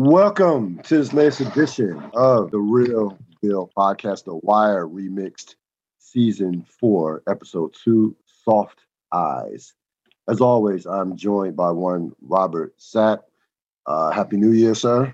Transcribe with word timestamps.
Welcome 0.00 0.78
to 0.84 0.98
this 0.98 1.12
latest 1.12 1.40
edition 1.40 2.00
of 2.14 2.52
the 2.52 2.60
Real 2.60 3.18
Deal 3.42 3.68
Podcast, 3.76 4.26
The 4.26 4.36
Wire 4.36 4.86
Remixed 4.86 5.56
Season 5.98 6.64
4, 6.78 7.24
Episode 7.28 7.74
2, 7.82 8.14
Soft 8.44 8.78
Eyes. 9.12 9.74
As 10.28 10.40
always, 10.40 10.86
I'm 10.86 11.16
joined 11.16 11.56
by 11.56 11.72
one 11.72 12.12
Robert 12.20 12.78
Sapp. 12.78 13.22
Uh, 13.86 14.12
happy 14.12 14.36
New 14.36 14.52
Year, 14.52 14.76
sir. 14.76 15.12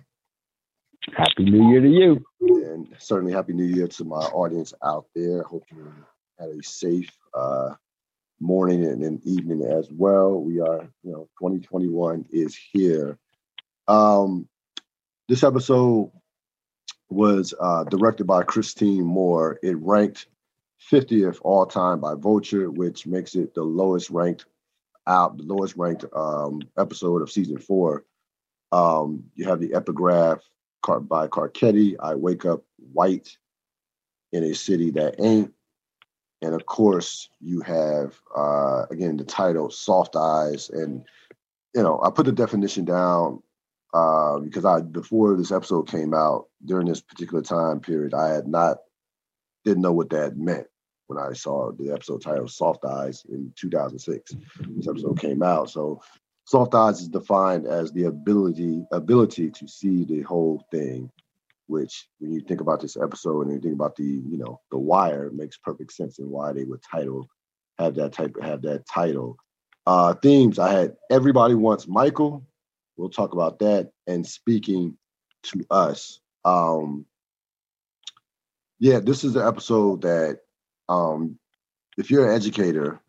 Happy 1.17 1.45
New 1.45 1.71
Year 1.71 1.81
to 1.81 1.89
you. 1.89 2.23
And 2.43 2.95
certainly 2.99 3.33
Happy 3.33 3.55
New 3.55 3.65
Year 3.65 3.89
to 3.89 4.05
my 4.05 4.17
audience 4.17 4.75
out 4.85 5.07
there. 5.15 5.45
Hope 5.45 5.65
you 5.75 5.91
had 6.39 6.51
a 6.51 6.63
safe 6.63 7.11
uh, 7.33 7.71
morning 8.39 8.85
and, 8.85 9.03
and 9.03 9.25
evening 9.25 9.65
as 9.65 9.91
well. 9.91 10.39
We 10.39 10.61
are, 10.61 10.87
you 11.03 11.11
know, 11.11 11.27
2021 11.41 12.27
is 12.31 12.55
here. 12.55 13.19
Um, 13.89 14.47
this 15.29 15.43
episode 15.43 16.11
was 17.09 17.55
uh, 17.59 17.85
directed 17.85 18.25
by 18.25 18.43
Christine 18.43 19.05
Moore. 19.05 19.59
It 19.63 19.77
ranked 19.79 20.27
50th 20.91 21.39
all 21.43 21.67
time 21.67 22.01
by 22.01 22.15
Vulture, 22.15 22.71
which 22.71 23.07
makes 23.07 23.35
it 23.35 23.55
the 23.55 23.63
lowest 23.63 24.11
ranked 24.11 24.47
out, 25.07 25.37
the 25.37 25.45
lowest 25.45 25.77
ranked 25.77 26.05
um, 26.15 26.61
episode 26.79 27.23
of 27.23 27.31
season 27.31 27.59
four. 27.59 28.05
Um, 28.73 29.25
you 29.35 29.47
have 29.47 29.61
the 29.61 29.75
epigraph 29.75 30.41
by 31.03 31.29
Carcetti, 31.29 31.97
I 31.99 32.15
Wake 32.15 32.45
Up 32.45 32.63
White 32.93 33.39
in 34.33 34.45
a 34.45 34.55
City 34.55 34.91
That 34.91 35.15
Ain't. 35.21 35.53
And 36.43 36.55
of 36.55 36.67
course, 36.67 37.31
you 37.41 37.61
have, 37.61 38.21
uh, 38.37 38.85
again, 38.91 39.17
the 39.17 39.25
title, 39.25 39.71
Soft 39.71 40.17
Eyes. 40.17 40.69
And, 40.69 41.07
you 41.75 41.83
know, 41.83 42.03
I 42.03 42.11
put 42.11 42.27
the 42.27 42.33
definition 42.33 42.85
down 42.85 43.43
uh, 43.95 44.41
because 44.41 44.65
I 44.65 44.81
before 44.81 45.37
this 45.37 45.53
episode 45.53 45.89
came 45.89 46.13
out 46.13 46.49
during 46.65 46.89
this 46.89 47.01
particular 47.01 47.43
time 47.43 47.79
period, 47.79 48.13
I 48.13 48.29
had 48.35 48.49
not 48.49 48.79
didn't 49.65 49.83
know 49.83 49.93
what 49.93 50.11
that 50.11 50.37
meant 50.37 50.67
when 51.07 51.19
I 51.19 51.33
saw 51.33 51.71
the 51.71 51.93
episode 51.93 52.23
titled 52.23 52.51
"Soft 52.51 52.85
Eyes" 52.85 53.25
in 53.29 53.53
2006. 53.57 54.35
This 54.69 54.89
episode 54.89 55.21
came 55.21 55.45
out, 55.45 55.71
so 55.71 56.03
soft 56.45 56.75
eyes 56.75 57.01
is 57.01 57.09
defined 57.09 57.69
as 57.69 57.93
the 57.93 58.05
ability 58.05 58.85
ability 58.91 59.53
to 59.53 59.69
see 59.69 60.05
the 60.05 60.23
whole 60.23 60.67
thing. 60.73 61.11
Which, 61.69 62.09
when 62.19 62.33
you 62.33 62.41
think 62.41 62.61
about 62.61 62.81
this 62.81 62.97
episode 62.97 63.47
and 63.47 63.55
you 63.55 63.61
think 63.61 63.75
about 63.75 63.95
the 63.95 64.03
you 64.03 64.39
know 64.39 64.61
the 64.73 64.79
Wire, 64.79 65.31
makes 65.33 65.57
perfect 65.57 65.93
sense 65.93 66.19
and 66.19 66.29
why 66.29 66.53
they 66.53 66.65
would 66.65 66.83
title 66.83 67.29
have 67.79 67.95
that 67.95 68.13
type 68.13 68.35
have 68.43 68.63
that 68.63 68.87
title. 68.89 69.37
Uh, 69.87 70.15
themes 70.15 70.59
I 70.59 70.73
had 70.73 70.97
everybody 71.13 71.55
wants 71.55 71.87
Michael 71.87 72.45
We'll 72.97 73.11
talk 73.11 73.33
about 73.33 73.59
that 73.61 73.91
and 74.07 74.27
speaking 74.27 74.97
to 75.45 75.65
us. 75.71 76.21
Um, 76.45 77.07
yeah, 78.79 79.01
this 79.01 79.25
is 79.25 79.33
the 79.33 79.47
episode 79.47 80.03
that 80.03 80.41
um, 80.89 81.39
if 81.97 82.11
you're 82.11 82.29
an 82.29 82.35
educator, 82.35 83.01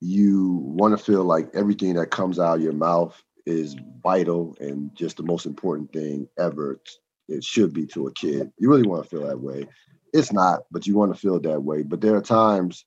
you 0.00 0.60
want 0.62 0.96
to 0.96 1.02
feel 1.02 1.24
like 1.24 1.48
everything 1.54 1.94
that 1.94 2.10
comes 2.10 2.38
out 2.38 2.56
of 2.56 2.62
your 2.62 2.72
mouth 2.72 3.20
is 3.46 3.76
vital 4.02 4.56
and 4.60 4.94
just 4.94 5.16
the 5.16 5.22
most 5.22 5.46
important 5.46 5.92
thing 5.92 6.28
ever. 6.38 6.80
It 7.28 7.42
should 7.42 7.72
be 7.72 7.86
to 7.88 8.06
a 8.06 8.12
kid. 8.12 8.52
You 8.58 8.70
really 8.70 8.86
want 8.86 9.04
to 9.04 9.08
feel 9.08 9.26
that 9.26 9.40
way. 9.40 9.66
It's 10.12 10.32
not, 10.32 10.60
but 10.70 10.86
you 10.86 10.94
want 10.94 11.14
to 11.14 11.20
feel 11.20 11.40
that 11.40 11.62
way. 11.62 11.82
But 11.82 12.00
there 12.00 12.16
are 12.16 12.22
times 12.22 12.84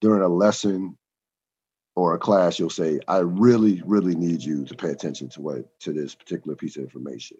during 0.00 0.22
a 0.22 0.28
lesson 0.28 0.96
or 1.98 2.14
a 2.14 2.18
class, 2.18 2.60
you'll 2.60 2.70
say, 2.70 3.00
I 3.08 3.18
really, 3.18 3.82
really 3.84 4.14
need 4.14 4.40
you 4.40 4.64
to 4.66 4.74
pay 4.74 4.90
attention 4.90 5.28
to 5.30 5.40
what 5.40 5.80
to 5.80 5.92
this 5.92 6.14
particular 6.14 6.54
piece 6.54 6.76
of 6.76 6.84
information. 6.84 7.38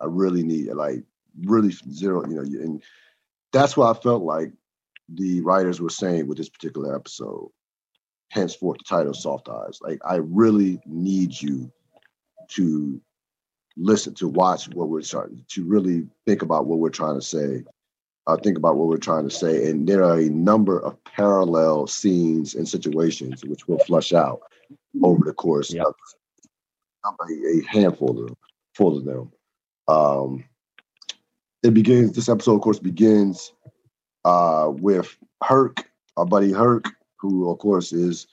I 0.00 0.06
really 0.06 0.42
need 0.42 0.72
like 0.72 1.04
really 1.44 1.72
zero, 1.92 2.26
you 2.26 2.36
know, 2.36 2.40
and 2.40 2.82
that's 3.52 3.76
what 3.76 3.94
I 3.94 4.00
felt 4.00 4.22
like 4.22 4.50
the 5.10 5.42
writers 5.42 5.78
were 5.78 5.90
saying 5.90 6.26
with 6.26 6.38
this 6.38 6.48
particular 6.48 6.96
episode. 6.96 7.50
Henceforth, 8.30 8.78
the 8.78 8.84
title 8.84 9.12
Soft 9.12 9.48
Eyes. 9.50 9.78
Like, 9.82 9.98
I 10.06 10.16
really 10.16 10.80
need 10.86 11.40
you 11.40 11.70
to 12.48 13.00
listen, 13.76 14.14
to 14.14 14.28
watch 14.28 14.68
what 14.70 14.88
we're 14.88 15.02
trying, 15.02 15.44
to 15.48 15.64
really 15.64 16.06
think 16.26 16.40
about 16.40 16.64
what 16.64 16.78
we're 16.78 16.88
trying 16.88 17.20
to 17.20 17.26
say 17.26 17.62
uh, 18.28 18.36
think 18.36 18.58
about 18.58 18.76
what 18.76 18.88
we're 18.88 18.98
trying 18.98 19.28
to 19.28 19.34
say. 19.34 19.70
And 19.70 19.88
there 19.88 20.04
are 20.04 20.18
a 20.18 20.28
number 20.28 20.78
of 20.78 21.02
parallel 21.04 21.86
scenes 21.86 22.54
and 22.54 22.68
situations 22.68 23.42
which 23.44 23.66
will 23.66 23.78
flush 23.80 24.12
out 24.12 24.42
over 25.02 25.24
the 25.24 25.32
course 25.32 25.72
yep. 25.72 25.86
of 27.04 27.14
a, 27.20 27.32
a, 27.32 27.62
handful 27.66 28.10
of 28.10 28.26
them, 28.26 28.36
full 28.74 28.98
of 28.98 29.04
them. 29.06 29.32
Um, 29.88 30.44
it 31.62 31.72
begins. 31.72 32.12
This 32.12 32.28
episode, 32.28 32.56
of 32.56 32.60
course, 32.60 32.78
begins 32.78 33.52
uh, 34.26 34.68
with 34.70 35.16
Herc, 35.42 35.90
our 36.18 36.26
buddy 36.26 36.52
Herc, 36.52 36.86
who, 37.16 37.50
of 37.50 37.58
course, 37.58 37.94
is 37.94 38.26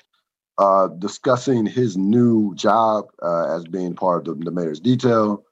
uh, 0.57 0.87
discussing 0.87 1.65
his 1.65 1.95
new 1.95 2.53
job 2.55 3.05
uh, 3.23 3.55
as 3.55 3.65
being 3.65 3.95
part 3.95 4.27
of 4.27 4.39
the, 4.39 4.45
the 4.45 4.51
mayor's 4.51 4.81
detail. 4.81 5.43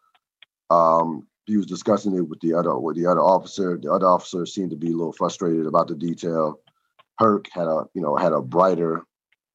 Um, 0.70 1.28
he 1.46 1.58
was 1.58 1.66
discussing 1.66 2.16
it 2.16 2.28
with 2.28 2.40
the 2.42 2.54
other 2.54 2.78
with 2.78 2.96
the 2.96 3.06
other 3.06 3.22
officer. 3.22 3.78
The 3.81 3.92
other 3.92 4.08
officer 4.08 4.46
seemed 4.46 4.72
to 4.72 4.78
be 4.78 4.92
a 4.92 4.96
little 4.96 5.14
frustrated 5.14 5.66
about 5.66 5.88
the 5.88 5.96
detail. 5.96 6.59
Herc 7.20 7.48
had 7.52 7.68
a 7.68 7.86
you 7.94 8.02
know 8.02 8.16
had 8.16 8.34
a 8.34 8.42
brighter 8.42 9.06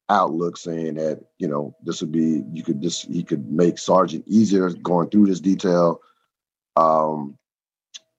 outlook, 0.09 0.57
saying 0.57 0.95
that 0.95 1.21
you 1.39 1.47
know 1.47 1.75
this 1.83 2.01
would 2.01 2.11
be 2.11 2.43
you 2.53 2.63
could 2.63 2.81
this 2.81 3.01
he 3.01 3.23
could 3.23 3.51
make 3.51 3.77
Sergeant 3.77 4.23
easier 4.27 4.69
going 4.69 5.09
through 5.09 5.27
this 5.27 5.39
detail. 5.39 5.99
Um, 6.75 7.37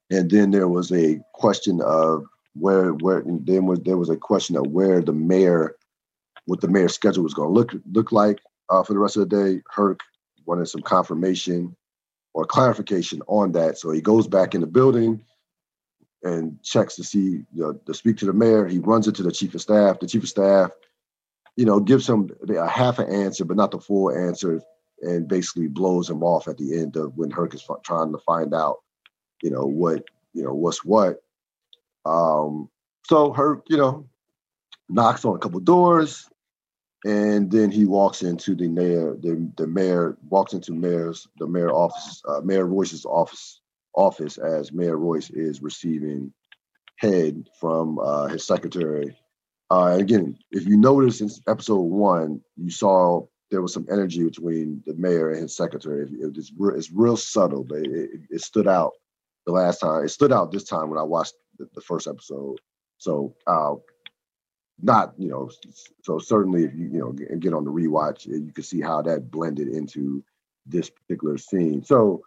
and 0.09 0.29
then 0.29 0.51
there 0.51 0.67
was 0.67 0.91
a 0.91 1.19
question 1.33 1.81
of 1.81 2.25
where 2.53 2.91
where 2.95 3.23
then 3.25 3.65
was 3.65 3.79
there 3.85 3.97
was 3.97 4.09
a 4.09 4.17
question 4.17 4.57
of 4.57 4.67
where 4.67 5.01
the 5.01 5.13
mayor 5.13 5.75
what 6.45 6.59
the 6.59 6.67
mayor's 6.67 6.93
schedule 6.93 7.23
was 7.23 7.33
going 7.33 7.47
to 7.47 7.53
look 7.53 7.71
look 7.93 8.11
like 8.11 8.39
uh, 8.69 8.83
for 8.83 8.93
the 8.93 8.99
rest 8.99 9.15
of 9.15 9.29
the 9.29 9.35
day. 9.35 9.61
Herc 9.73 10.01
wanted 10.45 10.67
some 10.67 10.81
confirmation 10.81 11.75
or 12.33 12.45
clarification 12.45 13.21
on 13.27 13.51
that. 13.53 13.77
So 13.77 13.91
he 13.91 14.01
goes 14.01 14.27
back 14.27 14.55
in 14.55 14.61
the 14.61 14.67
building 14.67 15.23
and 16.23 16.61
checks 16.63 16.95
to 16.95 17.03
see, 17.03 17.43
you 17.53 17.63
know, 17.63 17.73
to 17.73 17.93
speak 17.93 18.17
to 18.17 18.25
the 18.25 18.33
mayor. 18.33 18.67
He 18.67 18.79
runs 18.79 19.07
into 19.07 19.23
the 19.23 19.31
chief 19.31 19.55
of 19.55 19.61
staff. 19.61 19.99
The 19.99 20.07
chief 20.07 20.23
of 20.23 20.29
staff, 20.29 20.71
you 21.55 21.65
know, 21.65 21.79
gives 21.79 22.07
him 22.07 22.29
a 22.49 22.67
half 22.67 22.99
an 22.99 23.11
answer, 23.11 23.43
but 23.43 23.57
not 23.57 23.71
the 23.71 23.79
full 23.79 24.11
answer, 24.11 24.61
and 25.01 25.27
basically 25.27 25.67
blows 25.67 26.09
him 26.09 26.23
off 26.23 26.47
at 26.47 26.57
the 26.57 26.79
end 26.79 26.95
of 26.95 27.17
when 27.17 27.31
Herc 27.31 27.55
is 27.55 27.67
trying 27.83 28.11
to 28.11 28.19
find 28.19 28.53
out, 28.53 28.77
you 29.41 29.49
know, 29.49 29.65
what, 29.65 30.03
you 30.33 30.43
know, 30.43 30.53
what's 30.53 30.85
what. 30.85 31.23
Um, 32.05 32.69
so 33.07 33.33
Herc, 33.33 33.63
you 33.67 33.77
know, 33.77 34.07
knocks 34.89 35.25
on 35.25 35.35
a 35.35 35.39
couple 35.39 35.59
doors, 35.59 36.29
and 37.05 37.49
then 37.49 37.71
he 37.71 37.85
walks 37.85 38.21
into 38.21 38.55
the 38.55 38.67
mayor. 38.67 39.17
The, 39.21 39.51
the 39.57 39.67
mayor 39.67 40.17
walks 40.29 40.53
into 40.53 40.73
mayor's 40.73 41.27
the 41.37 41.47
mayor 41.47 41.71
office, 41.71 42.21
uh, 42.27 42.41
Mayor 42.41 42.65
Royce's 42.65 43.05
office 43.05 43.61
office 43.93 44.37
as 44.37 44.71
Mayor 44.71 44.97
Royce 44.97 45.29
is 45.31 45.61
receiving 45.61 46.31
head 46.97 47.47
from 47.59 47.99
uh, 47.99 48.27
his 48.27 48.45
secretary. 48.45 49.17
Uh, 49.69 49.97
again, 49.99 50.37
if 50.51 50.65
you 50.65 50.77
notice 50.77 51.21
in 51.21 51.29
episode 51.47 51.81
one, 51.81 52.41
you 52.55 52.69
saw 52.69 53.25
there 53.49 53.61
was 53.61 53.73
some 53.73 53.87
energy 53.91 54.23
between 54.23 54.81
the 54.85 54.93
mayor 54.95 55.31
and 55.31 55.43
his 55.43 55.55
secretary. 55.55 56.03
It, 56.03 56.37
it's, 56.37 56.51
real, 56.57 56.75
it's 56.75 56.91
real 56.91 57.17
subtle, 57.17 57.63
but 57.63 57.79
it, 57.79 58.21
it, 58.29 58.41
stood 58.41 58.67
out 58.67 58.91
the 59.45 59.51
last 59.51 59.79
time. 59.79 60.03
It 60.03 60.09
stood 60.09 60.31
out 60.31 60.51
this 60.51 60.63
time 60.63 60.89
when 60.89 60.99
I 60.99 61.03
watched 61.03 61.33
the, 61.57 61.67
the 61.73 61.81
first 61.81 62.07
episode. 62.07 62.59
So 62.97 63.35
uh, 63.47 63.75
not 64.81 65.13
you 65.17 65.29
know 65.29 65.49
so 66.03 66.19
certainly 66.19 66.63
if 66.63 66.73
you 66.75 66.85
you 66.85 66.99
know 66.99 67.11
get 67.11 67.53
on 67.53 67.63
the 67.63 67.71
rewatch 67.71 68.25
you 68.25 68.51
can 68.53 68.63
see 68.63 68.81
how 68.81 69.01
that 69.01 69.31
blended 69.31 69.67
into 69.67 70.23
this 70.65 70.89
particular 70.89 71.37
scene. 71.37 71.83
So 71.83 72.21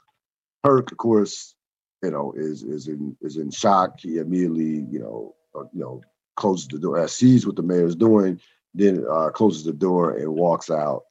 Herc 0.65 0.93
of 0.93 0.99
course 0.99 1.55
you 2.03 2.11
know 2.11 2.33
is 2.37 2.63
is 2.63 2.89
in 2.89 3.17
is 3.21 3.37
in 3.37 3.51
shock. 3.51 4.01
He 4.01 4.19
immediately 4.19 4.87
you 4.91 4.99
know 4.99 5.35
uh, 5.55 5.65
you 5.73 5.81
know 5.81 6.01
closes 6.37 6.69
the 6.69 6.79
door 6.79 7.07
sees 7.09 7.47
what 7.47 7.57
the 7.57 7.63
mayor's 7.63 7.95
doing 7.95 8.41
then 8.75 9.05
uh, 9.09 9.31
closes 9.31 9.65
the 9.65 9.73
door 9.73 10.17
and 10.17 10.29
walks 10.29 10.69
out 10.69 11.05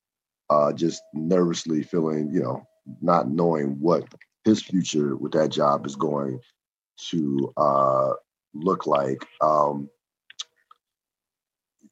uh, 0.50 0.74
just 0.74 1.01
nervously 1.13 1.81
feeling 1.81 2.30
you 2.31 2.42
know 2.42 2.68
not 3.01 3.30
knowing 3.30 3.80
what 3.80 4.04
his 4.44 4.62
future 4.62 5.16
with 5.16 5.31
that 5.31 5.50
job 5.50 5.86
is 5.86 5.95
going 5.95 6.40
to 6.98 7.54
uh, 7.57 8.12
look 8.54 8.86
like. 8.86 9.25
Um, 9.42 9.90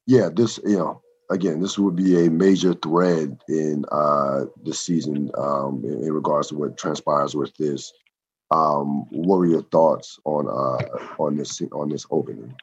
yeah, 0.06 0.28
this 0.34 0.58
you 0.64 0.78
know 0.78 1.02
again, 1.32 1.60
this 1.60 1.78
would 1.78 1.96
be 1.96 2.26
a 2.26 2.30
major 2.30 2.74
thread 2.74 3.38
in 3.48 3.84
uh, 3.90 4.44
this 4.62 4.80
season 4.80 5.30
um, 5.38 5.82
in, 5.84 6.04
in, 6.04 6.12
regards 6.12 6.48
to 6.48 6.56
what 6.56 6.76
transpires 6.76 7.34
with 7.34 7.54
this. 7.56 7.92
Um, 8.50 9.06
what 9.10 9.38
were 9.38 9.46
your 9.46 9.62
thoughts 9.62 10.18
on 10.24 10.46
uh, 10.46 11.22
on 11.22 11.36
this 11.36 11.60
on 11.72 11.88
this 11.88 12.06
opening? 12.10 12.54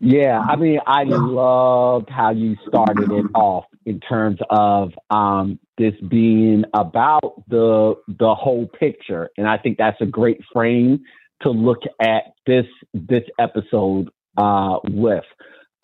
Yeah, 0.00 0.40
I 0.40 0.56
mean, 0.56 0.80
I 0.86 1.04
loved 1.04 2.10
how 2.10 2.30
you 2.30 2.56
started 2.66 3.10
it 3.10 3.26
off 3.34 3.64
in 3.86 4.00
terms 4.00 4.38
of 4.50 4.92
um, 5.10 5.58
this 5.78 5.94
being 6.08 6.64
about 6.74 7.44
the 7.48 7.94
the 8.18 8.34
whole 8.34 8.66
picture, 8.66 9.30
and 9.38 9.48
I 9.48 9.56
think 9.58 9.78
that's 9.78 10.00
a 10.00 10.06
great 10.06 10.40
frame 10.52 11.00
to 11.42 11.50
look 11.50 11.82
at 12.00 12.34
this 12.46 12.66
this 12.92 13.24
episode 13.38 14.10
uh, 14.36 14.78
with. 14.84 15.24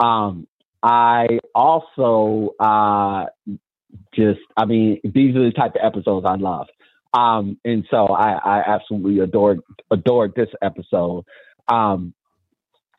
Um, 0.01 0.47
I 0.83 1.39
also 1.55 2.55
uh, 2.61 3.27
just, 4.15 4.41
I 4.57 4.65
mean, 4.67 5.01
these 5.03 5.35
are 5.37 5.45
the 5.45 5.53
type 5.57 5.75
of 5.75 5.81
episodes 5.83 6.27
I 6.27 6.37
love. 6.37 6.67
Um, 7.15 7.59
and 7.65 7.87
so 7.91 8.09
I, 8.09 8.33
I 8.33 8.63
absolutely 8.67 9.21
adored 9.21 9.61
adored 9.91 10.35
this 10.35 10.49
episode 10.61 11.25
um, 11.69 12.13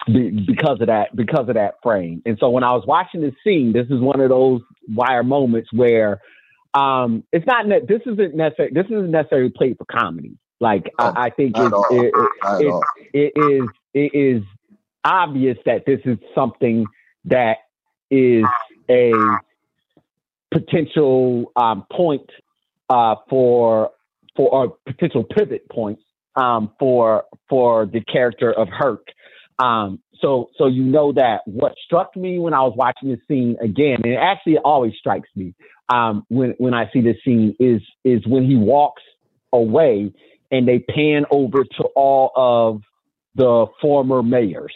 be, 0.08 0.32
because 0.32 0.80
of 0.80 0.88
that 0.88 1.16
because 1.16 1.50
of 1.50 1.56
that 1.56 1.76
frame. 1.84 2.22
And 2.26 2.38
so 2.40 2.50
when 2.50 2.64
I 2.64 2.72
was 2.74 2.86
watching 2.88 3.22
this 3.22 3.34
scene, 3.44 3.74
this 3.74 3.88
is 3.88 4.00
one 4.00 4.22
of 4.22 4.30
those 4.30 4.62
wire 4.88 5.24
moments 5.24 5.70
where 5.74 6.22
um, 6.74 7.24
it's 7.34 7.46
not 7.46 7.68
ne- 7.68 7.86
this 7.86 8.02
isn't 8.06 8.36
necessary 8.36 8.72
this 8.74 8.86
isn't 8.86 9.12
necessarily 9.12 9.50
played 9.50 9.78
for 9.78 9.86
comedy. 9.86 10.38
Like 10.62 10.90
I, 10.98 11.26
I, 11.26 11.30
think 11.32 11.58
it, 11.58 11.74
it, 11.92 12.14
it, 12.62 12.84
it 13.14 13.34
is 13.36 13.70
it 13.94 14.18
is 14.18 14.44
obvious 15.06 15.58
that 15.66 15.86
this 15.86 16.00
is 16.06 16.18
something 16.34 16.86
that 17.26 17.58
is 18.10 18.46
a 18.90 19.12
potential 20.52 21.52
um, 21.56 21.86
point 21.92 22.30
uh, 22.90 23.16
for 23.30 23.92
for 24.36 24.66
a 24.66 24.92
potential 24.92 25.24
pivot 25.24 25.68
point 25.70 26.00
um, 26.36 26.72
for 26.80 27.26
for 27.50 27.86
the 27.86 28.02
character 28.02 28.52
of 28.52 28.68
Herc. 28.70 29.08
Um, 29.60 30.00
so 30.22 30.50
so 30.58 30.68
you 30.68 30.84
know 30.84 31.14
that 31.14 31.42
what 31.46 31.74
struck 31.86 32.16
me 32.16 32.40
when 32.40 32.54
I 32.54 32.62
was 32.62 32.74
watching 32.76 33.10
this 33.10 33.20
scene 33.28 33.56
again, 33.62 34.02
and 34.04 34.14
it 34.14 34.20
actually 34.22 34.58
always 34.58 34.94
strikes 35.00 35.30
me 35.36 35.54
um, 35.90 36.26
when 36.30 36.56
when 36.58 36.74
I 36.74 36.90
see 36.92 37.02
this 37.02 37.18
scene 37.24 37.56
is 37.60 37.82
is 38.04 38.26
when 38.28 38.46
he 38.46 38.56
walks 38.56 39.04
away 39.54 40.12
and 40.52 40.68
they 40.68 40.80
pan 40.80 41.26
over 41.32 41.64
to 41.64 41.84
all 41.96 42.32
of 42.36 42.82
the 43.36 43.68
former 43.82 44.24
mayors 44.24 44.74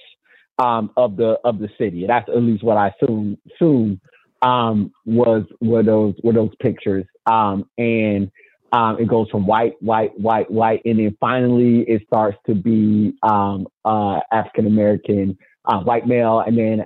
um, 0.59 0.91
of 0.97 1.17
the 1.17 1.37
of 1.43 1.59
the 1.59 1.69
city. 1.77 2.05
That's 2.07 2.29
at 2.29 2.43
least 2.43 2.63
what 2.63 2.77
I 2.77 2.93
assume 3.01 3.37
assume 3.53 3.99
um, 4.41 4.91
was 5.05 5.43
were 5.61 5.83
those 5.83 6.15
were 6.23 6.33
those 6.33 6.51
pictures. 6.61 7.05
Um, 7.25 7.69
and 7.77 8.31
um, 8.71 8.99
it 8.99 9.07
goes 9.07 9.29
from 9.31 9.47
white, 9.47 9.81
white, 9.81 10.19
white, 10.19 10.49
white, 10.51 10.81
and 10.85 10.99
then 10.99 11.17
finally 11.19 11.81
it 11.81 12.03
starts 12.05 12.37
to 12.45 12.53
be 12.53 13.13
um, 13.23 13.67
uh, 13.83 14.19
African 14.31 14.67
American 14.67 15.37
uh, 15.65 15.79
white 15.79 16.07
male, 16.07 16.39
and 16.39 16.57
then 16.57 16.85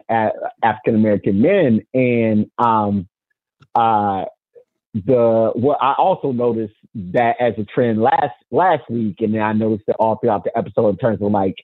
African 0.63 0.95
American 0.95 1.41
men. 1.41 1.85
And 1.93 2.49
um, 2.57 3.07
uh, 3.75 4.25
the 4.93 5.51
what 5.55 5.79
I 5.81 5.93
also 5.97 6.31
noticed 6.31 6.73
that 6.95 7.35
as 7.39 7.53
a 7.57 7.63
trend 7.63 8.01
last 8.01 8.35
last 8.51 8.89
week, 8.89 9.17
and 9.19 9.33
then 9.33 9.41
I 9.41 9.53
noticed 9.53 9.85
that 9.87 9.97
all 9.99 10.17
throughout 10.17 10.43
the 10.43 10.57
episode 10.57 10.89
in 10.89 10.97
terms 10.97 11.21
of 11.21 11.31
like 11.31 11.55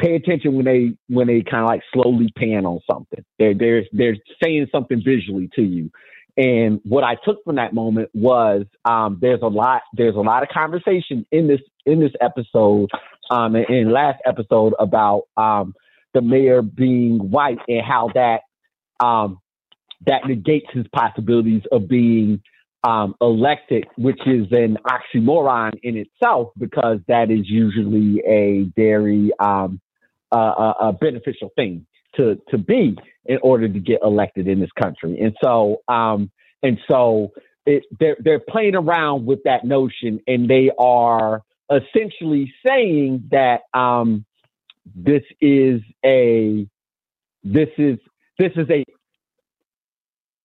pay 0.00 0.14
attention 0.14 0.54
when 0.54 0.64
they 0.64 0.92
when 1.08 1.26
they 1.26 1.42
kind 1.42 1.62
of 1.62 1.68
like 1.68 1.82
slowly 1.92 2.32
pan 2.36 2.66
on 2.66 2.80
something. 2.90 3.24
They're 3.38 3.54
they're 3.54 3.84
they're 3.92 4.16
saying 4.42 4.66
something 4.72 5.02
visually 5.04 5.48
to 5.56 5.62
you. 5.62 5.90
And 6.36 6.80
what 6.84 7.02
I 7.02 7.16
took 7.24 7.42
from 7.44 7.56
that 7.56 7.72
moment 7.72 8.10
was 8.12 8.66
um, 8.84 9.18
there's 9.20 9.40
a 9.42 9.48
lot 9.48 9.82
there's 9.94 10.16
a 10.16 10.20
lot 10.20 10.42
of 10.42 10.50
conversation 10.50 11.26
in 11.32 11.48
this 11.48 11.60
in 11.86 12.00
this 12.00 12.12
episode 12.20 12.90
um, 13.30 13.54
and 13.54 13.68
in 13.70 13.90
last 13.90 14.20
episode 14.26 14.74
about 14.78 15.22
um, 15.36 15.74
the 16.12 16.20
mayor 16.20 16.62
being 16.62 17.30
white 17.30 17.58
and 17.68 17.82
how 17.84 18.10
that 18.14 18.40
um, 19.04 19.40
that 20.06 20.26
negates 20.26 20.66
his 20.72 20.86
possibilities 20.92 21.62
of 21.72 21.88
being 21.88 22.42
um, 22.86 23.14
elected, 23.20 23.84
which 23.96 24.20
is 24.26 24.46
an 24.52 24.76
oxymoron 24.86 25.72
in 25.82 25.96
itself 25.96 26.50
because 26.58 26.98
that 27.08 27.30
is 27.30 27.48
usually 27.48 28.22
a 28.26 28.70
very 28.76 29.30
um, 29.40 29.80
uh, 30.32 30.72
a 30.80 30.92
beneficial 30.92 31.50
thing 31.56 31.86
to 32.16 32.40
to 32.50 32.58
be 32.58 32.96
in 33.26 33.38
order 33.42 33.68
to 33.68 33.78
get 33.78 34.00
elected 34.02 34.48
in 34.48 34.60
this 34.60 34.70
country. 34.80 35.18
And 35.20 35.36
so 35.42 35.82
um, 35.88 36.30
and 36.62 36.78
so 36.90 37.32
it, 37.64 37.84
they're 37.98 38.16
they're 38.20 38.40
playing 38.40 38.74
around 38.74 39.26
with 39.26 39.40
that 39.44 39.64
notion, 39.64 40.20
and 40.26 40.48
they 40.48 40.70
are 40.78 41.42
essentially 41.70 42.52
saying 42.66 43.28
that 43.30 43.62
um, 43.74 44.24
this 44.94 45.22
is 45.40 45.80
a 46.04 46.66
this 47.44 47.68
is 47.76 47.98
this 48.38 48.52
is 48.56 48.68
a 48.70 48.84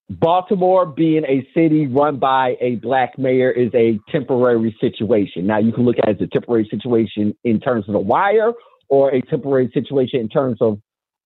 Baltimore 0.10 0.86
being 0.86 1.24
a 1.24 1.48
city 1.54 1.88
run 1.88 2.18
by 2.18 2.58
a 2.60 2.76
black 2.76 3.18
mayor 3.18 3.50
is 3.50 3.72
a 3.74 3.98
temporary 4.12 4.76
situation. 4.82 5.48
Now 5.48 5.60
you 5.60 5.72
can 5.72 5.86
look 5.86 5.96
at 6.00 6.10
it 6.10 6.22
as 6.22 6.28
a 6.28 6.28
temporary 6.28 6.68
situation 6.70 7.34
in 7.46 7.62
terms 7.62 7.86
of 7.88 7.94
the 7.94 8.00
wire 8.00 8.52
or 8.92 9.10
a 9.10 9.22
temporary 9.22 9.72
situation 9.74 10.20
in 10.20 10.30
terms 10.30 10.58
of 10.62 10.80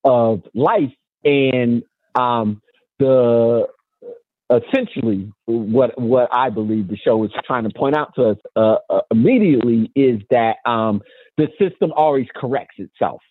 of 0.06 0.44
life. 0.54 0.94
And 1.26 1.84
um, 2.14 2.62
the 3.00 3.68
essentially 4.50 5.34
what 5.46 6.00
what 6.00 6.30
I 6.32 6.52
believe 6.52 6.88
the 6.88 6.98
show 6.98 7.24
is 7.26 7.32
trying 7.46 7.64
to 7.64 7.72
point 7.76 7.98
out 7.98 8.14
to 8.16 8.30
us 8.30 8.38
uh, 8.56 8.76
uh, 8.90 9.02
immediately 9.12 9.92
is 9.96 10.22
that 10.30 10.58
um, 10.66 11.02
the 11.38 11.48
system 11.60 11.92
always 11.94 12.28
corrects 12.34 12.76
itself, 12.78 13.22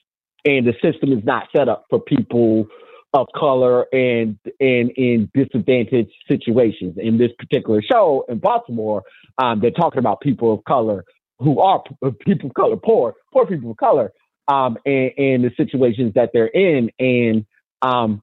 and 0.44 0.66
the 0.66 0.74
system 0.82 1.12
is 1.12 1.24
not 1.24 1.44
set 1.56 1.68
up 1.68 1.84
for 1.88 2.00
people 2.00 2.66
of 3.14 3.28
color 3.36 3.86
and 3.94 4.36
and 4.58 4.90
in 4.96 5.30
disadvantaged 5.32 6.12
situations. 6.28 6.96
In 7.00 7.16
this 7.16 7.30
particular 7.38 7.80
show 7.80 8.24
in 8.28 8.38
Baltimore, 8.38 9.04
um, 9.38 9.60
they're 9.60 9.70
talking 9.70 10.00
about 10.00 10.20
people 10.20 10.52
of 10.52 10.64
color 10.64 11.04
who 11.38 11.60
are 11.60 11.82
people 12.26 12.48
of 12.48 12.54
color, 12.54 12.76
poor 12.76 13.14
poor 13.32 13.46
people 13.46 13.70
of 13.70 13.76
color, 13.76 14.12
um, 14.48 14.76
and, 14.84 15.10
and, 15.16 15.44
the 15.44 15.50
situations 15.56 16.12
that 16.14 16.30
they're 16.32 16.46
in 16.46 16.90
and 16.98 17.46
um, 17.82 18.22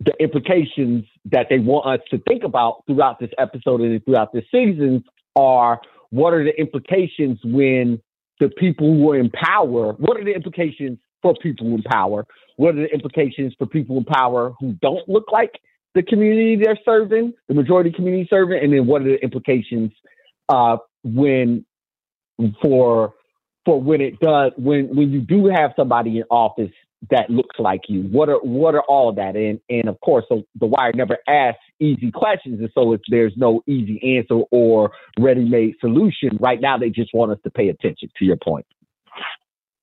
the 0.00 0.12
implications 0.20 1.04
that 1.26 1.46
they 1.48 1.58
want 1.58 1.86
us 1.86 2.06
to 2.10 2.18
think 2.18 2.44
about 2.44 2.84
throughout 2.86 3.18
this 3.18 3.30
episode 3.38 3.80
and 3.80 4.04
throughout 4.04 4.32
this 4.32 4.44
season 4.50 5.04
are 5.36 5.80
what 6.10 6.32
are 6.32 6.44
the 6.44 6.58
implications 6.58 7.38
when 7.44 8.00
the 8.40 8.48
people 8.48 8.94
who 8.94 9.10
are 9.10 9.18
in 9.18 9.30
power, 9.30 9.92
what 9.94 10.16
are 10.16 10.24
the 10.24 10.34
implications 10.34 10.98
for 11.22 11.34
people 11.34 11.66
in 11.74 11.82
power? 11.82 12.26
What 12.56 12.74
are 12.76 12.82
the 12.82 12.92
implications 12.92 13.54
for 13.58 13.66
people 13.66 13.98
in 13.98 14.04
power 14.04 14.54
who 14.60 14.72
don't 14.80 15.08
look 15.08 15.30
like 15.32 15.60
the 15.94 16.02
community 16.02 16.56
they're 16.56 16.78
serving, 16.84 17.34
the 17.48 17.54
majority 17.54 17.90
community 17.90 18.26
serving? 18.30 18.62
And 18.62 18.72
then 18.72 18.86
what 18.86 19.02
are 19.02 19.06
the 19.06 19.22
implications 19.22 19.92
uh, 20.48 20.76
when 21.02 21.64
for 22.62 23.14
for 23.64 23.80
when 23.80 24.00
it 24.00 24.18
does 24.20 24.52
when 24.56 24.94
when 24.94 25.10
you 25.12 25.20
do 25.20 25.46
have 25.46 25.72
somebody 25.76 26.18
in 26.18 26.24
office 26.30 26.70
that 27.10 27.30
looks 27.30 27.56
like 27.58 27.82
you 27.88 28.02
what 28.10 28.28
are 28.28 28.40
what 28.40 28.74
are 28.74 28.82
all 28.82 29.12
that? 29.12 29.36
And 29.36 29.60
and 29.68 29.88
of 29.88 30.00
course 30.00 30.24
so 30.28 30.42
the 30.58 30.66
wire 30.66 30.92
never 30.94 31.18
asks 31.28 31.60
easy 31.80 32.10
questions. 32.10 32.60
And 32.60 32.70
so 32.74 32.92
if 32.92 33.00
there's 33.08 33.34
no 33.36 33.62
easy 33.66 34.18
answer 34.18 34.42
or 34.50 34.92
ready-made 35.18 35.74
solution 35.80 36.30
right 36.40 36.60
now 36.60 36.76
they 36.78 36.90
just 36.90 37.14
want 37.14 37.32
us 37.32 37.38
to 37.44 37.50
pay 37.50 37.68
attention 37.68 38.08
to 38.18 38.24
your 38.24 38.36
point. 38.36 38.66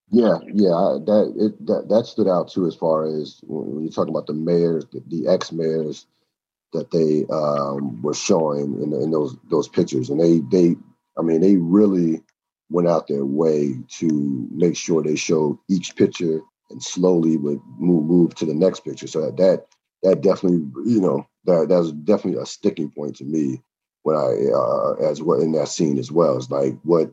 Yeah 0.09 0.37
yeah 0.45 0.99
that 1.05 1.33
it 1.37 1.65
that, 1.67 1.87
that 1.89 2.05
stood 2.05 2.27
out 2.27 2.49
too 2.49 2.67
as 2.67 2.75
far 2.75 3.05
as 3.05 3.39
when 3.43 3.83
you're 3.83 3.91
talking 3.91 4.13
about 4.13 4.27
the 4.27 4.33
mayors 4.33 4.85
the, 4.91 5.01
the 5.07 5.27
ex-mayors 5.27 6.05
that 6.73 6.91
they 6.91 7.25
um, 7.33 8.01
were 8.01 8.13
showing 8.13 8.81
in, 8.83 8.93
in 9.01 9.11
those 9.11 9.37
those 9.49 9.69
pictures. 9.69 10.09
And 10.09 10.19
they 10.19 10.39
they 10.39 10.75
i 11.17 11.21
mean 11.21 11.39
they 11.39 11.55
really 11.55 12.21
went 12.69 12.87
out 12.87 13.07
their 13.07 13.25
way 13.25 13.75
to 13.99 14.47
make 14.51 14.75
sure 14.75 15.03
they 15.03 15.15
showed 15.15 15.57
each 15.69 15.95
picture 15.95 16.41
and 16.69 16.81
slowly 16.81 17.37
would 17.37 17.59
move 17.77 18.05
move 18.05 18.35
to 18.35 18.45
the 18.45 18.53
next 18.53 18.81
picture. 18.81 19.07
So 19.07 19.21
that 19.21 19.37
that, 19.37 19.65
that 20.03 20.21
definitely, 20.21 20.65
you 20.85 21.01
know, 21.01 21.27
that 21.45 21.67
that's 21.69 21.91
definitely 21.91 22.41
a 22.41 22.45
sticking 22.45 22.89
point 22.89 23.15
to 23.17 23.23
me 23.23 23.61
when 24.03 24.15
I 24.15 24.51
uh, 24.53 24.93
as 25.09 25.21
well 25.21 25.41
in 25.41 25.51
that 25.53 25.67
scene 25.67 25.97
as 25.97 26.11
well. 26.11 26.37
It's 26.37 26.49
like 26.49 26.77
what, 26.83 27.11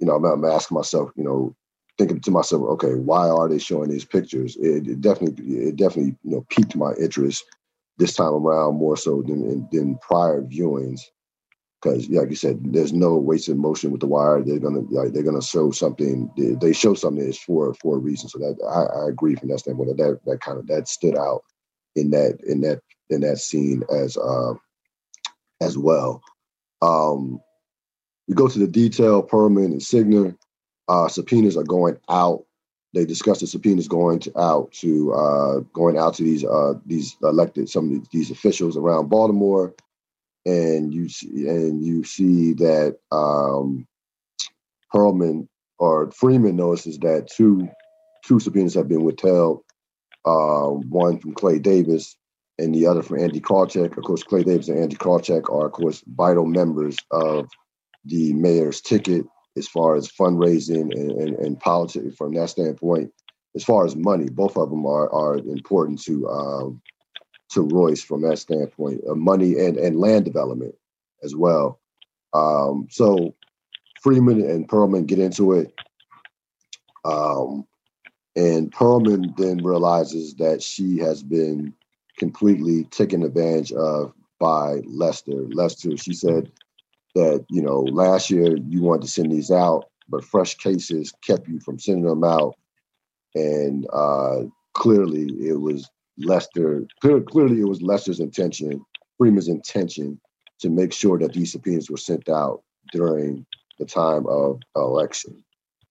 you 0.00 0.06
know, 0.06 0.14
I'm, 0.14 0.24
I'm 0.24 0.44
asking 0.44 0.76
myself, 0.76 1.10
you 1.16 1.24
know, 1.24 1.54
thinking 1.98 2.20
to 2.20 2.30
myself, 2.30 2.62
okay, 2.62 2.94
why 2.94 3.28
are 3.28 3.48
they 3.48 3.58
showing 3.58 3.90
these 3.90 4.04
pictures? 4.04 4.56
It, 4.56 4.86
it 4.88 5.00
definitely 5.00 5.68
it 5.68 5.76
definitely 5.76 6.16
you 6.24 6.30
know 6.30 6.46
piqued 6.48 6.76
my 6.76 6.92
interest 6.94 7.44
this 7.98 8.14
time 8.14 8.32
around 8.32 8.76
more 8.76 8.96
so 8.96 9.22
than 9.22 9.68
than 9.72 9.98
prior 9.98 10.42
viewings 10.42 11.00
because 11.80 12.08
like 12.10 12.30
you 12.30 12.36
said 12.36 12.58
there's 12.72 12.92
no 12.92 13.16
wasted 13.16 13.56
motion 13.56 13.90
with 13.90 14.00
the 14.00 14.06
wire. 14.06 14.42
They're 14.42 14.58
gonna 14.58 14.80
like, 14.90 15.12
they're 15.12 15.22
gonna 15.22 15.42
show 15.42 15.70
something 15.70 16.30
they, 16.60 16.72
show 16.72 16.94
something 16.94 17.24
that's 17.24 17.38
for 17.38 17.74
for 17.74 17.96
a 17.96 18.00
reason. 18.00 18.28
So 18.28 18.38
that 18.38 18.56
I, 18.66 19.04
I 19.04 19.08
agree 19.08 19.36
from 19.36 19.48
that 19.48 19.60
standpoint. 19.60 19.96
That, 19.96 20.20
that 20.26 20.40
kind 20.40 20.58
of 20.58 20.66
that 20.68 20.88
stood 20.88 21.16
out 21.16 21.42
in 21.96 22.10
that 22.10 22.38
in 22.46 22.60
that 22.62 22.80
in 23.10 23.20
that 23.22 23.38
scene 23.38 23.82
as 23.94 24.16
uh, 24.16 24.54
as 25.60 25.78
well. 25.78 26.22
Um 26.82 27.40
we 28.26 28.34
go 28.34 28.48
to 28.48 28.58
the 28.58 28.66
detail 28.68 29.22
Pearlman 29.22 29.66
and 29.66 29.80
Sydnor 29.80 30.36
uh 30.88 31.08
subpoenas 31.08 31.56
are 31.56 31.64
going 31.64 31.98
out. 32.08 32.44
They 32.94 33.04
discussed 33.04 33.40
the 33.40 33.46
subpoenas 33.46 33.86
going 33.86 34.18
to, 34.20 34.40
out 34.40 34.72
to 34.80 35.12
uh, 35.12 35.60
going 35.74 35.98
out 35.98 36.14
to 36.14 36.22
these 36.22 36.42
uh, 36.44 36.72
these 36.86 37.16
elected 37.22 37.68
some 37.68 37.94
of 37.94 38.08
these 38.10 38.30
officials 38.30 38.78
around 38.78 39.10
Baltimore, 39.10 39.74
and 40.48 40.94
you 40.94 41.08
see, 41.08 41.46
and 41.46 41.84
you 41.84 42.04
see 42.04 42.54
that 42.54 42.96
um, 43.12 43.86
Pearlman 44.94 45.46
or 45.78 46.10
Freeman 46.10 46.56
notices 46.56 46.98
that 47.00 47.28
two 47.28 47.68
two 48.24 48.40
subpoenas 48.40 48.74
have 48.74 48.88
been 48.88 49.04
withheld. 49.04 49.62
Uh, 50.24 50.68
one 50.68 51.18
from 51.18 51.34
Clay 51.34 51.58
Davis 51.58 52.16
and 52.58 52.74
the 52.74 52.86
other 52.86 53.02
from 53.02 53.20
Andy 53.20 53.40
Krawczyk. 53.40 53.96
Of 53.96 54.04
course, 54.04 54.22
Clay 54.22 54.42
Davis 54.42 54.68
and 54.68 54.78
Andy 54.78 54.96
Krawczyk 54.96 55.50
are, 55.50 55.66
of 55.66 55.72
course, 55.72 56.02
vital 56.06 56.44
members 56.44 56.96
of 57.10 57.48
the 58.04 58.32
mayor's 58.32 58.80
ticket 58.80 59.24
as 59.56 59.68
far 59.68 59.96
as 59.96 60.08
fundraising 60.08 60.92
and, 60.92 61.10
and, 61.12 61.36
and 61.36 61.60
politics 61.60 62.16
from 62.16 62.34
that 62.34 62.50
standpoint. 62.50 63.12
As 63.54 63.64
far 63.64 63.84
as 63.86 63.96
money, 63.96 64.28
both 64.28 64.56
of 64.56 64.70
them 64.70 64.86
are 64.86 65.12
are 65.12 65.36
important 65.36 66.00
to 66.02 66.28
um, 66.28 66.82
to 67.50 67.62
Royce 67.62 68.02
from 68.02 68.22
that 68.22 68.38
standpoint, 68.38 69.00
uh, 69.08 69.14
money 69.14 69.58
and 69.58 69.76
and 69.76 69.98
land 69.98 70.24
development 70.24 70.74
as 71.22 71.34
well. 71.34 71.80
Um, 72.34 72.88
so 72.90 73.34
Freeman 74.02 74.40
and 74.40 74.68
Pearlman 74.68 75.06
get 75.06 75.18
into 75.18 75.52
it. 75.52 75.72
Um, 77.04 77.66
and 78.36 78.70
Pearlman 78.72 79.36
then 79.36 79.58
realizes 79.58 80.34
that 80.36 80.62
she 80.62 80.98
has 80.98 81.22
been 81.22 81.74
completely 82.18 82.84
taken 82.84 83.22
advantage 83.22 83.72
of 83.72 84.12
by 84.38 84.80
Lester. 84.86 85.46
Lester, 85.48 85.96
she 85.96 86.12
said 86.12 86.52
that, 87.14 87.44
you 87.50 87.62
know, 87.62 87.80
last 87.80 88.30
year 88.30 88.56
you 88.56 88.82
wanted 88.82 89.02
to 89.02 89.08
send 89.08 89.32
these 89.32 89.50
out, 89.50 89.86
but 90.08 90.24
fresh 90.24 90.56
cases 90.56 91.12
kept 91.22 91.48
you 91.48 91.58
from 91.60 91.78
sending 91.78 92.04
them 92.04 92.22
out. 92.22 92.54
And 93.34 93.86
uh, 93.92 94.42
clearly 94.74 95.26
it 95.40 95.60
was 95.60 95.90
Lester, 96.18 96.86
clear, 97.00 97.20
clearly 97.20 97.60
it 97.60 97.68
was 97.68 97.82
Lester's 97.82 98.20
intention, 98.20 98.84
Freeman's 99.20 99.48
intention 99.48 100.20
to 100.60 100.68
make 100.68 100.92
sure 100.92 101.18
that 101.18 101.32
these 101.32 101.52
subpoenas 101.52 101.90
were 101.90 101.96
sent 101.96 102.28
out 102.28 102.62
during 102.92 103.46
the 103.78 103.84
time 103.84 104.26
of 104.26 104.60
election, 104.76 105.44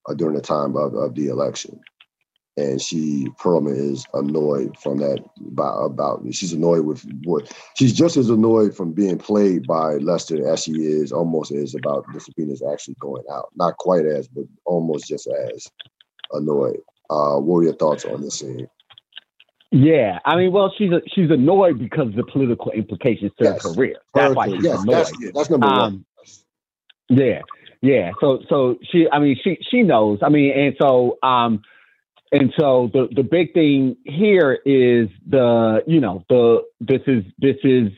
or 0.06 0.16
during 0.16 0.36
the 0.36 0.42
time 0.42 0.76
of, 0.76 0.94
of 0.94 1.16
the 1.16 1.28
election 1.28 1.80
and 2.58 2.82
she 2.82 3.28
Pearlman 3.40 3.78
is 3.78 4.06
annoyed 4.16 4.78
from 4.80 4.98
that 4.98 5.24
about, 5.48 5.86
about 5.86 6.24
she's 6.32 6.54
annoyed 6.54 6.86
with 6.86 7.06
what 7.24 7.52
she's 7.76 7.94
just 7.94 8.18
as 8.18 8.30
annoyed 8.30 8.76
from 8.76 8.92
being 8.92 9.18
played 9.18 9.66
by 9.68 9.94
Lester 9.98 10.52
as 10.52 10.64
she 10.64 10.72
is 10.72 11.12
almost 11.12 11.52
as 11.52 11.76
about 11.76 12.06
the 12.14 12.20
subpoenas 12.20 12.64
actually 12.64 12.96
going 13.00 13.24
out. 13.32 13.50
Not 13.56 13.78
quite 13.78 14.06
as, 14.06 14.28
but 14.28 14.46
almost 14.66 15.08
just 15.08 15.28
as 15.28 15.68
annoyed. 16.32 16.80
Uh, 17.10 17.38
what 17.38 17.60
are 17.60 17.64
your 17.64 17.76
thoughts 17.76 18.06
on 18.06 18.22
this 18.22 18.40
scene? 18.40 18.68
Yeah, 19.72 20.20
I 20.24 20.38
mean, 20.38 20.52
well, 20.54 20.74
she's 20.78 20.92
a, 20.92 21.02
she's 21.14 21.30
annoyed 21.30 21.78
because 21.78 22.08
of 22.08 22.16
the 22.16 22.24
political 22.24 22.72
implications 22.72 23.32
to 23.38 23.44
yes. 23.44 23.64
her 23.64 23.74
career. 23.74 23.98
That's 24.14 24.34
why 24.34 24.48
she's 24.48 24.64
yes, 24.64 24.82
annoyed. 24.82 24.96
That's, 24.96 25.12
yeah, 25.20 25.30
that's 25.34 25.50
number 25.50 25.68
um, 25.68 25.76
one. 25.80 26.06
Yeah, 27.10 27.42
yeah. 27.82 28.12
So 28.22 28.40
so 28.50 28.78
she, 28.92 29.08
I 29.12 29.20
mean, 29.20 29.38
she 29.44 29.58
she 29.70 29.84
knows. 29.84 30.20
I 30.22 30.30
mean, 30.30 30.58
and 30.58 30.76
so 30.80 31.18
um, 31.22 31.62
and 32.32 32.54
so 32.60 32.90
the 32.94 33.08
the 33.14 33.24
big 33.24 33.54
thing 33.54 33.98
here 34.06 34.54
is 34.66 35.10
the 35.28 35.84
you 35.86 36.00
know 36.00 36.24
the 36.30 36.64
this 36.80 37.02
is 37.08 37.24
this 37.38 37.58
is 37.64 37.90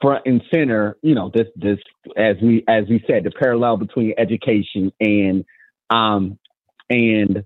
front 0.00 0.22
and 0.26 0.42
center 0.52 0.96
you 1.02 1.14
know 1.14 1.30
this 1.32 1.48
this 1.56 1.78
as 2.16 2.36
we 2.42 2.64
as 2.68 2.84
we 2.88 3.02
said 3.06 3.24
the 3.24 3.30
parallel 3.30 3.76
between 3.76 4.14
education 4.18 4.92
and 5.00 5.44
um 5.90 6.38
and 6.90 7.44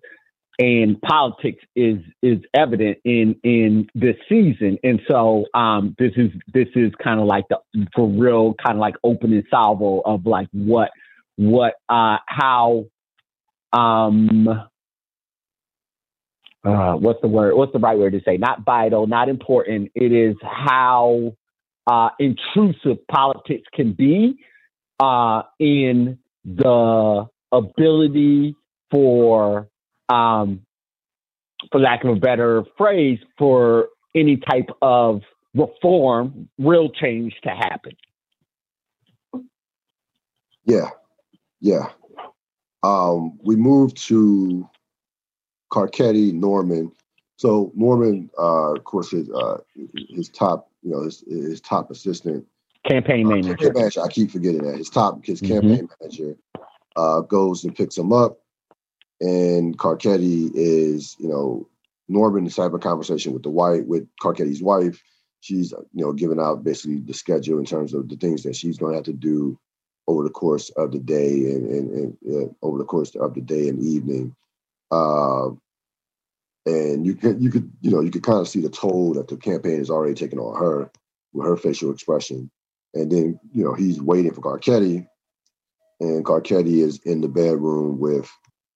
and 0.60 1.00
politics 1.00 1.64
is 1.74 1.98
is 2.22 2.38
evident 2.54 2.98
in 3.04 3.34
in 3.42 3.88
this 3.94 4.16
season 4.28 4.78
and 4.84 5.00
so 5.10 5.46
um 5.54 5.96
this 5.98 6.12
is 6.16 6.30
this 6.52 6.68
is 6.76 6.92
kind 7.02 7.18
of 7.18 7.26
like 7.26 7.46
the 7.48 7.58
for 7.96 8.08
real 8.08 8.54
kind 8.64 8.76
of 8.76 8.80
like 8.80 8.94
opening 9.02 9.42
salvo 9.50 10.02
of 10.04 10.26
like 10.26 10.48
what 10.52 10.90
what 11.36 11.74
uh 11.88 12.18
how 12.26 12.84
um 13.72 14.48
uh, 16.62 16.92
what's 16.92 17.20
the 17.22 17.28
word? 17.28 17.54
What's 17.54 17.72
the 17.72 17.78
right 17.78 17.96
word 17.96 18.12
to 18.12 18.20
say? 18.24 18.36
Not 18.36 18.64
vital, 18.64 19.06
not 19.06 19.28
important. 19.28 19.90
It 19.94 20.12
is 20.12 20.36
how 20.42 21.34
uh, 21.86 22.10
intrusive 22.18 23.06
politics 23.10 23.66
can 23.74 23.92
be 23.92 24.36
uh, 25.00 25.42
in 25.58 26.18
the 26.44 27.26
ability 27.50 28.56
for, 28.90 29.68
um, 30.10 30.62
for 31.70 31.80
lack 31.80 32.04
of 32.04 32.16
a 32.16 32.20
better 32.20 32.64
phrase, 32.76 33.18
for 33.38 33.88
any 34.14 34.36
type 34.36 34.70
of 34.82 35.22
reform, 35.54 36.48
real 36.58 36.88
change 36.90 37.34
to 37.42 37.50
happen. 37.50 37.92
Yeah, 40.64 40.90
yeah. 41.60 41.86
Um, 42.82 43.38
we 43.42 43.56
moved 43.56 43.96
to 44.08 44.68
Carcetti, 45.72 46.32
Norman. 46.32 46.92
So 47.36 47.72
Norman, 47.74 48.30
uh, 48.38 48.74
of 48.74 48.84
course, 48.84 49.10
his 49.10 49.30
uh, 49.30 49.58
his 50.10 50.28
top, 50.28 50.70
you 50.82 50.90
know, 50.90 51.02
his, 51.02 51.24
his 51.28 51.60
top 51.60 51.90
assistant, 51.90 52.46
campaign 52.86 53.26
uh, 53.26 53.30
manager. 53.30 53.54
Campaign 53.56 53.74
manager. 53.74 54.02
I 54.02 54.08
keep 54.08 54.30
forgetting 54.30 54.62
that 54.64 54.76
his 54.76 54.90
top, 54.90 55.24
his 55.24 55.40
mm-hmm. 55.40 55.54
campaign 55.54 55.88
manager, 56.00 56.36
uh, 56.96 57.20
goes 57.20 57.64
and 57.64 57.74
picks 57.74 57.96
him 57.96 58.12
up, 58.12 58.40
and 59.20 59.76
Carcetti 59.78 60.50
is, 60.54 61.16
you 61.18 61.28
know, 61.28 61.68
Norman 62.08 62.46
is 62.46 62.56
having 62.56 62.76
a 62.76 62.78
conversation 62.78 63.32
with 63.32 63.42
the 63.42 63.50
wife, 63.50 63.84
with 63.84 64.08
Carcetti's 64.20 64.62
wife. 64.62 65.02
She's, 65.40 65.72
you 65.72 66.04
know, 66.04 66.12
giving 66.12 66.40
out 66.40 66.64
basically 66.64 66.98
the 66.98 67.14
schedule 67.14 67.58
in 67.58 67.64
terms 67.64 67.94
of 67.94 68.08
the 68.08 68.16
things 68.16 68.42
that 68.42 68.56
she's 68.56 68.78
going 68.78 68.92
to 68.92 68.96
have 68.96 69.04
to 69.04 69.12
do 69.12 69.58
over 70.08 70.24
the 70.24 70.30
course 70.30 70.70
of 70.70 70.92
the 70.92 70.98
day 70.98 71.52
and, 71.52 71.70
and, 71.70 71.90
and 71.90 72.16
uh, 72.34 72.52
over 72.62 72.78
the 72.78 72.84
course 72.84 73.14
of 73.14 73.34
the 73.34 73.40
day 73.40 73.68
and 73.68 73.80
evening. 73.82 74.34
Uh, 74.90 75.50
and 76.66 77.06
you 77.06 77.14
could 77.14 77.40
you 77.40 77.50
could 77.50 77.70
you 77.80 77.90
know 77.90 78.00
you 78.00 78.10
could 78.10 78.22
kind 78.22 78.40
of 78.40 78.48
see 78.48 78.60
the 78.60 78.68
toll 78.68 79.14
that 79.14 79.28
the 79.28 79.36
campaign 79.36 79.80
is 79.80 79.88
already 79.88 80.14
taking 80.14 80.38
on 80.38 80.58
her 80.60 80.90
with 81.32 81.46
her 81.46 81.56
facial 81.56 81.90
expression. 81.90 82.50
And 82.92 83.10
then 83.10 83.38
you 83.52 83.64
know 83.64 83.74
he's 83.74 84.00
waiting 84.00 84.32
for 84.32 84.42
Carcetti, 84.42 85.06
and 86.00 86.24
Carcetti 86.24 86.82
is 86.82 87.00
in 87.04 87.20
the 87.20 87.28
bedroom 87.28 87.98
with 87.98 88.30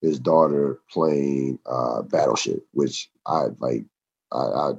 his 0.04 0.18
daughter 0.18 0.80
playing 0.90 1.58
uh, 1.66 2.02
Battleship, 2.02 2.64
which 2.72 3.10
I 3.26 3.46
like. 3.58 3.84
I, 4.32 4.38
I, 4.38 4.72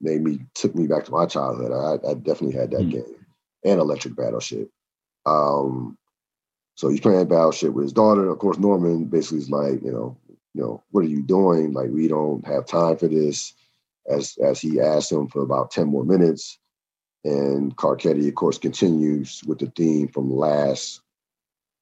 made 0.00 0.22
me 0.22 0.38
took 0.54 0.74
me 0.74 0.86
back 0.86 1.04
to 1.04 1.12
my 1.12 1.24
childhood. 1.24 1.72
I, 1.72 2.10
I 2.10 2.14
definitely 2.14 2.52
had 2.52 2.70
that 2.72 2.80
mm-hmm. 2.80 2.90
game 2.90 3.26
and 3.64 3.80
Electric 3.80 4.14
Battleship. 4.14 4.70
Um, 5.26 5.96
so 6.74 6.88
he's 6.88 7.00
playing 7.00 7.26
Battleship 7.26 7.72
with 7.72 7.84
his 7.84 7.92
daughter. 7.92 8.28
Of 8.28 8.38
course, 8.38 8.58
Norman 8.58 9.06
basically 9.06 9.38
is 9.38 9.50
like, 9.50 9.82
you 9.82 9.92
know, 9.92 10.16
you 10.54 10.62
know, 10.62 10.82
what 10.90 11.04
are 11.04 11.08
you 11.08 11.22
doing? 11.22 11.72
Like, 11.72 11.90
we 11.90 12.08
don't 12.08 12.46
have 12.46 12.66
time 12.66 12.96
for 12.96 13.08
this. 13.08 13.54
As 14.08 14.36
as 14.44 14.60
he 14.60 14.80
asked 14.80 15.10
him 15.10 15.28
for 15.28 15.42
about 15.42 15.70
10 15.70 15.88
more 15.88 16.04
minutes. 16.04 16.58
And 17.24 17.74
Carcetti, 17.74 18.28
of 18.28 18.34
course, 18.34 18.58
continues 18.58 19.42
with 19.46 19.58
the 19.58 19.72
theme 19.74 20.08
from 20.08 20.30
last, 20.30 21.00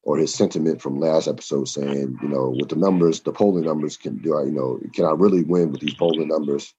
or 0.03 0.17
his 0.17 0.33
sentiment 0.33 0.81
from 0.81 0.99
last 0.99 1.27
episode 1.27 1.67
saying, 1.67 2.17
you 2.21 2.27
know, 2.27 2.53
with 2.57 2.69
the 2.69 2.75
numbers, 2.75 3.21
the 3.21 3.31
polling 3.31 3.65
numbers 3.65 3.97
can 3.97 4.17
do 4.17 4.37
I, 4.37 4.43
you 4.43 4.51
know, 4.51 4.79
can 4.93 5.05
I 5.05 5.11
really 5.11 5.43
win 5.43 5.71
with 5.71 5.81
these 5.81 5.93
polling 5.95 6.27
numbers? 6.27 6.73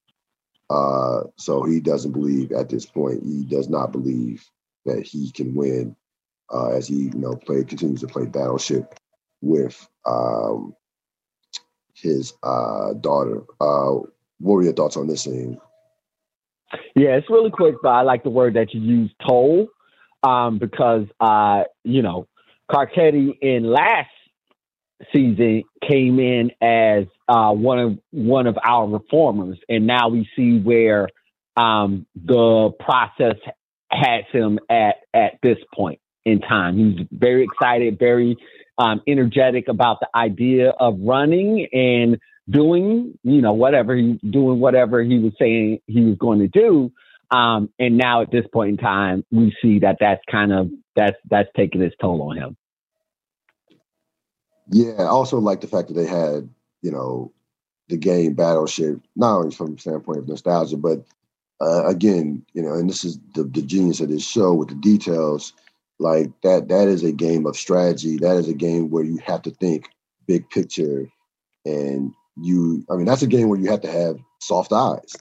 Uh, 0.69 1.21
so 1.35 1.63
he 1.63 1.79
doesn't 1.79 2.11
believe 2.11 2.51
at 2.51 2.69
this 2.69 2.85
point, 2.85 3.23
he 3.23 3.43
does 3.43 3.67
not 3.69 3.91
believe 3.91 4.47
that 4.85 5.05
he 5.05 5.31
can 5.31 5.55
win 5.55 5.95
uh, 6.53 6.69
as 6.69 6.87
he, 6.87 6.95
you 6.95 7.15
know, 7.15 7.35
play 7.35 7.63
continues 7.63 8.01
to 8.01 8.07
play 8.07 8.25
battleship 8.25 8.95
with 9.41 9.87
um, 10.05 10.75
his 11.93 12.33
uh, 12.43 12.93
daughter. 12.93 13.43
Uh, 13.59 14.05
what 14.39 14.55
were 14.55 14.63
your 14.63 14.73
thoughts 14.73 14.97
on 14.97 15.07
this 15.07 15.23
scene? 15.23 15.59
Yeah, 16.95 17.15
it's 17.15 17.29
really 17.29 17.51
quick, 17.51 17.75
but 17.81 17.89
I 17.89 18.01
like 18.01 18.23
the 18.23 18.29
word 18.29 18.55
that 18.55 18.73
you 18.73 18.81
use, 18.81 19.11
toll, 19.25 19.67
um, 20.23 20.59
because 20.59 21.05
uh, 21.19 21.63
you 21.83 22.01
know, 22.01 22.27
Carcetti 22.71 23.37
in 23.41 23.63
last 23.63 24.09
season 25.13 25.63
came 25.87 26.19
in 26.19 26.51
as 26.61 27.05
uh, 27.27 27.51
one 27.51 27.79
of 27.79 27.99
one 28.11 28.47
of 28.47 28.57
our 28.63 28.87
reformers, 28.87 29.59
and 29.69 29.85
now 29.87 30.09
we 30.09 30.27
see 30.35 30.59
where 30.59 31.09
um, 31.57 32.05
the 32.15 32.71
process 32.79 33.35
has 33.91 34.23
him 34.31 34.59
at 34.69 34.95
at 35.13 35.33
this 35.43 35.57
point 35.73 35.99
in 36.25 36.39
time. 36.39 36.77
He's 36.77 37.07
very 37.11 37.43
excited, 37.43 37.99
very 37.99 38.37
um, 38.77 39.01
energetic 39.07 39.67
about 39.67 39.99
the 39.99 40.09
idea 40.15 40.69
of 40.69 40.99
running 40.99 41.67
and 41.71 42.19
doing, 42.49 43.17
you 43.23 43.41
know, 43.41 43.53
whatever 43.53 43.95
he 43.95 44.19
doing 44.29 44.59
whatever 44.59 45.01
he 45.03 45.19
was 45.19 45.33
saying 45.39 45.79
he 45.87 46.01
was 46.01 46.17
going 46.17 46.39
to 46.39 46.47
do. 46.47 46.91
Um, 47.31 47.69
and 47.79 47.97
now 47.97 48.21
at 48.21 48.31
this 48.31 48.45
point 48.53 48.71
in 48.71 48.77
time, 48.77 49.23
we 49.31 49.55
see 49.61 49.79
that 49.79 49.97
that's 49.99 50.21
kind 50.29 50.53
of 50.53 50.69
that's 50.95 51.17
that's 51.29 51.49
taking 51.55 51.81
its 51.81 51.95
toll 51.99 52.21
on 52.29 52.37
him. 52.37 52.57
Yeah, 54.69 54.93
I 54.99 55.05
also 55.05 55.37
like 55.39 55.61
the 55.61 55.67
fact 55.67 55.89
that 55.89 55.93
they 55.93 56.07
had, 56.07 56.49
you 56.81 56.91
know, 56.91 57.31
the 57.89 57.97
game 57.97 58.33
Battleship, 58.33 58.99
not 59.15 59.37
only 59.37 59.55
from 59.55 59.75
the 59.75 59.81
standpoint 59.81 60.19
of 60.19 60.27
nostalgia, 60.27 60.77
but 60.77 61.05
uh, 61.61 61.85
again, 61.87 62.45
you 62.53 62.61
know, 62.61 62.73
and 62.73 62.89
this 62.89 63.03
is 63.03 63.19
the, 63.33 63.43
the 63.43 63.61
genius 63.61 63.99
of 63.99 64.09
this 64.09 64.27
show 64.27 64.53
with 64.53 64.69
the 64.69 64.75
details. 64.75 65.53
Like 65.99 66.31
that, 66.41 66.67
that 66.69 66.87
is 66.87 67.03
a 67.03 67.11
game 67.11 67.45
of 67.45 67.55
strategy. 67.55 68.17
That 68.17 68.37
is 68.37 68.49
a 68.49 68.53
game 68.53 68.89
where 68.89 69.03
you 69.03 69.17
have 69.23 69.41
to 69.43 69.51
think 69.51 69.87
big 70.27 70.49
picture, 70.49 71.07
and 71.63 72.11
you. 72.35 72.85
I 72.89 72.95
mean, 72.95 73.05
that's 73.05 73.21
a 73.21 73.27
game 73.27 73.47
where 73.47 73.59
you 73.59 73.69
have 73.71 73.81
to 73.81 73.91
have 73.91 74.17
soft 74.41 74.73
eyes 74.73 75.15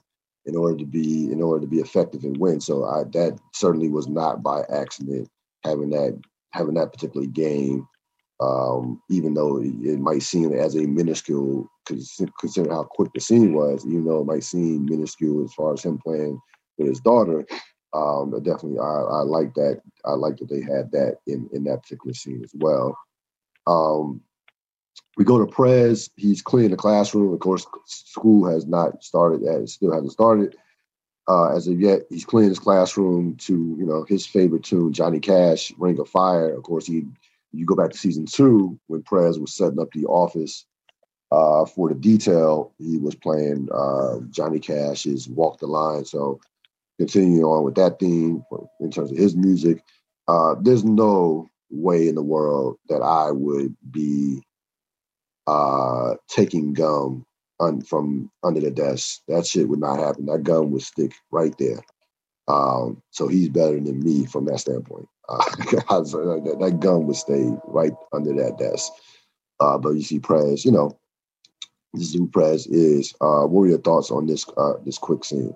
in 0.47 0.57
order 0.57 0.77
to 0.77 0.87
be 0.87 1.31
in 1.33 1.43
order 1.43 1.61
to 1.61 1.67
be 1.67 1.79
effective 1.79 2.25
and 2.25 2.37
win. 2.37 2.61
So 2.61 2.85
I, 2.85 3.05
that 3.13 3.39
certainly 3.55 3.89
was 3.89 4.09
not 4.09 4.43
by 4.43 4.63
accident 4.71 5.29
having 5.65 5.91
that 5.91 6.21
having 6.53 6.75
that 6.75 6.93
particular 6.93 7.27
game 7.27 7.87
um, 8.41 9.01
even 9.11 9.35
though 9.35 9.61
it 9.63 10.01
might 10.01 10.23
seem 10.23 10.53
as 10.53 10.75
a 10.75 10.87
minuscule, 10.87 11.69
considering 11.87 12.75
how 12.75 12.85
quick 12.85 13.11
the 13.15 13.21
scene 13.21 13.55
was, 13.55 13.87
even 13.87 14.05
though 14.05 14.21
it 14.21 14.27
might 14.27 14.45
seem 14.45 14.87
minuscule 14.87 15.45
as 15.45 15.55
far 15.55 15.73
as 15.73 15.85
him 15.85 15.99
playing 15.99 16.41
with 16.77 16.89
his 16.89 17.01
daughter, 17.01 17.47
um, 17.95 18.31
definitely 18.43 18.79
I, 18.81 18.83
I 18.83 19.23
like 19.23 19.55
that. 19.55 19.81
I 20.05 20.13
like 20.13 20.37
that 20.39 20.49
they 20.49 20.61
had 20.61 20.91
that 20.93 21.19
in 21.27 21.49
in 21.53 21.63
that 21.65 21.83
particular 21.83 22.13
scene 22.13 22.43
as 22.43 22.53
well. 22.55 22.99
Um, 23.69 24.21
we 25.17 25.25
go 25.25 25.39
to 25.39 25.51
Prez. 25.51 26.11
He's 26.17 26.43
cleaning 26.43 26.73
the 26.73 26.77
classroom. 26.77 27.33
Of 27.33 27.41
course, 27.41 27.67
school 27.87 28.51
has 28.51 28.67
not 28.67 29.03
started. 29.03 29.43
It 29.43 29.69
still 29.69 29.93
hasn't 29.93 30.13
started 30.13 30.57
uh, 31.29 31.55
as 31.55 31.69
of 31.69 31.81
yet. 31.81 32.03
He's 32.11 32.25
cleaning 32.25 32.51
his 32.51 32.59
classroom 32.59 33.37
to 33.37 33.53
you 33.53 33.87
know 33.87 34.05
his 34.09 34.27
favorite 34.27 34.65
tune, 34.65 34.93
Johnny 34.93 35.21
Cash, 35.21 35.73
"Ring 35.79 35.99
of 35.99 36.09
Fire." 36.09 36.55
Of 36.55 36.63
course, 36.63 36.87
he 36.87 37.05
you 37.53 37.67
go 37.67 37.77
back 37.77 37.91
to 37.91 37.99
season 37.99 38.27
two 38.27 38.79
when 38.89 39.03
Prez 39.03 39.39
was 39.39 39.55
setting 39.55 39.79
up 39.79 39.93
the 39.93 40.07
office 40.07 40.67
uh, 41.35 41.65
for 41.65 41.89
the 41.89 41.95
detail, 41.97 42.73
he 42.79 42.99
was 42.99 43.15
playing 43.17 43.69
uh, 43.75 44.19
Johnny 44.31 44.61
Cash's 44.61 45.29
"Walk 45.29 45.59
the 45.59 45.67
Line." 45.67 46.05
So, 46.05 46.41
continuing 46.99 47.43
on 47.45 47.65
with 47.65 47.75
that 47.75 47.99
theme 47.99 48.45
in 48.81 48.91
terms 48.91 49.11
of 49.11 49.17
his 49.17 49.35
music, 49.35 49.83
uh, 50.29 50.55
there's 50.61 50.85
no 50.85 51.49
way 51.71 52.09
in 52.09 52.15
the 52.15 52.23
world 52.23 52.79
that 52.89 53.03
I 53.03 53.33
would 53.33 53.75
be 53.91 54.43
uh, 55.47 56.15
taking 56.29 56.73
gum 56.73 57.25
un- 57.61 57.83
from 57.83 58.31
under 58.43 58.61
the 58.61 58.71
desk. 58.71 59.21
That 59.29 59.47
shit 59.47 59.69
would 59.69 59.81
not 59.81 59.99
happen. 59.99 60.27
That 60.27 60.43
gum 60.43 60.71
would 60.71 60.83
stick 60.83 61.15
right 61.31 61.55
there. 61.59 61.81
Um, 62.49 63.03
so 63.11 63.27
he's 63.27 63.49
better 63.49 63.81
than 63.81 64.01
me 64.01 64.27
from 64.27 64.47
that 64.47 64.61
standpoint. 64.61 65.09
Uh, 65.89 65.99
that, 65.99 66.57
that 66.61 66.81
gun 66.81 67.07
would 67.07 67.17
stay 67.17 67.51
right 67.67 67.93
under 68.13 68.35
that 68.35 68.59
desk. 68.59 68.93
Uh, 69.59 69.79
but 69.79 69.91
you 69.91 70.03
see, 70.03 70.19
Prez, 70.19 70.65
you 70.65 70.71
know, 70.71 70.99
this 71.95 72.09
is 72.09 72.15
who 72.15 72.29
Prez 72.29 72.67
is. 72.67 73.15
Uh, 73.21 73.43
what 73.43 73.51
were 73.51 73.69
your 73.69 73.79
thoughts 73.79 74.11
on 74.11 74.27
this 74.27 74.47
uh, 74.57 74.75
this 74.85 74.99
quick 74.99 75.25
scene? 75.25 75.55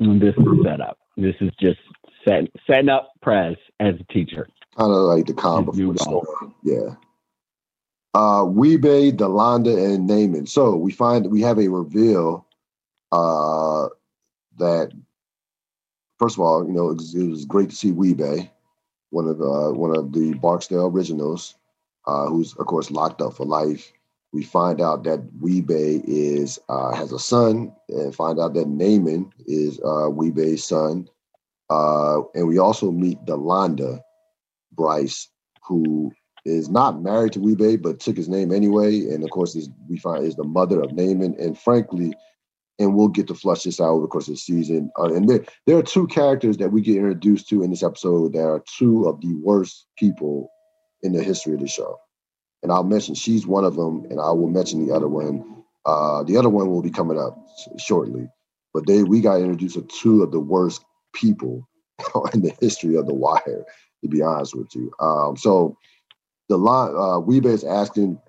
Mm, 0.00 0.20
this 0.20 0.34
is 0.36 0.64
set 0.64 0.80
up. 0.80 0.98
This 1.16 1.34
is 1.40 1.50
just 1.60 1.78
set, 2.26 2.44
setting 2.66 2.88
up 2.88 3.10
Prez 3.20 3.56
as 3.80 3.94
a 4.00 4.12
teacher. 4.12 4.48
Kind 4.78 4.92
of 4.92 4.98
like 4.98 5.26
the 5.26 5.34
calm 5.34 5.64
before 5.64 5.92
the 5.92 5.98
storm. 5.98 6.54
Yeah. 6.62 6.94
Uh, 8.14 8.44
Wee-Bey, 8.46 9.12
Delonda, 9.12 9.94
and 9.94 10.08
Namond. 10.08 10.48
So 10.48 10.74
we 10.74 10.92
find 10.92 11.30
we 11.30 11.42
have 11.42 11.58
a 11.58 11.68
reveal 11.68 12.46
uh, 13.12 13.88
that 14.58 14.92
first 16.18 16.36
of 16.36 16.40
all, 16.40 16.66
you 16.66 16.72
know, 16.72 16.90
it 16.90 16.96
was, 16.96 17.14
it 17.14 17.28
was 17.28 17.44
great 17.44 17.70
to 17.70 17.76
see 17.76 17.92
Wee-Bey, 17.92 18.50
one 19.10 19.28
of 19.28 19.40
uh, 19.40 19.72
one 19.72 19.96
of 19.96 20.12
the 20.12 20.34
Barksdale 20.34 20.86
originals, 20.86 21.54
uh, 22.06 22.26
who's 22.26 22.54
of 22.54 22.66
course 22.66 22.90
locked 22.90 23.22
up 23.22 23.34
for 23.34 23.46
life. 23.46 23.92
We 24.32 24.42
find 24.42 24.80
out 24.82 25.04
that 25.04 25.22
Wee-Bey 25.40 26.02
is 26.06 26.58
uh, 26.68 26.94
has 26.94 27.12
a 27.12 27.18
son, 27.18 27.72
and 27.88 28.14
find 28.14 28.38
out 28.38 28.54
that 28.54 28.66
Namond 28.68 29.32
is 29.46 29.80
uh, 29.84 30.10
Wee-Bey's 30.10 30.64
son. 30.64 31.08
Uh, 31.70 32.22
and 32.34 32.48
we 32.48 32.58
also 32.58 32.90
meet 32.90 33.24
Delonda 33.26 34.00
Brice, 34.72 35.28
who 35.62 36.12
is 36.48 36.68
not 36.68 37.02
married 37.02 37.32
to 37.32 37.40
Wee-Bey, 37.40 37.76
but 37.76 38.00
took 38.00 38.16
his 38.16 38.28
name 38.28 38.52
anyway. 38.52 39.00
And 39.00 39.22
of 39.22 39.30
course, 39.30 39.54
is, 39.54 39.68
we 39.88 39.98
find 39.98 40.24
is 40.24 40.36
the 40.36 40.44
mother 40.44 40.80
of 40.80 40.90
Namond. 40.90 41.38
And 41.42 41.58
frankly, 41.58 42.14
and 42.78 42.94
we'll 42.94 43.08
get 43.08 43.26
to 43.26 43.34
flush 43.34 43.64
this 43.64 43.80
out 43.80 43.88
over 43.88 44.02
the 44.02 44.08
course 44.08 44.28
of 44.28 44.34
the 44.34 44.38
season. 44.38 44.90
Uh, 44.98 45.12
and 45.12 45.28
there, 45.28 45.44
there 45.66 45.76
are 45.76 45.82
two 45.82 46.06
characters 46.06 46.56
that 46.58 46.70
we 46.70 46.80
get 46.80 46.96
introduced 46.96 47.48
to 47.48 47.62
in 47.62 47.70
this 47.70 47.82
episode 47.82 48.32
that 48.32 48.44
are 48.44 48.62
two 48.78 49.06
of 49.06 49.20
the 49.20 49.34
worst 49.34 49.86
people 49.98 50.50
in 51.02 51.12
the 51.12 51.22
history 51.22 51.54
of 51.54 51.60
the 51.60 51.68
show. 51.68 51.98
And 52.62 52.72
I'll 52.72 52.84
mention 52.84 53.14
she's 53.14 53.46
one 53.46 53.64
of 53.64 53.76
them, 53.76 54.04
and 54.10 54.20
I 54.20 54.30
will 54.30 54.48
mention 54.48 54.86
the 54.86 54.94
other 54.94 55.08
one. 55.08 55.64
Uh, 55.86 56.22
the 56.24 56.36
other 56.36 56.48
one 56.48 56.70
will 56.70 56.82
be 56.82 56.90
coming 56.90 57.18
up 57.18 57.36
shortly. 57.78 58.28
But 58.74 58.86
they 58.86 59.02
we 59.02 59.20
got 59.20 59.40
introduced 59.40 59.76
to 59.76 59.82
two 59.82 60.22
of 60.22 60.32
the 60.32 60.40
worst 60.40 60.84
people 61.14 61.68
in 62.34 62.42
the 62.42 62.54
history 62.60 62.96
of 62.96 63.06
the 63.06 63.14
Wire, 63.14 63.64
to 64.02 64.08
be 64.08 64.22
honest 64.22 64.56
with 64.56 64.74
you. 64.74 64.92
Um, 65.00 65.36
so 65.36 65.76
the 66.48 66.56
line 66.56 66.94
uh, 66.96 67.18
Wee-Bey 67.18 67.50
is 67.50 67.64
asking 67.64 68.20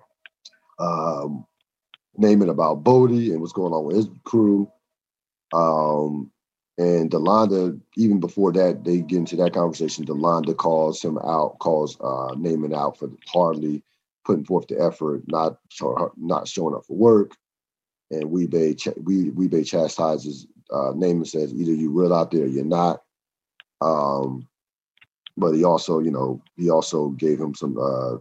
um, 0.78 1.46
about 2.48 2.84
Bodie 2.84 3.32
and 3.32 3.40
what's 3.40 3.52
going 3.52 3.72
on 3.72 3.84
with 3.84 3.96
his 3.96 4.08
crew. 4.24 4.70
Um, 5.52 6.30
and 6.78 7.10
Delonda, 7.10 7.78
even 7.96 8.20
before 8.20 8.52
that, 8.52 8.84
they 8.84 9.00
get 9.00 9.18
into 9.18 9.36
that 9.36 9.52
conversation. 9.52 10.04
Delonda 10.04 10.56
calls 10.56 11.02
him 11.02 11.18
out, 11.18 11.58
calls 11.58 11.98
uh, 12.00 12.34
out 12.74 12.98
for 12.98 13.10
hardly 13.26 13.82
putting 14.24 14.44
forth 14.44 14.68
the 14.68 14.80
effort, 14.80 15.22
not 15.26 15.58
not 16.16 16.48
showing 16.48 16.74
up 16.74 16.86
for 16.86 16.96
work. 16.96 17.32
And 18.10 18.30
Wee-Bey, 18.30 18.76
we 19.02 19.30
Wee-Bey 19.30 19.64
chastises 19.64 20.46
uh, 20.72 20.92
Namond 20.92 21.26
says 21.26 21.52
either 21.52 21.72
you 21.72 21.90
real 21.90 22.14
out 22.14 22.30
there 22.30 22.44
or 22.44 22.48
you're 22.48 22.64
not. 22.64 23.02
Um, 23.80 24.48
but 25.40 25.52
he 25.52 25.64
also, 25.64 26.00
you 26.00 26.10
know, 26.10 26.40
he 26.56 26.68
also 26.68 27.08
gave 27.10 27.40
him 27.40 27.54
some. 27.54 27.78
Uh, 27.78 28.18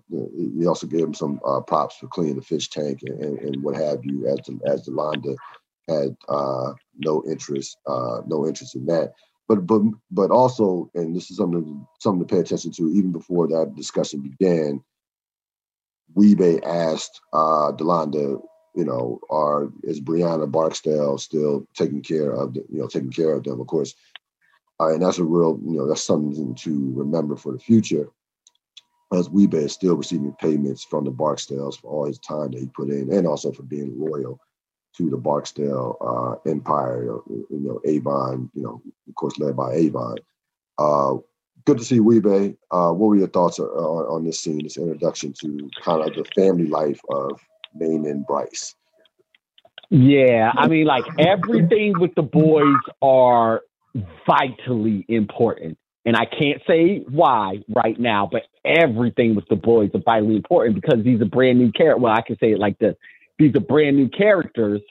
he 0.58 0.66
also 0.66 0.88
gave 0.88 1.04
him 1.04 1.14
some 1.14 1.40
uh, 1.46 1.60
props 1.60 1.98
for 1.98 2.08
cleaning 2.08 2.38
the 2.38 2.42
fish 2.42 2.70
tank 2.70 3.02
and, 3.04 3.22
and, 3.22 3.40
and 3.40 3.64
what 3.64 3.76
have 3.76 4.04
you. 4.06 4.28
As 4.28 4.38
the, 4.46 4.60
as 4.66 4.88
Delonda 4.88 5.36
had 5.90 6.16
uh, 6.30 6.74
no 6.98 7.24
interest, 7.30 7.78
uh, 7.86 8.22
no 8.26 8.48
interest 8.48 8.76
in 8.76 8.86
that. 8.86 9.14
But 9.50 9.68
but 9.68 9.82
but 10.12 10.32
also, 10.32 10.90
and 10.96 11.14
this 11.14 11.30
is 11.30 11.38
something 11.38 11.86
something 12.00 12.26
to 12.26 12.34
pay 12.34 12.40
attention 12.40 12.72
to. 12.74 12.90
Even 12.90 13.12
before 13.12 13.48
that 13.50 13.76
discussion 13.76 14.22
began, 14.22 14.82
Wee-Bey 16.14 16.62
asked 16.62 17.20
uh, 17.34 17.72
Delonda, 17.74 18.40
you 18.76 18.86
know, 18.86 19.20
are 19.30 19.72
is 19.84 20.00
Brianna 20.00 20.50
Barksdale 20.50 21.18
still 21.18 21.68
taking 21.76 22.02
care 22.02 22.32
of 22.32 22.54
the, 22.54 22.64
you 22.70 22.80
know 22.80 22.88
taking 22.88 23.12
care 23.12 23.34
of 23.34 23.44
them? 23.44 23.60
Of 23.60 23.68
course, 23.68 23.94
uh, 24.80 24.94
and 24.94 25.02
that's 25.02 25.18
a 25.18 25.24
real, 25.24 25.60
you 25.64 25.78
know, 25.78 25.88
that's 25.88 26.04
something 26.04 26.56
to 26.56 26.94
remember 26.96 27.36
for 27.36 27.52
the 27.52 27.60
future. 27.60 28.08
As 29.12 29.30
Wee-Bey 29.30 29.64
is 29.64 29.74
still 29.74 29.96
receiving 29.96 30.34
payments 30.34 30.84
from 30.84 31.04
the 31.04 31.12
Barksdales 31.12 31.80
for 31.80 31.92
all 31.92 32.06
his 32.06 32.20
time 32.20 32.52
that 32.52 32.60
he 32.60 32.68
put 32.68 32.90
in, 32.90 33.12
and 33.12 33.28
also 33.28 33.52
for 33.52 33.64
being 33.64 33.94
loyal 33.98 34.40
to 34.98 35.10
the 35.10 35.18
Barksdale 35.18 35.98
uh, 36.02 36.50
empire. 36.50 37.04
You 37.28 37.48
know, 37.50 37.82
Avon, 37.86 38.52
you 38.54 38.62
know, 38.62 38.82
of 39.08 39.16
course, 39.16 39.38
led 39.40 39.56
by 39.56 39.74
Avon. 39.74 40.18
Uh, 40.78 41.16
good 41.66 41.80
to 41.80 41.84
see 41.84 42.00
Wee-Bey. 42.00 42.56
Uh, 42.72 42.92
what 42.92 43.08
were 43.08 43.16
your 43.16 43.28
thoughts 43.28 43.60
on, 43.60 43.68
on, 43.68 44.24
this 44.24 44.42
scene, 44.42 44.64
this 44.64 44.78
introduction 44.78 45.34
to 45.42 45.70
kind 45.84 46.08
of 46.08 46.16
the 46.16 46.24
family 46.36 46.68
life 46.68 47.02
of 47.10 47.32
Namond 47.80 48.28
Brice? 48.28 48.76
Yeah, 49.90 50.52
I 50.56 50.68
mean, 50.68 50.86
like 50.86 51.06
everything 51.18 52.00
with 52.00 52.14
the 52.14 52.22
boys 52.22 52.78
are 53.02 53.62
vitally 54.28 55.06
important. 55.08 55.78
And 56.06 56.16
I 56.16 56.26
can't 56.26 56.62
say 56.66 57.04
why 57.10 57.64
right 57.76 58.00
now, 58.00 58.28
but 58.32 58.44
everything 58.66 59.36
with 59.36 59.48
the 59.50 59.56
boys 59.56 59.92
are 59.94 60.02
vitally 60.04 60.36
important 60.36 60.76
because 60.76 61.04
these 61.04 61.22
are 61.22 61.26
brand 61.26 61.60
new 61.60 61.72
characters. 61.72 62.02
Well, 62.02 62.14
I 62.14 62.22
can 62.22 62.38
say 62.40 62.52
it 62.52 62.60
like 62.60 62.80
this: 62.80 62.96
these 63.38 63.56
are 63.56 63.60
brand 63.60 63.98
new 63.98 64.10
characters, 64.10 64.82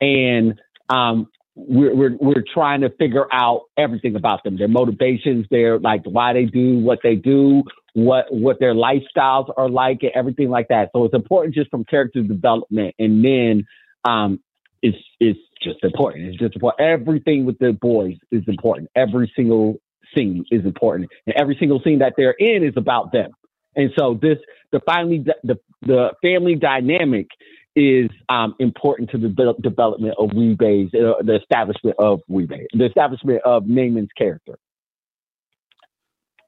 and 0.00 0.60
um, 0.88 1.28
we're, 1.54 1.94
we're 1.94 2.16
we're 2.18 2.44
trying 2.52 2.80
to 2.80 2.90
figure 2.90 3.26
out 3.32 3.62
everything 3.76 4.16
about 4.16 4.42
them, 4.42 4.56
their 4.56 4.68
motivations, 4.68 5.46
their 5.50 5.78
like 5.78 6.02
why 6.04 6.32
they 6.32 6.46
do 6.46 6.78
what 6.78 7.00
they 7.02 7.14
do, 7.14 7.62
what 7.92 8.26
what 8.30 8.58
their 8.58 8.74
lifestyles 8.74 9.52
are 9.56 9.68
like, 9.68 9.98
and 10.02 10.12
everything 10.14 10.48
like 10.48 10.68
that. 10.68 10.90
So 10.94 11.04
it's 11.04 11.14
important 11.14 11.54
just 11.54 11.70
from 11.70 11.84
character 11.84 12.22
development, 12.22 12.94
and 12.98 13.24
then 13.24 13.66
um, 14.04 14.40
it's 14.82 14.98
is 15.20 15.36
just 15.64 15.82
important. 15.82 16.26
It's 16.26 16.38
just 16.38 16.54
important. 16.54 16.86
Everything 16.86 17.44
with 17.46 17.58
the 17.58 17.72
boys 17.72 18.16
is 18.30 18.42
important. 18.46 18.90
Every 18.94 19.32
single 19.34 19.78
scene 20.14 20.44
is 20.50 20.64
important, 20.64 21.10
and 21.26 21.34
every 21.36 21.56
single 21.58 21.80
scene 21.82 21.98
that 21.98 22.14
they're 22.16 22.36
in 22.38 22.62
is 22.62 22.74
about 22.76 23.12
them. 23.12 23.30
And 23.74 23.90
so 23.98 24.18
this, 24.20 24.38
the 24.70 24.80
finally, 24.86 25.24
the 25.42 25.58
the 25.82 26.10
family 26.22 26.54
dynamic 26.54 27.28
is 27.76 28.08
um, 28.28 28.54
important 28.60 29.10
to 29.10 29.18
the 29.18 29.28
de- 29.28 29.60
development 29.60 30.14
of 30.16 30.32
Wee-Bey's, 30.32 30.90
uh, 30.94 31.22
the 31.22 31.36
establishment 31.40 31.96
of 31.98 32.20
Wee-Bey, 32.28 32.68
the 32.72 32.86
establishment 32.86 33.42
of 33.44 33.64
Namond's 33.64 34.12
character. 34.16 34.56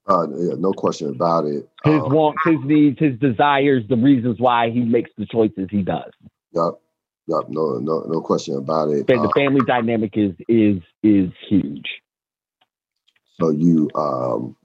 Uh, 0.08 0.28
yeah, 0.36 0.54
no 0.56 0.72
question 0.72 1.10
about 1.10 1.46
it. 1.46 1.68
His 1.82 2.00
um, 2.00 2.12
wants, 2.12 2.38
his 2.44 2.58
needs, 2.62 2.96
his 3.00 3.18
desires, 3.18 3.82
the 3.88 3.96
reasons 3.96 4.38
why 4.38 4.70
he 4.70 4.80
makes 4.80 5.10
the 5.18 5.26
choices 5.26 5.66
he 5.68 5.82
does. 5.82 6.12
Yep. 6.52 6.74
Yep, 7.28 7.48
no, 7.48 7.78
no, 7.78 8.00
no 8.06 8.20
question 8.20 8.56
about 8.56 8.90
it. 8.90 9.08
The 9.08 9.18
uh, 9.18 9.28
family 9.34 9.62
dynamic 9.66 10.16
is 10.16 10.32
is 10.48 10.80
is 11.02 11.30
huge. 11.48 11.88
So 13.40 13.50
you, 13.50 13.90
um, 13.96 14.56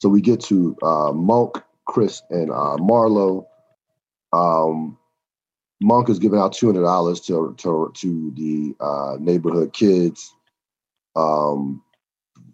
so 0.00 0.08
we 0.08 0.20
get 0.20 0.40
to 0.42 0.76
uh, 0.82 1.12
Monk, 1.12 1.62
Chris, 1.86 2.22
and 2.30 2.50
uh, 2.50 2.76
Marlo. 2.78 3.46
Um, 4.32 4.96
Monk 5.80 6.08
is 6.08 6.20
giving 6.20 6.38
out 6.38 6.52
two 6.52 6.66
hundred 6.66 6.82
dollars 6.82 7.20
to 7.22 7.54
to 7.58 7.92
to 7.96 8.32
the 8.36 8.76
uh, 8.80 9.16
neighborhood 9.18 9.72
kids 9.72 10.32
um, 11.16 11.82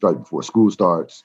right 0.02 0.18
before 0.18 0.42
school 0.42 0.70
starts, 0.70 1.22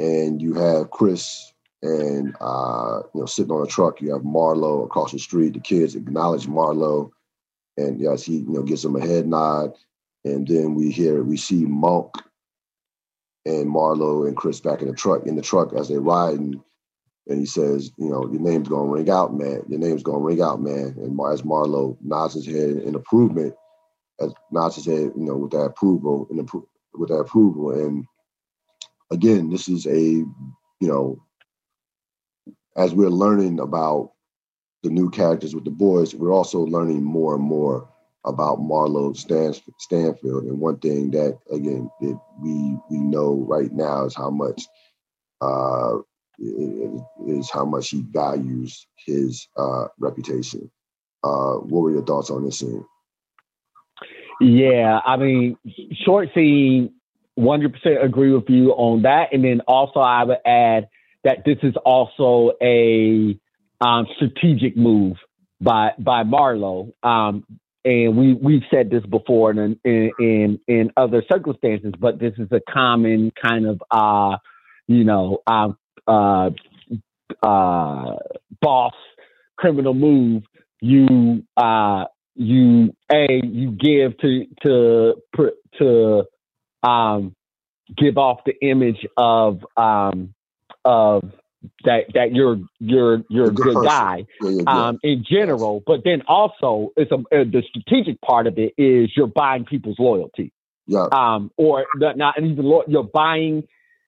and 0.00 0.42
you 0.42 0.54
have 0.54 0.90
Chris 0.90 1.52
and 1.82 2.34
uh, 2.40 3.02
you 3.14 3.20
know 3.20 3.26
sitting 3.26 3.52
on 3.52 3.62
a 3.62 3.66
truck. 3.68 4.00
You 4.00 4.12
have 4.14 4.22
Marlo 4.22 4.84
across 4.84 5.12
the 5.12 5.18
street. 5.20 5.54
The 5.54 5.60
kids 5.60 5.94
acknowledge 5.94 6.48
Marlo 6.48 7.12
and 7.76 8.00
yes, 8.00 8.24
he 8.24 8.38
you 8.38 8.52
know 8.52 8.62
gives 8.62 8.84
him 8.84 8.96
a 8.96 9.00
head 9.00 9.26
nod, 9.26 9.72
and 10.24 10.46
then 10.46 10.74
we 10.74 10.90
hear 10.90 11.22
we 11.22 11.36
see 11.36 11.64
Monk 11.64 12.12
and 13.44 13.66
Marlo 13.66 14.26
and 14.26 14.36
Chris 14.36 14.60
back 14.60 14.82
in 14.82 14.88
the 14.88 14.94
truck 14.94 15.26
in 15.26 15.36
the 15.36 15.42
truck 15.42 15.72
as 15.74 15.88
they're 15.88 16.00
riding, 16.00 16.62
and 17.28 17.38
he 17.40 17.46
says, 17.46 17.90
you 17.98 18.08
know, 18.08 18.28
your 18.30 18.40
name's 18.40 18.68
gonna 18.68 18.90
ring 18.90 19.10
out, 19.10 19.34
man. 19.34 19.62
Your 19.68 19.80
name's 19.80 20.02
gonna 20.02 20.18
ring 20.18 20.40
out, 20.40 20.60
man. 20.60 20.94
And 20.98 21.18
as 21.32 21.42
Marlo 21.42 21.96
nods 22.02 22.34
his 22.34 22.46
head 22.46 22.82
in 22.84 22.94
approval, 22.94 23.52
as 24.20 24.32
nods 24.50 24.76
his 24.76 24.86
head, 24.86 25.12
you 25.16 25.24
know, 25.24 25.36
with 25.36 25.52
that 25.52 25.64
approval 25.64 26.26
and 26.30 26.48
with 26.94 27.08
that 27.08 27.18
approval, 27.18 27.72
and 27.72 28.04
again, 29.10 29.50
this 29.50 29.68
is 29.68 29.86
a, 29.86 30.00
you 30.00 30.28
know, 30.80 31.22
as 32.76 32.94
we're 32.94 33.08
learning 33.08 33.60
about 33.60 34.12
the 34.86 34.92
new 34.92 35.10
characters 35.10 35.54
with 35.54 35.64
the 35.64 35.70
boys, 35.70 36.14
we're 36.14 36.32
also 36.32 36.60
learning 36.60 37.02
more 37.02 37.34
and 37.34 37.42
more 37.42 37.88
about 38.24 38.60
Marlo 38.60 39.16
Stanfield. 39.16 40.44
And 40.44 40.60
one 40.60 40.78
thing 40.78 41.10
that, 41.10 41.38
again, 41.50 41.90
that 42.00 42.20
we 42.40 42.78
we 42.88 42.98
know 42.98 43.44
right 43.48 43.72
now 43.72 44.04
is 44.04 44.14
how 44.14 44.30
much 44.30 44.62
uh, 45.40 45.96
is 46.38 47.50
how 47.50 47.64
much 47.64 47.90
he 47.90 48.04
values 48.10 48.86
his 49.04 49.48
uh, 49.56 49.86
reputation. 49.98 50.70
Uh, 51.24 51.54
what 51.54 51.80
were 51.80 51.90
your 51.90 52.04
thoughts 52.04 52.30
on 52.30 52.44
this 52.44 52.60
scene? 52.60 52.84
Yeah, 54.40 55.00
I 55.04 55.16
mean, 55.16 55.56
short 56.04 56.28
scene, 56.34 56.92
100% 57.38 58.04
agree 58.04 58.32
with 58.32 58.48
you 58.48 58.70
on 58.72 59.02
that. 59.02 59.32
And 59.32 59.42
then 59.42 59.62
also, 59.62 59.98
I 59.98 60.24
would 60.24 60.38
add 60.46 60.88
that 61.24 61.38
this 61.44 61.56
is 61.62 61.74
also 61.84 62.52
a 62.62 63.36
um, 63.80 64.06
strategic 64.16 64.76
move 64.76 65.16
by 65.60 65.92
by 65.98 66.24
Marlo. 66.24 66.92
Um, 67.02 67.44
and 67.84 68.16
we 68.16 68.34
we've 68.34 68.64
said 68.70 68.90
this 68.90 69.04
before 69.06 69.52
in, 69.52 69.78
in 69.84 70.10
in 70.18 70.60
in 70.66 70.90
other 70.96 71.22
circumstances, 71.30 71.92
but 71.98 72.18
this 72.18 72.34
is 72.38 72.48
a 72.50 72.60
common 72.70 73.32
kind 73.40 73.66
of 73.66 73.80
uh, 73.90 74.36
you 74.88 75.04
know 75.04 75.38
uh, 75.46 75.68
uh, 76.08 76.50
uh, 77.42 78.16
boss 78.60 78.94
criminal 79.56 79.94
move. 79.94 80.42
You 80.80 81.44
uh, 81.56 82.04
you 82.34 82.94
a 83.10 83.40
you 83.44 83.70
give 83.70 84.18
to 84.18 84.46
to 84.64 85.14
to 85.78 86.24
um, 86.82 87.36
give 87.96 88.18
off 88.18 88.40
the 88.44 88.54
image 88.66 89.06
of 89.16 89.64
um, 89.76 90.34
of 90.84 91.22
that 91.84 92.04
that 92.14 92.32
you're 92.32 92.58
you're 92.78 93.22
you're 93.28 93.48
a 93.48 93.52
good, 93.52 93.74
good 93.74 93.84
guy 93.84 94.26
yeah, 94.40 94.62
um, 94.66 94.98
in 95.02 95.24
general, 95.28 95.82
but 95.86 96.00
then 96.04 96.22
also 96.28 96.92
it's 96.96 97.10
a, 97.10 97.16
uh, 97.16 97.44
the 97.44 97.62
strategic 97.68 98.20
part 98.20 98.46
of 98.46 98.58
it 98.58 98.74
is 98.76 99.10
you're 99.16 99.26
buying 99.26 99.64
people's 99.64 99.98
loyalty. 99.98 100.52
Yeah. 100.86 101.06
Um, 101.10 101.50
or 101.56 101.86
the, 101.98 102.12
not 102.14 102.38
even 102.38 102.64
lo- 102.64 102.84
you're 102.86 103.02
buying 103.02 103.64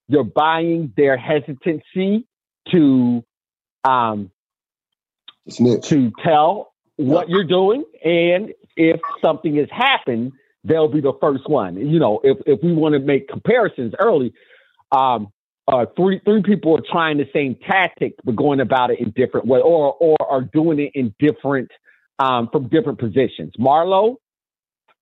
you're 0.09 0.25
buying 0.25 0.93
their 0.97 1.17
hesitancy 1.17 2.27
to 2.73 3.25
um 3.85 4.31
to 5.49 6.13
tell 6.23 6.73
what 6.97 7.29
you're 7.29 7.45
doing, 7.45 7.85
and 8.05 8.53
if 8.77 9.01
something 9.23 9.57
has 9.57 9.69
happened, 9.71 10.33
they'll 10.65 10.89
be 10.89 11.01
the 11.01 11.13
first 11.21 11.49
one. 11.49 11.77
You 11.77 11.99
know, 11.99 12.21
if 12.23 12.39
if 12.47 12.63
we 12.63 12.73
want 12.73 12.95
to 12.95 12.99
make 12.99 13.29
comparisons 13.29 13.95
early, 13.99 14.33
um, 14.93 15.33
uh, 15.69 15.85
three 15.97 16.21
three 16.25 16.43
people 16.43 16.77
are 16.77 16.83
trying 16.91 17.19
the 17.19 17.29
same 17.33 17.55
tactic 17.55 18.15
but 18.25 18.35
going 18.35 18.61
about 18.61 18.91
it 18.91 18.99
in 19.01 19.11
different 19.11 19.47
way 19.47 19.61
or 19.61 19.95
or 20.01 20.17
are 20.29 20.41
doing 20.41 20.79
it 20.81 20.93
in 20.95 21.15
different 21.19 21.71
um, 22.19 22.49
from 22.51 22.69
different 22.69 22.99
positions. 22.99 23.53
Marlo, 23.59 24.17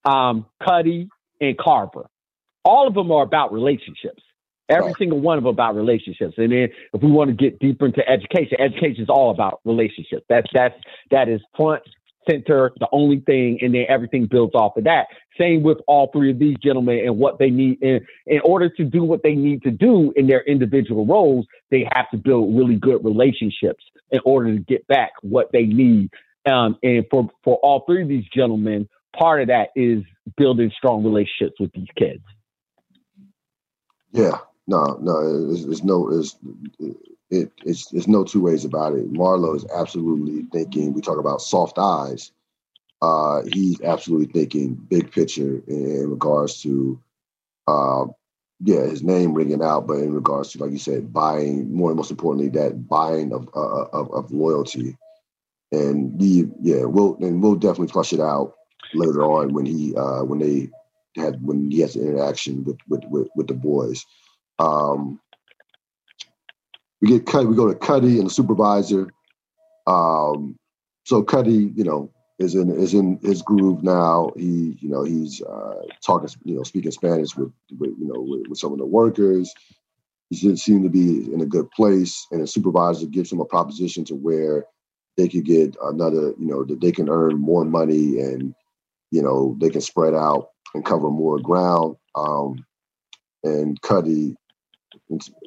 um, 0.05 0.47
Cutty, 0.63 1.09
and 1.41 1.57
Carver, 1.57 2.09
all 2.65 2.87
of 2.89 2.95
them 2.95 3.11
are 3.13 3.23
about 3.23 3.53
relationships. 3.53 4.23
Every 4.69 4.87
right. 4.87 4.97
single 4.99 5.21
one 5.21 5.39
of 5.39 5.45
them 5.45 5.53
about 5.53 5.77
relationships. 5.77 6.35
And 6.37 6.51
then 6.51 6.69
if 6.93 7.01
we 7.01 7.11
want 7.11 7.31
to 7.31 7.37
get 7.37 7.61
deeper 7.61 7.87
into 7.87 8.07
education, 8.09 8.61
education 8.61 9.05
is 9.05 9.09
all 9.09 9.31
about 9.31 9.61
relationships. 9.65 10.27
That's 10.29 10.49
that's 10.53 10.75
that 11.13 11.29
is 11.29 11.41
front 11.57 11.85
center, 12.29 12.73
the 12.79 12.89
only 12.93 13.21
thing, 13.21 13.59
and 13.63 13.75
then 13.75 13.85
everything 13.89 14.27
builds 14.27 14.55
off 14.55 14.77
of 14.77 14.85
that. 14.85 15.07
Same 15.39 15.63
with 15.63 15.79
all 15.87 16.11
three 16.13 16.31
of 16.31 16.39
these 16.39 16.57
gentlemen 16.63 17.01
and 17.05 17.19
what 17.19 17.39
they 17.39 17.51
need. 17.51 17.83
In, 17.83 18.01
in 18.27 18.41
order 18.45 18.69
to 18.71 18.85
do 18.85 19.03
what 19.05 19.23
they 19.23 19.35
need 19.35 19.63
to 19.63 19.71
do 19.71 20.13
in 20.17 20.27
their 20.27 20.43
individual 20.43 21.07
roles, 21.07 21.47
they 21.71 21.89
have 21.95 22.11
to 22.11 22.17
build 22.17 22.57
really 22.57 22.77
good 22.77 23.05
relationships 23.05 23.85
in 24.11 24.21
order 24.25 24.55
to 24.55 24.61
get 24.63 24.87
back 24.87 25.13
what 25.23 25.51
they 25.53 25.65
need. 25.65 26.11
Um, 26.51 26.77
and 26.83 27.05
for, 27.11 27.29
for 27.43 27.57
all 27.57 27.85
three 27.87 28.03
of 28.03 28.09
these 28.09 28.27
gentlemen, 28.35 28.89
part 29.17 29.43
of 29.43 29.49
that 29.49 29.69
is 29.75 30.03
building 30.37 30.71
strong 30.77 31.05
relationships 31.05 31.59
with 31.59 31.73
these 31.73 31.89
kids. 31.97 32.23
Yeah, 34.13 34.39
no, 34.67 34.99
no, 35.01 35.47
there's, 35.47 35.85
no, 35.85 36.11
it's, 36.11 36.37
it, 37.31 37.53
it's 37.65 37.87
there's 37.91 38.09
no 38.09 38.25
two 38.25 38.43
ways 38.43 38.65
about 38.65 38.95
it. 38.95 39.13
Marlo 39.13 39.57
is 39.57 39.67
absolutely 39.75 40.43
thinking. 40.53 40.93
We 40.93 41.01
talk 41.01 41.19
about 41.19 41.43
soft 41.43 41.79
eyes. 41.79 42.33
Uh, 43.03 43.43
he's 43.53 43.81
absolutely 43.83 44.33
thinking 44.33 44.75
big 44.75 45.13
picture 45.13 45.63
in, 45.67 46.11
regards 46.11 46.63
to, 46.63 47.01
uh, 47.69 48.07
yeah, 48.61 48.83
his 48.83 49.03
name 49.03 49.35
ringing 49.35 49.63
out, 49.63 49.87
but 49.87 49.99
in 49.99 50.15
regards 50.15 50.53
to, 50.53 50.59
like 50.59 50.71
you 50.71 50.79
said, 50.79 51.13
buying. 51.13 51.73
More 51.73 51.91
and 51.91 51.97
most 51.97 52.11
importantly, 52.11 52.49
that 52.51 52.89
buying 52.89 53.33
of 53.33 53.49
uh, 53.55 53.85
of, 53.93 54.11
of 54.13 54.33
loyalty, 54.33 54.97
and 55.73 56.19
the 56.19 56.49
yeah, 56.63 56.85
we'll 56.85 57.17
and 57.21 57.43
we'll 57.43 57.57
definitely 57.57 57.89
flush 57.89 58.13
it 58.13 58.21
out 58.21 58.55
later 58.95 59.25
on 59.25 59.53
when 59.53 59.67
he 59.67 59.95
uh, 59.95 60.25
when 60.25 60.39
they 60.39 60.71
had 61.21 61.43
when 61.43 61.71
he 61.71 61.81
has 61.81 61.97
interaction 61.97 62.65
with 62.65 62.79
with 62.89 63.05
with, 63.11 63.29
with 63.37 63.47
the 63.47 63.55
boys. 63.55 64.07
Um, 64.59 65.21
we 67.01 67.09
get 67.09 67.27
cut. 67.27 67.47
We 67.47 67.57
go 67.57 67.69
to 67.69 67.75
Cutty 67.75 68.19
and 68.19 68.27
the 68.27 68.33
supervisor. 68.33 69.11
Um, 69.87 70.57
so 71.05 71.23
Cutty, 71.23 71.73
you 71.75 71.85
know, 71.85 72.11
is 72.39 72.55
in 72.55 72.71
is 72.71 72.95
in 72.95 73.19
his 73.23 73.43
groove 73.43 73.83
now. 73.83 74.31
He, 74.37 74.77
you 74.81 74.89
know, 74.89 75.05
he's 75.05 75.43
uh, 75.43 75.83
talking, 76.05 76.29
you 76.45 76.57
know, 76.57 76.63
speaking 76.63 76.91
Spanish 76.91 77.37
with, 77.37 77.53
with 77.79 77.91
you 77.99 78.07
know, 78.07 78.21
with, 78.21 78.49
with, 78.49 78.59
some 78.59 78.73
of 78.73 78.79
the 78.79 78.87
workers. 78.87 79.53
He 80.31 80.57
seemed 80.57 80.83
to 80.83 80.91
be 80.91 81.33
in 81.33 81.41
a 81.41 81.47
good 81.47 81.71
place, 81.71 82.27
and 82.33 82.43
the 82.43 82.47
supervisor 82.47 83.07
gives 83.07 83.31
him 83.31 83.41
a 83.41 83.45
proposition 83.45 84.05
to 84.07 84.15
where 84.15 84.67
they 85.17 85.29
could 85.29 85.45
get 85.45 85.77
another, 85.83 86.35
you 86.39 86.47
know, 86.47 86.65
that 86.65 86.81
they 86.81 86.93
can 86.93 87.09
earn 87.09 87.41
more 87.41 87.65
money 87.65 88.21
and, 88.21 88.55
you 89.11 89.23
know, 89.23 89.57
they 89.61 89.71
can 89.71 89.81
spread 89.81 90.15
out 90.15 90.51
and 90.75 90.85
cover 90.85 91.11
more 91.11 91.39
ground. 91.39 91.97
Um, 92.15 92.67
and 93.45 93.81
Cutty 93.81 94.37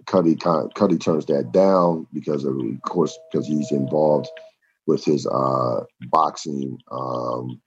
Cutty 0.06 0.36
Cutty 0.36 0.98
turns 0.98 1.26
that 1.26 1.52
down 1.52 2.08
because 2.14 2.46
of, 2.46 2.58
of 2.58 2.82
course, 2.84 3.18
because 3.32 3.48
he's 3.48 3.72
involved 3.72 4.30
with 4.88 5.04
his 5.04 5.28
uh, 5.28 5.82
boxing, 6.10 6.78
um, 6.92 7.62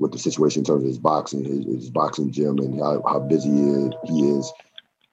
with 0.00 0.12
the 0.12 0.18
situation 0.18 0.60
in 0.60 0.64
terms 0.64 0.82
of 0.82 0.88
his 0.88 0.98
boxing, 0.98 1.44
his, 1.44 1.64
his 1.64 1.90
boxing 1.90 2.32
gym, 2.32 2.58
and 2.58 2.78
how, 2.80 3.02
how 3.08 3.20
busy 3.20 3.48
he 3.48 3.60
is, 3.60 3.92
he 4.06 4.30
is 4.30 4.52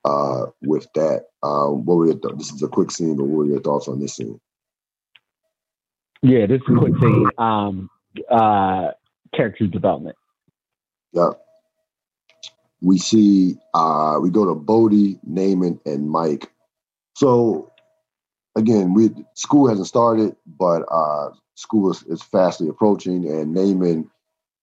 uh, 0.06 0.46
with 0.62 0.88
that. 0.96 1.26
Um, 1.44 1.86
what 1.86 1.98
were 1.98 2.08
your 2.08 2.20
th- 2.20 2.36
this 2.38 2.52
is 2.52 2.64
a 2.64 2.68
quick 2.68 2.92
scene, 2.92 3.16
but 3.16 3.26
what 3.26 3.38
were 3.38 3.46
your 3.46 3.62
thoughts 3.62 3.88
on 3.88 4.00
this 4.00 4.16
scene? 4.16 4.40
Yeah, 6.24 6.48
this 6.48 6.62
is 6.68 6.76
a 6.76 6.80
quick 6.80 6.94
scene. 7.00 7.30
Um, 7.38 7.90
uh, 8.30 8.92
character 9.34 9.68
development. 9.68 10.16
Yeah 11.14 11.32
we 12.82 12.98
see 12.98 13.58
uh, 13.74 14.18
we 14.22 14.30
go 14.30 14.46
to 14.46 14.56
Bodie, 14.56 15.20
Namond, 15.28 15.80
and 15.86 16.10
Mike. 16.10 16.52
So 17.16 17.72
again, 18.56 18.94
we 18.94 19.12
school 19.34 19.68
hasn't 19.68 19.88
started, 19.88 20.36
but 20.46 20.84
uh, 20.92 21.30
school 21.56 21.92
is, 21.92 22.04
is 22.04 22.22
fastly 22.22 22.70
approaching, 22.70 23.30
and 23.30 23.56
Namond 23.56 24.10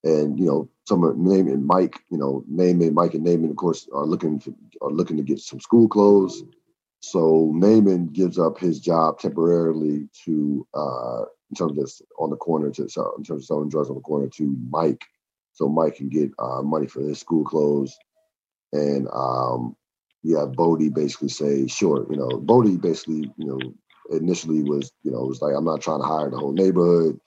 and 0.05 0.39
you 0.39 0.47
know 0.47 0.69
some 0.87 1.03
of 1.03 1.17
and 1.17 1.67
Mike, 1.67 2.01
you 2.11 2.19
know 2.19 2.45
Namond, 2.51 2.93
Mike, 2.93 3.15
and 3.15 3.27
Namond, 3.27 3.51
of 3.51 3.57
course, 3.57 3.89
are 3.93 4.05
looking 4.07 4.39
to, 4.41 4.55
are 4.83 4.91
looking 4.91 5.17
to 5.17 5.23
get 5.23 5.41
some 5.41 5.61
school 5.61 5.89
clothes. 5.89 6.43
So 7.01 7.53
Namond 7.55 8.13
gives 8.13 8.39
up 8.39 8.59
his 8.59 8.81
job 8.81 9.19
temporarily 9.19 10.09
to 10.25 10.67
uh, 10.75 11.23
in 11.51 11.57
terms 11.57 11.79
of 11.79 12.07
on 12.19 12.31
the 12.31 12.37
corner 12.37 12.71
to 12.71 12.83
in 12.83 13.25
terms 13.25 13.31
of 13.31 13.45
selling 13.45 13.69
drugs 13.69 13.89
on 13.89 13.97
the 13.97 14.03
corner 14.03 14.29
to 14.29 14.57
Mike, 14.71 15.05
so 15.53 15.69
Mike 15.69 15.97
can 15.97 16.09
get 16.09 16.31
uh, 16.39 16.63
money 16.63 16.87
for 16.87 17.01
his 17.01 17.19
school 17.19 17.45
clothes, 17.45 17.97
and 18.75 19.09
um, 19.13 19.77
you 20.23 20.37
have 20.37 20.53
Bodie 20.53 20.91
basically 20.91 21.29
say, 21.29 21.67
sure, 21.69 22.07
you 22.11 22.17
know, 22.17 22.29
Bodie 22.39 22.77
basically, 22.77 23.31
you 23.37 23.47
know, 23.47 23.59
initially 24.11 24.63
was, 24.63 24.93
you 25.05 25.13
know, 25.13 25.21
was 25.21 25.41
like, 25.41 25.55
I'm 25.57 25.65
not 25.65 25.81
trying 25.81 26.01
to 26.01 26.07
hire 26.07 26.29
the 26.29 26.37
whole 26.37 26.53
neighborhood. 26.53 27.19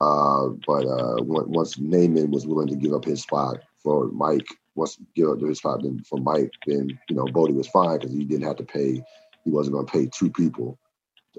Uh, 0.00 0.48
but 0.66 0.86
uh, 0.86 1.16
once 1.22 1.78
Naaman 1.78 2.30
was 2.30 2.46
willing 2.46 2.68
to 2.68 2.76
give 2.76 2.94
up 2.94 3.04
his 3.04 3.22
spot 3.22 3.58
for 3.82 4.08
Mike, 4.08 4.46
once 4.74 4.98
give 5.14 5.28
up 5.28 5.40
his 5.40 5.58
spot 5.58 5.82
then 5.82 6.02
for 6.08 6.18
Mike, 6.18 6.50
then 6.66 6.98
you 7.10 7.16
know 7.16 7.26
Bodie 7.26 7.52
was 7.52 7.68
fine 7.68 7.98
because 7.98 8.12
he 8.14 8.24
didn't 8.24 8.46
have 8.46 8.56
to 8.56 8.64
pay. 8.64 9.02
He 9.44 9.50
wasn't 9.50 9.74
going 9.74 9.86
to 9.86 9.92
pay 9.92 10.06
two 10.06 10.30
people, 10.30 10.78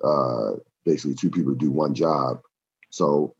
uh, 0.03 0.51
basically 0.85 1.15
two 1.15 1.31
people 1.31 1.53
to 1.53 1.57
do 1.57 1.71
one 1.71 1.95
job. 1.95 2.41
So 2.91 3.33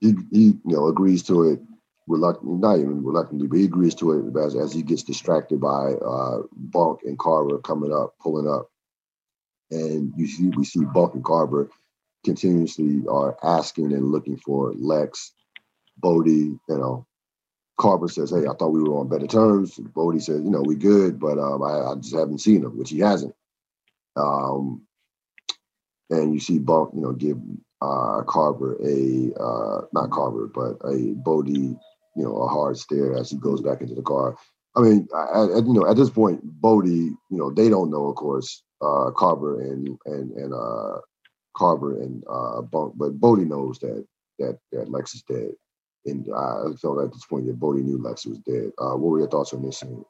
he, 0.00 0.14
he 0.32 0.46
you 0.46 0.60
know 0.64 0.88
agrees 0.88 1.22
to 1.24 1.50
it 1.50 1.60
reluctantly, 2.06 2.58
not 2.58 2.78
even 2.78 3.04
reluctantly, 3.04 3.46
but 3.48 3.58
he 3.58 3.64
agrees 3.64 3.94
to 3.96 4.12
it 4.12 4.38
as, 4.38 4.54
as 4.54 4.72
he 4.72 4.82
gets 4.82 5.02
distracted 5.02 5.60
by 5.60 5.92
uh, 5.92 6.42
Bunk 6.52 7.00
and 7.04 7.18
Carver 7.18 7.58
coming 7.58 7.92
up, 7.92 8.14
pulling 8.20 8.48
up. 8.48 8.70
And 9.70 10.12
you 10.16 10.26
see, 10.26 10.48
we 10.50 10.64
see 10.64 10.84
Bunk 10.84 11.14
and 11.14 11.24
Carver 11.24 11.68
continuously 12.24 13.02
are 13.08 13.36
asking 13.42 13.92
and 13.92 14.10
looking 14.12 14.36
for 14.36 14.72
Lex, 14.74 15.32
Bodie, 15.98 16.30
you 16.30 16.60
know. 16.68 17.06
Carver 17.78 18.08
says, 18.08 18.30
Hey, 18.30 18.46
I 18.46 18.54
thought 18.54 18.70
we 18.70 18.82
were 18.82 18.98
on 18.98 19.08
better 19.08 19.26
terms. 19.26 19.74
Bodie 19.74 20.20
says, 20.20 20.42
You 20.42 20.50
know, 20.50 20.62
we 20.62 20.76
good, 20.76 21.20
but 21.20 21.38
um, 21.38 21.62
I, 21.62 21.90
I, 21.90 21.94
just 21.96 22.14
haven't 22.14 22.40
seen 22.40 22.64
him, 22.64 22.78
which 22.78 22.90
he 22.90 23.00
hasn't. 23.00 23.34
Um, 24.16 24.86
and 26.08 26.32
you 26.32 26.40
see 26.40 26.58
Bunk, 26.58 26.92
you 26.94 27.02
know, 27.02 27.12
give 27.12 27.36
uh, 27.82 28.22
Carver 28.26 28.78
a, 28.82 29.32
uh, 29.38 29.80
not 29.92 30.10
Carver, 30.10 30.46
but 30.46 30.78
a 30.88 31.12
Bodie 31.16 31.76
you 32.16 32.24
know, 32.24 32.36
a 32.36 32.48
hard 32.48 32.78
stare 32.78 33.14
as 33.14 33.30
he 33.30 33.36
goes 33.36 33.60
back 33.60 33.80
into 33.80 33.94
the 33.94 34.02
car. 34.02 34.36
I 34.76 34.80
mean, 34.80 35.08
I, 35.14 35.18
I, 35.18 35.44
you 35.58 35.72
know, 35.72 35.86
at 35.88 35.96
this 35.96 36.10
point, 36.10 36.40
Bodie, 36.42 36.90
you 37.30 37.38
know, 37.38 37.50
they 37.50 37.68
don't 37.68 37.90
know, 37.90 38.08
of 38.08 38.16
course, 38.16 38.62
uh, 38.80 39.10
Carver 39.16 39.60
and 39.60 39.98
and 40.06 40.32
and 40.32 40.52
uh, 40.52 41.00
Carver 41.56 42.00
and 42.00 42.22
uh, 42.28 42.62
Bunk, 42.62 42.94
but 42.96 43.18
Bodie 43.18 43.44
knows 43.44 43.78
that 43.80 44.06
that 44.38 44.58
that 44.72 44.90
Lex 44.90 45.14
is 45.14 45.22
dead, 45.22 45.52
and 46.04 46.26
I 46.34 46.72
felt 46.80 47.02
at 47.02 47.12
this 47.12 47.24
point 47.24 47.46
that 47.46 47.58
Bodie 47.58 47.82
knew 47.82 47.98
Lex 47.98 48.26
was 48.26 48.38
dead. 48.40 48.70
Uh, 48.78 48.96
what 48.96 49.10
were 49.10 49.18
your 49.20 49.28
thoughts 49.28 49.54
on 49.54 49.62
this 49.62 49.80
scene? 49.80 50.04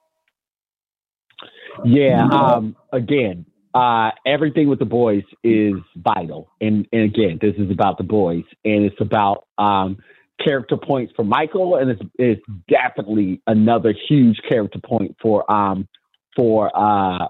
Yeah, 1.85 2.27
um, 2.29 2.75
again, 2.93 3.47
uh, 3.75 4.11
everything 4.25 4.69
with 4.69 4.79
the 4.79 4.87
boys 4.87 5.23
is 5.45 5.75
vital, 5.97 6.51
and 6.61 6.89
and 6.93 7.03
again, 7.03 7.39
this 7.41 7.55
is 7.57 7.71
about 7.71 7.99
the 7.99 8.05
boys, 8.05 8.45
and 8.65 8.85
it's 8.85 9.01
about 9.01 9.47
um, 9.59 9.99
character 10.43 10.77
points 10.77 11.13
for 11.17 11.25
Michael, 11.25 11.77
and 11.77 11.91
it's, 11.91 12.03
it's 12.19 12.43
definitely 12.69 13.41
another 13.47 13.95
huge 14.09 14.41
character 14.49 14.79
point 14.85 15.17
for 15.21 15.51
um 15.51 15.89
for 16.35 16.71
uh 16.77 17.29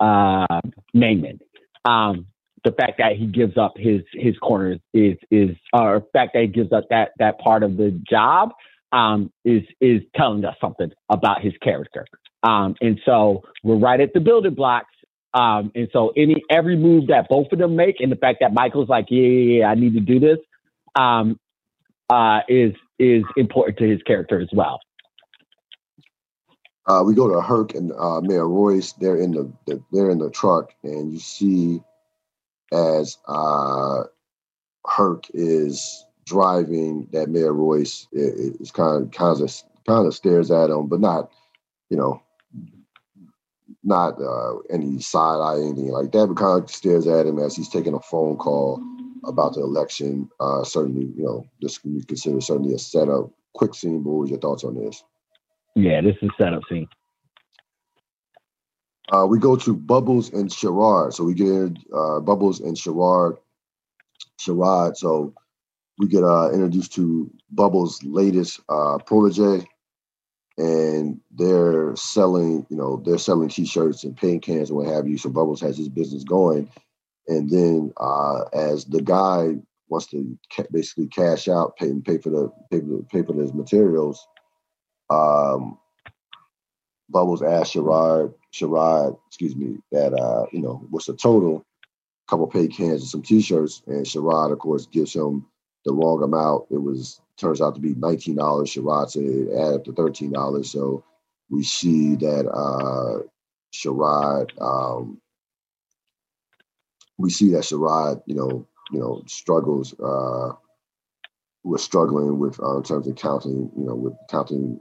uh 0.00 0.60
Namond. 0.94 1.40
Um, 1.84 2.26
the 2.64 2.72
fact 2.72 2.94
that 2.98 3.16
he 3.16 3.26
gives 3.26 3.56
up 3.58 3.74
his 3.76 4.02
his 4.12 4.36
corners 4.38 4.80
is 4.92 5.16
is 5.30 5.50
or 5.72 6.00
the 6.00 6.06
fact 6.12 6.32
that 6.34 6.42
he 6.42 6.48
gives 6.48 6.72
up 6.72 6.84
that 6.90 7.12
that 7.18 7.38
part 7.38 7.62
of 7.62 7.76
the 7.76 7.90
job 8.08 8.50
um 8.92 9.30
is 9.44 9.62
is 9.80 10.02
telling 10.16 10.44
us 10.44 10.56
something 10.60 10.90
about 11.10 11.42
his 11.42 11.52
character. 11.62 12.06
Um, 12.42 12.76
and 12.80 13.00
so 13.04 13.42
we're 13.62 13.76
right 13.78 14.00
at 14.00 14.12
the 14.12 14.20
building 14.20 14.54
blocks. 14.54 14.90
Um, 15.32 15.72
and 15.74 15.88
so 15.92 16.12
any 16.16 16.36
every 16.48 16.76
move 16.76 17.08
that 17.08 17.28
both 17.28 17.48
of 17.50 17.58
them 17.58 17.74
make, 17.74 17.96
and 18.00 18.12
the 18.12 18.16
fact 18.16 18.38
that 18.40 18.52
Michael's 18.52 18.88
like, 18.88 19.06
yeah, 19.08 19.22
yeah, 19.22 19.58
yeah 19.58 19.66
I 19.66 19.74
need 19.74 19.94
to 19.94 20.00
do 20.00 20.20
this, 20.20 20.38
um, 20.94 21.40
uh, 22.10 22.40
is 22.48 22.74
is 22.98 23.24
important 23.36 23.78
to 23.78 23.88
his 23.88 24.02
character 24.02 24.40
as 24.40 24.48
well. 24.52 24.80
Uh, 26.86 27.02
we 27.04 27.14
go 27.14 27.28
to 27.28 27.40
Herc 27.40 27.74
and 27.74 27.92
uh, 27.98 28.20
Mayor 28.20 28.48
Royce. 28.48 28.92
They're 28.92 29.16
in 29.16 29.32
the, 29.32 29.50
the, 29.66 29.82
they're 29.90 30.10
in 30.10 30.18
the 30.18 30.30
truck, 30.30 30.70
and 30.82 31.12
you 31.12 31.18
see 31.18 31.80
as 32.72 33.16
uh, 33.26 34.02
Herc 34.86 35.24
is 35.32 36.04
driving 36.26 37.08
that 37.12 37.30
Mayor 37.30 37.52
Royce 37.52 38.06
is 38.12 38.70
kind 38.70 39.02
of 39.02 39.10
kind 39.12 39.40
of 39.40 39.62
kind 39.86 40.06
of 40.06 40.14
stares 40.14 40.50
at 40.50 40.70
him, 40.70 40.88
but 40.88 41.00
not 41.00 41.30
you 41.88 41.96
know 41.96 42.20
not 43.82 44.20
uh, 44.20 44.58
any 44.70 44.98
side 45.00 45.40
eye 45.40 45.60
anything 45.60 45.88
like 45.88 46.12
that, 46.12 46.26
but 46.26 46.36
kind 46.36 46.62
of 46.62 46.70
stares 46.70 47.06
at 47.06 47.26
him 47.26 47.38
as 47.38 47.56
he's 47.56 47.68
taking 47.68 47.94
a 47.94 48.00
phone 48.00 48.36
call 48.36 48.82
about 49.26 49.54
the 49.54 49.60
election. 49.60 50.28
Uh, 50.40 50.64
certainly, 50.64 51.12
you 51.16 51.24
know, 51.24 51.46
this 51.60 51.78
can 51.78 51.96
be 51.96 52.04
considered 52.04 52.42
certainly 52.42 52.74
a 52.74 52.78
setup. 52.78 53.30
Quick 53.54 53.74
scene, 53.74 54.02
but 54.02 54.10
what 54.10 54.20
was 54.22 54.30
your 54.30 54.40
thoughts 54.40 54.64
on 54.64 54.74
this? 54.74 55.02
Yeah, 55.76 56.00
this 56.00 56.16
is 56.22 56.28
a 56.28 56.42
setup 56.42 56.62
scene. 56.68 56.88
Uh, 59.12 59.26
we 59.28 59.38
go 59.38 59.54
to 59.54 59.74
Bubbles 59.74 60.32
and 60.32 60.48
Sherrod. 60.48 61.12
So 61.12 61.24
we 61.24 61.34
get 61.34 61.76
uh, 61.94 62.20
Bubbles 62.20 62.60
and 62.60 62.76
Sherrod. 62.76 63.36
Sherrod. 64.40 64.96
So 64.96 65.34
we 65.98 66.08
get 66.08 66.24
uh, 66.24 66.50
introduced 66.52 66.92
to 66.94 67.30
Bubbles' 67.50 68.02
latest 68.02 68.60
uh, 68.68 68.98
protege, 68.98 69.66
and 70.58 71.20
they're 71.30 71.94
selling, 71.96 72.66
you 72.68 72.76
know, 72.76 73.02
they're 73.04 73.18
selling 73.18 73.48
T-shirts 73.48 74.04
and 74.04 74.16
paint 74.16 74.42
cans 74.42 74.70
and 74.70 74.78
what 74.78 74.88
have 74.88 75.06
you. 75.06 75.18
So 75.18 75.28
Bubbles 75.28 75.60
has 75.60 75.76
his 75.76 75.88
business 75.88 76.24
going, 76.24 76.68
and 77.28 77.48
then 77.50 77.92
uh, 77.96 78.44
as 78.52 78.84
the 78.84 79.02
guy 79.02 79.54
wants 79.88 80.06
to 80.08 80.38
ca- 80.54 80.64
basically 80.72 81.06
cash 81.08 81.48
out, 81.48 81.76
pay 81.76 81.92
pay 82.04 82.18
for 82.18 82.30
the 82.30 82.52
pay 82.70 82.80
for, 82.80 83.02
pay 83.10 83.22
for 83.22 83.34
his 83.34 83.52
materials, 83.54 84.26
um, 85.10 85.78
Bubbles 87.08 87.42
asked 87.42 87.74
Sherrod, 87.74 88.34
Sherrod, 88.52 89.18
excuse 89.28 89.54
me, 89.56 89.78
that 89.92 90.12
uh, 90.14 90.46
you 90.52 90.60
know 90.60 90.84
what's 90.90 91.06
the 91.06 91.14
total? 91.14 91.64
A 92.26 92.30
couple 92.30 92.46
paid 92.46 92.72
cans 92.72 93.02
and 93.02 93.10
some 93.10 93.22
T-shirts, 93.22 93.82
and 93.86 94.06
Sherrod, 94.06 94.52
of 94.52 94.58
course, 94.58 94.86
gives 94.86 95.14
him 95.14 95.46
the 95.84 95.92
wrong 95.92 96.22
amount. 96.22 96.64
It 96.70 96.78
was 96.78 97.20
turns 97.36 97.60
out 97.60 97.74
to 97.74 97.80
be 97.80 97.94
nineteen 97.94 98.36
dollars. 98.36 98.70
Sherrod 98.70 99.10
said 99.10 99.24
it 99.24 99.52
added 99.52 99.74
up 99.74 99.84
to 99.84 99.92
thirteen 99.92 100.32
dollars. 100.32 100.70
So 100.70 101.04
we 101.50 101.62
see 101.62 102.14
that 102.16 102.48
uh, 102.48 103.22
Sherrod 103.74 104.50
um, 104.60 105.20
we 107.18 107.30
see 107.30 107.50
that 107.52 107.62
Sherrod, 107.62 108.22
you 108.26 108.34
know, 108.34 108.66
you 108.92 109.00
know, 109.00 109.22
struggles. 109.26 109.98
Uh, 109.98 110.52
we're 111.62 111.78
struggling 111.78 112.38
with 112.38 112.60
uh, 112.60 112.76
in 112.76 112.82
terms 112.82 113.06
of 113.08 113.16
counting, 113.16 113.70
you 113.76 113.84
know, 113.84 113.94
with 113.94 114.14
counting 114.30 114.78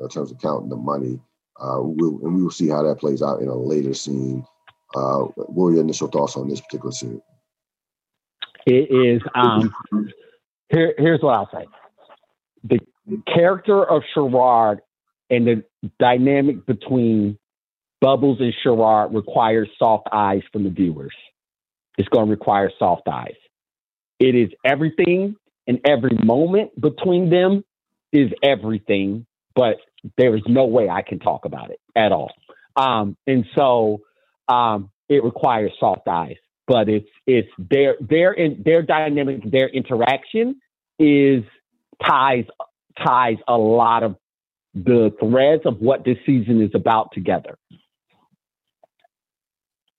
in 0.00 0.08
terms 0.08 0.30
of 0.30 0.38
counting 0.40 0.68
the 0.68 0.76
money. 0.76 1.20
Uh, 1.60 1.78
we'll, 1.80 2.18
and 2.24 2.34
we 2.34 2.42
will 2.42 2.50
see 2.50 2.68
how 2.68 2.82
that 2.82 2.98
plays 2.98 3.22
out 3.22 3.40
in 3.40 3.48
a 3.48 3.54
later 3.54 3.94
scene. 3.94 4.44
Uh, 4.94 5.20
what 5.36 5.54
were 5.54 5.72
your 5.72 5.82
initial 5.82 6.08
thoughts 6.08 6.36
on 6.36 6.48
this 6.48 6.60
particular 6.60 6.92
scene? 6.92 7.20
It 8.66 8.90
is. 8.90 9.22
Um, 9.34 9.72
here, 10.68 10.94
here's 10.98 11.20
what 11.22 11.34
I'll 11.34 11.50
say: 11.52 11.66
the 12.64 12.78
character 13.32 13.84
of 13.84 14.02
Sherrod 14.14 14.78
and 15.30 15.46
the 15.46 15.64
dynamic 15.98 16.66
between 16.66 17.38
Bubbles 18.00 18.40
and 18.40 18.52
Sherrod 18.64 19.14
requires 19.14 19.68
soft 19.78 20.08
eyes 20.12 20.42
from 20.52 20.64
the 20.64 20.70
viewers. 20.70 21.14
It's 21.98 22.08
going 22.08 22.26
to 22.26 22.30
require 22.30 22.70
soft 22.78 23.08
eyes. 23.08 23.34
It 24.18 24.34
is 24.34 24.50
everything 24.64 25.36
and 25.66 25.80
every 25.84 26.16
moment 26.24 26.78
between 26.80 27.30
them 27.30 27.64
is 28.12 28.30
everything, 28.42 29.26
but 29.54 29.76
there 30.16 30.34
is 30.34 30.42
no 30.46 30.64
way 30.64 30.88
I 30.88 31.02
can 31.02 31.18
talk 31.18 31.44
about 31.44 31.70
it 31.70 31.80
at 31.94 32.12
all. 32.12 32.32
Um, 32.76 33.16
and 33.26 33.44
so 33.56 34.00
um, 34.48 34.90
it 35.08 35.22
requires 35.22 35.72
soft 35.78 36.08
eyes, 36.08 36.36
but 36.66 36.88
it's 36.88 37.08
it's 37.26 37.48
their 37.58 37.96
their 38.00 38.32
in, 38.32 38.62
their 38.64 38.82
dynamic, 38.82 39.48
their 39.50 39.68
interaction 39.68 40.60
is 40.98 41.44
ties 42.06 42.44
ties 43.04 43.36
a 43.48 43.56
lot 43.56 44.02
of 44.02 44.16
the 44.74 45.10
threads 45.20 45.62
of 45.66 45.80
what 45.80 46.04
this 46.04 46.16
season 46.24 46.62
is 46.62 46.70
about 46.74 47.12
together. 47.12 47.58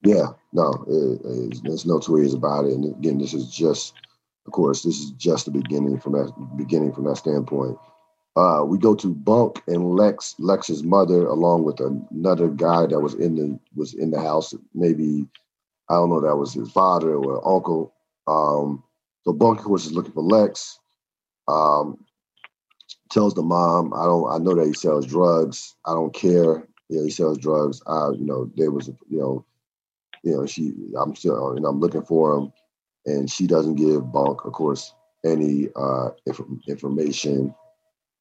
Yeah, 0.03 0.27
no, 0.53 0.85
it, 0.87 1.21
it, 1.23 1.63
there's 1.63 1.85
no 1.85 1.99
two 1.99 2.13
ways 2.13 2.33
about 2.33 2.65
it. 2.65 2.73
And 2.73 2.85
again, 2.95 3.17
this 3.17 3.33
is 3.33 3.49
just, 3.49 3.93
of 4.45 4.51
course, 4.51 4.83
this 4.83 4.99
is 4.99 5.11
just 5.11 5.45
the 5.45 5.51
beginning 5.51 5.99
from 5.99 6.13
that 6.13 6.33
beginning 6.57 6.93
from 6.93 7.05
that 7.05 7.17
standpoint. 7.17 7.77
Uh, 8.35 8.63
we 8.65 8.77
go 8.77 8.95
to 8.95 9.13
Bunk 9.13 9.61
and 9.67 9.95
Lex, 9.95 10.35
Lex's 10.39 10.83
mother, 10.83 11.25
along 11.25 11.63
with 11.63 11.79
another 11.79 12.47
guy 12.47 12.85
that 12.85 12.99
was 12.99 13.13
in 13.15 13.35
the 13.35 13.59
was 13.75 13.93
in 13.93 14.11
the 14.11 14.21
house. 14.21 14.53
Maybe 14.73 15.27
I 15.89 15.95
don't 15.95 16.09
know 16.09 16.21
that 16.21 16.37
was 16.37 16.53
his 16.53 16.71
father 16.71 17.15
or 17.15 17.45
uncle. 17.47 17.93
Um, 18.27 18.83
so 19.23 19.33
Bunk, 19.33 19.59
of 19.59 19.65
course, 19.65 19.85
is 19.85 19.91
looking 19.91 20.13
for 20.13 20.23
Lex. 20.23 20.79
Um, 21.47 22.05
tells 23.09 23.33
the 23.33 23.43
mom, 23.43 23.93
"I 23.93 24.05
don't. 24.05 24.31
I 24.31 24.37
know 24.37 24.55
that 24.55 24.67
he 24.67 24.73
sells 24.73 25.05
drugs. 25.05 25.75
I 25.85 25.93
don't 25.93 26.13
care. 26.13 26.67
Yeah, 26.89 27.03
he 27.03 27.09
sells 27.09 27.37
drugs. 27.37 27.81
I, 27.87 28.09
you 28.11 28.25
know, 28.25 28.51
there 28.55 28.71
was, 28.71 28.87
you 29.09 29.19
know, 29.19 29.45
you 30.23 30.31
know, 30.33 30.45
she, 30.45 30.73
I'm 30.97 31.15
still, 31.15 31.55
and 31.55 31.65
I'm 31.65 31.79
looking 31.79 32.03
for 32.03 32.37
him. 32.37 32.53
and 33.05 33.29
she 33.29 33.47
doesn't 33.47 33.75
give 33.75 34.11
Bunk, 34.11 34.45
of 34.45 34.53
course, 34.53 34.93
any 35.25 35.69
uh, 35.75 36.09
inf- 36.25 36.67
information 36.67 37.53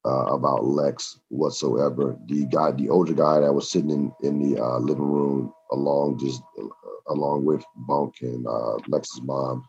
uh, 0.06 0.26
about 0.26 0.64
Lex 0.64 1.20
whatsoever. 1.28 2.16
The 2.26 2.46
guy, 2.46 2.72
the 2.72 2.88
older 2.88 3.14
guy 3.14 3.40
that 3.40 3.52
was 3.52 3.70
sitting 3.70 3.90
in, 3.90 4.12
in 4.22 4.38
the 4.54 4.62
uh, 4.62 4.78
living 4.78 5.04
room 5.04 5.52
along 5.72 6.18
just 6.18 6.42
uh, 6.60 6.66
along 7.08 7.44
with 7.44 7.64
Bunk 7.88 8.14
and 8.22 8.46
uh, 8.46 8.76
Lex's 8.88 9.22
mom 9.22 9.64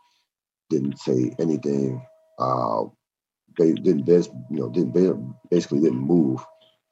didn't 0.69 0.99
say 0.99 1.33
anything. 1.39 2.05
Uh, 2.39 2.83
they 3.57 3.73
didn't, 3.73 4.07
you 4.07 4.59
know, 4.59 4.69
didn't 4.69 5.35
basically 5.49 5.81
didn't 5.81 5.99
move 5.99 6.45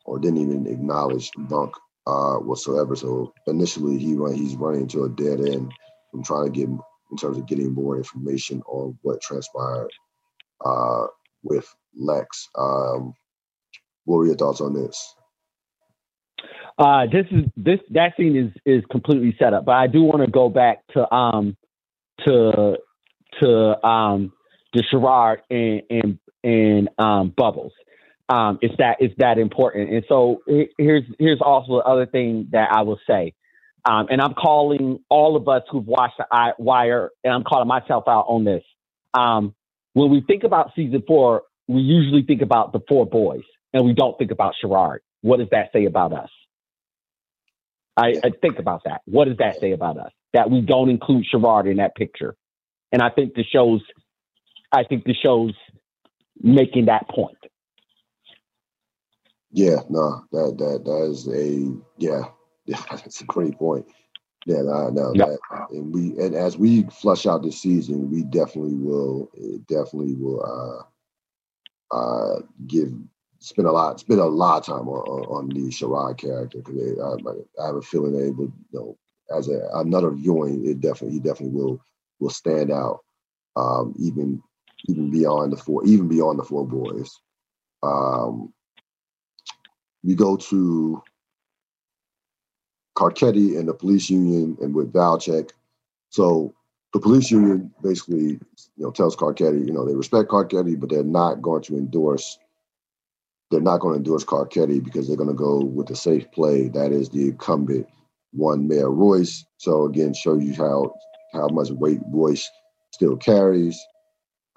or 0.06 0.19
didn't 0.19 0.39
even 0.39 0.67
acknowledge 0.67 1.32
Bunk 1.38 1.73
uh, 2.10 2.39
whatsoever. 2.39 2.95
So 2.95 3.34
initially, 3.48 3.98
he 3.98 4.13
run, 4.15 4.34
he's 4.34 4.56
running 4.56 4.82
into 4.82 5.04
a 5.04 5.10
dead 5.10 5.39
end 5.39 5.72
from 6.12 6.24
trying 6.24 6.45
to 6.45 6.52
get 6.52 6.67
in 6.69 7.17
terms 7.17 7.38
of 7.38 7.48
getting 7.48 7.74
more 7.74 7.98
information 7.98 8.62
on 8.67 8.98
what 9.02 9.22
transpired 9.22 9.91
uh, 10.65 11.08
with 11.43 11.67
Lex. 11.95 12.48
Um, 12.58 13.13
what 14.06 14.17
were 14.17 14.26
your 14.28 14.36
thoughts 14.36 14.62
on 14.62 14.74
this? 14.74 15.15
Uh, 16.78 17.06
this 17.12 17.26
is 17.32 17.45
this 17.58 17.80
that 17.89 18.13
scene 18.15 18.36
is 18.36 18.52
is 18.65 18.84
completely 18.89 19.36
set 19.38 19.54
up, 19.54 19.65
but 19.65 19.74
I 19.74 19.88
do 19.88 20.04
want 20.04 20.24
to 20.24 20.32
go 20.32 20.50
back 20.50 20.86
to 20.93 21.13
um 21.13 21.58
to 22.26 22.78
to 23.41 23.86
um 23.86 24.32
to 24.74 24.84
Sherrod 24.84 25.38
and 25.50 25.82
and 25.89 26.19
and 26.43 26.89
um 26.98 27.34
Bubbles. 27.36 27.74
Um, 28.30 28.60
it's 28.62 28.76
that 28.78 28.98
it's 29.00 29.15
that 29.18 29.39
important. 29.39 29.92
And 29.92 30.06
so 30.08 30.42
here's 30.78 31.04
here's 31.18 31.42
also 31.42 31.78
the 31.78 31.84
other 31.84 32.06
thing 32.06 32.50
that 32.52 32.70
I 32.72 32.84
will 32.84 33.00
say. 33.08 33.34
Um, 33.86 34.08
and 34.12 34.22
I'm 34.22 34.34
calling 34.34 35.00
all 35.10 35.36
of 35.36 35.48
us 35.48 35.63
who've 35.72 35.86
watched 35.86 36.18
the 36.18 36.54
Wire, 36.60 37.12
and 37.24 37.34
I'm 37.34 37.44
calling 37.44 37.68
myself 37.68 38.04
out 38.08 38.26
on 38.28 38.44
this. 38.44 38.63
Um, 39.13 39.56
when 39.94 40.12
we 40.12 40.22
think 40.22 40.44
about 40.44 40.72
season 40.76 41.02
four, 41.08 41.44
we 41.68 41.82
usually 41.82 42.24
think 42.24 42.42
about 42.42 42.72
the 42.74 42.82
four 42.88 43.06
boys, 43.06 43.44
and 43.74 43.86
we 43.86 43.94
don't 43.94 44.18
think 44.18 44.32
about 44.32 44.54
Sherrod. 44.63 44.98
What 45.22 45.39
does 45.39 45.48
that 45.52 45.70
say 45.74 45.86
about 45.86 46.13
us? 46.13 46.30
I, 47.98 48.13
I, 48.24 48.32
think 48.42 48.60
about 48.60 48.84
that. 48.86 49.02
What 49.06 49.26
does 49.26 49.38
that 49.38 49.60
say 49.60 49.72
about 49.72 49.98
us? 49.98 50.12
That 50.34 50.50
we 50.50 50.62
don't 50.62 50.89
include 50.89 51.26
Sherrod 51.34 51.70
in 51.70 51.78
that 51.78 51.96
picture. 51.96 52.36
And 52.92 53.02
I 53.02 53.10
think 53.10 53.34
the 53.34 53.44
show's 53.44 53.82
I 54.72 54.84
think 54.84 55.04
the 55.04 55.15
show's 55.15 55.54
making 56.42 56.86
that 56.86 57.10
point. 57.10 57.38
Yeah, 59.51 59.77
no, 59.89 60.25
that 60.31 60.57
that 60.57 60.85
that 60.85 61.03
is 61.09 61.27
a 61.27 61.73
yeah, 61.97 62.25
yeah, 62.65 62.81
that's 62.91 63.21
a 63.21 63.25
great 63.25 63.57
point. 63.57 63.85
Yeah, 64.45 64.62
no, 64.62 64.89
no, 64.89 65.13
yep. 65.13 65.27
that, 65.27 65.69
and 65.71 65.93
we 65.93 66.17
and 66.19 66.35
as 66.35 66.57
we 66.57 66.83
flush 66.83 67.25
out 67.25 67.43
the 67.43 67.51
season, 67.51 68.09
we 68.09 68.23
definitely 68.23 68.75
will 68.75 69.29
definitely 69.67 70.15
will 70.15 70.85
uh 71.91 71.95
uh 71.95 72.41
give 72.67 72.93
spend 73.39 73.67
a 73.67 73.71
lot 73.71 73.99
spend 73.99 74.19
a 74.19 74.25
lot 74.25 74.59
of 74.59 74.65
time 74.65 74.88
on, 74.88 74.99
on, 75.07 75.25
on 75.25 75.49
the 75.49 75.69
Sherrod 75.69 76.17
character 76.17 76.59
because 76.59 76.99
I, 76.99 77.62
I, 77.62 77.67
have 77.67 77.75
a 77.75 77.81
feeling 77.81 78.13
they 78.13 78.31
would 78.31 78.51
you 78.71 78.79
know 78.79 78.97
as 79.35 79.47
a, 79.47 79.67
another 79.75 80.12
viewing 80.12 80.65
it 80.65 80.81
definitely 80.81 81.13
he 81.15 81.19
definitely 81.19 81.59
will 81.59 81.81
will 82.19 82.29
stand 82.29 82.71
out 82.71 82.99
um, 83.55 83.93
even 83.97 84.41
even 84.88 85.09
beyond 85.09 85.51
the 85.51 85.57
four 85.57 85.85
even 85.85 86.07
beyond 86.07 86.39
the 86.39 86.43
four 86.43 86.65
boys. 86.67 87.12
Um, 87.81 88.53
we 90.03 90.15
go 90.15 90.38
to 90.38 91.01
Carcetti 92.97 93.57
and 93.57 93.67
the 93.67 93.73
police 93.73 94.09
union 94.09 94.57
and 94.62 94.73
with 94.75 94.91
Valchek. 94.93 95.51
So 96.09 96.53
the 96.93 96.99
police 96.99 97.31
union 97.31 97.73
basically, 97.81 98.17
you 98.17 98.39
know, 98.77 98.91
tells 98.91 99.15
Carcetti, 99.15 99.65
you 99.65 99.73
know, 99.73 99.85
they 99.85 99.95
respect 99.95 100.29
Carcetti, 100.29 100.79
but 100.79 100.89
they're 100.89 101.03
not 101.03 101.41
going 101.41 101.63
to 101.63 101.77
endorse 101.77 102.39
they're 103.51 103.62
not 103.62 103.79
going 103.79 103.93
to 103.93 103.97
endorse 103.97 104.23
Carcetti 104.23 104.83
because 104.83 105.07
they're 105.07 105.17
going 105.17 105.29
to 105.29 105.35
go 105.35 105.63
with 105.63 105.88
the 105.88 105.95
safe 105.95 106.31
play. 106.31 106.67
That 106.69 106.91
is 106.91 107.09
the 107.09 107.29
incumbent 107.29 107.88
one, 108.31 108.67
Mayor 108.67 108.91
Royce. 108.91 109.45
So 109.57 109.85
again, 109.85 110.13
shows 110.13 110.43
you 110.43 110.53
how 110.53 110.93
how 111.33 111.47
much 111.49 111.71
weight 111.71 111.99
Royce 112.12 112.49
still 112.91 113.17
carries. 113.17 113.79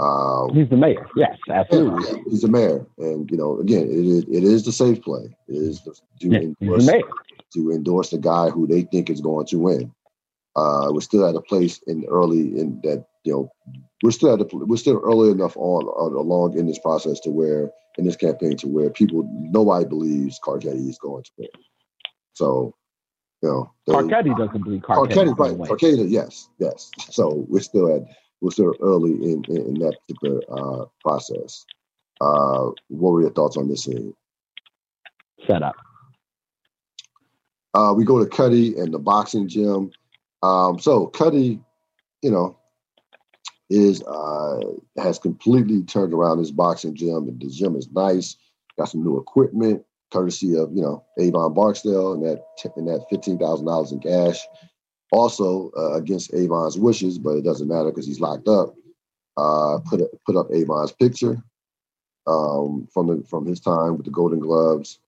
Um, 0.02 0.54
he's 0.54 0.68
the 0.68 0.76
mayor. 0.76 1.06
Yes, 1.16 1.38
absolutely. 1.48 2.10
Yeah, 2.10 2.22
he's 2.28 2.42
the 2.42 2.48
mayor, 2.48 2.84
and 2.98 3.30
you 3.30 3.36
know, 3.36 3.58
again, 3.60 3.82
it 3.82 4.06
is 4.06 4.24
it 4.24 4.42
is 4.42 4.64
the 4.64 4.72
safe 4.72 5.02
play. 5.02 5.36
It 5.48 5.56
is 5.56 5.82
the, 5.84 5.92
to, 5.92 6.28
yeah, 6.28 6.38
endorse, 6.38 6.86
the 6.86 7.02
to 7.54 7.70
endorse 7.70 8.10
the 8.10 8.18
guy 8.18 8.50
who 8.50 8.66
they 8.66 8.82
think 8.82 9.10
is 9.10 9.20
going 9.20 9.46
to 9.46 9.58
win. 9.58 9.92
Uh, 10.56 10.88
we're 10.90 11.00
still 11.00 11.26
at 11.28 11.36
a 11.36 11.40
place 11.40 11.80
in 11.86 12.04
early 12.08 12.58
in 12.58 12.80
that 12.82 13.06
you 13.24 13.32
know 13.32 13.52
we're 14.02 14.10
still 14.10 14.32
at 14.34 14.40
a, 14.40 14.56
we're 14.56 14.76
still 14.76 15.00
early 15.04 15.30
enough 15.30 15.56
on, 15.56 15.84
on 15.84 16.14
along 16.14 16.58
in 16.58 16.66
this 16.66 16.78
process 16.78 17.20
to 17.20 17.30
where 17.30 17.70
in 17.96 18.04
this 18.04 18.16
campaign 18.16 18.56
to 18.56 18.68
where 18.68 18.90
people 18.90 19.28
nobody 19.32 19.84
believes 19.84 20.40
Carcetti 20.44 20.88
is 20.88 20.98
going 20.98 21.22
to 21.22 21.30
win. 21.38 21.48
So, 22.34 22.74
you 23.42 23.48
know, 23.48 23.72
they, 23.86 23.92
Carcetti 23.92 24.36
doesn't 24.36 24.64
believe 24.64 24.82
Carcetti. 24.82 25.34
Carcetti, 25.34 25.58
right? 25.58 25.70
Carcetti, 25.70 26.10
yes, 26.10 26.48
yes. 26.58 26.90
So 27.10 27.46
we're 27.48 27.60
still 27.60 27.94
at 27.94 28.02
we're 28.42 28.50
still 28.50 28.74
early 28.82 29.12
in 29.12 29.44
in, 29.48 29.74
that 29.74 29.96
particular 30.00 30.40
uh, 30.50 30.84
process. 31.00 31.64
Uh, 32.20 32.70
what 32.88 33.12
were 33.12 33.22
your 33.22 33.32
thoughts 33.32 33.56
on 33.56 33.68
this 33.68 33.84
scene? 33.84 34.12
Setup. 35.46 35.76
Uh, 37.72 37.94
we 37.96 38.04
go 38.04 38.22
to 38.22 38.28
Cutty 38.28 38.76
and 38.78 38.92
the 38.92 38.98
boxing 38.98 39.48
gym. 39.48 39.90
Um, 40.42 40.78
so 40.78 41.06
Cutty, 41.06 41.60
you 42.20 42.30
know, 42.30 42.58
is 43.70 44.02
uh, 44.02 44.60
has 44.98 45.18
completely 45.18 45.82
turned 45.84 46.12
around 46.12 46.38
his 46.38 46.52
boxing 46.52 46.94
gym. 46.94 47.28
and 47.28 47.40
The 47.40 47.48
gym 47.48 47.76
is 47.76 47.90
nice. 47.92 48.36
Got 48.76 48.88
some 48.88 49.04
new 49.04 49.18
equipment, 49.18 49.84
courtesy 50.12 50.56
of 50.56 50.70
you 50.74 50.82
know 50.82 51.04
Avon 51.18 51.54
Barksdale 51.54 52.12
and 52.12 52.24
that 52.24 52.44
and 52.76 52.88
that 52.88 53.06
fifteen 53.08 53.38
thousand 53.38 53.66
dollars 53.66 53.92
in 53.92 54.00
cash. 54.00 54.38
Also 55.12 55.70
uh, 55.76 55.92
against 55.94 56.34
Avon's 56.34 56.78
wishes, 56.78 57.18
but 57.18 57.36
it 57.36 57.44
doesn't 57.44 57.68
matter 57.68 57.90
because 57.90 58.06
he's 58.06 58.20
locked 58.20 58.48
up. 58.48 58.74
Uh, 59.36 59.78
put 59.88 60.00
put 60.26 60.36
up 60.36 60.48
Avon's 60.52 60.92
picture 60.92 61.42
um, 62.26 62.88
from 62.92 63.06
the, 63.08 63.24
from 63.28 63.46
his 63.46 63.60
time 63.60 63.96
with 63.96 64.06
the 64.06 64.12
Golden 64.12 64.40
Gloves. 64.40 64.98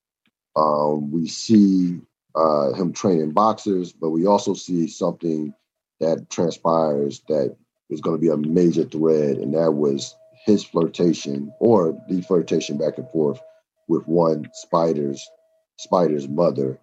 Um, 0.56 1.10
we 1.10 1.26
see 1.28 2.00
uh, 2.34 2.72
him 2.74 2.92
training 2.92 3.32
boxers, 3.32 3.92
but 3.92 4.10
we 4.10 4.26
also 4.26 4.54
see 4.54 4.88
something 4.88 5.54
that 6.00 6.30
transpires 6.30 7.22
that 7.28 7.56
is 7.90 8.00
going 8.00 8.16
to 8.16 8.20
be 8.20 8.28
a 8.28 8.36
major 8.36 8.84
thread, 8.84 9.38
and 9.38 9.54
that 9.54 9.72
was 9.72 10.14
his 10.46 10.64
flirtation 10.64 11.52
or 11.60 11.98
the 12.08 12.22
flirtation 12.22 12.78
back 12.78 12.98
and 12.98 13.08
forth 13.10 13.40
with 13.88 14.06
one 14.06 14.48
Spider's 14.54 15.28
Spider's 15.78 16.28
mother, 16.28 16.78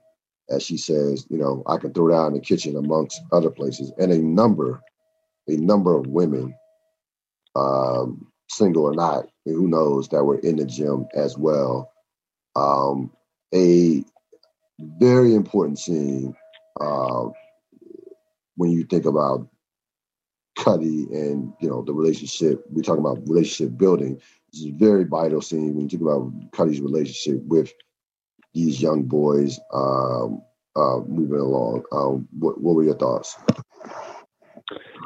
as 0.49 0.63
she 0.63 0.77
says, 0.77 1.25
you 1.29 1.37
know, 1.37 1.63
I 1.67 1.77
can 1.77 1.93
throw 1.93 2.09
down 2.09 2.27
in 2.27 2.33
the 2.33 2.39
kitchen 2.39 2.75
amongst 2.75 3.21
other 3.31 3.49
places, 3.49 3.91
and 3.97 4.11
a 4.11 4.17
number, 4.17 4.81
a 5.47 5.55
number 5.55 5.95
of 5.95 6.07
women, 6.07 6.53
um, 7.55 8.27
single 8.49 8.83
or 8.83 8.93
not, 8.93 9.27
who 9.45 9.67
knows, 9.67 10.09
that 10.09 10.23
were 10.23 10.39
in 10.39 10.57
the 10.57 10.65
gym 10.65 11.07
as 11.15 11.37
well. 11.37 11.91
Um, 12.55 13.11
a 13.53 14.03
very 14.79 15.35
important 15.35 15.79
scene 15.79 16.35
uh, 16.79 17.25
when 18.55 18.71
you 18.71 18.83
think 18.83 19.05
about 19.05 19.47
Cutty 20.57 21.07
and 21.11 21.53
you 21.59 21.69
know 21.69 21.81
the 21.81 21.93
relationship. 21.93 22.63
We're 22.69 22.83
talking 22.83 23.03
about 23.03 23.27
relationship 23.27 23.77
building. 23.77 24.21
This 24.51 24.61
is 24.61 24.67
a 24.67 24.75
very 24.75 25.05
vital 25.05 25.41
scene 25.41 25.73
when 25.73 25.83
you 25.83 25.89
think 25.89 26.01
about 26.01 26.31
Cutty's 26.51 26.81
relationship 26.81 27.41
with 27.45 27.71
these 28.53 28.81
young 28.81 29.03
boys 29.03 29.59
um, 29.73 30.41
uh, 30.75 30.99
moving 31.07 31.39
along. 31.39 31.83
Um, 31.91 32.27
what, 32.37 32.61
what 32.61 32.75
were 32.75 32.83
your 32.83 32.97
thoughts? 32.97 33.37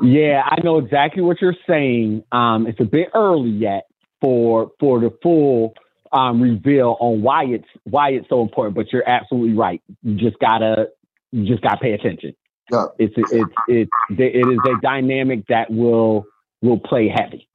Yeah, 0.02 0.42
I 0.46 0.62
know 0.62 0.78
exactly 0.78 1.22
what 1.22 1.42
you're 1.42 1.56
saying. 1.68 2.24
Um, 2.32 2.68
it's 2.68 2.80
a 2.80 2.86
bit 2.86 3.10
early 3.14 3.50
yet 3.50 3.86
for 4.22 4.72
for 4.80 5.00
the 5.00 5.12
full 5.24 5.74
um, 6.12 6.42
reveal 6.42 6.98
on 7.00 7.22
why 7.22 7.46
it's 7.46 7.68
why 7.84 8.10
it's 8.10 8.28
so 8.30 8.42
important. 8.42 8.76
But 8.76 8.92
you're 8.92 9.08
absolutely 9.08 9.56
right. 9.56 9.82
You 10.02 10.16
just 10.16 10.38
gotta 10.40 10.88
you 11.32 11.46
just 11.46 11.64
gotta 11.64 11.78
pay 11.78 11.94
attention. 11.94 12.36
Yeah. 12.72 12.86
It's 13.00 13.14
it's 13.18 13.54
it's 13.68 13.92
it 14.18 14.48
is 14.48 14.60
a 14.66 14.82
dynamic 14.82 15.48
that 15.48 15.72
will 15.72 16.26
will 16.62 16.80
play 16.80 17.08
heavy. 17.08 17.48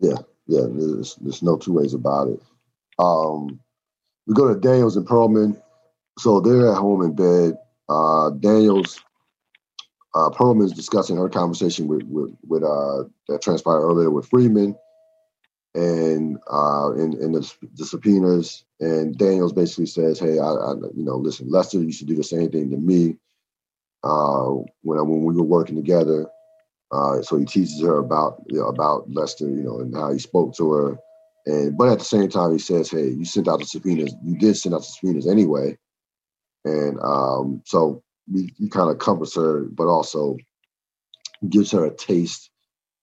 Yeah, 0.00 0.18
yeah. 0.46 0.66
There's 0.68 1.16
there's 1.16 1.42
no 1.42 1.56
two 1.56 1.74
ways 1.74 1.94
about 1.94 2.28
it. 2.28 2.40
Um, 2.98 3.60
we 4.26 4.34
go 4.34 4.52
to 4.52 4.58
Daniels 4.58 4.96
and 4.96 5.06
Pearlman. 5.06 5.60
So 6.18 6.40
they're 6.40 6.70
at 6.70 6.78
home 6.78 7.02
in 7.02 7.14
bed. 7.14 7.56
Uh, 7.88 8.30
Daniels, 8.30 9.00
uh, 10.14 10.30
Pearlman's 10.30 10.72
discussing 10.72 11.16
her 11.16 11.28
conversation 11.28 11.88
with 11.88 12.02
with, 12.04 12.34
with 12.46 12.62
uh, 12.62 13.04
that 13.28 13.42
transpired 13.42 13.82
earlier 13.82 14.10
with 14.10 14.28
Freamon 14.30 14.76
and 15.74 16.38
uh, 16.50 16.92
in, 16.92 17.14
in 17.22 17.32
the, 17.32 17.52
the, 17.74 17.86
subpoenas. 17.86 18.64
And 18.80 19.16
Daniels 19.16 19.52
basically 19.52 19.86
says, 19.86 20.18
"Hey, 20.18 20.38
I, 20.38 20.50
I, 20.50 20.72
you 20.94 21.04
know, 21.04 21.16
listen, 21.16 21.48
Lester, 21.50 21.78
you 21.78 21.92
should 21.92 22.08
do 22.08 22.16
the 22.16 22.24
same 22.24 22.50
thing 22.50 22.70
to 22.70 22.76
me 22.76 23.16
uh, 24.04 24.50
when 24.82 24.98
I, 24.98 25.02
when 25.02 25.24
we 25.24 25.34
were 25.34 25.42
working 25.42 25.76
together." 25.76 26.26
Uh, 26.90 27.22
so 27.22 27.38
he 27.38 27.46
teaches 27.46 27.80
her 27.80 27.96
about 27.96 28.42
you 28.48 28.58
know, 28.58 28.66
about 28.66 29.10
Lester, 29.10 29.48
you 29.48 29.62
know, 29.62 29.80
and 29.80 29.94
how 29.94 30.12
he 30.12 30.18
spoke 30.18 30.54
to 30.56 30.72
her. 30.72 30.98
And 31.46 31.76
but 31.76 31.88
at 31.88 31.98
the 31.98 32.04
same 32.04 32.28
time, 32.28 32.52
he 32.52 32.58
says, 32.58 32.90
"Hey, 32.90 33.08
you 33.08 33.24
sent 33.24 33.48
out 33.48 33.60
the 33.60 33.66
subpoenas. 33.66 34.14
You 34.24 34.38
did 34.38 34.56
send 34.56 34.74
out 34.74 34.78
the 34.82 34.86
subpoenas 34.86 35.26
anyway." 35.26 35.78
And 36.64 37.00
um, 37.02 37.62
so 37.64 38.02
he, 38.32 38.52
he 38.56 38.68
kind 38.68 38.90
of 38.90 38.98
comforts 38.98 39.34
her, 39.36 39.62
but 39.64 39.88
also 39.88 40.36
gives 41.48 41.72
her 41.72 41.84
a 41.86 41.94
taste 41.94 42.50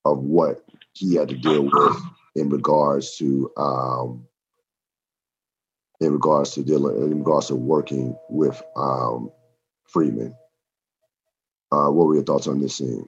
of 0.06 0.20
what 0.20 0.64
he 0.94 1.16
had 1.16 1.30
to 1.30 1.38
deal 1.38 1.64
with 1.64 1.98
in 2.36 2.50
regards 2.50 3.18
to 3.18 3.52
um, 3.58 4.26
in 6.00 6.14
regards 6.14 6.52
to 6.52 6.64
dealing 6.64 6.98
in 6.98 7.20
regards 7.20 7.48
to 7.48 7.56
working 7.56 8.18
with 8.30 8.62
um, 8.76 9.32
Freamon. 9.94 10.34
Uh, 11.72 11.90
what 11.90 12.08
were 12.08 12.16
your 12.16 12.24
thoughts 12.24 12.48
on 12.48 12.62
this 12.62 12.76
scene? 12.78 13.08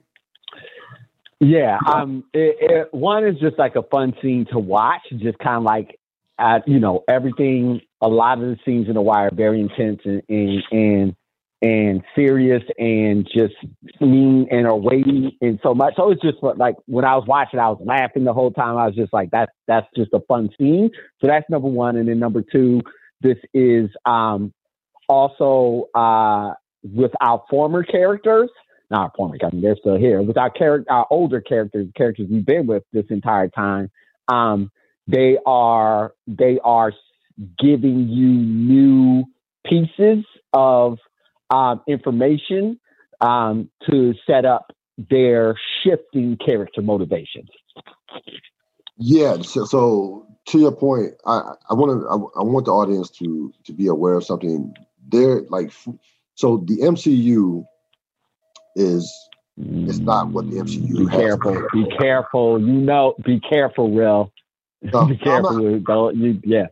Yeah, 1.44 1.78
um, 1.92 2.22
it, 2.32 2.56
it, 2.60 2.88
one 2.94 3.26
is 3.26 3.36
just 3.40 3.58
like 3.58 3.74
a 3.74 3.82
fun 3.82 4.14
scene 4.22 4.46
to 4.52 4.60
watch, 4.60 5.00
just 5.10 5.38
kind 5.38 5.56
of 5.56 5.64
like, 5.64 5.98
at, 6.38 6.68
you 6.68 6.78
know, 6.78 7.02
everything. 7.08 7.80
A 8.00 8.06
lot 8.06 8.38
of 8.38 8.44
the 8.44 8.56
scenes 8.64 8.86
in 8.86 8.94
The 8.94 9.00
Wire 9.00 9.26
are 9.26 9.34
very 9.34 9.60
intense 9.60 10.00
and 10.04 10.22
and 10.28 10.62
and, 10.70 11.16
and 11.60 12.02
serious 12.14 12.62
and 12.78 13.26
just 13.26 13.54
mean 14.00 14.46
and 14.52 14.68
are 14.68 14.76
weighty 14.76 15.36
and 15.40 15.58
so 15.64 15.74
much. 15.74 15.94
So 15.96 16.12
it's 16.12 16.22
just 16.22 16.38
like 16.42 16.76
when 16.86 17.04
I 17.04 17.16
was 17.16 17.24
watching, 17.26 17.58
I 17.58 17.70
was 17.70 17.82
laughing 17.84 18.22
the 18.22 18.32
whole 18.32 18.52
time. 18.52 18.76
I 18.76 18.86
was 18.86 18.94
just 18.94 19.12
like, 19.12 19.30
that's 19.32 19.52
that's 19.66 19.86
just 19.96 20.12
a 20.12 20.20
fun 20.28 20.48
scene. 20.56 20.90
So 21.20 21.26
that's 21.26 21.50
number 21.50 21.68
one, 21.68 21.96
and 21.96 22.08
then 22.08 22.20
number 22.20 22.42
two, 22.42 22.82
this 23.20 23.38
is 23.52 23.90
um, 24.04 24.52
also 25.08 25.88
uh, 25.92 26.54
with 26.84 27.12
our 27.20 27.42
former 27.50 27.82
characters 27.82 28.50
not 28.92 29.16
former, 29.16 29.36
I 29.42 29.50
mean, 29.50 29.62
they're 29.62 29.76
still 29.76 29.98
here. 29.98 30.22
With 30.22 30.36
our 30.36 30.50
character, 30.50 30.92
our 30.92 31.06
older 31.10 31.40
characters, 31.40 31.88
characters 31.96 32.28
we've 32.30 32.46
been 32.46 32.66
with 32.68 32.84
this 32.92 33.06
entire 33.10 33.48
time, 33.48 33.90
um, 34.28 34.70
they 35.08 35.38
are 35.44 36.14
they 36.28 36.60
are 36.62 36.92
giving 37.58 38.08
you 38.08 38.28
new 38.28 39.24
pieces 39.66 40.24
of 40.52 40.98
um, 41.50 41.82
information 41.88 42.78
um, 43.20 43.68
to 43.90 44.14
set 44.26 44.44
up 44.44 44.72
their 45.10 45.56
shifting 45.82 46.36
character 46.36 46.82
motivations. 46.82 47.48
Yeah. 48.98 49.40
So, 49.42 49.64
so 49.64 50.26
to 50.48 50.58
your 50.58 50.72
point, 50.72 51.14
I, 51.26 51.54
I 51.70 51.74
want 51.74 52.02
to 52.02 52.08
I, 52.08 52.40
I 52.40 52.44
want 52.44 52.66
the 52.66 52.72
audience 52.72 53.10
to 53.18 53.52
to 53.64 53.72
be 53.72 53.88
aware 53.88 54.14
of 54.14 54.24
something. 54.24 54.74
They're 55.08 55.40
like 55.48 55.72
so 56.34 56.58
the 56.58 56.78
MCU 56.78 57.64
is 58.76 59.28
it's 59.56 59.98
not 59.98 60.28
what 60.28 60.50
the 60.50 60.56
MCU. 60.56 60.98
Be 60.98 61.06
careful. 61.06 61.66
Be 61.72 61.86
careful. 61.98 62.60
You 62.60 62.72
know. 62.72 63.14
Be 63.24 63.40
careful, 63.40 63.90
Real. 63.90 64.32
No, 64.80 65.06
be 65.06 65.16
careful. 65.16 65.52
Not, 65.52 65.84
don't 65.84 66.16
you? 66.16 66.40
Yeah. 66.44 66.66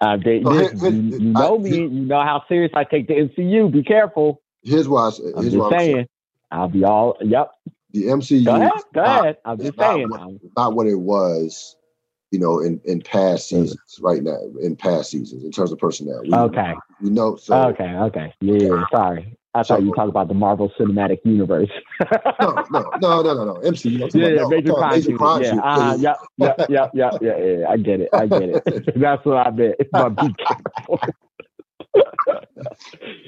Uh, 0.00 0.16
they, 0.22 0.42
so 0.42 0.52
this, 0.52 0.80
here, 0.80 0.90
you, 0.90 1.18
you, 1.18 1.32
know 1.32 1.56
I, 1.56 1.58
me. 1.58 1.76
you 1.76 1.88
know 1.88 2.20
how 2.20 2.44
serious 2.48 2.72
I 2.74 2.84
take 2.84 3.06
the 3.08 3.14
MCU. 3.14 3.72
Be 3.72 3.82
careful. 3.82 4.42
Here's 4.62 4.88
why. 4.88 5.08
I, 5.08 5.38
I'm 5.38 5.50
just 5.50 5.70
saying. 5.70 5.94
saying. 5.94 6.08
I'll 6.50 6.68
be 6.68 6.84
all. 6.84 7.16
Yep. 7.20 7.50
The 7.92 8.04
MCU. 8.04 8.44
Go 8.44 8.56
ahead. 8.56 8.70
Go 8.94 9.02
not. 9.02 9.36
I'm 9.44 9.58
just 9.58 9.78
saying. 9.78 10.08
Not 10.08 10.32
what, 10.32 10.40
not 10.56 10.74
what 10.74 10.86
it 10.86 10.96
was 10.96 11.76
you 12.34 12.40
know, 12.40 12.58
in, 12.58 12.80
in 12.84 13.00
past 13.00 13.48
seasons 13.48 13.78
right 14.00 14.20
now, 14.20 14.36
in 14.60 14.74
past 14.74 15.08
seasons, 15.12 15.44
in 15.44 15.52
terms 15.52 15.70
of 15.70 15.78
personnel. 15.78 16.20
We, 16.24 16.34
okay. 16.34 16.74
You 17.00 17.10
know. 17.10 17.36
So, 17.36 17.54
okay. 17.68 17.94
Okay. 17.94 18.34
Yeah. 18.40 18.70
Okay. 18.70 18.82
Sorry. 18.90 19.38
I 19.54 19.62
thought 19.62 19.82
you 19.82 19.94
talk 19.94 20.08
about 20.08 20.26
the 20.26 20.34
Marvel 20.34 20.70
Cinematic 20.78 21.18
Universe. 21.24 21.70
no, 22.40 22.64
no, 22.70 22.90
no, 23.00 23.22
no, 23.22 23.34
no, 23.34 23.44
no. 23.44 23.54
MC. 23.60 23.90
yeah, 23.90 24.08
yeah, 24.12 24.46
major 24.48 24.72
crime. 24.72 25.00
Yeah, 25.42 25.54
uh, 25.62 25.96
yeah, 25.98 26.14
yeah, 26.36 26.54
yeah, 26.68 26.88
yeah, 26.92 27.10
yeah, 27.20 27.36
yeah. 27.38 27.68
I 27.68 27.76
get 27.76 28.00
it. 28.00 28.08
I 28.12 28.26
get 28.26 28.42
it. 28.42 28.64
That's 28.96 29.24
what 29.24 29.46
I 29.46 29.50
meant. 29.50 29.76
But 29.92 30.10
be 30.10 30.34
careful. 30.34 31.00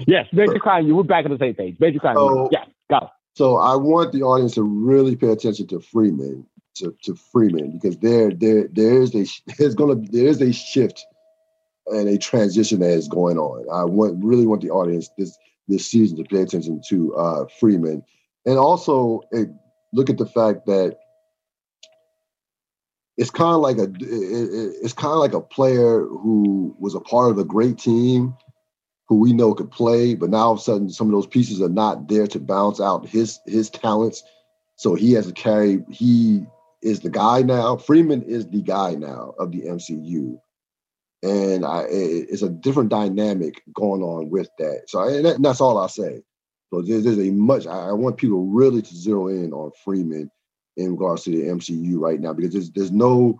yes, 0.06 0.26
major 0.32 0.58
crime. 0.58 0.88
You 0.88 0.96
we're 0.96 1.04
back 1.04 1.24
on 1.24 1.30
the 1.30 1.38
same 1.38 1.54
page. 1.54 1.76
Major 1.78 2.00
crime. 2.00 2.16
So, 2.16 2.48
yes, 2.50 2.66
go. 2.90 3.08
So 3.34 3.58
I 3.58 3.76
want 3.76 4.12
the 4.12 4.22
audience 4.22 4.54
to 4.54 4.62
really 4.62 5.14
pay 5.14 5.28
attention 5.28 5.68
to 5.68 5.78
Freamon, 5.78 6.46
to, 6.76 6.96
to 7.02 7.14
Freamon, 7.14 7.72
because 7.74 7.98
there, 7.98 8.30
there, 8.30 8.66
there 8.72 9.02
is 9.02 9.14
a 9.14 9.26
there's 9.58 9.76
gonna 9.76 9.94
there 10.10 10.26
is 10.26 10.40
a 10.40 10.52
shift 10.52 11.04
and 11.88 12.08
a 12.08 12.18
transition 12.18 12.80
that 12.80 12.90
is 12.90 13.06
going 13.06 13.38
on. 13.38 13.64
I 13.72 13.84
want 13.84 14.24
really 14.24 14.46
want 14.46 14.62
the 14.62 14.70
audience 14.70 15.08
this 15.16 15.38
this 15.68 15.90
season 15.90 16.16
to 16.16 16.24
pay 16.24 16.42
attention 16.42 16.80
to 16.88 17.14
uh, 17.14 17.44
Freamon, 17.60 18.02
and 18.44 18.58
also 18.58 19.22
it, 19.30 19.48
look 19.92 20.10
at 20.10 20.18
the 20.18 20.26
fact 20.26 20.66
that 20.66 20.96
it's 23.16 23.30
kind 23.30 23.54
of 23.54 23.60
like 23.60 23.78
a 23.78 23.84
it, 23.84 24.74
it's 24.82 24.92
kind 24.92 25.12
of 25.12 25.18
like 25.18 25.34
a 25.34 25.40
player 25.40 26.00
who 26.00 26.76
was 26.78 26.94
a 26.94 27.00
part 27.00 27.30
of 27.30 27.38
a 27.38 27.44
great 27.44 27.78
team 27.78 28.34
who 29.08 29.20
we 29.20 29.32
know 29.32 29.54
could 29.54 29.70
play, 29.70 30.14
but 30.14 30.30
now 30.30 30.38
all 30.38 30.52
of 30.52 30.58
a 30.58 30.62
sudden 30.62 30.90
some 30.90 31.06
of 31.06 31.12
those 31.12 31.26
pieces 31.26 31.62
are 31.62 31.68
not 31.68 32.08
there 32.08 32.26
to 32.26 32.40
balance 32.40 32.80
out 32.80 33.08
his 33.08 33.40
his 33.46 33.70
talents. 33.70 34.22
So 34.76 34.94
he 34.94 35.12
has 35.12 35.26
to 35.26 35.32
carry. 35.32 35.84
He 35.90 36.44
is 36.82 37.00
the 37.00 37.10
guy 37.10 37.42
now. 37.42 37.76
Freamon 37.76 38.24
is 38.24 38.46
the 38.46 38.62
guy 38.62 38.94
now 38.94 39.34
of 39.38 39.52
the 39.52 39.62
MCU 39.62 40.38
and 41.26 41.64
I, 41.64 41.86
it's 41.90 42.42
a 42.42 42.48
different 42.48 42.90
dynamic 42.90 43.62
going 43.74 44.02
on 44.02 44.30
with 44.30 44.48
that. 44.58 44.84
So 44.88 45.02
and, 45.02 45.24
that, 45.24 45.36
and 45.36 45.44
that's 45.44 45.60
all 45.60 45.78
I 45.78 45.88
say. 45.88 46.22
So 46.72 46.82
there's, 46.82 47.04
there's 47.04 47.18
a 47.18 47.30
much. 47.30 47.66
I, 47.66 47.88
I, 47.88 47.92
want 47.92 48.16
people 48.16 48.46
really 48.46 48.82
to 48.82 48.96
zero 48.96 49.28
in 49.28 49.52
on 49.52 49.72
Freamon 49.84 50.28
in 50.76 50.92
regards 50.92 51.24
to 51.24 51.30
the 51.30 51.44
MCU 51.44 51.98
right 51.98 52.20
now 52.20 52.32
because 52.32 52.52
there's 52.52 52.70
there's 52.70 52.92
no 52.92 53.38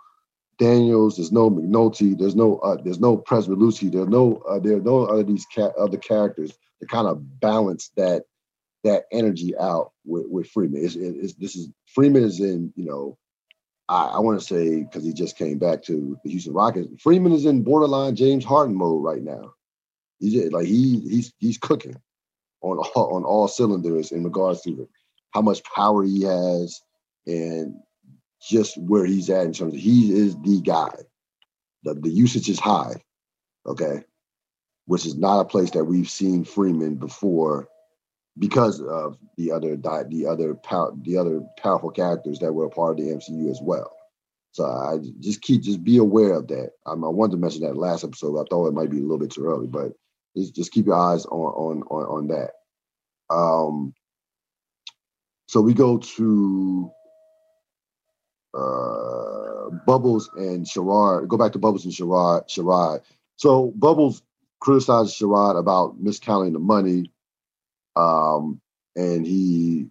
Daniels, 0.59 1.17
there's 1.17 1.33
no 1.33 1.51
McNulty, 1.51 2.19
there's 2.19 2.37
no 2.37 2.59
uh, 2.59 2.77
there's 2.83 3.01
no 3.01 3.19
Pryzbylewski, 3.19 3.93
there's 3.93 4.09
no 4.09 4.43
uh, 4.49 4.59
there 4.59 4.77
are 4.77 4.81
no 4.81 5.05
other 5.07 5.23
these 5.23 5.47
ca- 5.55 5.73
other 5.79 5.99
characters 5.99 6.53
to 6.81 6.87
kind 6.87 7.07
of 7.07 7.41
balance 7.41 7.91
that 7.97 8.25
that 8.85 9.05
energy 9.13 9.57
out 9.59 9.93
with, 10.05 10.27
with 10.29 10.53
Freamon. 10.53 10.85
It's, 10.85 10.97
it's, 10.97 11.35
this 11.35 11.57
is 11.57 11.69
Freamon 11.97 12.23
is 12.23 12.41
in 12.41 12.73
you 12.77 12.87
know 12.87 13.19
I, 13.89 14.07
I 14.07 14.19
want 14.21 14.41
to 14.41 14.47
say 14.47 14.83
because 14.83 15.05
he 15.05 15.13
just 15.13 15.37
came 15.37 15.59
back 15.59 15.83
to 15.85 16.19
the 16.25 16.31
Houston 16.31 16.53
Rockets. 16.53 16.89
Freamon 17.03 17.35
is 17.35 17.47
in 17.47 17.63
borderline 17.63 18.17
James 18.17 18.45
Harden 18.45 18.75
mode 18.75 19.03
right 19.03 19.23
now. 19.23 19.53
He's 20.19 20.33
just, 20.33 20.53
like 20.53 20.67
he 20.67 21.01
he's 21.01 21.33
he's 21.39 21.59
cooking 21.59 21.97
on 22.63 22.79
all, 22.79 23.15
on 23.15 23.25
all 23.25 23.49
cylinders 23.49 24.13
in 24.13 24.25
regards 24.25 24.63
to 24.63 24.89
how 25.33 25.43
much 25.43 25.63
power 25.65 26.03
he 26.03 26.23
has 26.23 26.81
and 27.27 27.75
just 28.41 28.81
where 28.81 29.05
he's 29.05 29.29
at 29.31 29.47
in 29.47 29.53
terms 29.53 29.75
of 29.75 29.81
he 29.81 30.13
is 30.13 30.37
the 30.43 30.61
guy. 30.63 30.95
The 31.85 31.95
the 31.95 32.11
usage 32.11 32.49
is 32.49 32.59
high, 32.59 33.03
okay, 33.67 34.05
which 34.87 35.07
is 35.07 35.17
not 35.17 35.41
a 35.41 35.45
place 35.45 35.71
that 35.73 35.85
we've 35.85 36.11
seen 36.11 36.45
Freamon 36.45 36.99
before 36.99 37.69
because 38.39 38.81
of 38.81 39.17
the 39.37 39.53
other 39.53 39.77
the 39.77 40.27
other 40.27 40.55
power, 40.55 40.93
the 41.03 41.17
other 41.17 41.41
powerful 41.59 41.91
characters 41.91 42.39
that 42.41 42.53
were 42.53 42.67
a 42.67 42.71
part 42.71 42.99
of 42.99 43.05
the 43.05 43.13
MCU 43.13 43.51
as 43.51 43.61
well. 43.63 43.93
So 44.53 44.65
I 44.65 44.99
just 45.21 45.43
keep 45.43 45.63
just 45.63 45.85
be 45.85 45.99
aware 45.99 46.35
of 46.35 46.49
that. 46.49 46.71
Um, 46.87 47.05
I 47.05 47.09
wanted 47.09 47.33
to 47.33 47.39
mention 47.39 47.63
that 47.63 47.77
last 47.77 48.05
episode. 48.05 48.39
I 48.39 48.45
thought 48.49 48.69
it 48.69 48.75
might 48.75 48.91
be 48.91 48.99
a 48.99 49.03
little 49.03 49.19
bit 49.19 49.31
too 49.31 49.47
early, 49.47 49.67
but 49.67 49.93
just, 50.37 50.73
keep 50.73 50.87
your 50.87 50.99
eyes 50.99 51.25
on 51.27 51.39
on 51.39 51.83
on, 51.91 52.05
on 52.05 52.29
that. 52.29 52.53
Um, 53.35 53.95
so 55.47 55.61
we 55.61 55.75
go 55.75 55.99
to 55.99 56.91
uh, 58.55 59.71
Bubbles 59.87 60.31
and 60.37 60.67
Sherrod. 60.67 61.29
Go 61.29 61.37
back 61.37 61.53
to 61.53 61.59
Bubbles 61.59 61.85
and 61.85 61.95
Sherrod. 61.95 62.49
Sherrod. 62.49 63.01
So 63.37 63.73
Bubbles 63.77 64.23
criticized 64.61 65.19
Sherrod 65.19 65.59
about 65.59 66.03
miscounting 66.03 66.53
the 66.53 66.59
money 66.59 67.13
um, 67.97 68.61
and 68.95 69.27
he 69.27 69.89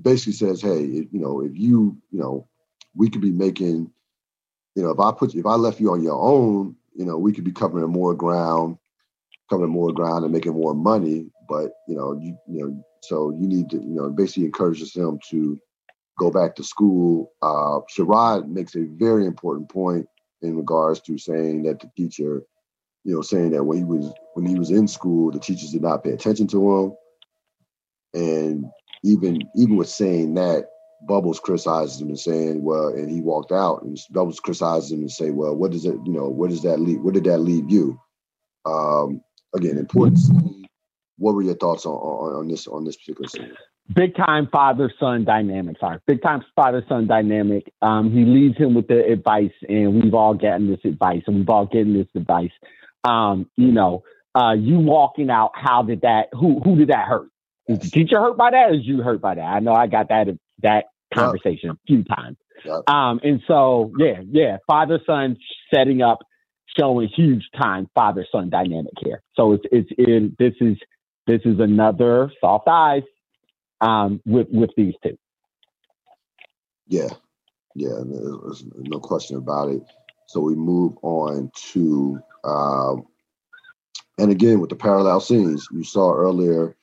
basically 0.00 0.34
says, 0.34 0.60
"Hey, 0.60 0.84
if, 0.84 1.12
you 1.12 1.20
know, 1.20 1.40
if 1.42 1.56
you, 1.56 1.96
you 2.10 2.18
know, 2.20 2.48
we 2.94 3.08
could 3.08 3.20
be 3.20 3.30
making, 3.30 3.90
you 4.74 4.82
know, 4.82 4.90
if 4.90 5.00
I 5.00 5.12
put, 5.12 5.34
if 5.34 5.46
I 5.46 5.54
left 5.54 5.80
you 5.80 5.92
on 5.92 6.02
your 6.02 6.20
own, 6.20 6.76
you 6.94 7.04
know, 7.04 7.16
we 7.16 7.32
could 7.32 7.44
be 7.44 7.52
covering 7.52 7.88
more 7.90 8.14
ground, 8.14 8.78
covering 9.48 9.70
more 9.70 9.92
ground 9.92 10.24
and 10.24 10.32
making 10.32 10.54
more 10.54 10.74
money. 10.74 11.30
But 11.48 11.72
you 11.88 11.96
know, 11.96 12.18
you, 12.20 12.36
you 12.48 12.62
know, 12.62 12.84
so 13.02 13.30
you 13.30 13.46
need 13.46 13.70
to, 13.70 13.76
you 13.76 13.94
know, 13.94 14.10
basically 14.10 14.44
encourages 14.44 14.94
him 14.94 15.18
to 15.30 15.58
go 16.18 16.30
back 16.30 16.56
to 16.56 16.64
school. 16.64 17.32
Uh, 17.42 17.80
Sherrod 17.94 18.48
makes 18.48 18.74
a 18.74 18.84
very 18.84 19.26
important 19.26 19.68
point 19.68 20.06
in 20.42 20.56
regards 20.56 21.00
to 21.00 21.16
saying 21.16 21.62
that 21.64 21.80
the 21.80 21.90
teacher, 21.96 22.42
you 23.04 23.14
know, 23.14 23.22
saying 23.22 23.50
that 23.50 23.64
when 23.64 23.78
he 23.78 23.84
was 23.84 24.12
when 24.34 24.46
he 24.46 24.58
was 24.58 24.70
in 24.70 24.88
school, 24.88 25.30
the 25.30 25.38
teachers 25.38 25.70
did 25.70 25.82
not 25.82 26.02
pay 26.02 26.10
attention 26.10 26.48
to 26.48 26.76
him 26.76 26.96
and 28.16 28.64
even 29.04 29.42
even 29.54 29.76
with 29.76 29.88
saying 29.88 30.34
that, 30.34 30.66
Bubbles 31.06 31.38
criticizes 31.38 32.00
him 32.00 32.08
and 32.08 32.18
saying, 32.18 32.62
well, 32.62 32.88
and 32.88 33.10
he 33.10 33.20
walked 33.20 33.52
out 33.52 33.82
and 33.82 33.98
Bubbles 34.10 34.40
criticizes 34.40 34.90
him 34.90 35.00
and 35.00 35.10
say, 35.10 35.30
well, 35.30 35.54
what 35.54 35.70
does 35.70 35.84
it, 35.84 35.94
you 36.04 36.12
know, 36.12 36.28
what 36.28 36.50
does 36.50 36.62
that 36.62 36.80
leave? 36.80 37.00
Where 37.00 37.12
did 37.12 37.24
that 37.24 37.38
leave 37.38 37.70
you? 37.70 38.00
Um, 38.64 39.20
again, 39.54 39.78
important. 39.78 40.18
What 41.18 41.34
were 41.34 41.42
your 41.42 41.54
thoughts 41.54 41.86
on, 41.86 41.94
on, 41.94 42.40
on 42.40 42.48
this 42.48 42.66
on 42.66 42.84
this 42.84 42.96
particular 42.96 43.28
scene? 43.28 43.52
big 43.94 44.16
time 44.16 44.48
father 44.50 44.92
son 44.98 45.24
dynamic. 45.24 45.76
Sorry, 45.78 45.98
big 46.06 46.22
time 46.22 46.42
father 46.54 46.84
son 46.88 47.06
dynamic. 47.06 47.72
Um, 47.82 48.10
he 48.10 48.24
leaves 48.24 48.56
him 48.56 48.74
with 48.74 48.88
the 48.88 49.04
advice, 49.04 49.52
and 49.68 50.02
we've 50.02 50.14
all 50.14 50.34
gotten 50.34 50.68
this 50.68 50.80
advice, 50.84 51.22
and 51.26 51.36
we've 51.36 51.48
all 51.48 51.66
getting 51.66 51.94
this 51.94 52.08
advice. 52.14 52.50
Um, 53.04 53.48
you 53.56 53.72
know, 53.72 54.02
uh, 54.34 54.54
you 54.54 54.78
walking 54.78 55.30
out. 55.30 55.52
How 55.54 55.82
did 55.82 56.02
that? 56.02 56.28
Who 56.32 56.60
who 56.60 56.76
did 56.76 56.88
that 56.88 57.06
hurt? 57.06 57.28
Is 57.68 57.78
the 57.80 57.90
teacher 57.90 58.20
hurt 58.20 58.36
by 58.36 58.50
that? 58.50 58.70
Or 58.70 58.74
is 58.74 58.86
you 58.86 59.02
hurt 59.02 59.20
by 59.20 59.34
that? 59.34 59.42
I 59.42 59.60
know 59.60 59.72
I 59.72 59.86
got 59.86 60.08
that 60.08 60.28
that 60.62 60.84
conversation 61.12 61.70
yep. 61.70 61.76
a 61.76 61.86
few 61.86 62.04
times. 62.04 62.36
Yep. 62.64 62.88
Um, 62.88 63.20
and 63.22 63.42
so 63.46 63.92
yeah, 63.98 64.20
yeah, 64.30 64.58
father 64.66 65.00
son 65.06 65.36
setting 65.72 66.02
up, 66.02 66.20
showing 66.78 67.08
huge 67.08 67.44
time 67.60 67.88
father 67.94 68.26
son 68.30 68.50
dynamic 68.50 68.92
here. 68.98 69.22
So 69.34 69.52
it's 69.52 69.64
it's 69.70 69.90
in 69.98 70.36
this 70.38 70.54
is 70.60 70.76
this 71.26 71.40
is 71.44 71.58
another 71.60 72.30
soft 72.40 72.68
eyes 72.68 73.02
um, 73.80 74.20
with 74.24 74.48
with 74.50 74.70
these 74.76 74.94
two. 75.02 75.18
Yeah, 76.88 77.08
yeah, 77.74 78.00
there's 78.04 78.64
no 78.74 79.00
question 79.00 79.36
about 79.36 79.70
it. 79.70 79.82
So 80.28 80.40
we 80.40 80.54
move 80.54 80.96
on 81.02 81.50
to, 81.72 82.18
um, 82.44 83.06
and 84.18 84.30
again 84.30 84.60
with 84.60 84.70
the 84.70 84.76
parallel 84.76 85.20
scenes 85.20 85.68
you 85.72 85.84
saw 85.84 86.12
earlier, 86.12 86.76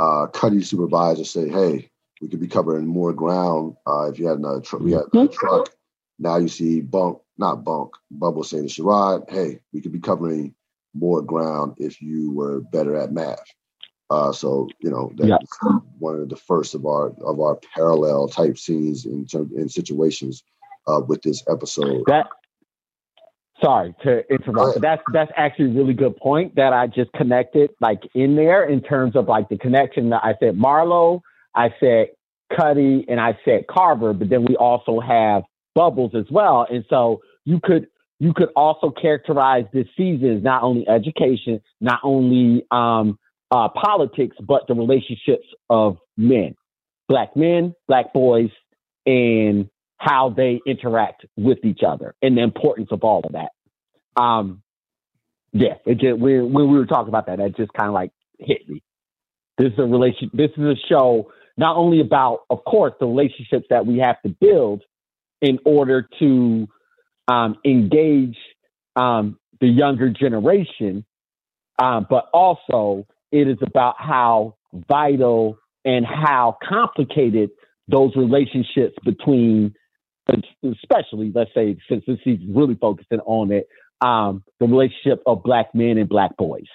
uh, 0.00 0.60
supervisor 0.60 1.24
say, 1.24 1.48
"Hey, 1.48 1.90
we 2.20 2.28
could 2.28 2.40
be 2.40 2.48
covering 2.48 2.86
more 2.86 3.12
ground 3.12 3.76
uh, 3.86 4.10
if 4.10 4.18
you 4.18 4.26
had 4.26 4.38
another 4.38 4.60
truck. 4.60 4.82
We 4.82 4.92
had 4.92 5.02
a 5.02 5.06
mm-hmm. 5.06 5.32
truck. 5.32 5.70
Now 6.18 6.36
you 6.36 6.48
see 6.48 6.80
Bunk, 6.80 7.18
not 7.38 7.64
Bunk, 7.64 7.92
Bubble 8.10 8.44
saying 8.44 8.68
to 8.68 8.82
Sherrod, 8.82 9.30
"Hey, 9.30 9.60
we 9.72 9.80
could 9.80 9.92
be 9.92 10.00
covering 10.00 10.54
more 10.94 11.22
ground 11.22 11.74
if 11.78 12.00
you 12.00 12.30
were 12.32 12.60
better 12.60 12.96
at 12.96 13.12
math." 13.12 13.44
Uh, 14.10 14.32
so 14.32 14.68
you 14.80 14.90
know 14.90 15.12
that's 15.16 15.28
yeah. 15.28 15.70
one 15.98 16.18
of 16.18 16.28
the 16.28 16.36
first 16.36 16.74
of 16.74 16.86
our 16.86 17.12
of 17.22 17.40
our 17.40 17.56
parallel 17.74 18.28
type 18.28 18.58
scenes 18.58 19.06
in 19.06 19.26
term, 19.26 19.50
in 19.54 19.68
situations 19.68 20.42
uh, 20.86 21.00
with 21.06 21.22
this 21.22 21.44
episode. 21.48 22.02
That 22.06 22.28
sorry 23.62 23.94
to 24.02 24.22
interrupt, 24.32 24.74
but 24.74 24.82
that's 24.82 25.02
that's 25.12 25.30
actually 25.36 25.66
a 25.66 25.74
really 25.74 25.94
good 25.94 26.16
point 26.16 26.54
that 26.56 26.72
I 26.72 26.86
just 26.86 27.12
connected 27.12 27.70
like 27.80 28.00
in 28.14 28.36
there 28.36 28.68
in 28.68 28.82
terms 28.82 29.16
of 29.16 29.28
like 29.28 29.48
the 29.48 29.58
connection 29.58 30.10
that 30.10 30.22
I 30.24 30.34
said 30.40 30.56
Marlo, 30.56 31.20
I 31.54 31.70
said 31.80 32.08
Cutty, 32.56 33.04
and 33.08 33.20
I 33.20 33.38
said 33.44 33.66
Carver, 33.68 34.12
but 34.12 34.28
then 34.28 34.44
we 34.44 34.56
also 34.56 35.00
have 35.00 35.42
Bubbles 35.74 36.12
as 36.14 36.26
well, 36.30 36.66
and 36.68 36.84
so 36.90 37.20
you 37.44 37.60
could 37.62 37.86
you 38.18 38.34
could 38.34 38.50
also 38.54 38.90
characterize 38.90 39.64
this 39.72 39.86
season 39.96 40.36
as 40.36 40.42
not 40.42 40.62
only 40.62 40.86
education, 40.88 41.60
not 41.80 42.00
only 42.04 42.66
um, 42.70 43.18
uh, 43.50 43.68
politics, 43.68 44.36
but 44.46 44.66
the 44.68 44.74
relationships 44.74 45.46
of 45.70 45.96
men, 46.16 46.54
black 47.08 47.34
men, 47.34 47.74
black 47.88 48.12
boys, 48.12 48.50
and 49.06 49.68
how 50.00 50.32
they 50.34 50.60
interact 50.66 51.26
with 51.36 51.58
each 51.62 51.80
other 51.86 52.14
and 52.22 52.38
the 52.38 52.42
importance 52.42 52.88
of 52.90 53.04
all 53.04 53.20
of 53.22 53.32
that. 53.32 53.50
Um, 54.20 54.62
yeah, 55.52 55.74
it 55.84 55.98
just, 55.98 56.18
when, 56.18 56.54
we 56.54 56.66
were 56.66 56.86
talking 56.86 57.10
about 57.10 57.26
that, 57.26 57.36
that 57.36 57.54
just 57.54 57.72
kind 57.74 57.88
of 57.88 57.94
like 57.94 58.10
hit 58.38 58.66
me. 58.66 58.82
This 59.58 59.74
is 59.74 59.78
a 59.78 59.82
relation. 59.82 60.30
This 60.32 60.50
is 60.56 60.64
a 60.64 60.74
show 60.88 61.30
not 61.58 61.76
only 61.76 62.00
about, 62.00 62.40
of 62.48 62.64
course, 62.64 62.94
the 62.98 63.06
relationships 63.06 63.66
that 63.68 63.84
we 63.84 63.98
have 63.98 64.20
to 64.22 64.30
build 64.30 64.82
in 65.42 65.58
order 65.66 66.08
to 66.18 66.66
um, 67.28 67.56
engage 67.66 68.38
um, 68.96 69.38
the 69.60 69.66
younger 69.68 70.08
generation, 70.08 71.04
uh, 71.78 72.00
but 72.08 72.30
also 72.32 73.06
it 73.30 73.48
is 73.48 73.58
about 73.60 73.96
how 73.98 74.56
vital 74.88 75.58
and 75.84 76.06
how 76.06 76.56
complicated 76.66 77.50
those 77.86 78.16
relationships 78.16 78.94
between, 79.04 79.74
especially 80.62 81.32
let's 81.34 81.52
say 81.54 81.76
since 81.88 82.04
this 82.06 82.18
is 82.26 82.38
really 82.48 82.74
focusing 82.74 83.20
on 83.20 83.52
it, 83.52 83.68
um, 84.00 84.42
the 84.58 84.66
relationship 84.66 85.22
of 85.26 85.42
black 85.42 85.74
men 85.74 85.98
and 85.98 86.08
black 86.08 86.36
boys. 86.36 86.68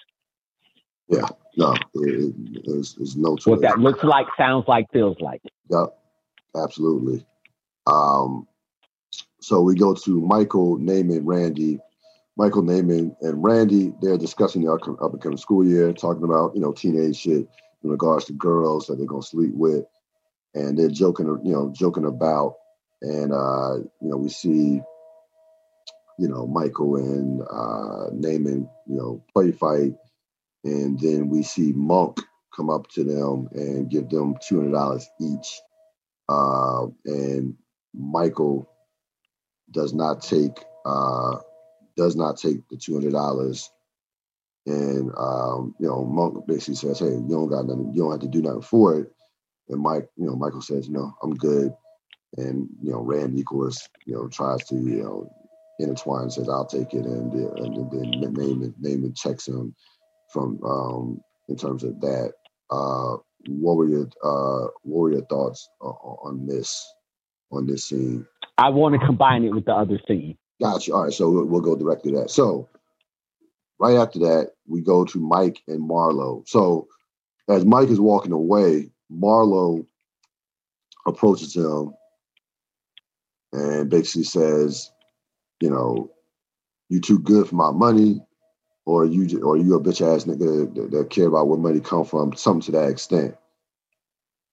Yeah, 1.08 1.28
no, 1.58 1.76
it, 1.96 2.66
there's, 2.66 2.96
there's 2.96 3.16
no. 3.16 3.38
What 3.46 3.62
that 3.62 3.80
looks 3.80 4.04
like, 4.04 4.28
sounds 4.38 4.66
like, 4.68 4.88
feels 4.92 5.20
like. 5.20 5.42
Yep, 5.70 5.96
absolutely. 6.56 7.26
Um, 7.86 8.48
so 9.40 9.62
we 9.62 9.76
go 9.76 9.94
to 9.94 10.22
Michael, 10.22 10.80
Namond, 10.80 11.22
Randy, 11.24 11.80
Michael 12.38 12.64
Namond 12.64 13.16
and 13.22 13.44
Randy, 13.44 13.94
they're 14.02 14.18
discussing 14.18 14.64
the 14.64 14.72
upcoming 14.72 15.38
school 15.38 15.66
year, 15.66 15.94
talking 15.94 16.24
about, 16.24 16.54
you 16.54 16.62
know, 16.62 16.74
teenage 16.74 17.18
shit 17.18 17.48
in 17.84 17.90
regards 17.90 18.26
to 18.26 18.34
girls 18.34 18.88
that 18.88 18.98
they're 18.98 19.08
gonna 19.08 19.22
sleep 19.22 19.54
with. 19.54 19.86
And 20.54 20.78
they're 20.78 20.90
joking, 20.90 21.28
you 21.44 21.52
know, 21.52 21.72
joking 21.76 22.06
about. 22.06 22.56
And 23.02 23.34
uh, 23.34 23.76
you 24.02 24.10
know, 24.10 24.18
we 24.18 24.30
see, 24.30 24.82
you 26.20 26.30
know, 26.30 26.48
Michael 26.48 26.98
and 26.98 27.42
uh 27.44 28.12
Namond, 28.14 28.70
you 28.88 28.98
know, 28.98 29.24
play 29.34 29.52
fight. 29.52 29.94
And 30.66 31.00
then 31.00 31.30
we 31.30 31.44
see 31.44 31.74
Monk 31.74 32.20
come 32.56 32.70
up 32.70 32.88
to 32.92 33.04
them 33.04 33.50
and 33.54 33.90
give 33.90 34.10
them 34.10 34.36
two 34.48 34.58
hundred 34.60 34.74
dollars 34.74 35.10
each. 35.22 35.62
Uh, 36.30 36.88
and 37.06 37.56
Michael 37.94 38.70
does 39.72 39.94
not 39.94 40.22
take 40.24 40.54
uh 40.86 41.38
does 41.98 42.18
not 42.18 42.38
take 42.38 42.68
the 42.70 42.78
two 42.78 42.96
hundred 42.96 43.14
dollars, 43.14 43.72
and 44.66 45.12
um, 45.18 45.76
you 45.80 45.88
know 45.88 46.06
Monk 46.06 46.48
basically 46.48 46.76
says, 46.76 47.00
"Hey, 47.00 47.08
you 47.12 47.28
don't 47.30 47.50
got 47.50 47.66
nothing. 47.68 47.92
You 47.94 48.04
don't 48.04 48.12
have 48.14 48.22
to 48.22 48.28
do 48.28 48.42
nothing 48.44 48.62
for 48.64 49.00
it." 49.00 49.14
And 49.70 49.82
Mike, 49.82 50.10
you 50.18 50.28
know, 50.28 50.36
Michael 50.36 50.62
says, 50.62 50.90
"No, 50.90 51.14
I'm 51.24 51.36
good." 51.36 51.74
And 52.38 52.68
you 52.82 52.92
know, 52.92 53.00
Randy, 53.00 53.42
of 53.42 53.46
course, 53.46 53.88
you 54.06 54.16
know, 54.16 54.28
tries 54.28 54.66
to 54.66 54.76
you 54.76 55.04
know 55.04 55.32
intertwine, 55.80 56.30
says, 56.30 56.50
"I'll 56.50 56.66
take 56.66 56.94
it," 56.94 57.06
and, 57.06 57.32
and 57.34 57.92
then 57.92 58.34
name 58.34 58.64
it, 58.64 58.74
name 58.80 59.06
it, 59.06 59.16
checks 59.16 59.48
him 59.48 59.76
from 60.32 60.60
um, 60.64 61.22
in 61.48 61.56
terms 61.56 61.84
of 61.84 62.00
that. 62.02 62.34
Uh, 62.70 63.18
what 63.48 63.78
were 63.78 63.88
your 63.88 64.10
uh, 64.24 64.68
what 64.84 65.00
were 65.00 65.12
your 65.12 65.26
thoughts 65.26 65.70
on 65.82 66.46
this 66.46 66.86
on 67.52 67.68
this 67.68 67.88
scene? 67.88 68.26
I 68.58 68.70
want 68.70 69.00
to 69.00 69.06
combine 69.06 69.44
it 69.44 69.54
with 69.54 69.66
the 69.66 69.74
other 69.74 70.00
scene. 70.08 70.38
Gotcha. 70.62 70.94
All 70.94 71.04
right, 71.04 71.14
so 71.14 71.30
we'll, 71.30 71.46
we'll 71.46 71.62
go 71.62 71.76
directly 71.76 72.14
to 72.14 72.20
that. 72.20 72.32
So 72.32 72.70
right 73.80 73.96
after 73.96 74.20
that, 74.20 74.52
we 74.68 74.82
go 74.82 75.04
to 75.06 75.20
Mike 75.20 75.62
and 75.68 75.82
Marlo. 75.82 76.48
So 76.48 76.88
as 77.50 77.66
Mike 77.66 77.90
is 77.90 78.00
walking 78.00 78.32
away, 78.32 78.90
Marlo 79.12 79.86
approaches 81.06 81.56
him 81.56 81.94
and 83.54 83.90
basically 83.90 84.24
says, 84.24 84.92
you 85.62 85.70
know, 85.70 86.12
you 86.90 87.02
too 87.02 87.20
good 87.20 87.48
for 87.48 87.56
my 87.56 87.72
money, 87.72 88.22
or 88.86 89.06
you 89.06 89.42
or 89.44 89.58
you 89.58 89.76
a 89.76 89.80
bitch 89.82 90.02
ass 90.02 90.26
nigga 90.26 90.74
that, 90.76 90.92
that 90.92 91.10
care 91.10 91.28
about 91.28 91.48
where 91.48 91.58
money 91.58 91.80
come 91.80 92.06
from, 92.06 92.36
something 92.36 92.62
to 92.62 92.72
that 92.74 92.90
extent. 92.90 93.36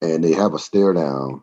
And 0.01 0.25
they 0.25 0.33
have 0.33 0.55
a 0.55 0.59
stare 0.59 0.95
down, 0.95 1.43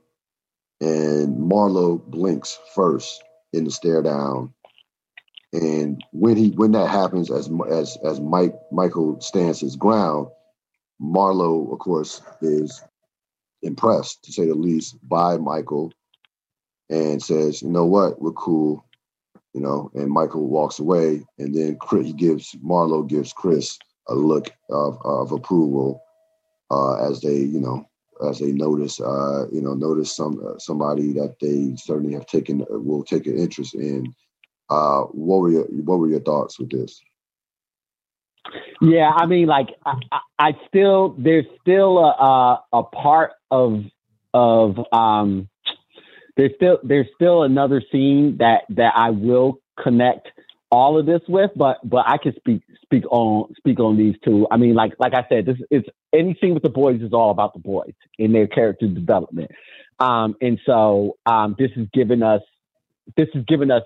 and 0.81 1.37
Marlo 1.37 2.03
blinks 2.03 2.59
first 2.75 3.23
in 3.53 3.63
the 3.65 3.71
stare 3.71 4.01
down. 4.01 4.53
And 5.53 6.03
when 6.11 6.37
he 6.37 6.49
when 6.49 6.73
that 6.73 6.89
happens, 6.89 7.31
as 7.31 7.49
as 7.69 7.97
as 8.03 8.19
Mike 8.19 8.55
Michael 8.71 9.21
stands 9.21 9.59
his 9.61 9.75
ground, 9.75 10.27
Marlo, 11.01 11.71
of 11.73 11.79
course, 11.79 12.21
is 12.41 12.83
impressed 13.61 14.23
to 14.23 14.31
say 14.31 14.47
the 14.47 14.55
least 14.55 14.97
by 15.07 15.37
Michael, 15.37 15.91
and 16.89 17.21
says, 17.21 17.61
"You 17.61 17.69
know 17.69 17.85
what? 17.85 18.21
We're 18.21 18.31
cool." 18.31 18.85
You 19.53 19.61
know, 19.61 19.91
and 19.95 20.11
Michael 20.11 20.47
walks 20.47 20.79
away, 20.79 21.23
and 21.39 21.55
then 21.55 21.77
Chris, 21.81 22.05
he 22.05 22.13
gives 22.13 22.55
Marlo 22.63 23.07
gives 23.07 23.33
Chris 23.33 23.77
a 24.07 24.15
look 24.15 24.51
of 24.69 24.99
of 25.03 25.31
approval 25.31 26.01
uh, 26.71 26.95
as 27.09 27.21
they, 27.21 27.35
you 27.35 27.59
know, 27.59 27.85
as 28.27 28.39
they 28.39 28.51
notice, 28.51 28.99
uh, 28.99 29.45
you 29.51 29.61
know, 29.61 29.73
notice 29.73 30.15
some 30.15 30.39
uh, 30.45 30.57
somebody 30.59 31.13
that 31.13 31.35
they 31.39 31.75
certainly 31.77 32.13
have 32.13 32.25
taken 32.25 32.65
will 32.69 33.03
take 33.03 33.27
an 33.27 33.37
interest 33.37 33.75
in. 33.75 34.13
Uh, 34.69 35.01
what 35.03 35.37
were 35.37 35.49
your 35.49 35.63
What 35.63 35.99
were 35.99 36.09
your 36.09 36.19
thoughts 36.21 36.59
with 36.59 36.69
this? 36.69 37.01
Yeah, 38.81 39.11
I 39.15 39.25
mean, 39.25 39.47
like 39.47 39.69
I, 39.85 40.19
I 40.37 40.51
still 40.67 41.15
there's 41.17 41.45
still 41.61 41.99
a, 41.99 42.11
a, 42.11 42.63
a 42.73 42.83
part 42.83 43.33
of 43.51 43.83
of 44.33 44.79
um 44.91 45.49
there's 46.39 46.53
still 46.55 46.79
there's 46.83 47.07
still 47.15 47.43
another 47.43 47.83
scene 47.91 48.37
that 48.39 48.61
that 48.69 48.93
I 48.95 49.11
will 49.11 49.59
connect 49.83 50.29
all 50.71 50.99
of 50.99 51.05
this 51.05 51.21
with, 51.27 51.51
but 51.55 51.77
but 51.83 52.05
I 52.07 52.17
can 52.17 52.33
speak 52.37 52.63
speak 52.83 53.03
on 53.11 53.53
speak 53.57 53.79
on 53.81 53.97
these 53.97 54.15
two. 54.23 54.47
I 54.51 54.57
mean, 54.57 54.75
like 54.75 54.93
like 54.99 55.13
I 55.13 55.25
said, 55.29 55.45
this 55.45 55.57
is 55.69 55.83
anything 56.13 56.53
with 56.53 56.63
the 56.63 56.69
boys 56.69 57.01
is 57.01 57.13
all 57.13 57.31
about 57.31 57.53
the 57.53 57.59
boys 57.59 57.93
in 58.17 58.31
their 58.31 58.47
character 58.47 58.87
development. 58.87 59.51
Um, 59.99 60.35
and 60.41 60.59
so 60.65 61.17
um, 61.25 61.55
this 61.59 61.71
is 61.75 61.87
giving 61.93 62.23
us 62.23 62.41
this 63.17 63.27
is 63.35 63.43
giving 63.47 63.71
us 63.71 63.83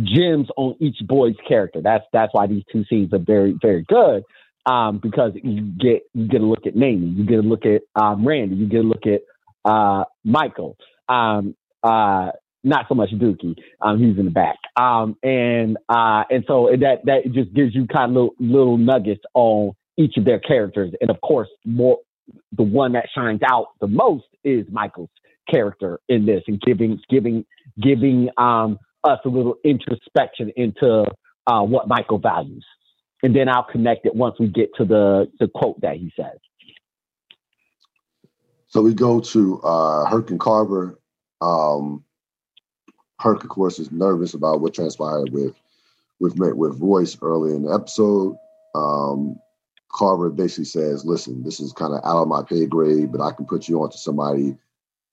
gems 0.00 0.48
on 0.56 0.76
each 0.80 0.98
boy's 1.06 1.36
character. 1.46 1.82
That's 1.82 2.04
that's 2.12 2.32
why 2.34 2.46
these 2.46 2.64
two 2.72 2.84
scenes 2.88 3.12
are 3.12 3.18
very 3.18 3.54
very 3.60 3.84
good. 3.88 4.24
um, 4.66 4.98
because 4.98 5.32
you 5.42 5.62
get 5.62 6.02
you 6.14 6.28
get 6.28 6.40
a 6.40 6.46
look 6.46 6.66
at 6.66 6.74
Namie, 6.74 7.16
you 7.16 7.24
get 7.24 7.38
a 7.38 7.42
look 7.42 7.64
at 7.64 7.82
um, 7.94 8.26
Randy, 8.26 8.56
you 8.56 8.66
get 8.66 8.84
a 8.84 8.88
look 8.88 9.06
at 9.06 9.22
uh, 9.70 10.04
Michael. 10.24 10.76
Um, 11.08 11.56
uh, 11.82 12.30
not 12.64 12.86
so 12.88 12.94
much 12.94 13.10
Dookie. 13.10 13.54
Um, 13.80 13.98
he's 13.98 14.18
in 14.18 14.24
the 14.24 14.30
back. 14.30 14.56
Um, 14.76 15.16
and 15.22 15.78
uh, 15.88 16.24
and 16.30 16.44
so 16.46 16.68
that 16.80 17.04
that 17.04 17.32
just 17.32 17.54
gives 17.54 17.74
you 17.74 17.86
kind 17.86 18.10
of 18.10 18.14
little, 18.14 18.34
little 18.40 18.78
nuggets 18.78 19.22
on 19.34 19.72
each 19.96 20.16
of 20.16 20.24
their 20.24 20.40
characters, 20.40 20.92
and 21.00 21.10
of 21.10 21.20
course, 21.22 21.48
more 21.64 21.98
the 22.56 22.62
one 22.62 22.92
that 22.92 23.06
shines 23.14 23.40
out 23.48 23.68
the 23.80 23.86
most 23.86 24.26
is 24.44 24.66
Michael's 24.70 25.10
character 25.48 26.00
in 26.08 26.26
this, 26.26 26.42
and 26.48 26.60
giving 26.60 27.00
giving 27.08 27.44
giving 27.80 28.28
um, 28.36 28.78
us 29.04 29.20
a 29.24 29.28
little 29.28 29.56
introspection 29.64 30.52
into 30.56 31.04
uh, 31.46 31.62
what 31.62 31.88
Michael 31.88 32.18
values, 32.18 32.66
and 33.22 33.34
then 33.34 33.48
I'll 33.48 33.66
connect 33.70 34.06
it 34.06 34.14
once 34.14 34.36
we 34.40 34.48
get 34.48 34.70
to 34.76 34.84
the 34.84 35.30
the 35.38 35.48
quote 35.48 35.80
that 35.82 35.96
he 35.96 36.12
says. 36.16 36.38
So 38.68 38.82
we 38.82 38.92
go 38.92 39.20
to 39.20 39.60
uh, 39.62 40.10
Herc 40.10 40.30
and 40.30 40.40
Carver. 40.40 40.98
Um, 41.40 42.04
Herc, 43.18 43.42
of 43.42 43.50
course, 43.50 43.78
is 43.78 43.90
nervous 43.90 44.34
about 44.34 44.60
what 44.60 44.74
transpired 44.74 45.32
with 45.32 45.54
with 46.20 46.34
with 46.38 46.80
Royce 46.80 47.16
early 47.22 47.54
in 47.54 47.62
the 47.64 47.72
episode. 47.72 48.36
Um, 48.74 49.38
Carver 49.92 50.30
basically 50.30 50.64
says, 50.64 51.04
"Listen, 51.04 51.42
this 51.42 51.60
is 51.60 51.72
kind 51.72 51.94
of 51.94 52.00
out 52.04 52.22
of 52.22 52.28
my 52.28 52.42
pay 52.42 52.66
grade, 52.66 53.12
but 53.12 53.20
I 53.20 53.32
can 53.32 53.46
put 53.46 53.68
you 53.68 53.82
onto 53.82 53.96
somebody 53.96 54.56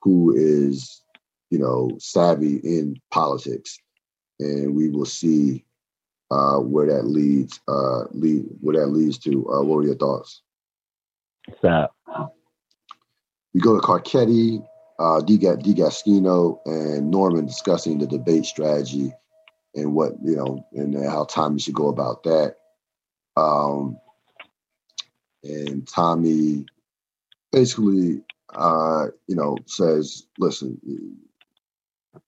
who 0.01 0.33
is, 0.35 1.01
you 1.49 1.59
know, 1.59 1.91
savvy 1.99 2.57
in 2.57 2.99
politics, 3.11 3.79
and 4.39 4.75
we 4.75 4.89
will 4.89 5.05
see 5.05 5.63
uh, 6.31 6.57
where 6.57 6.87
that 6.87 7.03
leads. 7.03 7.59
Uh, 7.67 8.03
lead 8.11 8.45
where 8.59 8.77
that 8.77 8.87
leads 8.87 9.17
to. 9.19 9.49
Uh, 9.49 9.61
what 9.61 9.77
are 9.77 9.83
your 9.83 9.95
thoughts?" 9.95 10.41
So, 11.61 11.87
we 13.53 13.61
go 13.61 13.79
to 13.79 13.85
Carcetti 13.85 14.65
uh, 14.99 15.21
D'Agostino 15.21 16.61
and 16.65 17.09
Norman 17.09 17.45
discussing 17.45 17.97
the 17.97 18.07
debate 18.07 18.45
strategy 18.45 19.11
and 19.75 19.93
what 19.93 20.13
you 20.23 20.35
know 20.35 20.65
and 20.73 20.95
how 21.05 21.25
Tommy 21.25 21.59
should 21.59 21.73
go 21.73 21.89
about 21.89 22.23
that. 22.23 22.57
Um, 23.35 23.97
and 25.43 25.87
Tommy 25.87 26.65
basically, 27.51 28.21
uh, 28.53 29.07
you 29.27 29.35
know, 29.35 29.57
says, 29.65 30.27
"Listen, 30.37 30.79
you 30.83 31.17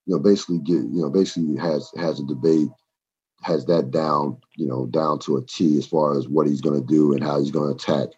know, 0.07 0.20
basically 0.20 0.59
get 0.59 0.76
you 0.76 1.01
know, 1.01 1.09
basically 1.09 1.57
has 1.57 1.91
has 1.97 2.20
a 2.20 2.26
debate." 2.26 2.70
has 3.41 3.66
that 3.66 3.91
down, 3.91 4.36
you 4.55 4.66
know, 4.66 4.88
down 4.88 5.20
to 5.20 5.38
a 5.38 5.45
T 5.45 5.78
as 5.78 5.86
far 5.86 6.18
as 6.18 6.28
what 6.28 6.47
he's 6.47 6.61
going 6.61 6.80
to 6.80 6.88
do 6.88 7.13
and 7.13 7.24
how 7.24 7.39
he's 7.39 7.51
going 7.51 7.70
to 7.70 7.76
attack 7.76 8.09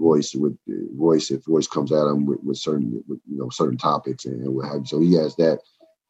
Royce 0.00 0.34
with 0.34 0.56
Royce 0.96 1.30
if 1.30 1.46
Royce 1.46 1.66
comes 1.66 1.92
at 1.92 2.06
him 2.06 2.24
with, 2.24 2.40
with 2.42 2.56
certain 2.56 3.04
with, 3.06 3.20
you 3.30 3.38
know 3.38 3.50
certain 3.50 3.76
topics 3.76 4.24
and, 4.24 4.42
and 4.42 4.54
what 4.54 4.66
have 4.66 4.80
you. 4.80 4.86
So 4.86 5.00
he 5.00 5.14
has 5.14 5.36
that 5.36 5.60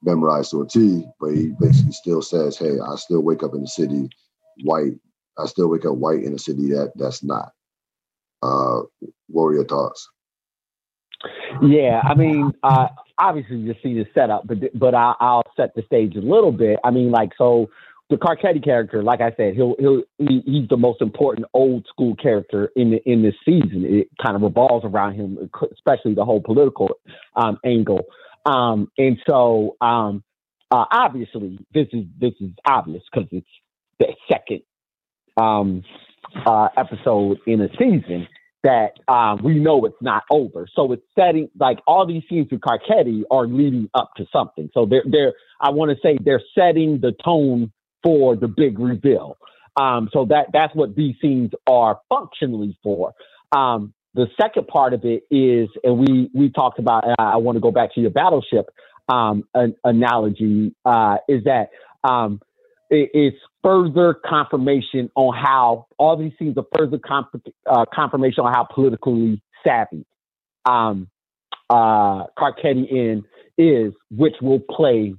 memorized 0.03 0.53
to 0.53 0.63
a 0.63 0.67
T, 0.67 1.05
but 1.19 1.35
he 1.35 1.53
basically 1.61 1.93
still 1.93 2.23
says, 2.23 2.57
"Hey, 2.57 2.79
I 2.79 2.95
still 2.97 3.21
wake 3.21 3.43
up 3.43 3.55
in 3.55 3.63
the 3.63 3.69
city 3.69 4.09
white. 4.63 4.95
I 5.39 5.47
still 5.47 5.69
wake 5.69 5.85
up 5.85 5.97
white 5.97 6.23
in 6.23 6.35
a 6.35 6.39
city 6.39 6.71
that 6.71 6.93
that's 6.95 7.23
not." 7.23 7.53
Uh, 8.43 8.83
what 9.29 9.43
were 9.43 9.55
your 9.55 9.67
thoughts? 9.67 10.09
Yeah, 11.63 12.01
I 12.03 12.15
mean, 12.15 12.53
uh, 12.63 12.89
obviously 13.19 13.57
you 13.57 13.75
see 13.83 13.95
the 13.95 14.07
setup, 14.15 14.47
but 14.47 14.59
but 14.79 14.95
I, 14.95 15.15
I'll 15.21 15.43
set 15.57 15.75
the 15.75 15.83
stage 15.83 16.17
a 16.17 16.21
little 16.21 16.53
bit. 16.53 16.79
I 16.85 16.91
mean, 16.91 17.11
like 17.11 17.31
so 17.37 17.71
the 18.11 18.17
Carcetti 18.17 18.63
character, 18.63 19.03
like 19.03 19.21
I 19.21 19.33
said, 19.37 19.55
he'll 19.55 19.77
he'll 19.79 20.03
he, 20.19 20.43
he's 20.45 20.69
the 20.69 20.77
most 20.77 21.01
important 21.01 21.47
old 21.55 21.87
school 21.89 22.17
character 22.17 22.71
in 22.75 22.91
the, 22.91 23.11
in 23.11 23.23
this 23.23 23.35
season. 23.45 23.85
It 23.87 24.09
kind 24.23 24.35
of 24.35 24.43
revolves 24.43 24.85
around 24.85 25.15
him, 25.15 25.39
especially 25.73 26.15
the 26.15 26.25
whole 26.25 26.41
political 26.41 26.91
um, 27.37 27.59
angle. 27.65 28.03
Um, 28.45 28.91
and 28.99 29.17
so, 29.29 29.77
um, 29.81 30.25
uh, 30.73 30.87
obviously, 30.91 31.59
this 31.73 31.87
is 31.93 32.05
this 32.21 32.33
is 32.41 32.51
obvious 32.67 33.03
because 33.11 33.29
it's 33.31 33.47
the 34.01 34.09
second 34.29 34.63
um, 35.37 35.85
uh, 36.45 36.69
episode 36.77 37.39
in 37.47 37.61
a 37.61 37.69
season 37.79 38.27
that 38.63 38.95
um, 39.09 39.41
we 39.43 39.55
know 39.55 39.85
it's 39.85 40.03
not 40.03 40.25
over. 40.31 40.67
So 40.75 40.93
it's 40.93 41.03
setting 41.17 41.49
like 41.59 41.79
all 41.87 42.07
these 42.07 42.25
scenes 42.29 42.49
with 42.51 42.61
Carcetti 42.61 43.23
are 43.31 43.47
leading 43.47 43.89
up 43.95 44.11
to 44.17 44.27
something. 44.33 44.69
So 44.75 44.85
they're 44.85 45.05
they're 45.07 45.33
I 45.61 45.71
want 45.71 45.93
to 45.93 45.97
say 46.03 46.19
they're 46.21 46.43
setting 46.57 47.01
the 47.01 47.13
tone 47.25 47.73
for 48.03 48.37
the 48.37 48.49
big 48.49 48.79
reveal. 48.79 49.37
Um, 49.77 50.09
so 50.13 50.25
that 50.27 50.47
that's 50.53 50.75
what 50.75 50.97
these 50.97 51.15
scenes 51.21 51.53
are 51.67 52.01
functionally 52.09 52.77
for. 52.83 53.15
Um, 53.53 53.95
the 54.15 54.27
second 54.41 54.67
part 54.67 54.93
of 54.93 55.05
it 55.05 55.23
is, 55.31 55.69
and 55.85 55.99
we 55.99 56.31
we 56.35 56.51
talked 56.51 56.79
about. 56.79 57.05
I, 57.19 57.37
want 57.37 57.57
to 57.57 57.61
go 57.61 57.71
back 57.71 57.95
to 57.95 58.01
your 58.01 58.11
battleship 58.11 58.71
um, 59.09 59.45
an 59.55 59.77
analogy. 59.85 60.75
Uh, 60.85 61.19
is 61.29 61.45
that 61.45 61.71
um, 62.03 62.41
it, 62.91 63.11
it's 63.15 63.37
further 63.63 64.15
confirmation 64.15 65.11
on 65.15 65.35
how 65.37 65.87
all 65.99 66.17
these 66.17 66.33
scenes 66.39 66.57
are 66.59 66.67
further 66.77 66.99
comp- 66.99 67.47
uh, 67.67 67.85
confirmation 67.95 68.45
on 68.45 68.53
how 68.53 68.65
politically 68.65 69.41
savvy 69.65 70.05
um, 70.65 71.09
uh, 71.69 72.25
Carcetti 72.39 72.91
in 72.91 73.25
is, 73.57 73.93
which 74.11 74.35
will 74.43 74.61
play 74.61 75.15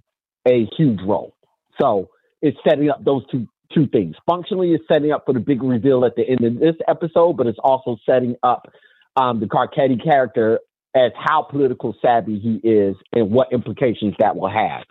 a 0.47 0.67
huge 0.77 0.99
role. 1.05 1.33
So 1.79 2.09
it's 2.41 2.57
setting 2.67 2.89
up 2.89 3.03
those 3.03 3.23
two 3.31 3.47
two 3.73 3.87
things. 3.87 4.15
Functionally, 4.29 4.71
it's 4.73 4.83
setting 4.87 5.11
up 5.11 5.23
for 5.25 5.33
the 5.33 5.39
big 5.39 5.63
reveal 5.63 6.03
at 6.05 6.15
the 6.15 6.27
end 6.27 6.43
of 6.43 6.59
this 6.59 6.75
episode, 6.87 7.37
but 7.37 7.47
it's 7.47 7.59
also 7.63 7.97
setting 8.05 8.35
up 8.43 8.67
um, 9.15 9.39
the 9.39 9.45
Carcetti 9.45 10.01
character 10.03 10.59
as 10.95 11.11
how 11.15 11.41
political 11.41 11.95
savvy 12.01 12.37
he 12.39 12.55
is 12.67 12.95
and 13.13 13.31
what 13.31 13.51
implications 13.53 14.13
that 14.19 14.35
will 14.35 14.49
have 14.49 14.83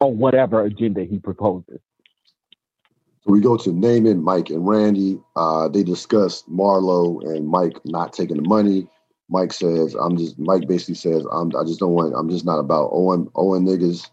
on 0.00 0.18
whatever 0.18 0.64
agenda 0.64 1.04
he 1.04 1.18
proposes. 1.18 1.80
So 3.24 3.32
we 3.32 3.40
go 3.40 3.56
to 3.58 3.70
Namond, 3.70 4.22
Mike, 4.22 4.50
and 4.50 4.66
Randy. 4.66 5.20
Uh, 5.36 5.68
they 5.68 5.82
discuss 5.82 6.42
Marlo 6.44 7.22
and 7.22 7.46
Mike 7.46 7.78
not 7.84 8.12
taking 8.12 8.36
the 8.36 8.48
money. 8.48 8.86
Mike 9.28 9.52
says, 9.52 9.94
"I'm 9.94 10.16
just." 10.16 10.38
Mike 10.38 10.66
basically 10.66 10.94
says, 10.94 11.26
"I'm. 11.30 11.52
I 11.54 11.64
just 11.64 11.80
don't 11.80 11.92
want. 11.92 12.14
I'm 12.16 12.30
just 12.30 12.46
not 12.46 12.58
about 12.58 12.90
owing 12.92 13.28
owing 13.34 13.66
niggas." 13.66 14.08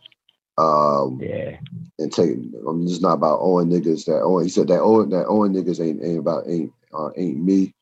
Um, 0.58 1.20
yeah. 1.22 1.58
And 2.00 2.12
take. 2.12 2.38
I'm 2.68 2.88
just 2.88 3.02
not 3.02 3.14
about 3.14 3.40
owing 3.42 3.70
niggas 3.70 4.06
that 4.06 4.22
owing. 4.22 4.46
He 4.46 4.50
said 4.50 4.68
that 4.68 4.82
owing 4.82 5.10
that 5.10 5.26
owing 5.26 5.54
niggas 5.54 5.84
ain't 5.86 6.04
ain't 6.04 6.20
about 6.20 6.48
ain't 6.48 6.72
uh, 6.94 7.10
ain't 7.18 7.44
me. 7.44 7.74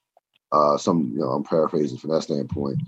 Uh, 0.52 0.78
some 0.78 1.12
you 1.14 1.20
know 1.20 1.32
I'm 1.32 1.44
paraphrasing 1.44 1.98
from 1.98 2.12
that 2.12 2.24
standpoint. 2.24 2.80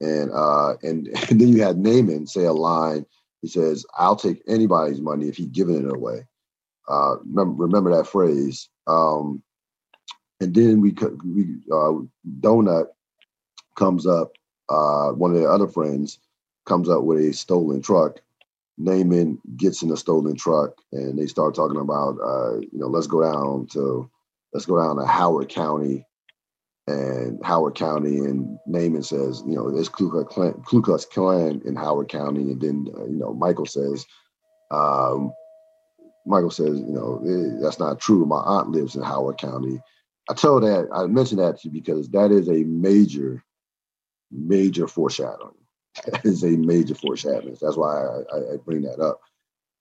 And 0.00 0.30
uh, 0.32 0.74
and, 0.82 1.08
and 1.30 1.40
then 1.40 1.48
you 1.48 1.62
had 1.62 1.76
Namond 1.76 2.28
say 2.28 2.44
a 2.44 2.52
line. 2.52 3.04
He 3.42 3.48
says, 3.48 3.84
"I'll 3.98 4.16
take 4.16 4.42
anybody's 4.46 5.00
money 5.00 5.28
if 5.28 5.36
he's 5.36 5.48
giving 5.48 5.84
it 5.84 5.94
away." 5.94 6.26
Uh, 6.88 7.16
remember, 7.18 7.62
remember 7.62 7.96
that 7.96 8.06
phrase. 8.06 8.68
Um, 8.86 9.42
and 10.40 10.54
then 10.54 10.80
we 10.80 10.94
we 11.24 11.46
uh, 11.70 11.94
Donut 12.40 12.86
comes 13.76 14.06
up. 14.06 14.32
Uh, 14.68 15.10
one 15.10 15.34
of 15.34 15.40
the 15.40 15.48
other 15.48 15.68
friends 15.68 16.18
comes 16.64 16.88
up 16.88 17.02
with 17.02 17.18
a 17.18 17.32
stolen 17.32 17.82
truck 17.82 18.20
Namond 18.80 19.38
gets 19.56 19.82
in 19.82 19.90
a 19.90 19.96
stolen 19.96 20.36
truck 20.36 20.72
and 20.92 21.18
they 21.18 21.26
start 21.26 21.54
talking 21.54 21.80
about, 21.80 22.16
uh, 22.24 22.56
you 22.58 22.78
know, 22.78 22.86
let's 22.86 23.06
go 23.06 23.22
down 23.22 23.66
to, 23.72 24.10
let's 24.52 24.66
go 24.66 24.78
down 24.78 24.96
to 24.96 25.06
Howard 25.06 25.48
County 25.48 26.06
and 26.86 27.38
Howard 27.44 27.74
County 27.74 28.18
and 28.18 28.58
Namond 28.68 29.04
says, 29.04 29.42
you 29.46 29.54
know, 29.54 29.70
there's 29.70 29.88
Ku 29.88 30.10
Klux 30.10 30.32
Klan, 30.32 30.62
Ku 30.66 30.82
Klux 30.82 31.04
Klan 31.04 31.62
in 31.64 31.76
Howard 31.76 32.08
County. 32.08 32.42
And 32.42 32.60
then, 32.60 32.86
uh, 32.96 33.04
you 33.04 33.18
know, 33.18 33.34
Michael 33.34 33.66
says, 33.66 34.06
um, 34.70 35.32
Michael 36.26 36.50
says, 36.50 36.78
you 36.78 36.92
know, 36.92 37.22
eh, 37.26 37.60
that's 37.62 37.78
not 37.78 38.00
true. 38.00 38.24
My 38.24 38.40
aunt 38.40 38.70
lives 38.70 38.96
in 38.96 39.02
Howard 39.02 39.38
County. 39.38 39.80
I 40.28 40.34
told 40.34 40.62
that, 40.62 40.88
I 40.94 41.06
mentioned 41.06 41.40
that 41.40 41.60
to 41.60 41.68
you 41.68 41.72
because 41.72 42.08
that 42.10 42.30
is 42.30 42.48
a 42.48 42.64
major, 42.64 43.44
major 44.30 44.86
foreshadowing 44.86 45.59
is 46.24 46.44
a 46.44 46.50
major 46.50 46.94
force 46.94 47.22
foreshadowing. 47.22 47.56
That's 47.60 47.76
why 47.76 48.04
I, 48.04 48.54
I, 48.54 48.56
bring 48.64 48.82
that 48.82 49.00
up. 49.00 49.20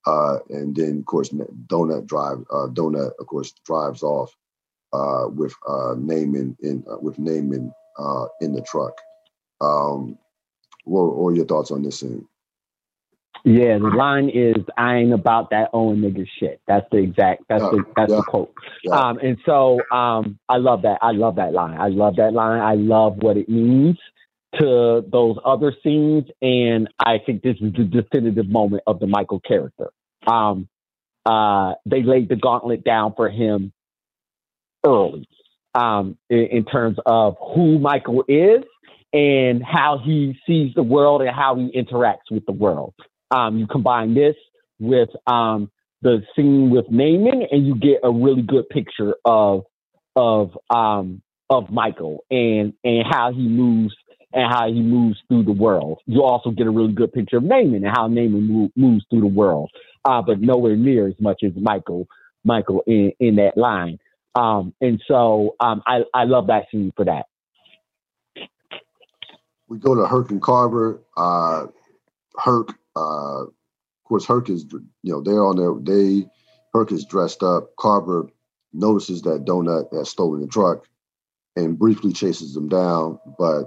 Uh, 0.05 0.39
and 0.49 0.76
then, 0.76 0.99
of 0.99 1.05
course, 1.05 1.30
Donut 1.30 2.07
drive. 2.07 2.39
Uh, 2.51 2.68
Donut, 2.68 3.12
of 3.20 3.28
course, 3.28 3.53
drives 3.66 4.03
off 4.03 4.36
uh, 4.93 5.28
with 5.30 5.53
uh, 5.68 5.95
Namond 5.95 6.55
in 6.62 6.84
uh, 6.89 6.97
with 6.99 7.18
Namond 7.18 7.72
uh, 7.97 8.26
in 8.41 8.53
the 8.53 8.62
truck. 8.62 8.93
Um, 9.62 10.18
what, 10.86 11.16
what 11.16 11.30
are 11.30 11.36
your 11.36 11.45
thoughts 11.45 11.72
on 11.72 11.84
this 11.84 11.99
scene? 11.99 12.26
Yeah, 13.45 13.78
the 13.78 13.89
line 13.95 14.30
is 14.30 14.55
"I 14.78 14.95
ain't 14.95 15.14
about 15.14 15.49
that 15.51 15.70
Owen 15.74 16.01
nigga 16.01 16.28
shit." 16.39 16.62
That's 16.68 16.86
the 16.91 16.97
exact. 16.97 17.43
That's 17.47 17.64
yeah, 17.64 17.70
the 17.70 17.84
that's 17.95 18.12
yeah, 18.12 18.18
the 18.18 18.24
quote. 18.24 18.53
Yeah. 18.84 18.95
Um, 18.95 19.20
and 19.20 19.38
so 19.45 19.80
um, 19.91 20.39
I 20.49 20.57
love 20.57 20.82
that. 20.82 20.99
I 21.01 21.12
love 21.12 21.36
that 21.36 21.53
line. 21.53 21.80
I 21.80 21.88
love 21.88 22.16
that 22.18 22.34
line. 22.34 22.62
I 22.62 22.76
love 22.76 23.18
what 23.18 23.38
it 23.38 23.47
means 23.47 23.97
to 24.60 25.04
those 25.12 25.38
other 25.45 25.74
scenes, 25.84 26.26
and 26.41 26.89
I 27.00 27.20
think 27.26 27.43
this 27.43 27.58
is 27.62 27.74
the 27.74 27.84
definitive 27.84 28.50
moment 28.50 28.84
of 28.88 29.00
the 29.00 29.08
Michael 29.08 29.39
character. 29.41 29.89
Um, 30.28 30.68
uh, 31.26 31.74
they 31.86 32.04
laid 32.04 32.30
the 32.30 32.36
gauntlet 32.36 32.84
down 32.84 33.14
for 33.16 33.30
him 33.30 33.72
early. 34.86 35.28
um, 35.76 36.18
in, 36.30 36.39
in 36.52 36.66
terms 36.66 36.97
of 37.06 37.36
who 37.56 37.80
Michael 37.80 38.24
is 38.28 38.64
and 39.14 39.64
how 39.64 40.00
he 40.04 40.38
sees 40.45 40.74
the 40.76 40.84
world 40.84 41.22
and 41.22 41.32
how 41.36 41.56
he 41.56 41.72
interacts 41.72 42.32
with 42.32 42.45
the 42.45 42.52
world. 42.52 42.93
Um, 43.32 43.58
you 43.58 43.68
combine 43.68 44.14
this 44.14 44.36
with 44.80 45.10
um, 45.28 45.72
the 46.02 46.24
scene 46.36 46.70
with 46.70 46.88
Namond, 46.88 47.47
and 47.52 47.66
you 47.68 47.76
get 47.76 48.00
a 48.04 48.12
really 48.12 48.41
good 48.41 48.68
picture 48.70 49.16
of 49.26 49.64
of 50.16 50.58
um, 50.70 51.22
of 51.50 51.70
Michael 51.70 52.24
and 52.32 52.74
and 52.84 53.06
how 53.10 53.32
he 53.32 53.47
moves 53.47 53.95
and 54.34 54.52
how 54.52 54.68
he 54.68 54.82
moves 54.82 55.18
through 55.28 55.44
the 55.44 55.52
world. 55.52 56.00
You 56.06 56.24
also 56.24 56.52
get 56.52 56.68
a 56.68 56.72
really 56.72 56.94
good 56.94 57.12
picture 57.12 57.38
of 57.38 57.44
Namond 57.44 57.78
and 57.78 57.88
how 57.88 58.08
Namond 58.08 58.48
move, 58.48 58.72
moves 58.76 59.06
through 59.10 59.22
the 59.22 59.28
world, 59.28 59.72
uh, 60.06 60.22
but 60.22 60.40
nowhere 60.40 60.76
near 60.76 61.08
as 61.08 61.16
much 61.20 61.44
as 61.44 61.52
Michael 61.56 62.08
Michael 62.44 62.84
in, 62.88 63.12
in 63.20 63.36
that 63.36 63.58
line. 63.58 64.00
Um, 64.36 64.74
and 64.80 65.02
so 65.08 65.56
um, 65.60 65.82
I, 65.86 66.04
I 66.14 66.24
love 66.24 66.48
that 66.48 66.68
scene 66.72 66.94
for 66.96 67.06
that. 67.06 67.26
We 69.68 69.78
go 69.78 69.96
to 69.96 70.06
Herc 70.06 70.32
and 70.32 70.42
Carver. 70.42 71.02
Uh, 71.18 71.68
Herc, 72.38 72.70
uh, 72.96 73.44
of 73.44 73.54
course, 74.06 74.26
Herc 74.26 74.50
is, 74.50 74.66
you 74.72 75.12
know, 75.12 75.22
they're 75.22 75.46
on 75.46 75.58
their, 75.58 75.74
they, 75.82 76.30
Herc 76.74 76.92
is 76.92 77.06
dressed 77.06 77.44
up. 77.44 77.76
Carver 77.78 78.30
notices 78.74 79.24
that 79.24 79.46
Donut 79.46 79.94
has 79.94 80.10
stolen 80.10 80.42
the 80.42 80.48
truck 80.48 80.88
and 81.56 81.78
briefly 81.78 82.14
chases 82.14 82.54
them 82.54 82.70
down, 82.70 83.20
but, 83.38 83.66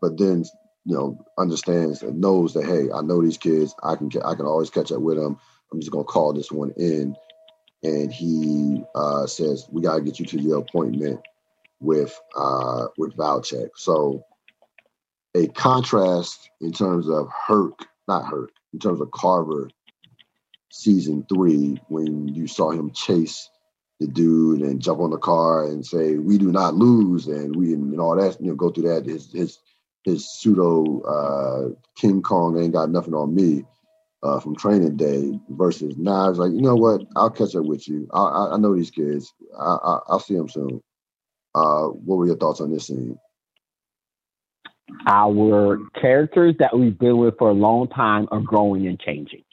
but 0.00 0.18
then, 0.18 0.44
you 0.84 0.94
know, 0.94 1.18
understands 1.38 2.02
and 2.02 2.20
knows 2.20 2.54
that, 2.54 2.66
hey, 2.66 2.90
I 2.92 3.00
know 3.02 3.22
these 3.22 3.38
kids. 3.38 3.74
I 3.82 3.96
can, 3.96 4.10
I 4.24 4.34
can 4.34 4.46
always 4.46 4.70
catch 4.70 4.92
up 4.92 5.00
with 5.00 5.16
them. 5.16 5.38
I'm 5.72 5.80
just 5.80 5.92
to 5.92 6.04
call 6.04 6.32
this 6.32 6.52
one 6.52 6.72
in 6.76 7.16
and 7.84 8.10
he 8.10 8.82
uh, 8.94 9.26
says, 9.26 9.68
"We 9.70 9.82
got 9.82 9.96
to 9.96 10.00
get 10.02 10.18
you 10.18 10.26
to 10.26 10.40
your 10.40 10.58
appointment 10.58 11.20
with 11.80 12.18
uh, 12.34 12.86
with 12.96 13.14
Valchek." 13.16 13.70
So, 13.76 14.24
a 15.36 15.46
contrast 15.48 16.50
in 16.60 16.72
terms 16.72 17.08
of 17.08 17.28
Herc, 17.46 17.86
not 18.08 18.24
Herc, 18.24 18.50
in 18.72 18.78
terms 18.78 19.00
of 19.00 19.10
Carver, 19.10 19.70
season 20.70 21.26
three, 21.28 21.78
when 21.88 22.28
you 22.28 22.46
saw 22.46 22.70
him 22.70 22.90
chase 22.90 23.50
the 24.00 24.06
dude 24.06 24.62
and 24.62 24.80
jump 24.82 25.00
on 25.00 25.10
the 25.10 25.18
car 25.18 25.66
and 25.66 25.84
say, 25.84 26.16
"We 26.16 26.38
do 26.38 26.50
not 26.50 26.74
lose," 26.74 27.26
and 27.26 27.54
we 27.54 27.74
and 27.74 28.00
all 28.00 28.16
that, 28.16 28.40
you 28.40 28.48
know, 28.48 28.56
go 28.56 28.70
through 28.70 28.88
that. 28.88 29.04
His 29.04 29.30
his 29.30 29.58
his 30.04 30.30
pseudo 30.30 31.00
uh, 31.02 31.68
King 31.96 32.22
Kong 32.22 32.58
ain't 32.58 32.74
got 32.74 32.90
nothing 32.90 33.14
on 33.14 33.34
me 33.34 33.64
uh, 34.22 34.40
from 34.40 34.56
training 34.56 34.96
day 34.96 35.38
versus 35.50 35.96
now 35.96 36.30
it's 36.30 36.38
like 36.38 36.52
you 36.52 36.62
know 36.62 36.76
what 36.76 37.02
I'll 37.16 37.30
catch 37.30 37.54
up 37.54 37.64
with 37.64 37.86
you 37.88 38.08
I, 38.12 38.22
I, 38.22 38.54
I 38.54 38.56
know 38.58 38.74
these 38.74 38.90
kids 38.90 39.32
I, 39.58 39.98
will 40.08 40.18
see 40.20 40.34
them 40.34 40.48
soon. 40.48 40.82
Uh, 41.54 41.86
what 41.86 42.16
were 42.16 42.26
your 42.26 42.36
thoughts 42.36 42.60
on 42.60 42.72
this 42.72 42.88
scene? 42.88 43.16
Our 45.06 45.78
characters 46.00 46.54
that 46.58 46.76
we've 46.76 46.98
been 46.98 47.18
with 47.18 47.38
for 47.38 47.50
a 47.50 47.54
long 47.54 47.88
time 47.88 48.28
are 48.30 48.40
growing 48.40 48.86
and 48.86 48.98
changing, 49.00 49.44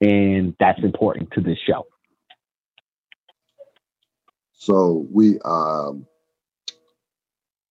and 0.00 0.54
that's 0.58 0.82
important 0.82 1.30
to 1.32 1.40
this 1.40 1.58
show. 1.66 1.86
So 4.52 5.06
we 5.10 5.38
um, 5.44 6.06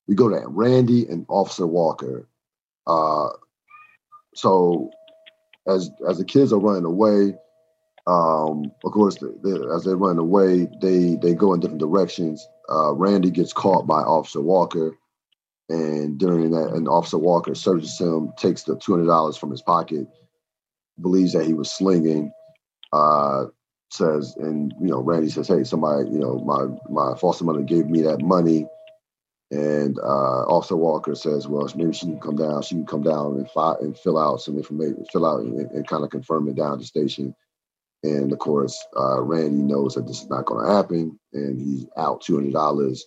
we 0.10 0.16
go 0.16 0.28
to 0.28 0.44
Randy 0.48 1.08
and 1.08 1.24
Officer 1.30 1.68
Walker. 1.68 2.28
Uh, 2.88 3.30
so 4.34 4.90
as 5.68 5.92
as 6.10 6.18
the 6.18 6.26
kids 6.26 6.52
are 6.52 6.60
running 6.60 6.84
away, 6.84 7.36
um, 8.08 8.72
of 8.84 8.92
course, 8.92 9.18
as 9.22 9.84
they're 9.84 9.96
running 9.96 10.18
away, 10.18 10.68
they 10.82 11.16
they 11.22 11.36
go 11.36 11.54
in 11.54 11.60
different 11.60 11.80
directions. 11.80 12.46
Uh, 12.72 12.94
Randy 12.94 13.30
gets 13.30 13.54
caught 13.54 13.86
by 13.86 14.02
Officer 14.02 14.42
Walker, 14.42 14.98
and 15.70 16.18
during 16.18 16.50
that, 16.52 16.74
and 16.74 16.90
Officer 16.90 17.20
Walker 17.20 17.54
searches 17.54 18.00
him, 18.00 18.34
takes 18.36 18.64
the 18.64 18.78
two 18.78 18.94
hundred 18.94 19.08
dollars 19.08 19.38
from 19.38 19.52
his 19.52 19.62
pocket, 19.62 20.08
believes 21.00 21.34
that 21.34 21.46
he 21.46 21.54
was 21.54 21.72
slinging. 21.72 22.34
Uh, 22.92 23.46
says, 23.92 24.36
and 24.38 24.74
you 24.82 24.88
know, 24.88 25.02
Randy 25.02 25.30
says, 25.30 25.48
"Hey, 25.48 25.64
somebody, 25.64 26.10
you 26.10 26.18
know, 26.18 26.40
my 26.40 26.66
my 26.90 27.16
foster 27.16 27.44
mother 27.44 27.62
gave 27.62 27.86
me 27.86 28.02
that 28.02 28.22
money." 28.24 28.68
And 29.52 29.98
uh, 29.98 30.46
Officer 30.46 30.76
Walker 30.76 31.16
says, 31.16 31.48
well, 31.48 31.68
maybe 31.76 31.94
she 31.94 32.06
can 32.06 32.20
come 32.20 32.36
down. 32.36 32.62
She 32.62 32.76
can 32.76 32.86
come 32.86 33.02
down 33.02 33.36
and, 33.38 33.50
and 33.82 33.98
fill 33.98 34.20
out 34.20 34.42
some 34.42 34.58
information, 34.58 35.06
fill 35.12 35.26
out 35.26 35.40
and, 35.40 35.72
and 35.72 35.88
kind 35.88 36.04
of 36.04 36.12
confirm 36.12 36.48
it 36.48 36.56
down 36.56 36.74
at 36.74 36.80
the 36.80 36.86
station. 36.86 37.34
And 38.04 38.32
of 38.32 38.40
course, 38.40 38.78
uh, 38.96 39.22
Randy 39.22 39.64
knows 39.64 39.96
that 39.96 40.08
this 40.08 40.22
is 40.22 40.30
not 40.30 40.46
going 40.46 40.66
to 40.66 40.72
happen, 40.72 41.20
and 41.34 41.60
he's 41.60 41.86
out 41.98 42.22
two 42.22 42.36
hundred 42.36 42.54
dollars. 42.54 43.06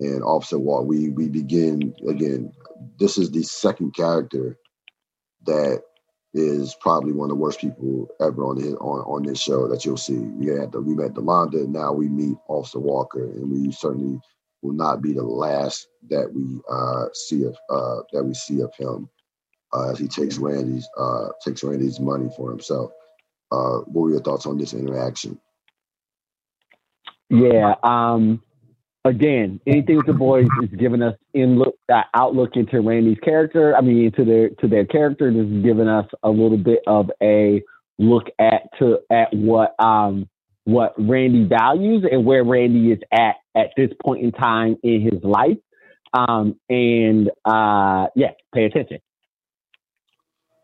And 0.00 0.22
Officer 0.22 0.58
Walker, 0.58 0.84
we 0.86 1.08
we 1.10 1.28
begin 1.28 1.94
again. 2.06 2.52
This 2.98 3.16
is 3.16 3.30
the 3.30 3.42
second 3.42 3.94
character 3.94 4.58
that 5.46 5.82
is 6.34 6.76
probably 6.80 7.12
one 7.12 7.30
of 7.30 7.36
the 7.36 7.42
worst 7.42 7.60
people 7.60 8.06
ever 8.20 8.44
on 8.44 8.58
his 8.58 8.74
on, 8.74 9.00
on 9.00 9.22
this 9.22 9.40
show 9.40 9.66
that 9.68 9.84
you'll 9.84 9.96
see. 9.96 10.18
We 10.18 10.48
had 10.48 10.72
the, 10.72 10.80
we 10.82 10.94
met 10.94 11.14
De'Londa, 11.14 11.66
now 11.66 11.92
we 11.92 12.08
meet 12.08 12.36
Officer 12.48 12.80
Walker, 12.80 13.24
and 13.24 13.50
we 13.50 13.72
certainly 13.72 14.20
will 14.62 14.72
not 14.72 15.02
be 15.02 15.12
the 15.12 15.22
last 15.22 15.88
that 16.10 16.32
we 16.32 16.60
uh, 16.70 17.06
see 17.14 17.44
of 17.44 17.56
uh, 17.70 18.02
that 18.12 18.24
we 18.24 18.34
see 18.34 18.60
of 18.60 18.74
him 18.76 19.08
uh, 19.72 19.90
as 19.90 19.98
he 19.98 20.08
takes 20.08 20.38
Randy's 20.38 20.88
uh, 20.98 21.28
takes 21.44 21.62
Randy's 21.62 22.00
money 22.00 22.30
for 22.36 22.50
himself. 22.50 22.90
Uh, 23.50 23.78
what 23.86 24.02
were 24.02 24.10
your 24.10 24.22
thoughts 24.22 24.46
on 24.46 24.58
this 24.58 24.74
interaction? 24.74 25.38
Yeah. 27.30 27.74
Um, 27.82 28.42
again, 29.04 29.60
anything 29.66 29.96
with 29.96 30.06
the 30.06 30.12
boys 30.12 30.46
is 30.62 30.70
giving 30.78 31.02
us 31.02 31.14
in 31.34 31.58
look 31.58 31.76
uh, 31.92 32.02
outlook 32.14 32.56
into 32.56 32.80
Randy's 32.80 33.18
character. 33.22 33.76
I 33.76 33.80
mean, 33.80 34.04
into 34.04 34.24
their 34.24 34.50
to 34.50 34.68
their 34.68 34.84
character. 34.84 35.32
This 35.32 35.46
is 35.46 35.64
giving 35.64 35.88
us 35.88 36.06
a 36.22 36.30
little 36.30 36.58
bit 36.58 36.80
of 36.86 37.10
a 37.22 37.62
look 37.98 38.26
at 38.38 38.62
to 38.78 38.98
at 39.10 39.32
what 39.32 39.78
um 39.78 40.28
what 40.64 40.94
Randy 40.98 41.44
values 41.44 42.04
and 42.10 42.24
where 42.24 42.44
Randy 42.44 42.92
is 42.92 43.00
at 43.12 43.36
at 43.58 43.72
this 43.76 43.90
point 44.02 44.24
in 44.24 44.32
time 44.32 44.76
in 44.82 45.00
his 45.00 45.22
life. 45.22 45.58
Um, 46.14 46.58
and 46.70 47.28
uh, 47.44 48.06
yeah, 48.14 48.30
pay 48.54 48.64
attention. 48.64 48.98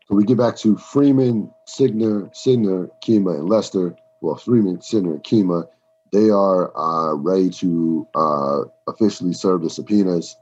So 0.07 0.15
we 0.15 0.23
get 0.23 0.37
back 0.37 0.55
to 0.57 0.75
Freamon, 0.75 1.51
Sydnor, 1.67 2.31
Sydnor, 2.35 2.89
Kima, 3.03 3.39
and 3.39 3.49
Lester. 3.49 3.95
Well, 4.21 4.35
Freamon, 4.35 4.81
Sydnor, 4.81 5.23
Kima, 5.23 5.67
they 6.11 6.29
are 6.29 6.75
uh, 6.77 7.15
ready 7.15 7.49
to 7.49 8.07
uh, 8.15 8.61
officially 8.87 9.33
serve 9.33 9.61
the 9.63 9.69
subpoenas. 9.69 10.35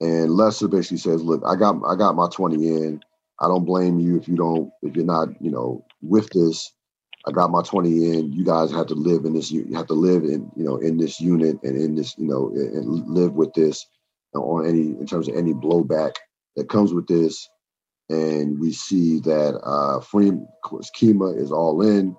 And 0.00 0.32
Lester 0.32 0.68
basically 0.68 0.98
says, 0.98 1.22
"Look, 1.22 1.42
I 1.46 1.56
got 1.56 1.80
I 1.86 1.94
got 1.94 2.16
my 2.16 2.28
twenty 2.32 2.68
in. 2.68 3.00
I 3.40 3.48
don't 3.48 3.64
blame 3.64 4.00
you 4.00 4.16
if 4.18 4.28
you 4.28 4.36
don't 4.36 4.70
if 4.82 4.96
you're 4.96 5.04
not 5.04 5.28
you 5.40 5.50
know 5.50 5.84
with 6.02 6.28
this. 6.30 6.72
I 7.26 7.32
got 7.32 7.50
my 7.50 7.62
20 7.62 7.88
in. 7.88 8.32
You 8.32 8.44
guys 8.44 8.70
have 8.72 8.86
to 8.86 8.94
live 8.94 9.24
in 9.24 9.34
this. 9.34 9.50
You 9.50 9.66
have 9.74 9.86
to 9.88 9.94
live 9.94 10.24
in, 10.24 10.50
you 10.56 10.64
know, 10.64 10.76
in 10.76 10.96
this 10.96 11.20
unit 11.20 11.58
and 11.62 11.76
in 11.76 11.94
this, 11.94 12.16
you 12.16 12.26
know, 12.26 12.50
and 12.54 13.06
live 13.08 13.34
with 13.34 13.52
this 13.54 13.86
on 14.34 14.66
any 14.66 14.98
in 14.98 15.06
terms 15.06 15.28
of 15.28 15.36
any 15.36 15.52
blowback 15.52 16.12
that 16.56 16.68
comes 16.68 16.94
with 16.94 17.06
this. 17.06 17.48
And 18.08 18.58
we 18.58 18.72
see 18.72 19.20
that 19.20 19.60
uh 19.62 20.00
course, 20.64 20.90
Kima 20.96 21.38
is 21.38 21.52
all 21.52 21.82
in, 21.82 22.16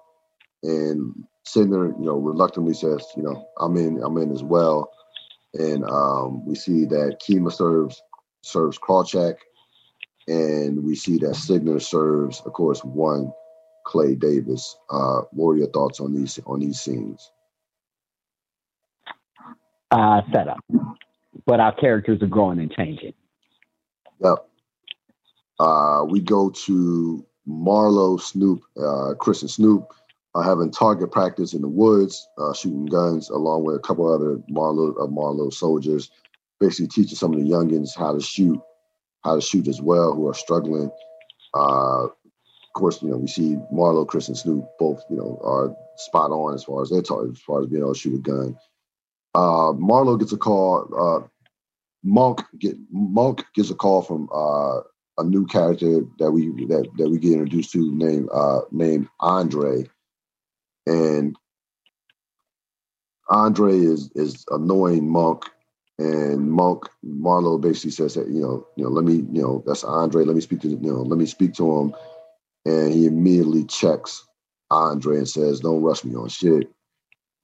and 0.63 1.13
Sydnor, 1.47 1.99
you 1.99 2.05
know, 2.05 2.15
reluctantly 2.15 2.73
says, 2.73 3.05
you 3.17 3.23
know, 3.23 3.45
I'm 3.59 3.75
in, 3.77 4.01
I'm 4.03 4.17
in 4.17 4.31
as 4.31 4.43
well. 4.43 4.91
And 5.53 5.83
um, 5.83 6.45
we 6.45 6.55
see 6.55 6.85
that 6.85 7.19
Kima 7.27 7.51
serves 7.51 8.01
serves 8.43 8.77
Krawczyk, 8.77 9.35
and 10.27 10.83
we 10.83 10.95
see 10.95 11.17
that 11.19 11.35
Sydnor 11.35 11.81
serves, 11.81 12.41
of 12.41 12.53
course, 12.53 12.83
one 12.83 13.31
Clay 13.85 14.15
Davis. 14.15 14.75
Uh, 14.89 15.21
what 15.31 15.51
are 15.51 15.57
your 15.57 15.71
thoughts 15.71 15.99
on 15.99 16.13
these 16.13 16.39
on 16.45 16.59
these 16.59 16.79
scenes? 16.79 17.31
Uh, 19.91 20.21
setup, 20.31 20.59
but 21.45 21.59
our 21.59 21.75
characters 21.75 22.21
are 22.21 22.27
growing 22.27 22.59
and 22.59 22.71
changing. 22.71 23.13
Yep. 24.23 24.47
Uh, 25.59 26.05
we 26.07 26.21
go 26.21 26.49
to 26.49 27.25
Marlo, 27.47 28.19
Snoop, 28.19 28.61
uh, 28.81 29.13
Chris, 29.15 29.41
and 29.41 29.51
Snoop 29.51 29.91
are 30.33 30.43
having 30.43 30.71
target 30.71 31.11
practice 31.11 31.53
in 31.53 31.61
the 31.61 31.67
woods, 31.67 32.27
uh, 32.37 32.53
shooting 32.53 32.85
guns, 32.85 33.29
along 33.29 33.63
with 33.63 33.75
a 33.75 33.79
couple 33.79 34.11
other 34.11 34.37
Marlo 34.49 34.91
uh, 35.01 35.07
Marlo 35.07 35.51
soldiers. 35.51 36.09
Basically, 36.59 36.87
teaching 36.87 37.17
some 37.17 37.33
of 37.33 37.39
the 37.39 37.49
youngins 37.49 37.97
how 37.97 38.13
to 38.13 38.21
shoot, 38.21 38.59
how 39.23 39.35
to 39.35 39.41
shoot 39.41 39.67
as 39.67 39.81
well, 39.81 40.13
who 40.13 40.27
are 40.27 40.33
struggling. 40.33 40.89
Uh, 41.53 42.07
of 42.73 42.79
course, 42.79 43.01
you 43.01 43.09
know, 43.09 43.17
we 43.17 43.27
see 43.27 43.57
Marlo, 43.73 44.07
Chris, 44.07 44.29
and 44.29 44.37
Snoop 44.37 44.65
both, 44.79 45.03
you 45.09 45.17
know, 45.17 45.41
are 45.43 45.75
spot 45.97 46.31
on 46.31 46.53
as 46.53 46.63
far 46.63 46.81
as 46.81 46.89
they're 46.89 47.01
talking, 47.01 47.31
as 47.31 47.39
far 47.41 47.61
as 47.61 47.67
being 47.67 47.81
able 47.81 47.93
to 47.93 47.99
shoot 47.99 48.15
a 48.15 48.19
gun. 48.19 48.57
Uh, 49.35 49.73
Marlo 49.73 50.17
gets 50.17 50.31
a 50.31 50.37
call. 50.37 50.87
Uh, 50.97 51.27
Monk 52.03 52.43
get 52.57 52.77
Monk 52.89 53.43
gets 53.53 53.71
a 53.71 53.75
call 53.75 54.01
from 54.01 54.29
uh, 54.33 54.79
a 55.17 55.23
new 55.25 55.45
character 55.45 56.01
that 56.17 56.31
we 56.31 56.47
that, 56.67 56.87
that 56.97 57.09
we 57.09 57.19
get 57.19 57.33
introduced 57.33 57.73
to 57.73 57.93
named 57.93 58.29
uh, 58.33 58.61
named 58.71 59.09
Andre, 59.19 59.83
and 60.85 61.35
Andre 63.29 63.77
is 63.77 64.11
is 64.15 64.45
annoying 64.49 65.09
Monk, 65.09 65.43
and 65.99 66.49
Monk 66.49 66.87
Marlo 67.05 67.59
basically 67.59 67.91
says 67.91 68.15
that 68.15 68.29
you 68.29 68.41
know 68.41 68.65
you 68.77 68.85
know 68.85 68.89
let 68.89 69.03
me 69.03 69.15
you 69.15 69.41
know 69.41 69.63
that's 69.67 69.83
Andre. 69.83 70.23
Let 70.23 70.35
me 70.35 70.41
speak 70.41 70.61
to 70.61 70.69
you 70.69 70.77
know 70.77 71.01
let 71.01 71.19
me 71.19 71.25
speak 71.25 71.53
to 71.55 71.79
him, 71.79 71.93
and 72.65 72.93
he 72.93 73.05
immediately 73.05 73.65
checks 73.65 74.25
Andre 74.71 75.17
and 75.17 75.29
says, 75.29 75.59
"Don't 75.59 75.81
rush 75.81 76.03
me 76.03 76.15
on 76.15 76.29
shit." 76.29 76.71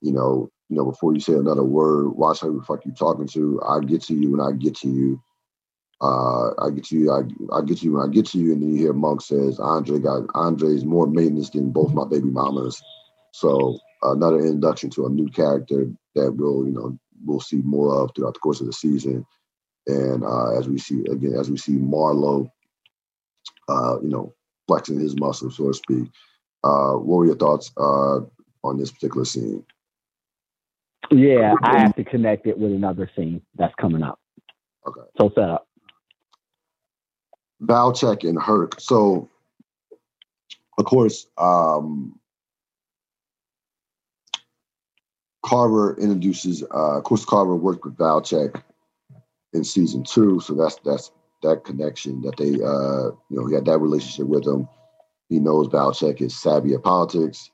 You 0.02 0.14
know, 0.14 0.50
you 0.70 0.78
know 0.78 0.86
before 0.86 1.14
you 1.14 1.20
say 1.20 1.34
another 1.34 1.64
word, 1.64 2.10
watch 2.10 2.40
who 2.40 2.60
the 2.60 2.66
fuck 2.66 2.86
you 2.86 2.94
talking 2.94 3.28
to. 3.28 3.62
I 3.68 3.82
get 3.82 4.02
to 4.04 4.16
you 4.16 4.32
when 4.32 4.42
I 4.42 4.52
get 4.54 4.76
to 4.78 4.88
you. 4.88 5.22
Uh, 6.00 6.50
I 6.64 6.70
get 6.70 6.86
to 6.86 6.98
you. 6.98 7.12
I, 7.12 7.22
I 7.56 7.62
get 7.64 7.80
to 7.80 7.86
you 7.86 7.94
when 7.94 8.08
I 8.08 8.12
get 8.12 8.28
to 8.28 8.38
you, 8.38 8.54
and 8.54 8.62
then 8.62 8.74
you 8.74 8.78
hear 8.78 8.94
Monk 8.94 9.22
says, 9.22 9.60
"Andre 9.60 10.00
got 10.00 10.24
Andre's 10.36 10.86
more 10.86 11.08
maintenance 11.08 11.50
than 11.50 11.72
both 11.72 11.94
my 11.94 12.06
baby 12.06 12.30
mamas." 12.30 12.82
So 13.32 13.78
another 14.04 14.40
introduction 14.40 14.90
to 14.92 15.08
a 15.08 15.10
new 15.10 15.28
character 15.30 15.92
that 16.16 16.32
we'll 16.32 16.66
you 16.66 16.74
know 16.74 16.98
we'll 17.26 17.40
see 17.40 17.58
more 17.58 17.94
of 17.94 18.12
throughout 18.16 18.36
the 18.36 18.40
course 18.40 18.62
of 18.62 18.68
the 18.68 18.74
season. 18.74 19.26
And 19.88 20.24
uh, 20.24 20.58
as 20.58 20.70
we 20.70 20.78
see 20.78 21.02
again, 21.10 21.34
as 21.34 21.50
we 21.50 21.58
see 21.58 21.74
Marlo, 21.74 22.50
uh, 23.68 24.00
you 24.02 24.10
know, 24.10 24.34
flexing 24.68 25.00
his 25.00 25.18
muscles, 25.20 25.58
so 25.58 25.68
to 25.68 25.74
speak. 25.74 26.10
Uh, 26.64 26.94
what 26.94 27.18
were 27.18 27.26
your 27.26 27.36
thoughts 27.36 27.72
uh, 27.78 28.20
on 28.64 28.78
this 28.78 28.92
particular 28.92 29.26
scene? 29.26 29.64
Yeah, 31.12 31.54
I 31.64 31.80
have 31.80 31.96
to 31.96 32.04
connect 32.04 32.48
it 32.48 32.58
with 32.58 32.72
another 32.74 33.10
scene 33.16 33.42
that's 33.56 33.74
coming 33.80 34.04
up. 34.04 34.20
Okay. 34.86 35.02
So 35.18 35.32
set 35.34 35.50
up. 35.50 35.68
Valchek 37.64 38.28
and 38.28 38.42
Herc. 38.42 38.80
So, 38.80 39.30
of 40.78 40.86
course, 40.86 41.28
um, 41.38 42.20
Carver 45.46 45.98
introduces. 45.98 46.64
Uh, 46.64 46.98
of 46.98 47.04
course, 47.04 47.24
Carver 47.24 47.56
worked 47.56 47.86
with 47.86 47.96
Valchek 47.96 48.62
in 49.54 49.64
season 49.64 50.04
two, 50.04 50.40
so 50.42 50.54
that's 50.54 50.76
that's 50.84 51.12
that 51.44 51.64
connection 51.64 52.22
that 52.22 52.38
they, 52.38 52.54
uh, 52.54 53.12
you 53.30 53.38
know, 53.38 53.48
he 53.48 53.56
had 53.56 53.66
that 53.66 53.80
relationship 53.80 54.28
with 54.28 54.46
him. 54.46 54.68
He 55.30 55.40
knows 55.40 55.68
Valchek 55.68 56.22
is 56.22 56.36
savvy 56.36 56.74
at 56.74 56.84
politics. 56.84 57.52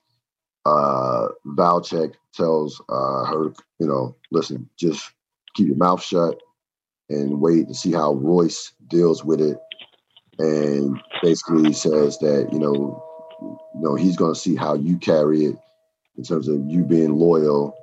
Uh, 0.64 1.28
Valchek 1.46 2.14
tells 2.32 2.80
uh, 2.88 3.24
Herc, 3.24 3.56
you 3.78 3.86
know, 3.86 4.16
listen, 4.30 4.68
just 4.76 5.10
keep 5.54 5.68
your 5.68 5.76
mouth 5.76 6.02
shut 6.02 6.40
and 7.10 7.40
wait 7.40 7.68
to 7.68 7.74
see 7.74 7.92
how 7.92 8.14
Royce 8.14 8.72
deals 8.88 9.24
with 9.24 9.40
it 9.40 9.58
and 10.38 11.00
basically 11.22 11.72
says 11.72 12.18
that 12.18 12.48
you 12.52 12.58
know, 12.58 13.02
you 13.74 13.80
know 13.80 13.94
he's 13.94 14.16
going 14.16 14.34
to 14.34 14.40
see 14.40 14.56
how 14.56 14.74
you 14.74 14.96
carry 14.98 15.44
it 15.44 15.56
in 16.16 16.24
terms 16.24 16.48
of 16.48 16.60
you 16.66 16.84
being 16.84 17.14
loyal. 17.14 17.74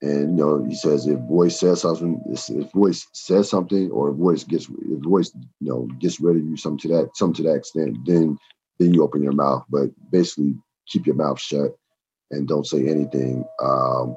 And 0.00 0.38
you 0.38 0.44
know, 0.44 0.64
he 0.64 0.74
says 0.74 1.06
if 1.06 1.18
Royce 1.28 1.58
says 1.58 1.80
something, 1.80 2.22
if 2.26 2.70
Royce 2.74 3.06
says 3.12 3.50
something, 3.50 3.90
or 3.90 4.12
Royce 4.12 4.44
gets, 4.44 4.68
if 4.68 5.04
Royce 5.04 5.32
you 5.34 5.70
know 5.70 5.88
gets 5.98 6.20
rid 6.20 6.36
of 6.36 6.44
you, 6.44 6.56
some 6.56 6.78
to 6.78 6.88
that, 6.88 7.10
some 7.16 7.32
to 7.32 7.42
that 7.42 7.54
extent, 7.54 7.98
then 8.06 8.38
then 8.78 8.94
you 8.94 9.02
open 9.02 9.22
your 9.22 9.32
mouth. 9.32 9.64
But 9.68 9.90
basically, 10.10 10.54
keep 10.86 11.06
your 11.06 11.16
mouth 11.16 11.40
shut 11.40 11.76
and 12.30 12.46
don't 12.46 12.66
say 12.66 12.86
anything. 12.88 13.44
Um, 13.60 14.16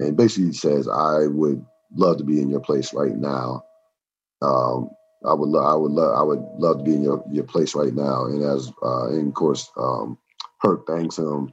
and 0.00 0.16
basically 0.16 0.46
he 0.46 0.52
says, 0.52 0.88
I 0.88 1.26
would 1.26 1.64
love 1.94 2.18
to 2.18 2.24
be 2.24 2.40
in 2.40 2.50
your 2.50 2.60
place 2.60 2.92
right 2.92 3.16
now. 3.16 3.64
Um, 4.42 4.90
I 5.24 5.34
would 5.34 5.48
love, 5.48 5.66
I 5.66 5.74
would 5.74 5.92
love, 5.92 6.18
I 6.18 6.22
would 6.22 6.42
love 6.58 6.78
to 6.78 6.84
be 6.84 6.94
in 6.94 7.02
your, 7.02 7.22
your 7.30 7.44
place 7.44 7.74
right 7.74 7.94
now. 7.94 8.24
And 8.24 8.42
as, 8.42 8.72
uh, 8.82 9.08
and 9.08 9.28
of 9.28 9.34
course, 9.34 9.70
um, 9.76 10.18
thanks 10.86 11.18
him, 11.18 11.52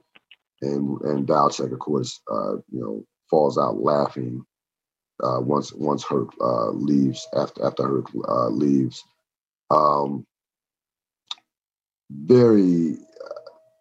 and 0.62 1.02
and 1.02 1.28
Valchek, 1.28 1.72
of 1.72 1.80
course, 1.80 2.22
uh, 2.32 2.54
you 2.72 2.80
know, 2.80 3.06
falls 3.30 3.58
out 3.58 3.82
laughing 3.82 4.46
uh, 5.24 5.40
once 5.42 5.74
once 5.74 6.04
Herc 6.04 6.30
uh, 6.42 6.70
leaves 6.70 7.28
after 7.36 7.66
after 7.66 7.88
Herc 7.88 8.08
uh, 8.28 8.50
leaves. 8.50 9.04
Um, 9.70 10.26
very 12.10 12.94
uh, 12.94 13.40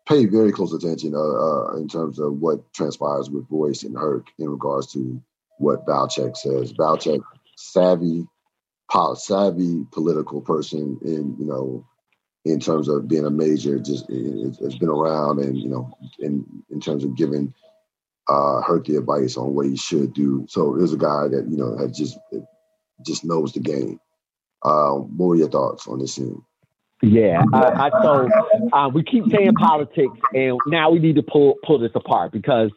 pay 0.09 0.27
very 0.27 0.53
close 0.53 0.73
attention 0.73 1.15
uh, 1.15 1.19
uh, 1.19 1.77
in 1.77 1.89
terms 1.89 2.19
of 2.19 2.35
what 2.39 2.73
transpires 2.73 3.31
with 3.31 3.47
Royce 3.51 3.83
and 3.83 3.97
Herc 3.97 4.29
in 4.39 4.49
regards 4.49 4.93
to 4.93 5.23
what 5.59 5.87
Valchek 5.87 6.37
says. 6.37 6.73
Valchek, 6.73 7.21
savvy 7.57 8.27
savvy 9.17 9.85
political 9.93 10.41
person 10.41 10.99
in 11.03 11.37
you 11.39 11.47
know 11.47 11.87
in 12.45 12.61
terms 12.61 12.89
of 12.89 13.09
being 13.09 13.27
a 13.27 13.31
major 13.31 13.79
just 13.79 14.09
has 14.09 14.77
been 14.79 14.89
around 14.89 15.41
and 15.41 15.59
you 15.59 15.69
know 15.69 15.97
in 16.21 16.45
in 16.71 16.81
terms 16.81 17.05
of 17.05 17.17
giving 17.17 17.53
uh 18.29 18.61
Herc 18.63 18.87
the 18.87 18.97
advice 18.97 19.37
on 19.37 19.55
what 19.55 19.67
he 19.67 19.77
should 19.77 20.13
do. 20.13 20.47
So 20.49 20.77
there's 20.77 20.93
a 20.93 20.99
guy 20.99 21.29
that 21.29 21.47
you 21.49 21.57
know 21.57 21.77
had 21.77 21.95
just 21.95 22.19
just 23.05 23.25
knows 23.25 23.53
the 23.53 23.61
game. 23.61 24.01
Um 24.65 25.17
what 25.17 25.27
were 25.27 25.37
your 25.37 25.51
thoughts 25.51 25.87
on 25.87 25.99
this 25.99 26.15
scene? 26.15 26.43
Yeah, 27.03 27.43
I, 27.53 27.89
I 27.89 28.03
so 28.03 28.29
uh, 28.73 28.89
we 28.89 29.03
keep 29.03 29.25
saying 29.31 29.53
politics, 29.53 30.19
and 30.33 30.59
now 30.67 30.91
we 30.91 30.99
need 30.99 31.17
to 31.17 31.23
pull 31.23 31.57
pull 31.63 31.79
this 31.79 31.91
apart 31.95 32.33
because 32.33 32.71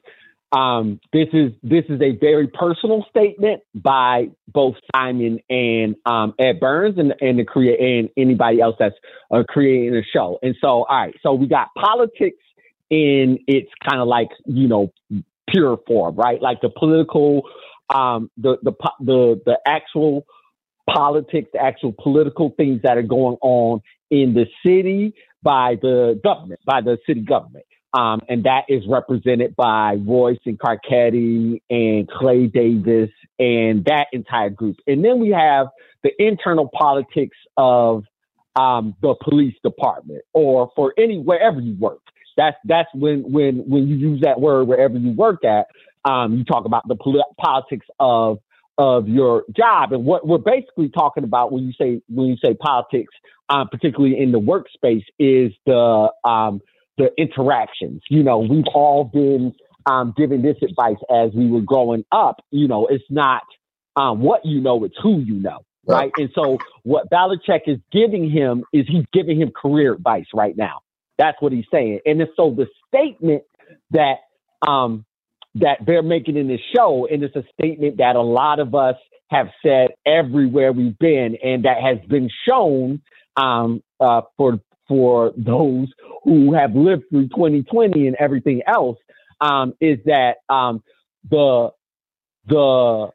um, 0.51 0.99
this 1.13 1.27
is 1.31 1.51
this 1.61 1.85
is 1.89 2.01
a 2.01 2.17
very 2.19 2.47
personal 2.47 3.05
statement 3.09 3.61
by 3.75 4.29
both 4.47 4.75
Simon 4.93 5.39
and 5.49 5.95
um, 6.05 6.33
Ed 6.39 6.59
Burns 6.59 6.97
and 6.97 7.13
and 7.21 7.39
the 7.39 7.45
create 7.45 7.79
and 7.79 8.09
anybody 8.17 8.59
else 8.59 8.75
that's 8.79 8.95
uh, 9.31 9.43
creating 9.47 9.91
the 9.91 10.03
show. 10.11 10.39
And 10.41 10.55
so, 10.59 10.67
all 10.67 10.85
right, 10.89 11.15
so 11.21 11.33
we 11.33 11.47
got 11.47 11.69
politics 11.77 12.43
in 12.89 13.39
its 13.47 13.69
kind 13.87 14.01
of 14.01 14.07
like 14.07 14.29
you 14.45 14.67
know 14.67 14.91
pure 15.51 15.77
form, 15.87 16.15
right? 16.15 16.41
Like 16.41 16.61
the 16.61 16.69
political, 16.69 17.43
um, 17.93 18.29
the 18.37 18.57
the 18.61 18.73
the 18.99 19.41
the 19.45 19.59
actual 19.67 20.25
politics, 20.89 21.49
the 21.53 21.61
actual 21.61 21.93
political 22.01 22.53
things 22.57 22.81
that 22.83 22.97
are 22.97 23.03
going 23.03 23.37
on 23.41 23.81
in 24.09 24.33
the 24.33 24.45
city 24.65 25.13
by 25.43 25.75
the 25.81 26.19
government, 26.23 26.59
by 26.65 26.81
the 26.81 26.97
city 27.05 27.21
government. 27.21 27.65
Um, 27.91 28.21
and 28.29 28.43
that 28.43 28.65
is 28.69 28.83
represented 28.87 29.55
by 29.55 29.95
Royce 29.95 30.37
and 30.45 30.59
Carcetti 30.59 31.61
and 31.71 32.07
Clay 32.07 32.45
Davis 32.45 33.09
and 33.39 33.83
that 33.85 34.07
entire 34.13 34.51
group. 34.51 34.77
And 34.85 35.03
then 35.03 35.19
we 35.19 35.29
have 35.29 35.67
the 36.03 36.11
internal 36.19 36.69
politics 36.71 37.37
of 37.57 38.03
um, 38.55 38.95
the 39.01 39.15
police 39.23 39.55
department 39.63 40.21
or 40.33 40.71
for 40.75 40.93
any 40.97 41.17
wherever 41.17 41.59
you 41.59 41.75
work. 41.79 42.01
That's 42.39 42.55
that's 42.63 42.87
when 42.93 43.29
when 43.29 43.57
when 43.67 43.89
you 43.89 43.97
use 43.97 44.21
that 44.21 44.39
word 44.39 44.63
wherever 44.63 44.97
you 44.97 45.11
work 45.11 45.43
at. 45.43 45.67
Um, 46.05 46.37
you 46.37 46.45
talk 46.45 46.63
about 46.63 46.87
the 46.87 46.95
pol- 46.95 47.35
politics 47.37 47.85
of 47.99 48.39
of 48.77 49.09
your 49.09 49.43
job 49.57 49.91
and 49.91 50.05
what 50.05 50.25
we're 50.25 50.37
basically 50.37 50.87
talking 50.87 51.25
about 51.25 51.51
when 51.51 51.65
you 51.65 51.73
say 51.73 52.01
when 52.07 52.27
you 52.27 52.37
say 52.41 52.53
politics, 52.53 53.13
um, 53.49 53.67
particularly 53.67 54.17
in 54.17 54.31
the 54.31 54.39
workspace, 54.39 55.03
is 55.19 55.51
the 55.65 56.09
um, 56.23 56.61
the 56.97 57.09
interactions. 57.17 58.03
You 58.09 58.23
know, 58.23 58.39
we've 58.39 58.67
all 58.73 59.03
been 59.03 59.53
um, 59.85 60.13
given 60.15 60.41
this 60.41 60.55
advice 60.63 61.01
as 61.13 61.31
we 61.33 61.51
were 61.51 61.59
growing 61.59 62.05
up. 62.13 62.37
You 62.51 62.69
know, 62.69 62.87
it's 62.87 63.03
not 63.09 63.43
um, 63.97 64.21
what 64.21 64.45
you 64.45 64.61
know, 64.61 64.85
it's 64.85 64.95
who 65.03 65.19
you 65.19 65.35
know. 65.35 65.59
Right. 65.85 66.11
And 66.17 66.29
so 66.35 66.59
what 66.83 67.09
Valchek 67.09 67.61
is 67.65 67.79
giving 67.91 68.29
him 68.29 68.63
is 68.71 68.85
he's 68.87 69.05
giving 69.11 69.41
him 69.41 69.51
career 69.51 69.93
advice 69.93 70.27
right 70.33 70.55
now. 70.55 70.81
That's 71.19 71.39
what 71.41 71.51
he's 71.51 71.65
saying. 71.71 71.99
And 72.05 72.21
it's 72.21 72.31
so 72.35 72.49
the 72.49 72.67
statement 72.87 73.43
that 73.91 74.15
um, 74.67 75.05
that 75.55 75.79
they're 75.85 76.01
making 76.01 76.37
in 76.37 76.47
this 76.47 76.61
show, 76.75 77.07
and 77.11 77.21
it's 77.23 77.35
a 77.35 77.43
statement 77.53 77.97
that 77.97 78.15
a 78.15 78.21
lot 78.21 78.59
of 78.59 78.73
us 78.73 78.95
have 79.29 79.49
said 79.63 79.89
everywhere 80.05 80.71
we've 80.71 80.97
been, 80.97 81.37
and 81.43 81.65
that 81.65 81.81
has 81.81 81.99
been 82.07 82.29
shown 82.47 83.01
um, 83.37 83.83
uh, 83.99 84.21
for 84.37 84.59
for 84.87 85.33
those 85.37 85.89
who 86.23 86.53
have 86.55 86.73
lived 86.75 87.03
through 87.11 87.27
2020 87.27 88.07
and 88.07 88.15
everything 88.19 88.61
else 88.65 88.97
um, 89.39 89.73
is 89.79 89.99
that 90.05 90.37
um, 90.49 90.81
the 91.29 91.69
the 92.47 93.09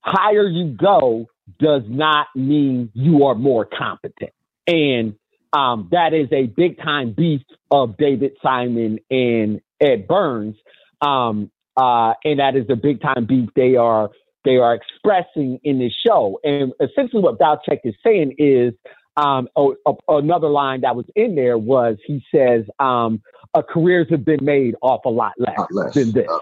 higher 0.00 0.48
you 0.48 0.76
go 0.80 1.26
does 1.58 1.82
not 1.86 2.28
mean 2.36 2.90
you 2.94 3.24
are 3.24 3.34
more 3.34 3.66
competent, 3.66 4.32
and 4.68 5.16
um, 5.52 5.88
that 5.92 6.14
is 6.14 6.28
a 6.32 6.46
big 6.46 6.78
time 6.78 7.12
beef 7.12 7.42
of 7.70 7.96
David 7.96 8.32
Simon 8.42 8.98
and 9.10 9.60
Ed 9.80 10.06
Burns, 10.06 10.56
um, 11.00 11.50
uh, 11.76 12.14
and 12.24 12.40
that 12.40 12.56
is 12.56 12.66
a 12.70 12.76
big 12.76 13.00
time 13.00 13.26
beef 13.26 13.50
they 13.54 13.76
are 13.76 14.10
they 14.44 14.56
are 14.56 14.74
expressing 14.74 15.60
in 15.64 15.78
this 15.78 15.92
show. 16.06 16.40
And 16.44 16.72
essentially, 16.80 17.22
what 17.22 17.38
Valchek 17.38 17.80
is 17.84 17.94
saying 18.04 18.34
is 18.38 18.74
um, 19.16 19.48
oh, 19.56 19.76
another 20.06 20.48
line 20.48 20.82
that 20.82 20.94
was 20.94 21.06
in 21.16 21.34
there 21.34 21.58
was 21.58 21.96
he 22.06 22.24
says, 22.34 22.64
um, 22.78 23.20
uh, 23.54 23.62
careers 23.62 24.06
have 24.10 24.24
been 24.24 24.44
made 24.44 24.76
off 24.80 25.04
a 25.04 25.10
lot 25.10 25.32
less, 25.38 25.58
less. 25.70 25.94
than 25.94 26.12
this. 26.12 26.26
Yeah. 26.28 26.38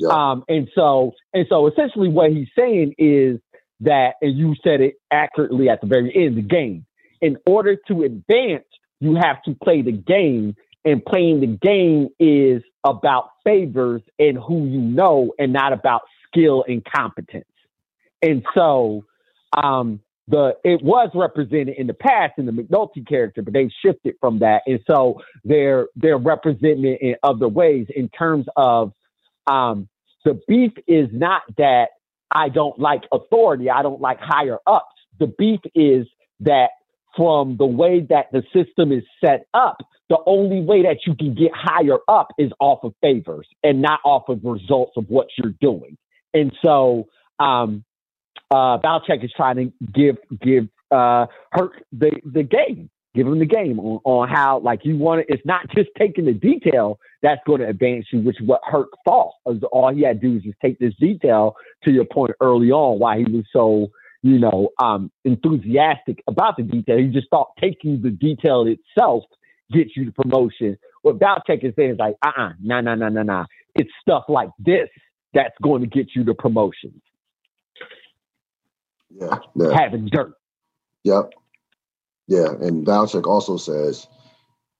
Yeah. 0.00 0.08
Um, 0.08 0.44
and 0.48 0.68
so, 0.74 1.12
and 1.32 1.46
so 1.48 1.68
essentially 1.68 2.08
what 2.08 2.32
he's 2.32 2.48
saying 2.58 2.94
is 2.98 3.38
that, 3.80 4.14
and 4.20 4.36
you 4.36 4.54
said 4.64 4.80
it 4.80 4.94
accurately 5.12 5.68
at 5.68 5.80
the 5.80 5.86
very 5.86 6.12
end, 6.14 6.36
the 6.36 6.42
game. 6.42 6.86
In 7.24 7.38
order 7.46 7.74
to 7.88 8.02
advance, 8.02 8.66
you 9.00 9.14
have 9.14 9.42
to 9.44 9.54
play 9.54 9.80
the 9.80 9.92
game 9.92 10.54
and 10.84 11.02
playing 11.02 11.40
the 11.40 11.46
game 11.46 12.10
is 12.20 12.62
about 12.84 13.30
favors 13.44 14.02
and 14.18 14.36
who 14.36 14.66
you 14.66 14.78
know 14.78 15.32
and 15.38 15.50
not 15.50 15.72
about 15.72 16.02
skill 16.28 16.66
and 16.68 16.84
competence. 16.84 17.46
And 18.20 18.44
so 18.54 19.06
um, 19.56 20.00
the 20.28 20.54
it 20.64 20.82
was 20.82 21.08
represented 21.14 21.76
in 21.78 21.86
the 21.86 21.94
past 21.94 22.34
in 22.36 22.44
the 22.44 22.52
McNulty 22.52 23.08
character, 23.08 23.40
but 23.40 23.54
they 23.54 23.70
shifted 23.82 24.16
from 24.20 24.40
that, 24.40 24.60
and 24.66 24.80
so 24.86 25.22
they're 25.44 25.88
they're 25.96 26.18
representing 26.18 26.84
it 26.84 27.00
in 27.00 27.14
other 27.22 27.48
ways 27.48 27.86
in 27.96 28.10
terms 28.10 28.44
of 28.54 28.92
um, 29.46 29.88
the 30.26 30.38
beef 30.46 30.72
is 30.86 31.08
not 31.10 31.40
that 31.56 31.88
I 32.30 32.50
don't 32.50 32.78
like 32.78 33.04
authority, 33.12 33.70
I 33.70 33.82
don't 33.82 34.02
like 34.02 34.18
higher 34.20 34.58
ups. 34.66 34.94
The 35.18 35.28
beef 35.38 35.60
is 35.74 36.06
that 36.40 36.68
from 37.16 37.56
the 37.56 37.66
way 37.66 38.00
that 38.10 38.26
the 38.32 38.42
system 38.52 38.92
is 38.92 39.04
set 39.24 39.46
up, 39.54 39.78
the 40.08 40.18
only 40.26 40.60
way 40.60 40.82
that 40.82 40.98
you 41.06 41.14
can 41.14 41.34
get 41.34 41.52
higher 41.54 41.98
up 42.08 42.28
is 42.38 42.50
off 42.60 42.84
of 42.84 42.94
favors 43.00 43.48
and 43.62 43.80
not 43.80 44.00
off 44.04 44.28
of 44.28 44.40
results 44.44 44.92
of 44.96 45.06
what 45.08 45.28
you're 45.38 45.54
doing. 45.60 45.96
And 46.34 46.52
so 46.64 47.08
um, 47.38 47.84
uh, 48.50 48.78
is 49.08 49.32
trying 49.36 49.56
to 49.56 49.72
give 49.92 50.16
give 50.40 50.68
uh, 50.90 51.26
Herc 51.52 51.82
the 51.92 52.10
the 52.24 52.42
game, 52.42 52.90
give 53.14 53.26
him 53.26 53.38
the 53.38 53.46
game 53.46 53.78
on, 53.80 54.00
on 54.04 54.28
how 54.28 54.58
like 54.58 54.84
you 54.84 54.96
want 54.96 55.20
it. 55.20 55.26
It's 55.28 55.46
not 55.46 55.66
just 55.74 55.90
taking 55.98 56.26
the 56.26 56.32
detail 56.32 56.98
that's 57.22 57.40
going 57.46 57.60
to 57.60 57.68
advance 57.68 58.06
you, 58.12 58.20
which 58.20 58.40
is 58.40 58.46
what 58.46 58.60
Herc 58.64 58.88
thought. 59.04 59.32
All 59.72 59.94
he 59.94 60.02
had 60.02 60.20
to 60.20 60.28
do 60.28 60.34
was 60.34 60.42
just 60.42 60.58
take 60.60 60.78
this 60.78 60.94
detail 61.00 61.56
to 61.84 61.90
your 61.90 62.04
point 62.04 62.32
early 62.40 62.70
on, 62.70 62.98
why 62.98 63.18
he 63.18 63.24
was 63.24 63.44
so 63.52 63.88
you 64.24 64.38
know 64.38 64.70
um, 64.82 65.12
enthusiastic 65.24 66.24
about 66.26 66.56
the 66.56 66.62
detail. 66.62 66.96
He 66.96 67.08
just 67.08 67.28
thought 67.28 67.50
taking 67.60 68.00
the 68.02 68.10
detail 68.10 68.66
itself 68.66 69.24
gets 69.70 69.90
you 69.96 70.06
the 70.06 70.12
promotion. 70.12 70.78
What 71.02 71.18
Valchek 71.18 71.62
is 71.62 71.74
saying 71.76 71.90
is 71.90 71.98
like, 71.98 72.16
uh 72.24 72.30
uh-uh, 72.30 72.46
uh, 72.46 72.52
nah, 72.62 72.80
nah, 72.80 72.94
nah, 72.94 73.10
nah, 73.10 73.22
nah. 73.22 73.44
It's 73.74 73.90
stuff 74.00 74.24
like 74.28 74.48
this 74.58 74.88
that's 75.34 75.54
going 75.62 75.82
to 75.82 75.86
get 75.86 76.08
you 76.16 76.24
the 76.24 76.32
promotions. 76.32 77.02
Yeah, 79.10 79.38
yeah. 79.54 79.78
having 79.78 80.06
dirt. 80.06 80.32
Yep. 81.04 81.34
Yeah, 82.26 82.48
and 82.48 82.86
Valchek 82.86 83.26
also 83.26 83.58
says 83.58 84.06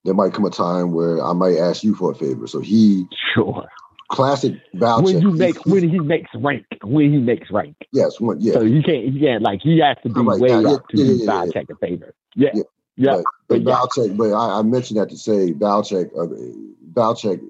there 0.05 0.15
might 0.15 0.33
come 0.33 0.47
a 0.47 0.51
time 0.51 0.93
where 0.93 1.23
I 1.23 1.35
might 1.35 1.59
ask 1.59 1.85
you 1.85 1.95
for 1.95 2.13
a 2.13 2.15
favor. 2.15 2.47
So 2.47 2.61
he 2.61 3.07
sure 3.35 3.69
classic 4.11 4.55
Valchek. 4.75 5.03
When 5.05 5.21
you 5.21 5.31
make 5.33 5.57
he, 5.65 5.71
when 5.71 5.89
he 5.89 5.99
makes 5.99 6.31
rank, 6.35 6.67
when 6.83 7.13
he 7.13 7.19
makes 7.19 7.51
rank. 7.51 7.77
Yes, 7.93 8.21
when, 8.21 8.41
yeah. 8.41 8.55
So 8.55 8.63
you 8.63 8.83
can't 8.83 9.05
you 9.05 9.21
can't 9.21 9.43
like 9.43 9.61
he 9.63 9.79
has 9.81 9.97
to 10.03 10.09
be 10.09 10.21
right, 10.21 10.41
way 10.41 10.49
yeah, 10.49 10.71
up 10.71 10.85
yeah, 10.93 11.05
to 11.05 11.13
yeah, 11.13 11.19
do 11.19 11.27
Valchek 11.27 11.71
a 11.71 11.77
favor. 11.77 12.15
Yeah. 12.35 12.51
Yeah. 12.55 12.63
yeah. 12.97 13.23
But, 13.49 13.65
but, 13.65 13.73
Valchek, 13.73 14.17
but 14.17 14.33
I, 14.33 14.59
I, 14.59 14.63
mentioned 14.63 15.01
that 15.01 15.11
to 15.11 15.17
say 15.17 15.53
Valchek 15.53 16.11
uh, 16.17 16.27
Valchek 16.93 17.43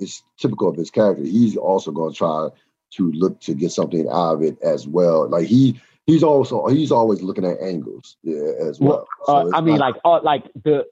is 0.00 0.22
typical 0.38 0.68
of 0.68 0.76
his 0.76 0.90
character. 0.90 1.22
He's 1.22 1.56
also 1.56 1.90
going 1.90 2.12
to 2.12 2.16
try 2.18 2.48
to 2.92 3.12
look 3.12 3.40
to 3.40 3.54
get 3.54 3.70
something 3.70 4.08
out 4.08 4.34
of 4.34 4.42
it 4.42 4.60
as 4.62 4.86
well. 4.86 5.28
Like 5.28 5.46
he 5.46 5.80
he's 6.06 6.22
also 6.22 6.66
he's 6.66 6.92
always 6.92 7.22
looking 7.22 7.44
at 7.44 7.60
angles 7.60 8.16
yeah, 8.22 8.52
as 8.60 8.80
well. 8.80 9.06
well 9.26 9.48
uh, 9.52 9.56
I 9.56 9.60
mean, 9.60 9.78
like 9.78 9.96
uh, 10.04 10.20
like 10.22 10.44
the 10.64 10.86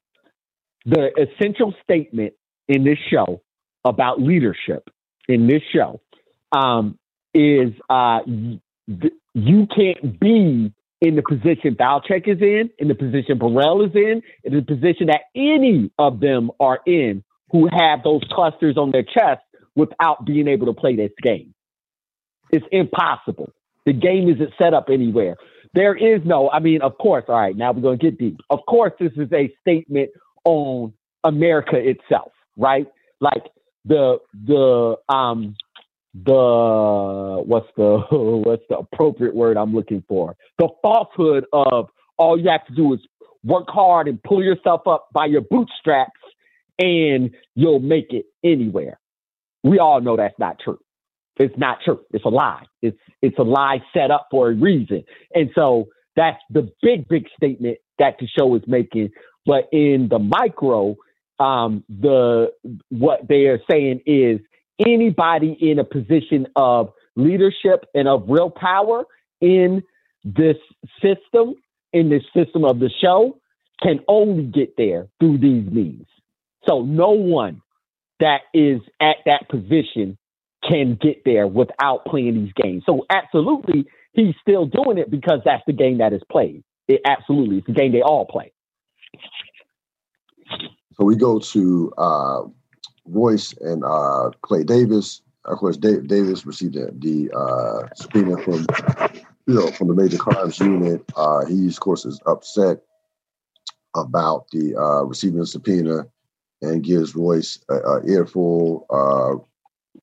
the 0.84 1.10
essential 1.20 1.74
statement 1.82 2.34
in 2.68 2.84
this 2.84 2.98
show 3.10 3.42
about 3.88 4.20
leadership 4.20 4.88
in 5.28 5.46
this 5.46 5.62
show 5.74 6.00
um, 6.52 6.98
is 7.34 7.72
uh, 7.90 8.20
th- 8.24 9.12
you 9.34 9.66
can't 9.66 10.18
be 10.18 10.72
in 11.00 11.14
the 11.14 11.22
position 11.22 11.76
Valchek 11.76 12.26
is 12.26 12.40
in, 12.40 12.70
in 12.78 12.88
the 12.88 12.94
position 12.94 13.38
Burrell 13.38 13.84
is 13.84 13.94
in, 13.94 14.22
in 14.44 14.54
the 14.54 14.62
position 14.62 15.06
that 15.06 15.22
any 15.34 15.90
of 15.98 16.20
them 16.20 16.50
are 16.58 16.80
in 16.86 17.22
who 17.50 17.68
have 17.72 18.02
those 18.02 18.22
clusters 18.30 18.76
on 18.76 18.90
their 18.90 19.04
chest 19.04 19.42
without 19.74 20.24
being 20.24 20.48
able 20.48 20.66
to 20.66 20.74
play 20.74 20.96
this 20.96 21.12
game. 21.22 21.54
It's 22.50 22.66
impossible. 22.72 23.52
The 23.86 23.92
game 23.92 24.28
isn't 24.28 24.52
set 24.58 24.74
up 24.74 24.88
anywhere. 24.90 25.36
There 25.74 25.94
is 25.94 26.20
no, 26.24 26.50
I 26.50 26.60
mean, 26.60 26.82
of 26.82 26.98
course, 26.98 27.24
all 27.28 27.38
right, 27.38 27.56
now 27.56 27.72
we're 27.72 27.82
going 27.82 27.98
to 27.98 28.04
get 28.10 28.18
deep. 28.18 28.38
Of 28.50 28.60
course, 28.66 28.92
this 28.98 29.12
is 29.16 29.32
a 29.32 29.54
statement 29.60 30.10
on 30.44 30.92
America 31.24 31.76
itself, 31.76 32.32
right? 32.56 32.86
Like 33.20 33.44
the, 33.88 34.18
the, 34.46 34.96
um, 35.12 35.56
the, 36.14 37.42
what's 37.44 37.68
the, 37.76 37.98
what's 38.44 38.62
the 38.68 38.78
appropriate 38.78 39.34
word 39.34 39.56
I'm 39.56 39.74
looking 39.74 40.04
for? 40.08 40.36
The 40.58 40.68
falsehood 40.82 41.46
of 41.52 41.88
all 42.16 42.38
you 42.38 42.50
have 42.50 42.66
to 42.66 42.74
do 42.74 42.92
is 42.94 43.00
work 43.44 43.68
hard 43.68 44.08
and 44.08 44.22
pull 44.22 44.42
yourself 44.42 44.86
up 44.86 45.08
by 45.12 45.26
your 45.26 45.42
bootstraps 45.42 46.20
and 46.78 47.30
you'll 47.54 47.80
make 47.80 48.12
it 48.12 48.26
anywhere. 48.44 48.98
We 49.64 49.78
all 49.78 50.00
know 50.00 50.16
that's 50.16 50.38
not 50.38 50.58
true. 50.62 50.78
It's 51.36 51.56
not 51.56 51.78
true. 51.84 52.00
It's 52.12 52.24
a 52.24 52.28
lie. 52.30 52.64
It's 52.82 52.98
it's 53.22 53.38
a 53.38 53.42
lie 53.42 53.80
set 53.94 54.10
up 54.10 54.28
for 54.30 54.50
a 54.50 54.54
reason. 54.54 55.04
And 55.34 55.50
so 55.54 55.88
that's 56.16 56.38
the 56.50 56.70
big, 56.82 57.08
big 57.08 57.26
statement 57.36 57.78
that 57.98 58.16
the 58.20 58.26
show 58.26 58.54
is 58.56 58.62
making. 58.66 59.10
But 59.46 59.68
in 59.72 60.08
the 60.10 60.18
micro, 60.18 60.96
um, 61.38 61.84
the 61.88 62.52
what 62.90 63.28
they 63.28 63.46
are 63.46 63.60
saying 63.70 64.00
is 64.06 64.40
anybody 64.78 65.56
in 65.60 65.78
a 65.78 65.84
position 65.84 66.46
of 66.56 66.92
leadership 67.16 67.84
and 67.94 68.08
of 68.08 68.24
real 68.28 68.50
power 68.50 69.04
in 69.40 69.82
this 70.24 70.56
system, 71.02 71.54
in 71.92 72.10
this 72.10 72.22
system 72.36 72.64
of 72.64 72.78
the 72.78 72.90
show, 73.00 73.38
can 73.82 74.00
only 74.08 74.44
get 74.44 74.76
there 74.76 75.08
through 75.20 75.38
these 75.38 75.70
means. 75.70 76.06
So 76.68 76.82
no 76.82 77.10
one 77.10 77.62
that 78.20 78.40
is 78.52 78.80
at 79.00 79.16
that 79.26 79.48
position 79.48 80.18
can 80.68 80.98
get 81.00 81.22
there 81.24 81.46
without 81.46 82.04
playing 82.04 82.34
these 82.34 82.52
games. 82.54 82.82
So 82.84 83.06
absolutely, 83.10 83.86
he's 84.12 84.34
still 84.42 84.66
doing 84.66 84.98
it 84.98 85.10
because 85.10 85.40
that's 85.44 85.62
the 85.66 85.72
game 85.72 85.98
that 85.98 86.12
is 86.12 86.22
played. 86.30 86.64
It 86.88 87.00
absolutely, 87.06 87.58
it's 87.58 87.66
the 87.66 87.72
game 87.72 87.92
they 87.92 88.02
all 88.02 88.26
play. 88.26 88.52
So 90.98 91.04
we 91.04 91.14
go 91.14 91.38
to 91.38 91.92
uh, 91.96 92.42
Royce 93.04 93.52
and 93.60 93.84
uh, 93.84 94.30
Clay 94.42 94.64
Davis. 94.64 95.22
Of 95.44 95.58
course, 95.58 95.76
Dave, 95.76 96.08
Davis 96.08 96.44
received 96.44 96.74
the, 96.74 96.90
the 96.98 97.30
uh, 97.36 97.88
subpoena 97.94 98.36
from 98.42 98.66
you 99.46 99.54
know 99.54 99.68
from 99.68 99.88
the 99.88 99.94
major 99.94 100.18
crimes 100.18 100.58
unit. 100.58 101.04
Uh, 101.14 101.46
he 101.46 101.68
of 101.68 101.80
course 101.80 102.04
is 102.04 102.20
upset 102.26 102.80
about 103.96 104.46
the 104.50 104.74
uh, 104.76 105.04
receiving 105.04 105.38
the 105.38 105.46
subpoena 105.46 106.06
and 106.62 106.82
gives 106.82 107.14
Royce 107.14 107.60
an 107.68 108.02
earful. 108.08 108.84
Uh, 108.90 109.44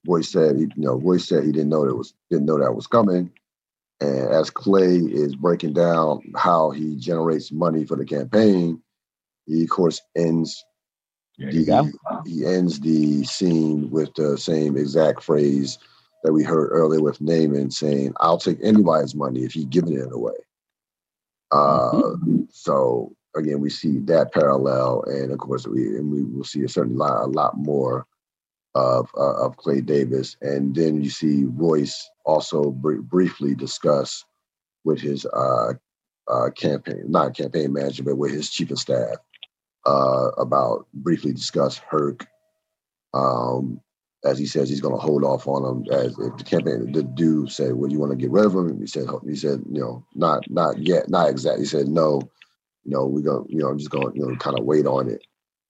Royce 0.07 0.31
said, 0.31 0.55
he, 0.55 0.61
you 0.61 0.71
know, 0.77 0.95
Royce 0.95 1.27
said 1.27 1.43
he 1.43 1.51
didn't 1.51 1.69
know 1.69 1.85
that 1.85 1.95
was 1.95 2.13
didn't 2.31 2.45
know 2.45 2.57
that 2.57 2.73
was 2.73 2.87
coming. 2.87 3.31
And 3.99 4.29
as 4.29 4.49
Clay 4.49 4.95
is 4.95 5.35
breaking 5.35 5.73
down 5.73 6.21
how 6.37 6.71
he 6.71 6.95
generates 6.95 7.51
money 7.51 7.85
for 7.85 7.97
the 7.97 8.05
campaign, 8.05 8.81
he 9.45 9.63
of 9.63 9.69
course 9.69 10.01
ends 10.15 10.63
the, 11.37 11.93
he 12.25 12.45
ends 12.45 12.79
the 12.79 13.23
scene 13.23 13.89
with 13.91 14.13
the 14.15 14.37
same 14.37 14.77
exact 14.77 15.23
phrase 15.23 15.77
that 16.23 16.33
we 16.33 16.43
heard 16.43 16.69
earlier 16.71 17.01
with 17.01 17.19
Namond 17.19 17.73
saying, 17.73 18.13
"I'll 18.19 18.37
take 18.37 18.57
anybody's 18.61 19.15
money 19.15 19.43
if 19.43 19.53
he's 19.53 19.65
giving 19.65 19.93
it 19.93 20.11
away." 20.11 20.33
Uh, 21.51 21.91
mm-hmm. 21.91 22.41
So 22.51 23.15
again, 23.35 23.59
we 23.59 23.69
see 23.69 23.99
that 23.99 24.33
parallel, 24.33 25.03
and 25.03 25.31
of 25.31 25.37
course, 25.39 25.67
we 25.67 25.97
and 25.97 26.11
we 26.11 26.23
will 26.23 26.43
see 26.43 26.63
a 26.63 26.69
certain 26.69 26.97
lot, 26.97 27.23
a 27.23 27.27
lot 27.27 27.57
more 27.57 28.05
of 28.73 29.09
uh, 29.17 29.45
of 29.45 29.57
Clay 29.57 29.81
Davis, 29.81 30.37
and 30.41 30.73
then 30.73 31.03
you 31.03 31.09
see 31.09 31.45
Royce 31.45 32.09
also 32.25 32.71
br- 32.71 33.01
briefly 33.01 33.55
discuss 33.55 34.25
with 34.83 34.99
his 34.99 35.25
uh, 35.25 35.73
uh, 36.27 36.49
campaign, 36.51 37.03
not 37.07 37.35
campaign 37.35 37.73
manager, 37.73 38.03
but 38.03 38.17
with 38.17 38.31
his 38.31 38.49
chief 38.49 38.71
of 38.71 38.79
staff 38.79 39.17
uh, 39.85 40.31
about 40.37 40.87
briefly 40.93 41.33
discuss 41.33 41.77
Herc. 41.77 42.27
Um, 43.13 43.81
as 44.23 44.39
he 44.39 44.47
says, 44.47 44.69
he's 44.69 44.81
going 44.81 44.95
to 44.95 44.99
hold 44.99 45.23
off 45.23 45.47
on 45.47 45.63
him. 45.63 45.93
As 45.93 46.17
if 46.17 46.37
the 46.37 46.43
campaign, 46.43 46.91
the 46.91 47.03
dude 47.03 47.51
said, 47.51 47.73
"Well, 47.73 47.91
you 47.91 47.99
want 47.99 48.11
to 48.11 48.17
get 48.17 48.31
rid 48.31 48.45
of 48.45 48.55
him?" 48.55 48.79
He 48.79 48.87
said, 48.87 49.07
"He 49.25 49.35
said, 49.35 49.63
you 49.71 49.79
know, 49.79 50.03
not 50.15 50.49
not 50.49 50.79
yet, 50.79 51.09
not 51.09 51.29
exactly." 51.29 51.63
He 51.63 51.67
said, 51.67 51.87
"No, 51.87 52.21
you 52.83 52.91
know, 52.91 53.05
we're 53.05 53.21
going, 53.21 53.45
you 53.49 53.59
know, 53.59 53.67
I'm 53.67 53.77
just 53.77 53.91
going, 53.91 54.15
you 54.15 54.25
know, 54.25 54.35
kind 54.37 54.57
of 54.57 54.65
wait 54.65 54.85
on 54.85 55.09
it." 55.09 55.21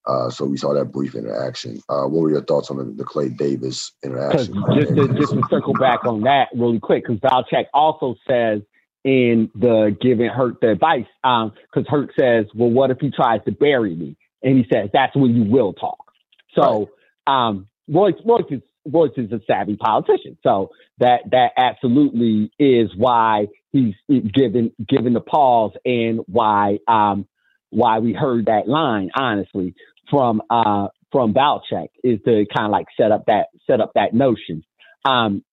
Uh, 0.08 0.30
so 0.30 0.46
we 0.46 0.56
saw 0.56 0.74
that 0.74 0.92
brief 0.92 1.16
interaction. 1.16 1.82
Uh, 1.90 2.04
what 2.04 2.22
were 2.22 2.30
your 2.30 2.44
thoughts 2.44 2.70
on 2.70 2.78
the, 2.78 2.84
the 2.84 3.04
Clay 3.04 3.28
Davis 3.28 3.92
interaction? 4.04 4.64
Just 4.76 4.96
to, 4.96 5.08
just 5.16 5.34
to 5.34 5.42
circle 5.50 5.74
back 5.74 6.06
on 6.06 6.22
that 6.22 6.50
really 6.54 6.80
quick, 6.80 7.06
because 7.06 7.20
Valchek 7.20 7.66
also 7.74 8.16
says 8.28 8.62
in 9.06 9.52
the 9.54 9.96
giving 10.02 10.28
Herc 10.30 10.60
the 10.62 10.72
advice, 10.72 11.06
because 11.24 11.54
um, 11.78 11.86
Herc 11.88 12.10
says, 12.20 12.48
"Well, 12.56 12.72
what 12.72 12.90
if 12.90 12.98
he 13.00 13.12
tries 13.12 13.40
to 13.46 13.52
bury 13.52 13.96
me?" 13.96 14.18
And 14.42 14.58
he 14.58 14.66
says, 14.74 14.90
"That's 14.92 15.16
when 15.16 15.36
you 15.36 15.50
will 15.50 15.74
talk." 15.74 16.12
So 16.56 16.90
um, 17.28 17.68
Royce, 17.88 18.16
Royce 18.26 18.50
is 18.50 18.62
Royce 18.84 19.12
is 19.16 19.32
a 19.32 19.40
savvy 19.48 19.78
politician, 19.78 20.38
so 20.44 20.72
that 20.98 21.22
that 21.32 21.52
absolutely 21.56 22.52
is 22.60 22.90
why 22.98 23.48
he's 23.72 23.94
given 24.10 24.72
given 24.88 25.14
the 25.14 25.22
pause 25.22 25.74
and 25.86 26.22
why 26.26 26.80
um, 26.88 27.28
why 27.70 28.00
we 28.00 28.14
heard 28.14 28.48
that 28.48 28.68
line. 28.68 29.12
Honestly, 29.16 29.76
from 30.10 30.42
uh, 30.50 30.88
from 31.12 31.34
Valchek 31.36 31.90
is 32.04 32.20
to 32.26 32.46
kind 32.56 32.66
of 32.66 32.72
like 32.72 32.88
set 33.00 33.12
up 33.12 33.26
that 33.28 33.48
set 33.68 33.82
up 33.82 33.92
that 33.94 34.16
notion. 34.16 34.64
Um, 35.04 35.44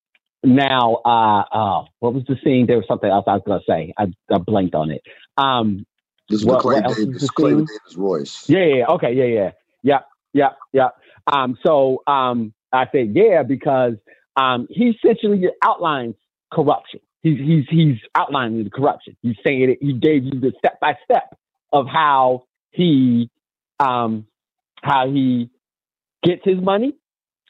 now, 0.44 1.00
uh, 1.04 1.44
uh, 1.52 1.84
what 2.00 2.14
was 2.14 2.24
the 2.26 2.36
scene? 2.42 2.66
There 2.66 2.76
was 2.76 2.86
something 2.88 3.08
else 3.08 3.24
I 3.26 3.34
was 3.34 3.42
going 3.46 3.60
to 3.60 3.64
say. 3.68 3.94
I, 3.96 4.12
I 4.34 4.38
blanked 4.38 4.74
on 4.74 4.90
it. 4.90 5.02
Um, 5.36 5.86
this 6.28 6.40
is 6.40 6.46
what, 6.46 6.60
Clay 6.60 6.80
what 6.80 6.96
Davis, 6.96 7.30
Clay 7.30 7.50
Davis 7.50 7.96
Royce. 7.96 8.48
Yeah, 8.48 8.64
yeah, 8.64 8.86
okay, 8.90 9.12
yeah, 9.12 9.24
yeah, 9.24 9.50
yeah, 9.82 9.98
yeah, 10.32 10.48
yeah. 10.72 10.88
Um, 11.32 11.56
so 11.64 12.02
um, 12.06 12.52
I 12.72 12.86
said 12.90 13.14
yeah 13.14 13.42
because 13.42 13.94
um, 14.36 14.66
he 14.70 14.90
essentially 14.90 15.44
outlines 15.62 16.14
corruption. 16.52 17.00
He's 17.22 17.38
he's 17.38 17.64
he's 17.68 17.96
outlining 18.14 18.64
the 18.64 18.70
corruption. 18.70 19.16
He's 19.22 19.36
saying 19.44 19.70
it. 19.70 19.78
He 19.80 19.92
gave 19.92 20.24
you 20.24 20.40
the 20.40 20.52
step 20.58 20.80
by 20.80 20.96
step 21.04 21.36
of 21.72 21.86
how 21.86 22.44
he 22.70 23.30
um, 23.78 24.26
how 24.82 25.08
he 25.08 25.50
gets 26.22 26.42
his 26.44 26.60
money, 26.60 26.94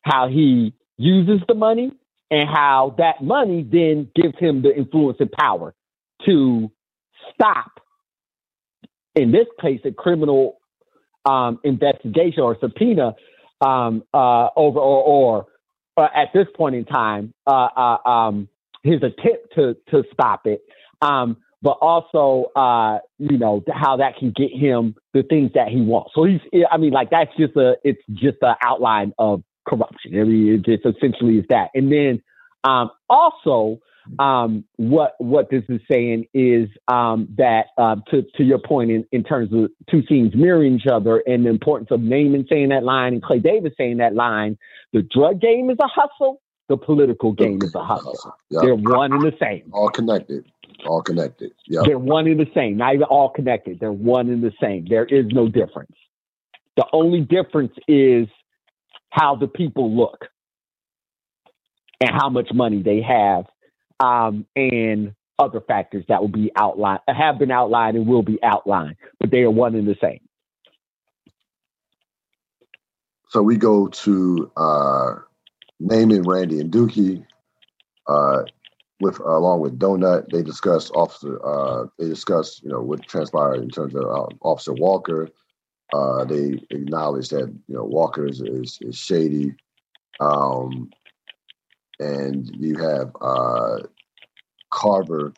how 0.03 0.29
he 0.29 0.75
uses 0.99 1.41
the 1.49 1.55
money, 1.55 1.93
and 2.33 2.49
how 2.49 2.95
that 2.97 3.23
money 3.23 3.63
then 3.63 4.09
gives 4.17 4.37
him 4.39 4.63
the 4.63 4.75
influence 4.75 5.19
and 5.21 5.31
power 5.31 5.75
to 6.25 6.73
stop, 7.35 7.73
in 9.15 9.31
this 9.31 9.47
case, 9.61 9.81
a 9.85 9.93
criminal 9.93 10.57
um, 11.27 11.61
investigation 11.63 12.43
or 12.43 12.57
subpoena 12.59 13.15
um, 13.61 14.03
uh, 14.15 14.49
over 14.57 14.81
or, 14.81 15.05
or 15.05 15.47
uh, 15.99 16.09
at 16.17 16.29
this 16.33 16.47
point 16.57 16.75
in 16.75 16.87
time, 16.87 17.35
uh, 17.47 17.69
uh 17.77 18.09
um, 18.09 18.49
his 18.83 19.03
attempt 19.03 19.55
to 19.55 19.77
to 19.91 20.03
stop 20.15 20.47
it. 20.47 20.63
Um, 21.03 21.37
but 21.61 21.79
also, 21.83 22.51
uh, 22.57 22.99
you 23.19 23.37
know, 23.39 23.63
how 23.71 23.99
that 23.99 24.17
can 24.17 24.33
get 24.35 24.51
him 24.51 24.97
the 25.13 25.23
things 25.23 25.51
that 25.55 25.69
he 25.69 25.81
wants. 25.83 26.13
So 26.15 26.25
he's, 26.25 26.41
I 26.69 26.77
mean, 26.77 26.93
like 26.93 27.11
that's 27.11 27.31
just 27.39 27.55
a, 27.57 27.77
it's 27.85 28.03
just 28.15 28.39
an 28.41 28.57
outline 28.65 29.13
of 29.19 29.45
corruption. 29.67 30.19
I 30.19 30.25
mean, 30.25 30.55
it 30.55 30.65
just 30.65 30.97
essentially 30.97 31.39
is 31.39 31.45
that. 31.51 31.71
And 31.75 31.91
then 31.91 32.23
um, 32.65 32.91
also, 33.09 33.81
um, 34.19 34.65
what 34.77 35.15
what 35.19 35.51
this 35.51 35.63
is 35.69 35.81
saying 35.91 36.27
is 36.35 36.69
um, 36.89 37.29
that 37.37 37.67
uh, 37.79 37.97
to 38.11 38.23
to 38.37 38.43
your 38.43 38.59
point 38.59 38.91
in, 38.91 39.07
in 39.13 39.23
terms 39.23 39.53
of 39.53 39.71
two 39.91 40.03
scenes 40.09 40.35
mirroring 40.35 40.75
each 40.77 40.87
other 40.91 41.23
and 41.27 41.45
the 41.45 41.51
importance 41.51 41.91
of 41.91 42.01
Namond 42.01 42.49
saying 42.49 42.71
that 42.71 42.83
line 42.83 43.13
and 43.15 43.23
Clay 43.23 43.39
Davis 43.39 43.73
saying 43.79 43.99
that 43.99 44.15
line. 44.15 44.59
The 44.93 45.03
drug 45.03 45.41
game 45.41 45.71
is 45.71 45.79
a 45.81 45.89
hustle. 45.89 46.41
The 46.69 46.77
political 46.77 47.33
game 47.33 47.61
is 47.63 47.75
a 47.75 47.83
hustle. 47.83 48.35
Yep. 48.51 48.63
They're 48.63 48.75
one 48.75 49.13
and 49.13 49.23
the 49.23 49.33
same. 49.41 49.71
All 49.73 49.91
connected. 49.91 50.45
All 50.87 51.03
connected. 51.03 51.53
Yeah. 51.67 51.83
They're 51.85 51.99
one 51.99 52.27
and 52.27 52.41
the 52.41 52.51
same. 52.55 52.77
Not 52.77 52.95
even 52.95 53.05
all 53.05 53.31
connected. 53.31 53.79
They're 53.81 53.93
one 53.93 54.29
and 54.29 54.43
the 54.43 54.53
same. 54.61 54.87
There 54.89 55.05
is 55.05 55.27
no 55.33 55.49
difference. 55.49 55.95
The 56.77 56.87
only 56.93 57.21
difference 57.21 57.73
is 57.87 58.27
how 59.13 59.37
the 59.37 59.47
people 59.47 59.95
look 59.95 60.27
and 62.01 62.11
how 62.11 62.31
much 62.31 62.51
money 62.53 62.83
they 62.83 63.03
have, 63.03 63.45
um, 64.01 64.47
and 64.57 65.15
other 65.39 65.61
factors 65.61 66.03
that 66.09 66.21
will 66.21 66.29
be 66.29 66.51
outlined, 66.57 67.01
have 67.07 67.39
been 67.39 67.51
outlined, 67.51 67.97
and 67.97 68.07
will 68.07 68.23
be 68.23 68.43
outlined, 68.43 68.97
but 69.21 69.31
they 69.31 69.43
are 69.43 69.51
one 69.51 69.75
and 69.75 69.87
the 69.87 69.97
same. 70.01 70.21
So 73.29 73.43
we 73.43 73.57
go 73.57 73.89
to 73.89 74.51
uh, 74.57 75.15
Randy, 75.81 76.61
and 76.61 76.73
Dookie. 76.73 77.25
Uh, 78.07 78.43
with 79.01 79.21
uh, 79.21 79.37
along 79.37 79.61
with 79.61 79.79
Donut, 79.79 80.31
they 80.31 80.43
discuss 80.43 80.91
officer. 80.93 81.39
Uh, 81.45 81.87
they 81.99 82.09
discuss 82.09 82.63
you 82.63 82.71
know 82.71 82.81
what 82.81 83.07
transpired 83.07 83.63
in 83.63 83.69
terms 83.69 83.95
of 83.95 84.05
uh, 84.05 84.27
Officer 84.41 84.73
Walker. 84.73 85.29
Uh, 85.93 86.25
they 86.25 86.59
acknowledge 86.71 87.29
that 87.29 87.49
you 87.69 87.75
know 87.75 87.85
Walker 87.85 88.27
is 88.27 88.41
is, 88.41 88.79
is 88.81 88.97
shady, 88.97 89.55
um, 90.21 90.91
and 92.01 92.51
you 92.57 92.79
have 92.79 93.15
uh, 93.21 93.81
Carver 94.71 95.35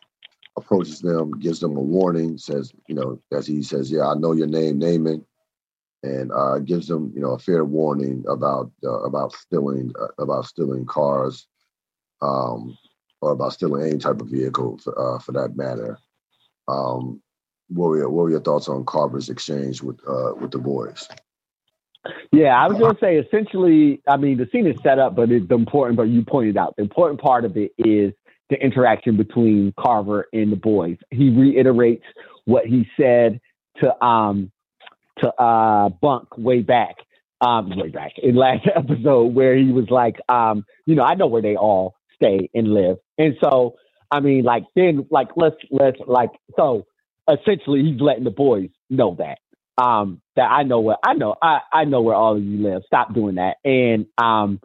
approaches 0.57 1.01
them, 1.01 1.37
gives 1.39 1.59
them 1.59 1.75
a 1.75 1.81
warning, 1.81 2.37
says 2.37 2.71
you 2.87 2.95
know 2.95 3.19
as 3.33 3.45
he 3.45 3.61
says, 3.63 3.91
yeah, 3.91 4.07
I 4.07 4.13
know 4.13 4.31
your 4.31 4.47
name, 4.47 5.07
it, 5.07 5.21
and 6.03 6.31
uh, 6.31 6.59
gives 6.59 6.87
them 6.87 7.11
you 7.13 7.21
know 7.21 7.31
a 7.31 7.39
fair 7.39 7.65
warning 7.65 8.23
about 8.29 8.71
uh, 8.83 9.01
about 9.01 9.33
stealing 9.33 9.91
uh, 9.99 10.07
about 10.23 10.45
stealing 10.45 10.85
cars. 10.85 11.47
Um, 12.21 12.77
or 13.21 13.31
about 13.31 13.53
stealing 13.53 13.83
any 13.87 13.97
type 13.97 14.21
of 14.21 14.27
vehicle 14.27 14.77
for, 14.77 14.97
uh, 14.99 15.19
for 15.19 15.31
that 15.31 15.55
matter. 15.57 15.97
Um, 16.67 17.21
what 17.69 17.89
were 17.89 17.97
your, 17.97 18.09
what 18.09 18.23
were 18.23 18.29
your 18.29 18.41
thoughts 18.41 18.67
on 18.67 18.85
Carver's 18.85 19.29
exchange 19.29 19.81
with 19.81 19.99
uh, 20.07 20.33
with 20.39 20.51
the 20.51 20.59
boys? 20.59 21.07
Yeah, 22.31 22.61
I 22.61 22.67
was 22.67 22.77
going 22.77 22.93
to 22.93 22.99
say 22.99 23.17
essentially. 23.17 24.01
I 24.07 24.17
mean, 24.17 24.37
the 24.37 24.47
scene 24.51 24.67
is 24.67 24.77
set 24.83 24.99
up, 24.99 25.15
but 25.15 25.31
it's 25.31 25.49
important. 25.49 25.97
But 25.97 26.03
you 26.03 26.23
pointed 26.23 26.57
out 26.57 26.75
the 26.75 26.83
important 26.83 27.19
part 27.19 27.45
of 27.45 27.57
it 27.57 27.71
is 27.77 28.13
the 28.49 28.63
interaction 28.63 29.17
between 29.17 29.73
Carver 29.79 30.27
and 30.33 30.51
the 30.51 30.55
boys. 30.55 30.97
He 31.11 31.29
reiterates 31.29 32.05
what 32.45 32.65
he 32.65 32.87
said 32.99 33.41
to 33.81 34.05
um 34.05 34.51
to 35.19 35.33
uh 35.41 35.89
Bunk 35.89 36.37
way 36.37 36.61
back 36.61 36.95
um 37.41 37.75
way 37.75 37.89
back 37.89 38.13
in 38.21 38.35
last 38.35 38.67
episode 38.75 39.33
where 39.33 39.55
he 39.55 39.71
was 39.71 39.89
like 39.89 40.17
um 40.29 40.65
you 40.85 40.95
know 40.95 41.03
I 41.03 41.15
know 41.15 41.27
where 41.27 41.41
they 41.41 41.55
all 41.55 41.95
stay 42.15 42.49
and 42.53 42.73
live 42.73 42.97
and 43.17 43.35
so 43.43 43.75
I 44.11 44.19
mean 44.19 44.43
like 44.43 44.63
then 44.75 45.05
like 45.09 45.29
let's 45.35 45.57
let's 45.71 45.97
like 46.07 46.31
so 46.55 46.85
essentially 47.29 47.83
he's 47.83 47.99
letting 47.99 48.23
the 48.23 48.31
boys 48.31 48.69
know 48.89 49.17
that 49.19 49.39
um 49.81 50.21
that 50.35 50.45
I 50.45 50.63
know 50.63 50.79
where 50.79 50.97
I 51.03 51.13
know 51.13 51.35
I 51.41 51.59
I 51.71 51.85
know 51.85 52.01
where 52.01 52.15
all 52.15 52.37
of 52.37 52.43
you 52.43 52.61
live. 52.63 52.83
Stop 52.85 53.13
doing 53.13 53.35
that. 53.35 53.57
And 53.63 54.07
um 54.17 54.59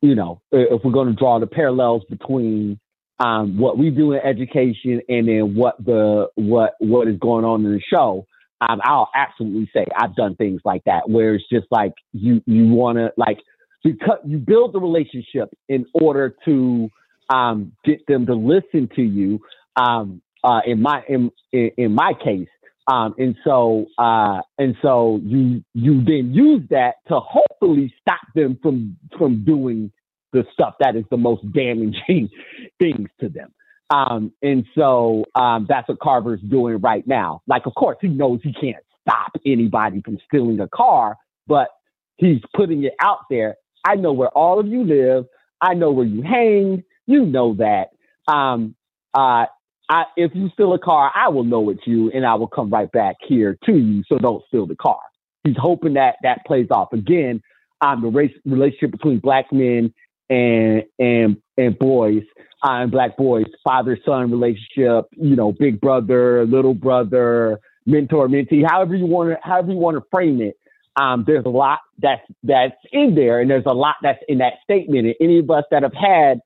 you 0.00 0.14
know 0.14 0.42
if 0.50 0.82
we're 0.84 0.92
going 0.92 1.08
to 1.08 1.14
draw 1.14 1.38
the 1.38 1.46
parallels 1.46 2.02
between 2.10 2.78
um 3.18 3.58
what 3.58 3.78
we 3.78 3.90
do 3.90 4.12
in 4.12 4.20
education 4.20 5.00
and 5.08 5.28
then 5.28 5.54
what 5.54 5.82
the 5.84 6.28
what 6.34 6.74
what 6.80 7.08
is 7.08 7.18
going 7.18 7.44
on 7.44 7.64
in 7.64 7.72
the 7.72 7.82
show. 7.92 8.26
Um, 8.68 8.80
I'll 8.84 9.10
absolutely 9.12 9.68
say 9.74 9.86
I've 9.96 10.14
done 10.14 10.36
things 10.36 10.60
like 10.64 10.84
that 10.84 11.10
where 11.10 11.34
it's 11.34 11.48
just 11.50 11.66
like 11.72 11.94
you 12.12 12.42
you 12.46 12.68
want 12.68 12.96
to 12.98 13.12
like 13.16 13.38
because 13.82 14.18
you 14.24 14.38
build 14.38 14.72
the 14.72 14.80
relationship 14.80 15.52
in 15.68 15.86
order 15.94 16.34
to 16.44 16.88
um, 17.28 17.72
get 17.84 18.06
them 18.06 18.26
to 18.26 18.34
listen 18.34 18.88
to 18.96 19.02
you. 19.02 19.40
Um, 19.76 20.22
uh, 20.44 20.60
in 20.66 20.80
my 20.80 21.02
in 21.08 21.30
in 21.52 21.94
my 21.94 22.12
case. 22.22 22.48
Um, 22.88 23.14
and 23.16 23.36
so 23.44 23.86
uh, 23.98 24.40
and 24.58 24.76
so 24.82 25.20
you 25.24 25.62
you 25.74 26.04
then 26.04 26.32
use 26.34 26.62
that 26.70 26.94
to 27.08 27.20
hopefully 27.20 27.94
stop 28.00 28.20
them 28.34 28.58
from 28.62 28.96
from 29.16 29.44
doing 29.44 29.92
the 30.32 30.44
stuff 30.52 30.74
that 30.80 30.96
is 30.96 31.04
the 31.10 31.16
most 31.16 31.42
damaging 31.52 32.28
things 32.80 33.08
to 33.20 33.28
them. 33.28 33.52
Um, 33.90 34.32
and 34.42 34.64
so 34.74 35.26
um, 35.34 35.66
that's 35.68 35.88
what 35.88 36.00
Carver's 36.00 36.40
doing 36.40 36.78
right 36.78 37.06
now. 37.06 37.42
Like, 37.46 37.66
of 37.66 37.74
course, 37.74 37.98
he 38.00 38.08
knows 38.08 38.40
he 38.42 38.52
can't 38.54 38.82
stop 39.02 39.32
anybody 39.44 40.00
from 40.00 40.18
stealing 40.26 40.60
a 40.60 40.68
car, 40.68 41.16
but 41.46 41.68
he's 42.16 42.40
putting 42.56 42.84
it 42.84 42.94
out 43.00 43.18
there. 43.28 43.56
I 43.84 43.96
know 43.96 44.12
where 44.12 44.30
all 44.30 44.58
of 44.58 44.66
you 44.66 44.84
live. 44.84 45.26
I 45.60 45.74
know 45.74 45.90
where 45.90 46.06
you 46.06 46.22
hang. 46.22 46.84
You 47.06 47.26
know 47.26 47.54
that. 47.56 47.88
Um, 48.32 48.74
uh, 49.12 49.46
I, 49.92 50.04
if 50.16 50.30
you 50.34 50.48
steal 50.54 50.72
a 50.72 50.78
car, 50.78 51.12
I 51.14 51.28
will 51.28 51.44
know 51.44 51.68
it's 51.68 51.86
you, 51.86 52.10
and 52.12 52.24
I 52.24 52.34
will 52.36 52.46
come 52.46 52.70
right 52.70 52.90
back 52.90 53.16
here 53.28 53.58
to 53.66 53.76
you. 53.76 54.02
So 54.08 54.16
don't 54.16 54.42
steal 54.48 54.66
the 54.66 54.74
car. 54.74 54.98
He's 55.44 55.56
hoping 55.58 55.94
that 55.94 56.14
that 56.22 56.46
plays 56.46 56.68
off 56.70 56.94
again. 56.94 57.42
Um, 57.82 58.00
the 58.00 58.08
race 58.08 58.32
relationship 58.46 58.92
between 58.92 59.18
black 59.18 59.52
men 59.52 59.92
and 60.30 60.84
and 60.98 61.36
and 61.58 61.78
boys, 61.78 62.22
and 62.62 62.90
black 62.90 63.18
boys, 63.18 63.44
father 63.62 63.98
son 64.02 64.30
relationship. 64.30 65.08
You 65.12 65.36
know, 65.36 65.52
big 65.52 65.78
brother, 65.78 66.46
little 66.46 66.72
brother, 66.72 67.60
mentor 67.84 68.28
mentee, 68.28 68.64
however 68.66 68.94
you 68.94 69.04
want 69.04 69.28
to 69.28 69.36
however 69.42 69.72
you 69.72 69.78
want 69.78 69.98
to 69.98 70.04
frame 70.10 70.40
it. 70.40 70.56
Um, 70.96 71.24
there's 71.26 71.44
a 71.44 71.50
lot 71.50 71.80
that's 71.98 72.22
that's 72.42 72.76
in 72.92 73.14
there, 73.14 73.40
and 73.40 73.50
there's 73.50 73.66
a 73.66 73.74
lot 73.74 73.96
that's 74.02 74.22
in 74.26 74.38
that 74.38 74.54
statement. 74.64 75.06
And 75.06 75.14
any 75.20 75.40
of 75.40 75.50
us 75.50 75.64
that 75.70 75.82
have 75.82 75.92
had, 75.92 76.40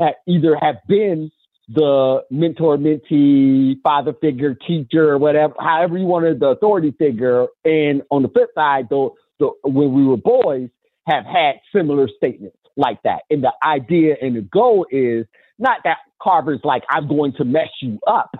that 0.00 0.16
either 0.26 0.56
have 0.60 0.78
been 0.88 1.30
the 1.68 2.22
mentor, 2.30 2.78
mentee, 2.78 3.80
father 3.82 4.14
figure, 4.20 4.54
teacher, 4.54 5.18
whatever, 5.18 5.54
however 5.58 5.98
you 5.98 6.06
wanted 6.06 6.40
the 6.40 6.46
authority 6.46 6.94
figure. 6.98 7.46
And 7.64 8.02
on 8.10 8.22
the 8.22 8.28
flip 8.28 8.50
side, 8.54 8.88
the, 8.88 9.10
the 9.38 9.50
when 9.64 9.92
we 9.92 10.04
were 10.04 10.16
boys, 10.16 10.70
have 11.06 11.24
had 11.24 11.56
similar 11.74 12.08
statements 12.16 12.56
like 12.76 13.02
that. 13.02 13.22
And 13.30 13.42
the 13.42 13.52
idea 13.62 14.16
and 14.20 14.36
the 14.36 14.42
goal 14.42 14.86
is 14.90 15.26
not 15.58 15.78
that 15.84 15.98
Carver's 16.22 16.60
like, 16.64 16.84
I'm 16.90 17.08
going 17.08 17.32
to 17.34 17.44
mess 17.44 17.68
you 17.82 17.98
up. 18.06 18.30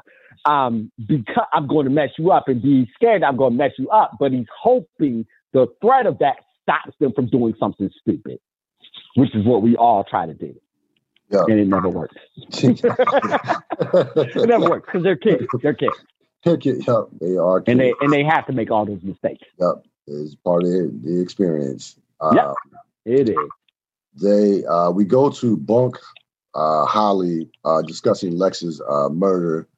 Um, 0.45 0.93
because 1.07 1.47
I'm 1.53 1.67
going 1.67 1.85
to 1.85 1.91
mess 1.91 2.11
you 2.17 2.31
up 2.31 2.45
and 2.47 2.63
be 2.63 2.89
scared 2.95 3.23
I'm 3.23 3.37
going 3.37 3.53
to 3.53 3.59
mess 3.59 3.73
you 3.77 3.91
up, 3.91 4.13
but 4.21 4.33
he's 4.33 4.47
hoping 4.57 5.27
the 5.53 5.67
threat 5.83 6.07
of 6.07 6.21
that 6.21 6.37
stops 6.63 6.97
them 7.01 7.13
from 7.13 7.27
doing 7.27 7.55
something 7.59 7.91
stupid, 8.01 8.39
which 9.17 9.35
is 9.35 9.45
what 9.45 9.63
we 9.63 9.77
all 9.77 10.05
try 10.05 10.27
to 10.27 10.35
do. 10.35 10.55
Yeah. 11.31 11.45
And 11.47 11.61
it 11.61 11.69
never 11.69 11.89
works. 11.89 12.15
it 12.37 12.83
never 14.49 14.71
works 14.71 14.87
because 14.87 15.03
they're 15.03 15.17
kids. 15.17 15.45
They're 15.63 15.75
kids. 15.75 15.97
They're 16.45 16.57
kids. 16.57 16.85
Yeah, 16.87 17.03
they 17.21 17.37
are. 17.37 17.61
Kids. 17.61 17.73
And 17.73 17.81
they 17.81 17.93
and 18.01 18.13
they 18.13 18.25
have 18.25 18.47
to 18.47 18.53
make 18.53 18.71
all 18.71 18.87
those 18.87 19.03
mistakes. 19.03 19.47
Yep, 19.59 19.85
it's 20.07 20.35
part 20.37 20.63
of 20.63 20.71
the 20.71 21.21
experience. 21.21 21.97
Uh, 22.21 22.33
yep, 22.35 22.55
it 23.05 23.29
is. 23.29 23.37
They 24.21 24.65
uh, 24.65 24.91
we 24.91 25.05
go 25.05 25.31
to 25.31 25.57
Bunk 25.57 25.97
uh, 26.55 26.87
Holley 26.87 27.49
uh, 27.65 27.83
discussing 27.83 28.37
Lex's 28.37 28.81
uh, 28.89 29.09
murder, 29.09 29.69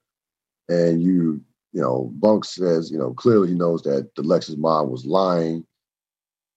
and 0.69 1.03
you, 1.03 1.41
you 1.73 1.81
know, 1.81 2.11
Bunk 2.15 2.45
says, 2.45 2.91
you 2.91 2.99
know, 2.99 3.13
clearly 3.13 3.49
he 3.49 3.55
knows 3.55 3.83
that 3.83 4.15
the 4.17 4.23
Lex's 4.23 4.57
mom 4.57 4.91
was 4.91 5.05
lying, 5.05 5.65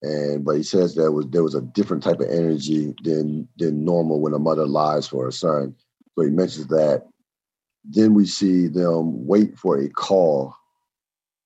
and 0.03 0.43
but 0.43 0.57
he 0.57 0.63
says 0.63 0.93
there 0.93 1.11
was 1.11 1.25
there 1.29 1.43
was 1.43 1.55
a 1.55 1.61
different 1.61 2.03
type 2.03 2.19
of 2.19 2.29
energy 2.29 2.93
than 3.03 3.47
than 3.57 3.85
normal 3.85 4.19
when 4.19 4.33
a 4.33 4.39
mother 4.39 4.67
lies 4.67 5.07
for 5.07 5.23
her 5.23 5.31
son. 5.31 5.75
So 6.15 6.23
he 6.23 6.29
mentions 6.29 6.67
that. 6.67 7.07
Then 7.85 8.13
we 8.13 8.25
see 8.25 8.67
them 8.67 9.25
wait 9.25 9.57
for 9.57 9.77
a 9.77 9.89
call, 9.89 10.55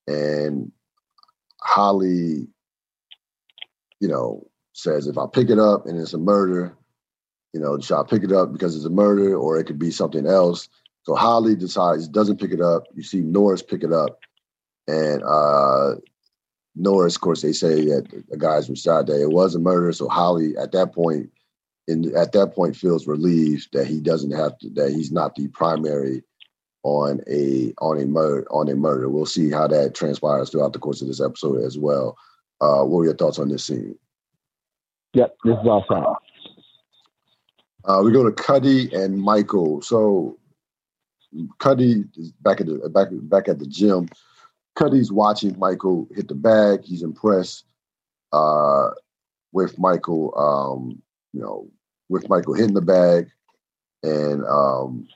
and 0.07 0.71
Holley, 1.61 2.47
you 3.99 4.07
know, 4.07 4.47
says 4.73 5.07
if 5.07 5.17
I 5.17 5.25
pick 5.31 5.49
it 5.49 5.59
up 5.59 5.85
and 5.85 5.99
it's 5.99 6.13
a 6.13 6.19
murder, 6.19 6.75
you 7.53 7.59
know, 7.59 7.79
should 7.79 7.99
I 7.99 8.03
pick 8.03 8.23
it 8.23 8.31
up 8.31 8.51
because 8.51 8.75
it's 8.75 8.85
a 8.85 8.89
murder 8.89 9.35
or 9.35 9.59
it 9.59 9.65
could 9.65 9.79
be 9.79 9.91
something 9.91 10.25
else? 10.25 10.67
So 11.03 11.15
Holley 11.15 11.55
decides 11.55 12.07
doesn't 12.07 12.39
pick 12.39 12.51
it 12.51 12.61
up. 12.61 12.83
You 12.95 13.03
see 13.03 13.21
Norris 13.21 13.61
pick 13.61 13.83
it 13.83 13.93
up, 13.93 14.19
and 14.87 15.21
uh, 15.23 15.95
Norris, 16.77 17.15
of 17.15 17.21
course, 17.21 17.41
they 17.41 17.53
say 17.53 17.85
that 17.85 18.23
the 18.29 18.37
guys 18.37 18.69
were 18.69 18.75
shot 18.75 19.07
that 19.07 19.21
it 19.21 19.31
was 19.31 19.55
a 19.55 19.59
murder. 19.59 19.91
So 19.91 20.07
Holley, 20.07 20.55
at 20.57 20.71
that 20.73 20.93
point, 20.93 21.29
in 21.87 22.15
at 22.15 22.33
that 22.33 22.53
point, 22.53 22.75
feels 22.75 23.07
relieved 23.07 23.69
that 23.73 23.87
he 23.87 23.99
doesn't 23.99 24.31
have 24.31 24.57
to 24.59 24.69
that 24.71 24.91
he's 24.91 25.11
not 25.11 25.35
the 25.35 25.47
primary 25.49 26.23
on 26.83 27.21
a 27.27 27.73
on 27.79 27.99
a 27.99 28.05
murder 28.05 28.47
on 28.51 28.69
a 28.69 28.75
murder. 28.75 29.09
We'll 29.09 29.25
see 29.25 29.49
how 29.49 29.67
that 29.67 29.95
transpires 29.95 30.49
throughout 30.49 30.73
the 30.73 30.79
course 30.79 31.01
of 31.01 31.07
this 31.07 31.21
episode 31.21 31.63
as 31.63 31.77
well. 31.77 32.17
Uh, 32.61 32.83
what 32.83 32.97
were 32.97 33.05
your 33.05 33.15
thoughts 33.15 33.39
on 33.39 33.49
this 33.49 33.65
scene? 33.65 33.97
Yep, 35.13 35.37
this 35.43 35.53
is 35.53 35.67
all 35.67 35.85
set. 35.89 36.03
Uh, 37.85 38.01
we 38.03 38.11
go 38.11 38.23
to 38.23 38.31
Cutty 38.31 38.93
and 38.93 39.21
Michael. 39.21 39.81
So 39.81 40.37
Cutty 41.59 42.03
is 42.17 42.31
back 42.33 42.59
at 42.61 42.67
the 42.67 42.89
back 42.89 43.07
back 43.11 43.47
at 43.47 43.59
the 43.59 43.67
gym. 43.67 44.09
Cutty's 44.77 45.11
watching 45.11 45.57
Michael 45.57 46.07
hit 46.13 46.27
the 46.27 46.35
bag. 46.35 46.83
He's 46.83 47.01
impressed 47.01 47.65
uh, 48.31 48.89
with 49.51 49.77
Michael. 49.79 50.33
Um, 50.37 51.01
you 51.33 51.41
know, 51.41 51.67
with 52.09 52.29
Michael 52.29 52.53
hitting 52.53 52.75
the 52.75 52.81
bag, 52.81 53.29
and 54.03 54.45
um, 54.45 55.07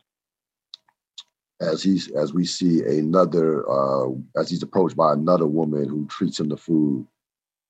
as 1.61 1.83
he's 1.83 2.09
as 2.11 2.33
we 2.33 2.43
see 2.43 2.81
another 2.81 3.69
uh, 3.69 4.09
as 4.35 4.49
he's 4.49 4.63
approached 4.63 4.97
by 4.97 5.13
another 5.13 5.47
woman 5.47 5.87
who 5.87 6.07
treats 6.07 6.39
him 6.39 6.49
the 6.49 6.57
food, 6.57 7.05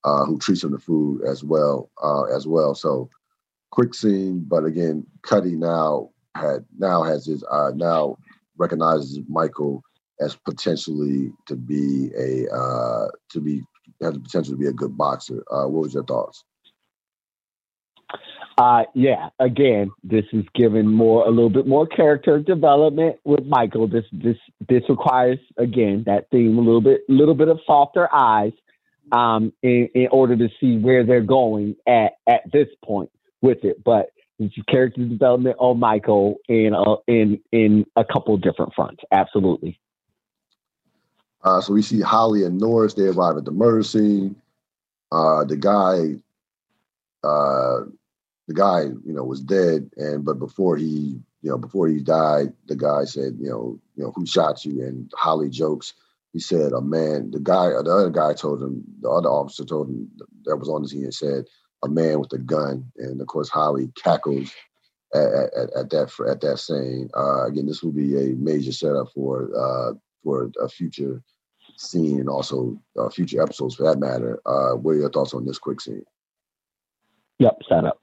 uh, 0.06 0.24
who 0.26 0.40
treats 0.40 0.64
him 0.64 0.72
the 0.72 0.80
food 0.80 1.22
as 1.28 1.44
well 1.44 1.92
uh, 2.02 2.24
as 2.24 2.48
well. 2.48 2.74
So 2.74 3.10
quick 3.72 3.94
scene, 3.94 4.46
but 4.48 4.64
again, 4.64 5.06
Cutty 5.24 5.56
now 5.58 6.12
had 6.36 6.66
now 6.78 7.04
has 7.04 7.26
his 7.26 7.44
uh, 7.52 7.72
now 7.76 8.18
recognizes 8.58 9.20
Michael 9.28 9.84
as 10.22 10.36
potentially 10.36 11.32
to 11.48 11.56
be 11.56 12.12
a 12.18 12.54
uh, 12.54 13.08
to 13.30 13.40
be 13.40 13.64
has 14.02 14.14
the 14.14 14.20
potential 14.20 14.54
to 14.54 14.60
be 14.60 14.68
a 14.68 14.74
good 14.74 14.98
boxer. 14.98 15.44
Uh, 15.52 15.68
what 15.68 15.84
was 15.84 15.94
your 15.94 16.04
thoughts? 16.04 16.44
Uh, 18.58 18.84
yeah, 18.94 19.30
again, 19.40 19.90
this 20.04 20.26
is 20.34 20.44
given 20.54 20.88
more 20.88 21.26
a 21.26 21.30
little 21.30 21.50
bit 21.50 21.66
more 21.66 21.88
character 21.88 22.40
development 22.40 23.18
with 23.24 23.46
Michael. 23.46 23.88
This 23.88 24.06
this 24.12 24.38
this 24.68 24.84
requires 24.90 25.40
again 25.58 26.04
that 26.06 26.30
theme 26.32 26.58
a 26.58 26.62
little 26.62 26.82
bit 26.82 27.02
little 27.08 27.36
bit 27.36 27.48
of 27.48 27.60
softer 27.66 28.14
eyes 28.14 28.52
um, 29.12 29.54
in, 29.64 29.90
in 29.96 30.08
order 30.12 30.36
to 30.36 30.50
see 30.60 30.78
where 30.78 31.06
they're 31.06 31.22
going 31.22 31.76
at 31.88 32.14
at 32.28 32.42
this 32.52 32.68
point 32.84 33.10
with 33.42 33.64
it. 33.64 33.84
But 33.84 34.12
it's 34.38 34.56
character 34.68 35.06
development 35.06 35.56
on 35.60 35.80
Michael 35.80 36.38
in 36.48 36.74
a, 36.74 36.96
in 37.08 37.40
in 37.52 37.86
a 37.96 38.04
couple 38.04 38.36
different 38.38 38.74
fronts. 38.76 39.02
Absolutely. 39.12 39.80
Uh, 41.44 41.60
so 41.62 41.74
we 41.74 41.82
see 41.82 42.02
Holley 42.02 42.44
and 42.44 42.60
Norris. 42.60 42.94
They 42.94 43.08
arrive 43.08 43.38
at 43.38 43.46
the 43.46 43.52
murder 43.52 43.84
scene. 43.84 44.36
Uh, 45.12 45.44
the 45.44 45.58
guy, 45.58 46.16
uh, 47.28 47.86
the 48.48 48.54
guy, 48.54 48.82
you 48.82 49.14
know, 49.14 49.24
was 49.24 49.42
dead, 49.42 49.90
and 49.98 50.24
but 50.24 50.40
before 50.40 50.78
he, 50.78 51.20
you 51.42 51.50
know, 51.50 51.58
before 51.58 51.88
he 51.88 52.00
died, 52.00 52.54
the 52.68 52.76
guy 52.76 53.06
said, 53.06 53.38
you 53.40 53.50
know, 53.50 53.80
you 53.96 54.04
know, 54.04 54.12
who 54.16 54.26
shot 54.26 54.64
you? 54.66 54.82
And 54.84 55.12
Holley 55.16 55.50
jokes. 55.50 55.94
He 56.34 56.40
said, 56.40 56.72
a 56.72 56.80
man. 56.80 57.32
The 57.32 57.42
guy, 57.42 57.70
the 57.70 57.92
other 57.92 58.10
guy 58.10 58.34
told 58.34 58.62
him. 58.62 58.84
The 59.02 59.10
other 59.10 59.28
officer 59.28 59.66
told 59.66 59.90
him 59.90 60.10
that 60.46 60.56
was 60.56 60.70
on 60.70 60.82
the 60.82 60.88
scene 60.88 61.04
and 61.04 61.14
said, 61.14 61.46
a 61.84 61.90
man 61.90 62.20
with 62.20 62.32
a 62.34 62.38
gun, 62.38 62.90
and 62.98 63.20
of 63.20 63.28
course 63.28 63.50
Holley 63.50 63.92
cackles 64.02 64.54
at, 65.14 65.22
at, 65.24 65.74
at 65.76 65.90
that 65.90 66.12
at 66.30 66.42
that 66.42 66.60
saying. 66.60 67.10
Uh, 67.18 67.48
again, 67.48 67.66
this 67.66 67.84
will 67.84 67.92
be 67.92 68.16
a 68.16 68.36
major 68.36 68.72
setup 68.72 69.12
for 69.14 69.50
uh, 69.58 69.94
for 70.24 70.52
a 70.62 70.70
future 70.70 71.22
scene 71.82 72.20
and 72.20 72.30
also 72.30 72.80
uh, 72.98 73.10
future 73.10 73.42
episodes 73.42 73.76
for 73.76 73.84
that 73.84 74.00
matter. 74.00 74.40
Uh, 74.46 74.72
what 74.76 74.92
are 74.92 75.00
your 75.00 75.10
thoughts 75.10 75.34
on 75.34 75.46
this 75.46 75.58
quick 75.58 75.82
scene? 75.82 76.06
Yep, 77.40 77.60
setup. 77.68 78.00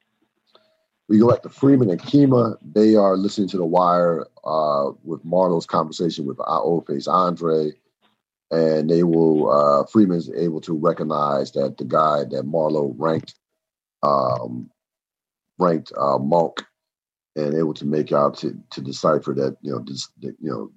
We 1.09 1.19
go 1.19 1.29
back 1.31 1.43
to 1.43 1.49
Freamon 1.49 1.91
and 1.91 2.01
Kima. 2.01 2.59
They 2.61 2.97
are 2.97 3.17
listening 3.17 3.49
to 3.49 3.57
the 3.57 3.65
wire 3.65 4.27
uh, 4.45 4.91
with 5.05 5.25
Marlo's 5.25 5.65
conversation 5.65 6.27
with 6.27 6.39
our 6.41 6.61
old 6.61 6.87
face 6.87 7.09
Andre 7.09 7.73
and 8.51 8.89
they 8.89 9.03
will 9.03 9.51
uh 9.51 9.85
Freamon's 9.85 10.31
able 10.31 10.61
to 10.63 10.75
recognize 10.75 11.53
that 11.53 11.77
the 11.77 11.85
guy 11.85 12.25
that 12.25 12.47
Marlo 12.47 12.95
ranked 12.97 13.35
um, 14.03 14.71
ranked 15.59 15.93
uh, 15.99 16.19
Monk 16.19 16.65
and 17.37 17.55
able 17.55 17.75
to 17.75 17.85
make 17.85 18.13
out 18.13 18.37
to, 18.39 18.59
to 18.71 18.81
decipher 18.81 19.35
that 19.35 19.57
you 19.63 19.73
know 19.73 19.81
this, 19.81 20.09
you 20.21 20.35
know 20.41 20.71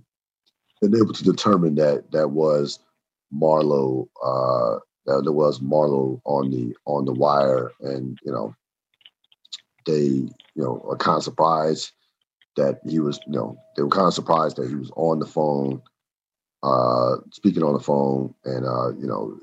and 0.82 0.96
able 0.96 1.14
to 1.14 1.24
determine 1.24 1.76
that 1.76 2.12
that 2.12 2.30
was 2.30 2.80
Marlo 3.34 4.08
uh, 4.24 4.80
there 5.06 5.32
was 5.32 5.60
Marlo 5.60 6.22
on 6.26 6.52
the 6.52 6.76
on 6.86 7.06
the 7.06 7.14
wire 7.14 7.72
and 7.82 8.18
you 8.24 8.32
know 8.32 8.56
they 9.86 10.00
you 10.00 10.32
know 10.56 10.86
are 10.90 10.98
kind 10.98 11.18
of 11.18 11.24
surprised 11.24 11.92
that 12.58 12.80
he 12.88 13.00
was 13.00 13.20
you 13.28 13.34
know 13.34 13.58
they 13.76 13.84
were 13.84 13.90
kind 13.90 14.08
of 14.08 14.14
surprised 14.14 14.58
that 14.58 14.68
he 14.68 14.76
was 14.76 14.92
on 14.96 15.20
the 15.20 15.26
phone 15.26 15.82
uh 16.64 17.16
speaking 17.32 17.64
on 17.64 17.74
the 17.74 17.80
phone 17.80 18.34
and 18.46 18.66
uh 18.66 18.90
you 18.92 19.08
know 19.08 19.40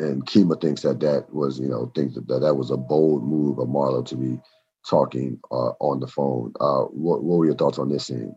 and 0.00 0.24
Kima 0.26 0.60
thinks 0.60 0.82
that 0.82 1.00
that 1.00 1.32
was, 1.32 1.58
you 1.58 1.68
know, 1.68 1.90
thinks 1.94 2.14
that 2.14 2.28
that, 2.28 2.54
was 2.54 2.70
a 2.70 2.76
bold 2.76 3.24
move 3.24 3.58
of 3.58 3.68
Marlo 3.68 4.06
to 4.06 4.16
be 4.16 4.38
talking 4.88 5.40
uh, 5.50 5.72
on 5.80 6.00
the 6.00 6.06
phone. 6.06 6.52
Uh, 6.60 6.82
what, 6.82 7.22
what 7.24 7.38
were 7.38 7.46
your 7.46 7.56
thoughts 7.56 7.78
on 7.78 7.88
this 7.88 8.06
scene? 8.06 8.34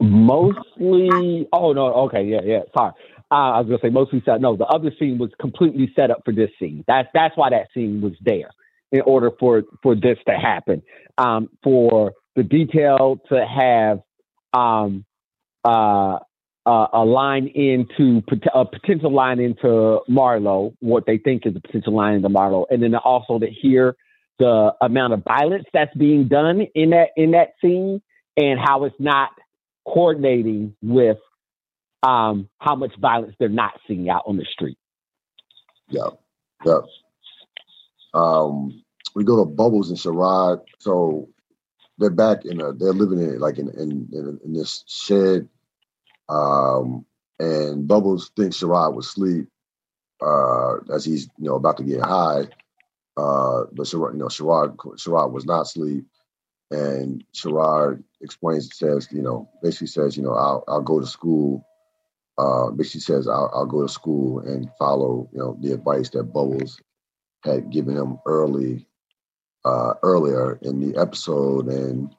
Mostly, 0.00 1.46
oh 1.52 1.72
no, 1.72 1.92
okay, 2.06 2.24
yeah, 2.24 2.40
yeah. 2.42 2.60
Sorry, 2.76 2.92
uh, 3.30 3.34
I 3.34 3.60
was 3.60 3.66
gonna 3.66 3.78
say 3.82 3.90
mostly 3.90 4.22
set. 4.24 4.40
No, 4.40 4.56
the 4.56 4.64
other 4.64 4.90
scene 4.98 5.18
was 5.18 5.30
completely 5.38 5.92
set 5.94 6.10
up 6.10 6.22
for 6.24 6.32
this 6.32 6.50
scene. 6.58 6.84
That's 6.86 7.08
that's 7.12 7.36
why 7.36 7.50
that 7.50 7.68
scene 7.74 8.00
was 8.00 8.14
there 8.22 8.50
in 8.92 9.02
order 9.02 9.30
for 9.38 9.62
for 9.82 9.94
this 9.94 10.16
to 10.26 10.34
happen. 10.34 10.82
Um, 11.18 11.50
for 11.62 12.12
the 12.34 12.42
detail 12.42 13.20
to 13.28 13.44
have 13.44 14.00
um, 14.54 15.04
uh, 15.64 16.18
uh, 16.66 16.86
a 16.92 17.04
line 17.04 17.48
into 17.48 18.22
a 18.54 18.64
potential 18.64 19.12
line 19.12 19.38
into 19.38 20.00
Marlo, 20.08 20.74
what 20.80 21.04
they 21.06 21.18
think 21.18 21.44
is 21.44 21.54
a 21.56 21.60
potential 21.60 21.94
line 21.94 22.14
into 22.14 22.28
Marlo, 22.30 22.64
and 22.70 22.82
then 22.82 22.94
also 22.94 23.38
to 23.38 23.46
hear 23.46 23.96
the 24.38 24.72
amount 24.80 25.12
of 25.12 25.22
violence 25.24 25.64
that's 25.74 25.94
being 25.96 26.26
done 26.26 26.62
in 26.74 26.90
that 26.90 27.08
in 27.16 27.32
that 27.32 27.50
scene 27.60 28.00
and 28.36 28.58
how 28.58 28.84
it's 28.84 28.96
not 28.98 29.30
coordinating 29.92 30.74
with 30.82 31.18
um, 32.02 32.48
how 32.58 32.74
much 32.74 32.92
violence 32.98 33.34
they're 33.38 33.48
not 33.48 33.72
seeing 33.86 34.08
out 34.08 34.24
on 34.26 34.36
the 34.36 34.44
street. 34.44 34.78
Yeah, 35.88 36.10
yeah. 36.64 36.80
Um, 38.14 38.82
we 39.14 39.24
go 39.24 39.44
to 39.44 39.50
Bubbles 39.50 39.90
and 39.90 39.98
Sherrod. 39.98 40.62
So 40.78 41.28
they're 41.98 42.10
back 42.10 42.44
in 42.44 42.60
a. 42.60 42.72
They're 42.72 42.92
living 42.92 43.20
in 43.20 43.38
like 43.38 43.58
in 43.58 43.68
in, 43.70 44.38
in, 44.44 44.52
this 44.52 44.84
shed 44.86 45.48
um, 46.30 47.04
and 47.38 47.88
Bubbles 47.88 48.30
thinks 48.36 48.60
Sherrod 48.60 48.94
was 48.94 49.06
asleep 49.06 49.48
uh, 50.22 50.76
as 50.94 51.04
he's 51.04 51.28
you 51.38 51.48
know 51.48 51.56
about 51.56 51.76
to 51.78 51.84
get 51.84 52.00
high. 52.00 52.44
Uh, 53.16 53.64
but 53.72 53.86
Sherrod, 53.86 54.12
you 54.12 54.18
know, 54.18 54.26
Sherrod, 54.26 54.76
Sherrod 54.76 55.32
was 55.32 55.44
not 55.44 55.62
asleep. 55.62 56.04
And 56.70 57.24
Sherrod 57.34 58.04
explains, 58.22 58.76
says, 58.76 59.08
you 59.10 59.22
know, 59.22 59.48
basically 59.62 59.86
says, 59.86 60.16
you 60.16 60.22
know, 60.22 60.34
I'll, 60.34 60.64
I'll 60.68 60.82
go 60.82 61.00
to 61.00 61.06
school. 61.06 61.66
Uh, 62.38 62.70
basically 62.70 63.00
says, 63.00 63.28
I'll, 63.28 63.50
I'll 63.54 63.66
go 63.66 63.82
to 63.82 63.88
school 63.88 64.40
and 64.40 64.70
follow, 64.78 65.28
you 65.32 65.38
know, 65.38 65.58
the 65.60 65.72
advice 65.72 66.08
that 66.10 66.32
Bubbles 66.32 66.80
had 67.44 67.70
given 67.70 67.96
him 67.96 68.18
early, 68.26 68.86
uh, 69.64 69.94
earlier 70.02 70.58
in 70.62 70.80
the 70.80 70.98
episode. 70.98 71.66
And 71.66 72.14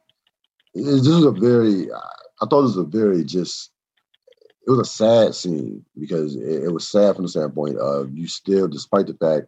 this 0.75 1.07
was 1.07 1.25
a 1.25 1.31
very, 1.31 1.91
I 1.91 2.45
thought 2.45 2.63
this 2.63 2.75
was 2.75 2.77
a 2.77 2.83
very 2.83 3.23
just 3.23 3.71
it 4.67 4.69
was 4.69 4.79
a 4.79 4.85
sad 4.85 5.35
scene 5.35 5.83
because 5.99 6.35
it, 6.35 6.63
it, 6.65 6.71
was 6.71 6.87
sad 6.87 7.15
from 7.15 7.25
the 7.25 7.29
standpoint 7.29 7.77
of 7.77 8.15
you 8.15 8.27
still, 8.27 8.67
despite 8.67 9.07
the 9.07 9.15
fact 9.15 9.47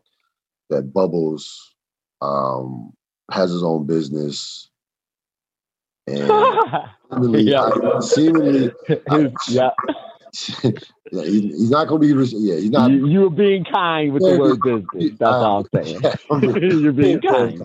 that 0.69 0.93
Bubbles 0.93 1.75
um, 2.21 2.93
has 3.31 3.51
his 3.51 3.63
own 3.63 3.85
business, 3.85 4.69
and 6.07 6.59
seemingly, 7.13 7.43
Yeah. 7.43 7.61
I- 7.63 7.99
seemingly 8.01 8.71
yeah, 9.49 9.69
yeah, 10.63 11.23
he, 11.23 11.41
he's 11.41 11.69
not 11.69 11.87
going 11.87 12.01
to 12.01 12.15
be. 12.15 12.37
Yeah, 12.37 12.55
he's 12.55 12.71
not. 12.71 12.91
you, 12.91 13.07
you 13.07 13.21
were 13.21 13.29
being 13.29 13.63
kind 13.65 14.13
with 14.13 14.23
Yeah, 14.23 14.33
the 14.33 14.39
word 14.39 14.61
business. 14.63 15.17
That's 15.19 15.21
all 15.23 15.67
I'm 15.79 15.83
saying. 15.83 16.01
you're 16.81 16.91
being 16.91 17.21
kind. 17.21 17.61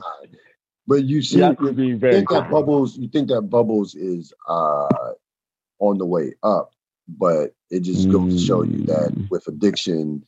But 0.87 1.05
you 1.05 1.23
see, 1.23 1.39
Yeah, 1.41 1.53
you're 1.61 1.73
being 1.73 1.99
very 1.99 2.17
think 2.17 2.31
that 2.31 2.43
kind. 2.43 2.53
bubbles. 2.53 2.97
You 2.97 3.09
think 3.09 3.29
that 3.29 3.43
bubbles 3.43 3.95
is 3.95 4.33
uh, 4.49 5.13
on 5.81 5.99
the 5.99 6.07
way 6.07 6.35
up, 6.43 6.73
but 7.09 7.55
it 7.71 7.81
just 7.81 8.11
goes 8.11 8.35
to 8.35 8.41
show 8.41 8.63
you 8.63 8.85
that 8.87 9.13
Mm. 9.15 9.31
with 9.31 9.47
addiction 9.49 10.25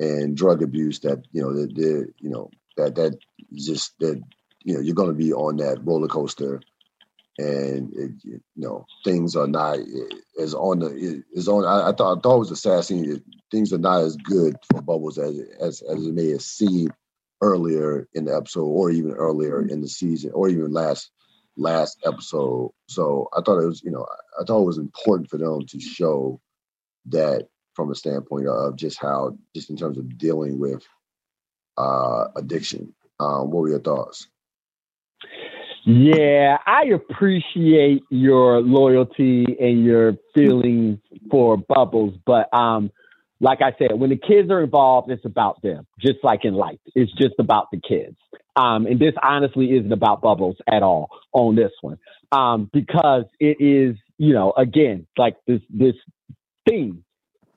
and 0.00 0.36
drug 0.36 0.62
abuse, 0.62 1.00
that 1.00 1.22
you 1.32 1.42
know 1.42 1.52
that 1.54 1.74
that 1.74 2.12
you 2.18 2.30
know 2.30 2.50
that 2.76 2.94
that 2.96 3.18
just 3.54 3.98
that 4.00 4.22
you 4.62 4.74
know 4.74 4.80
you're 4.80 4.94
going 4.94 5.08
to 5.10 5.14
be 5.14 5.32
on 5.32 5.56
that 5.58 5.78
roller 5.84 6.08
coaster, 6.08 6.60
and 7.38 7.92
it, 7.94 8.12
you 8.22 8.40
know 8.56 8.86
things 9.04 9.34
are 9.34 9.46
not 9.46 9.78
as 10.40 10.54
on 10.54 10.78
the 10.80 11.22
is 11.32 11.48
on. 11.48 11.64
I, 11.64 11.88
I 11.88 11.92
thought 11.92 12.18
I 12.18 12.20
thought 12.20 12.36
it 12.36 12.38
was 12.38 12.50
a 12.50 12.56
sad 12.56 12.84
scene. 12.84 13.22
Things 13.50 13.72
are 13.72 13.78
not 13.78 14.02
as 14.02 14.16
good 14.16 14.56
for 14.70 14.80
Bubbles 14.80 15.18
as 15.18 15.38
as 15.60 15.82
as 15.82 16.06
it 16.06 16.14
may 16.14 16.30
have 16.30 16.42
seemed 16.42 16.92
earlier 17.40 18.08
in 18.14 18.24
the 18.24 18.36
episode, 18.36 18.64
or 18.64 18.90
even 18.90 19.12
earlier 19.12 19.66
in 19.66 19.80
the 19.80 19.88
season, 19.88 20.30
or 20.32 20.48
even 20.48 20.72
last 20.72 21.10
last 21.56 21.98
episode. 22.04 22.70
So 22.88 23.28
I 23.36 23.40
thought 23.40 23.60
it 23.60 23.66
was, 23.66 23.82
you 23.82 23.90
know, 23.90 24.06
I, 24.38 24.42
I 24.42 24.44
thought 24.44 24.62
it 24.62 24.66
was 24.66 24.78
important 24.78 25.30
for 25.30 25.38
them 25.38 25.66
to 25.66 25.80
show 25.80 26.40
that 27.06 27.48
from 27.74 27.90
a 27.90 27.94
standpoint 27.94 28.46
of 28.46 28.76
just 28.76 29.00
how, 29.00 29.36
just 29.54 29.70
in 29.70 29.76
terms 29.76 29.98
of 29.98 30.18
dealing 30.18 30.58
with 30.58 30.84
uh 31.76 32.26
addiction. 32.36 32.94
Um, 33.20 33.50
what 33.50 33.62
were 33.62 33.68
your 33.68 33.80
thoughts? 33.80 34.28
Yeah, 35.86 36.58
I 36.66 36.84
appreciate 36.94 38.04
your 38.10 38.60
loyalty 38.60 39.44
and 39.60 39.84
your 39.84 40.14
feelings 40.34 40.98
for 41.30 41.58
Bubbles, 41.58 42.14
but 42.26 42.52
um, 42.56 42.90
like 43.40 43.60
I 43.60 43.72
said, 43.78 43.98
when 43.98 44.10
the 44.10 44.16
kids 44.16 44.50
are 44.50 44.62
involved, 44.62 45.10
it's 45.10 45.24
about 45.26 45.60
them, 45.62 45.86
just 46.00 46.18
like 46.22 46.44
in 46.44 46.54
life. 46.54 46.78
It's 46.94 47.12
just 47.12 47.34
about 47.38 47.66
the 47.70 47.80
kids. 47.86 48.16
Um, 48.56 48.86
and 48.86 48.98
this 48.98 49.14
honestly 49.22 49.72
isn't 49.76 49.92
about 49.92 50.22
Bubbles 50.22 50.56
at 50.72 50.82
all 50.82 51.10
on 51.32 51.56
this 51.56 51.72
one, 51.82 51.98
um, 52.32 52.70
because 52.72 53.24
it 53.38 53.58
is, 53.60 53.96
you 54.16 54.32
know, 54.32 54.52
again, 54.56 55.06
like 55.18 55.36
this 55.46 55.60
this 55.68 55.94
theme, 56.68 57.04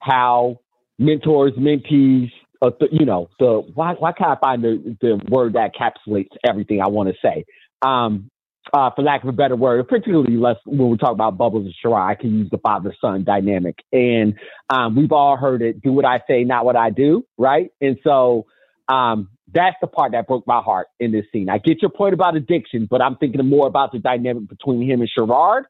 how 0.00 0.60
mentors, 0.98 1.52
mentees, 1.52 2.30
uh, 2.60 2.70
you 2.90 3.06
know, 3.06 3.30
the 3.38 3.62
why 3.74 3.94
why 3.94 4.12
can't 4.12 4.36
I 4.36 4.40
find 4.40 4.62
the 4.62 4.96
the 5.00 5.20
word 5.30 5.54
that 5.54 5.72
encapsulates 5.74 6.30
everything 6.46 6.82
I 6.82 6.88
want 6.88 7.08
to 7.08 7.14
say? 7.22 7.44
Um, 7.82 8.30
uh, 8.72 8.90
for 8.94 9.02
lack 9.02 9.22
of 9.22 9.28
a 9.28 9.32
better 9.32 9.56
word, 9.56 9.86
particularly 9.88 10.36
less 10.36 10.56
when 10.66 10.90
we 10.90 10.96
talk 10.98 11.12
about 11.12 11.38
Bubbles 11.38 11.64
and 11.64 11.74
Sherrod, 11.82 12.06
I 12.06 12.14
can 12.14 12.38
use 12.38 12.50
the 12.50 12.58
father 12.58 12.94
son 13.00 13.24
dynamic. 13.24 13.78
And 13.92 14.34
um, 14.68 14.94
we've 14.94 15.12
all 15.12 15.36
heard 15.36 15.62
it 15.62 15.80
do 15.82 15.92
what 15.92 16.04
I 16.04 16.20
say, 16.28 16.44
not 16.44 16.64
what 16.64 16.76
I 16.76 16.90
do, 16.90 17.24
right? 17.38 17.70
And 17.80 17.98
so 18.04 18.46
um, 18.88 19.30
that's 19.52 19.76
the 19.80 19.86
part 19.86 20.12
that 20.12 20.26
broke 20.26 20.46
my 20.46 20.60
heart 20.60 20.88
in 21.00 21.12
this 21.12 21.24
scene. 21.32 21.48
I 21.48 21.58
get 21.58 21.80
your 21.80 21.90
point 21.90 22.14
about 22.14 22.36
addiction, 22.36 22.86
but 22.90 23.00
I'm 23.00 23.16
thinking 23.16 23.44
more 23.46 23.66
about 23.66 23.92
the 23.92 23.98
dynamic 23.98 24.48
between 24.48 24.82
him 24.82 25.00
and 25.00 25.10
Sherrod 25.16 25.62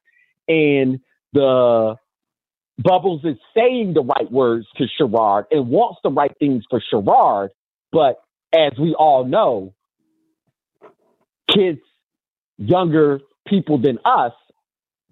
and 0.48 1.00
the 1.32 1.96
Bubbles 2.78 3.24
is 3.24 3.36
saying 3.56 3.94
the 3.94 4.02
right 4.02 4.30
words 4.30 4.66
to 4.76 4.86
Sherrod 5.00 5.44
and 5.50 5.68
wants 5.68 6.00
the 6.02 6.10
right 6.10 6.32
things 6.38 6.64
for 6.70 6.80
Sherrod, 6.92 7.48
but 7.92 8.20
as 8.54 8.72
we 8.78 8.94
all 8.94 9.24
know, 9.24 9.74
kids 11.48 11.80
younger 12.58 13.20
people 13.46 13.78
than 13.78 13.98
us 14.04 14.32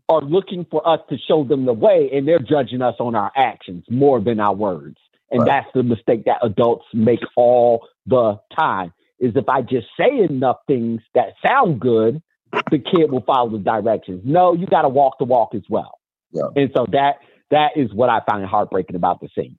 are 0.08 0.20
looking 0.20 0.66
for 0.70 0.86
us 0.86 1.00
to 1.10 1.16
show 1.26 1.44
them 1.44 1.64
the 1.64 1.72
way 1.72 2.10
and 2.12 2.28
they're 2.28 2.38
judging 2.38 2.82
us 2.82 2.94
on 3.00 3.14
our 3.14 3.32
actions 3.36 3.84
more 3.90 4.20
than 4.20 4.38
our 4.38 4.54
words. 4.54 4.98
And 5.30 5.40
Right. 5.40 5.46
that's 5.46 5.72
the 5.74 5.82
mistake 5.82 6.24
that 6.26 6.38
adults 6.42 6.84
make 6.94 7.20
all 7.36 7.88
the 8.06 8.38
time 8.56 8.92
is 9.18 9.34
if 9.34 9.48
I 9.48 9.62
just 9.62 9.88
say 9.98 10.18
enough 10.18 10.58
things 10.66 11.00
that 11.14 11.34
sound 11.44 11.80
good, 11.80 12.22
the 12.70 12.78
kid 12.78 13.10
will 13.10 13.22
follow 13.22 13.50
the 13.50 13.58
directions. 13.58 14.22
No, 14.24 14.52
you 14.52 14.66
got 14.66 14.82
to 14.82 14.88
walk 14.88 15.18
the 15.18 15.24
walk 15.24 15.54
as 15.54 15.62
well. 15.68 15.98
Yeah. 16.30 16.48
And 16.54 16.70
so 16.76 16.86
that 16.92 17.16
that 17.50 17.76
is 17.76 17.92
what 17.94 18.08
I 18.08 18.20
find 18.28 18.44
heartbreaking 18.44 18.96
about 18.96 19.20
the 19.20 19.28
scene. 19.34 19.58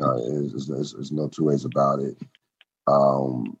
Uh, 0.00 0.16
there's, 0.16 0.66
there's, 0.66 0.92
there's 0.92 1.12
no 1.12 1.28
two 1.28 1.44
ways 1.44 1.64
about 1.64 2.00
it. 2.00 2.16
Um, 2.86 3.56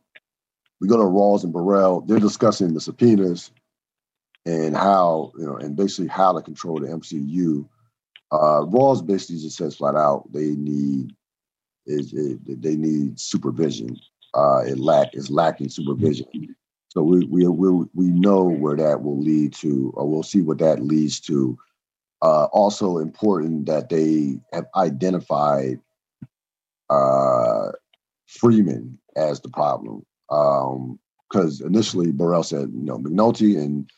we 0.82 0.88
go 0.88 0.96
to 0.96 1.04
Rawls 1.04 1.44
and 1.44 1.52
Burrell. 1.52 2.00
They're 2.00 2.18
discussing 2.18 2.74
the 2.74 2.80
subpoenas 2.80 3.52
and 4.44 4.76
how, 4.76 5.30
you 5.38 5.46
know, 5.46 5.54
and 5.54 5.76
basically 5.76 6.08
how 6.08 6.32
to 6.32 6.42
control 6.42 6.80
the 6.80 6.88
MCU. 6.88 7.68
Uh, 8.32 8.66
Rawls 8.66 9.06
basically 9.06 9.36
just 9.36 9.56
says 9.56 9.76
flat 9.76 9.94
out 9.94 10.24
they 10.32 10.56
need 10.56 11.14
is 11.86 12.10
they 12.10 12.74
need 12.74 13.20
supervision. 13.20 13.96
Uh, 14.34 14.62
it 14.66 14.80
lack 14.80 15.14
is 15.14 15.30
lacking 15.30 15.68
supervision. 15.68 16.26
So 16.88 17.04
we 17.04 17.26
we 17.26 17.46
we 17.46 17.86
we 17.94 18.06
know 18.06 18.42
where 18.42 18.76
that 18.76 19.02
will 19.02 19.20
lead 19.20 19.52
to, 19.54 19.92
or 19.94 20.08
we'll 20.08 20.24
see 20.24 20.42
what 20.42 20.58
that 20.58 20.82
leads 20.82 21.20
to. 21.20 21.56
Uh, 22.22 22.46
also 22.46 22.98
important 22.98 23.66
that 23.66 23.88
they 23.88 24.40
have 24.52 24.66
identified 24.74 25.78
uh, 26.90 27.70
Freamon 28.28 28.96
as 29.14 29.40
the 29.40 29.48
problem. 29.48 30.04
Because 31.28 31.60
initially 31.60 32.12
Burrell 32.12 32.42
said, 32.42 32.70
you 32.72 32.84
know, 32.84 32.98
McNulty 32.98 33.58
and 33.58 33.90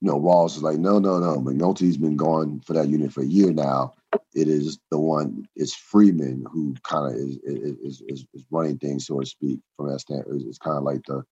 you 0.00 0.08
know, 0.08 0.20
Rawls 0.20 0.56
is 0.56 0.62
like, 0.62 0.78
no, 0.78 1.00
no, 1.00 1.18
no. 1.18 1.38
McNulty's 1.40 1.96
been 1.96 2.16
gone 2.16 2.60
for 2.60 2.72
that 2.74 2.88
unit 2.88 3.12
for 3.12 3.22
a 3.22 3.26
year 3.26 3.52
now. 3.52 3.94
It 4.32 4.46
is 4.46 4.78
the 4.90 4.98
one, 4.98 5.48
it's 5.56 5.74
Freamon 5.74 6.44
who 6.52 6.74
kind 6.84 7.12
of 7.12 7.20
is, 7.20 7.38
is 7.44 8.02
is 8.06 8.24
is 8.32 8.44
running 8.50 8.78
things, 8.78 9.06
so 9.06 9.18
to 9.18 9.26
speak, 9.26 9.58
from 9.76 9.88
that 9.88 9.98
standpoint. 10.00 10.42
It's 10.46 10.58
kind 10.58 10.78
of 10.78 10.84
like 10.84 11.02
the 11.06 11.24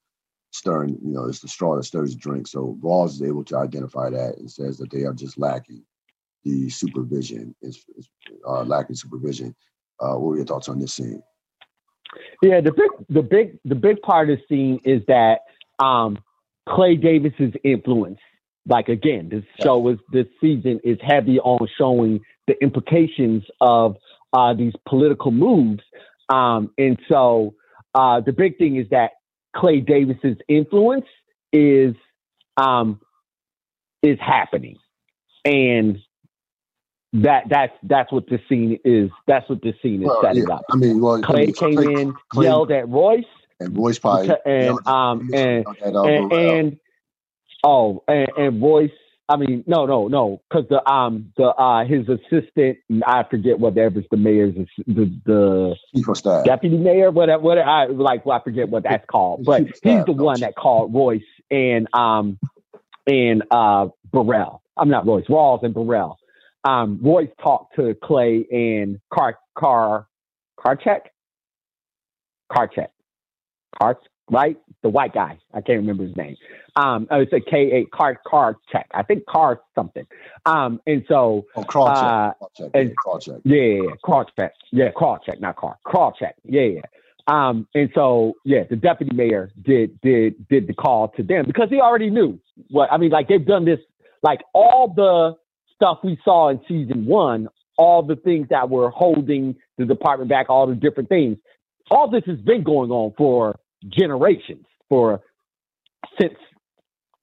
stirring, 0.50 0.98
you 1.02 1.12
know, 1.12 1.26
it's 1.26 1.40
the 1.40 1.48
straw 1.48 1.76
that 1.76 1.84
stirs 1.84 2.14
the 2.14 2.18
drink. 2.18 2.48
So 2.48 2.76
Rawls 2.82 3.10
is 3.10 3.22
able 3.22 3.44
to 3.44 3.58
identify 3.58 4.10
that 4.10 4.38
and 4.38 4.50
says 4.50 4.78
that 4.78 4.90
they 4.90 5.04
are 5.04 5.14
just 5.14 5.38
lacking 5.38 5.84
the 6.44 6.68
supervision, 6.68 7.54
is, 7.62 7.84
is 7.96 8.08
uh, 8.46 8.62
lacking 8.64 8.96
supervision. 8.96 9.54
Uh, 10.00 10.14
what 10.14 10.22
were 10.22 10.36
your 10.36 10.46
thoughts 10.46 10.68
on 10.68 10.78
this 10.78 10.94
scene? 10.94 11.22
Yeah, 12.42 12.60
the 12.60 12.72
big, 12.72 12.90
the 13.08 13.22
big, 13.22 13.58
the 13.64 13.74
big 13.74 14.00
part 14.02 14.30
of 14.30 14.38
the 14.38 14.44
scene 14.48 14.80
is 14.84 15.02
that 15.08 15.40
um, 15.78 16.18
Clay 16.68 16.96
Davis's 16.96 17.54
influence. 17.64 18.18
Like 18.68 18.88
again, 18.88 19.28
this 19.28 19.44
show 19.62 19.88
is 19.88 19.98
this 20.12 20.26
season 20.40 20.80
is 20.82 20.98
heavy 21.00 21.38
on 21.38 21.68
showing 21.78 22.20
the 22.48 22.60
implications 22.60 23.44
of 23.60 23.96
uh, 24.32 24.54
these 24.54 24.72
political 24.88 25.30
moves, 25.30 25.82
um, 26.28 26.72
and 26.76 26.98
so 27.08 27.54
uh, 27.94 28.20
the 28.20 28.32
big 28.32 28.58
thing 28.58 28.76
is 28.76 28.88
that 28.90 29.12
Clay 29.54 29.78
Davis's 29.80 30.36
influence 30.48 31.06
is 31.52 31.94
um, 32.56 33.00
is 34.02 34.18
happening, 34.20 34.78
and 35.44 35.98
that 37.22 37.44
that's 37.48 37.72
that's 37.82 38.12
what 38.12 38.26
the 38.28 38.38
scene 38.48 38.78
is. 38.84 39.10
That's 39.26 39.48
what 39.48 39.62
the 39.62 39.72
scene 39.82 40.02
is 40.02 40.06
Well, 40.08 40.20
setting 40.22 40.46
yeah, 40.48 40.54
up. 40.54 40.64
I 40.70 40.76
mean, 40.76 41.00
well, 41.00 41.16
I 41.16 41.20
Clay 41.26 41.46
mean, 41.46 41.54
came 41.54 41.74
Clay- 41.76 42.00
in, 42.02 42.14
Clay- 42.30 42.44
yelled 42.44 42.70
at 42.72 42.88
Royce, 42.88 43.24
and 43.60 43.76
Royce 43.76 43.98
probably 43.98 44.30
and 44.44 44.64
yelled- 44.64 44.86
um 44.86 45.30
and 45.32 45.66
and, 45.84 46.32
and 46.32 46.78
oh 47.64 48.02
and, 48.08 48.28
and 48.36 48.62
Royce. 48.62 48.90
I 49.28 49.36
mean, 49.36 49.64
no, 49.66 49.86
no, 49.86 50.06
no, 50.06 50.40
because 50.48 50.68
the 50.68 50.88
um 50.88 51.32
the 51.36 51.46
uh 51.48 51.84
his 51.84 52.08
assistant, 52.08 52.78
I 53.04 53.24
forget 53.28 53.58
whatever's 53.58 54.04
the 54.10 54.16
mayor's 54.16 54.54
the 54.86 55.10
the 55.24 55.74
chief 55.94 56.06
deputy 56.44 56.76
mayor, 56.76 57.10
whatever, 57.10 57.42
whatever. 57.42 57.68
I 57.68 57.86
like, 57.86 58.24
well, 58.24 58.38
I 58.40 58.44
forget 58.44 58.68
what 58.68 58.84
that's 58.84 59.04
called, 59.06 59.44
but 59.44 59.62
he's 59.82 60.04
the 60.04 60.12
one 60.12 60.40
that 60.40 60.54
called 60.54 60.94
Royce 60.94 61.22
and 61.50 61.88
um 61.92 62.38
and 63.06 63.42
uh 63.50 63.88
Burrell. 64.12 64.62
I'm 64.76 64.90
not 64.90 65.06
Royce, 65.06 65.26
Rawls 65.26 65.64
and 65.64 65.74
Burrell. 65.74 66.18
Um, 66.66 66.98
Royce 67.02 67.28
talked 67.42 67.76
to 67.76 67.94
Clay 68.02 68.44
and 68.50 68.98
Car 69.12 69.38
Car 69.56 70.06
Karchek, 70.58 71.00
Karchek, 72.50 72.52
Car 72.52 72.68
Check 72.74 72.90
Car, 73.78 73.98
right, 74.30 74.58
the 74.82 74.88
white 74.88 75.14
guy. 75.14 75.38
I 75.54 75.60
can't 75.60 75.78
remember 75.78 76.04
his 76.04 76.16
name. 76.16 76.36
Um, 76.74 77.06
oh, 77.10 77.20
it's 77.20 77.32
a 77.32 77.40
K 77.40 77.70
A 77.72 77.84
Car 77.96 78.20
Karchek. 78.26 78.84
I 78.92 79.02
think 79.02 79.26
Car 79.26 79.60
something. 79.74 80.06
Um, 80.44 80.80
and 80.86 81.04
so 81.08 81.46
Oh, 81.54 81.62
Krawczyk. 81.62 81.96
uh, 81.96 82.68
and- 82.74 82.88
yeah, 82.88 82.94
Krawczyk. 83.06 83.40
yeah, 83.44 83.62
yeah, 83.62 83.82
yeah. 83.82 83.90
Krawczyk. 84.04 84.50
Yeah, 84.72 84.90
Krawczyk, 84.92 85.40
not 85.40 85.56
Car. 85.56 85.76
Yeah, 86.44 86.60
yeah. 86.62 86.80
Um, 87.28 87.66
and 87.74 87.90
so 87.94 88.34
yeah, 88.44 88.64
the 88.68 88.76
deputy 88.76 89.14
mayor 89.14 89.50
did 89.62 90.00
did 90.00 90.46
did 90.48 90.66
the 90.68 90.74
call 90.74 91.08
to 91.16 91.22
them 91.22 91.44
because 91.46 91.68
he 91.70 91.80
already 91.80 92.10
knew 92.10 92.38
what 92.70 92.92
I 92.92 92.98
mean, 92.98 93.10
like 93.10 93.28
they've 93.28 93.44
done 93.44 93.64
this 93.64 93.80
like 94.22 94.40
all 94.54 94.92
the 94.94 95.36
stuff 95.76 95.98
we 96.02 96.18
saw 96.24 96.48
in 96.50 96.60
season 96.66 97.06
one, 97.06 97.48
all 97.78 98.02
the 98.02 98.16
things 98.16 98.48
that 98.50 98.68
were 98.68 98.90
holding 98.90 99.54
the 99.78 99.84
department 99.84 100.30
back, 100.30 100.46
all 100.48 100.66
the 100.66 100.74
different 100.74 101.08
things. 101.08 101.36
All 101.90 102.10
this 102.10 102.24
has 102.26 102.38
been 102.38 102.64
going 102.64 102.90
on 102.90 103.12
for 103.16 103.58
generations 103.88 104.66
for 104.88 105.20
since 106.20 106.34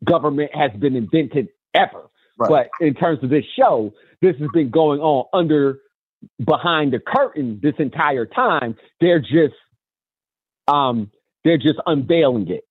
government 0.03 0.51
has 0.53 0.71
been 0.79 0.95
invented 0.95 1.49
ever. 1.73 2.03
Right. 2.37 2.69
But 2.79 2.85
in 2.85 2.93
terms 2.93 3.23
of 3.23 3.29
this 3.29 3.45
show, 3.57 3.93
this 4.21 4.35
has 4.39 4.49
been 4.53 4.69
going 4.69 5.01
on 5.01 5.25
under 5.33 5.79
behind 6.43 6.93
the 6.93 6.99
curtain 6.99 7.59
this 7.61 7.73
entire 7.79 8.25
time. 8.25 8.75
They're 9.01 9.19
just 9.19 9.55
um 10.67 11.11
they're 11.43 11.57
just 11.57 11.79
unveiling 11.85 12.49
it. 12.49 12.63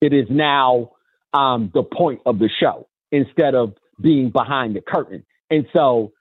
It 0.00 0.12
is 0.12 0.26
now 0.28 0.92
um 1.32 1.70
the 1.72 1.82
point 1.82 2.20
of 2.26 2.38
the 2.38 2.50
show 2.60 2.88
instead 3.10 3.54
of 3.54 3.74
being 4.02 4.30
behind 4.30 4.76
the 4.76 4.80
curtain. 4.80 5.24
And 5.50 5.66
so 5.72 6.12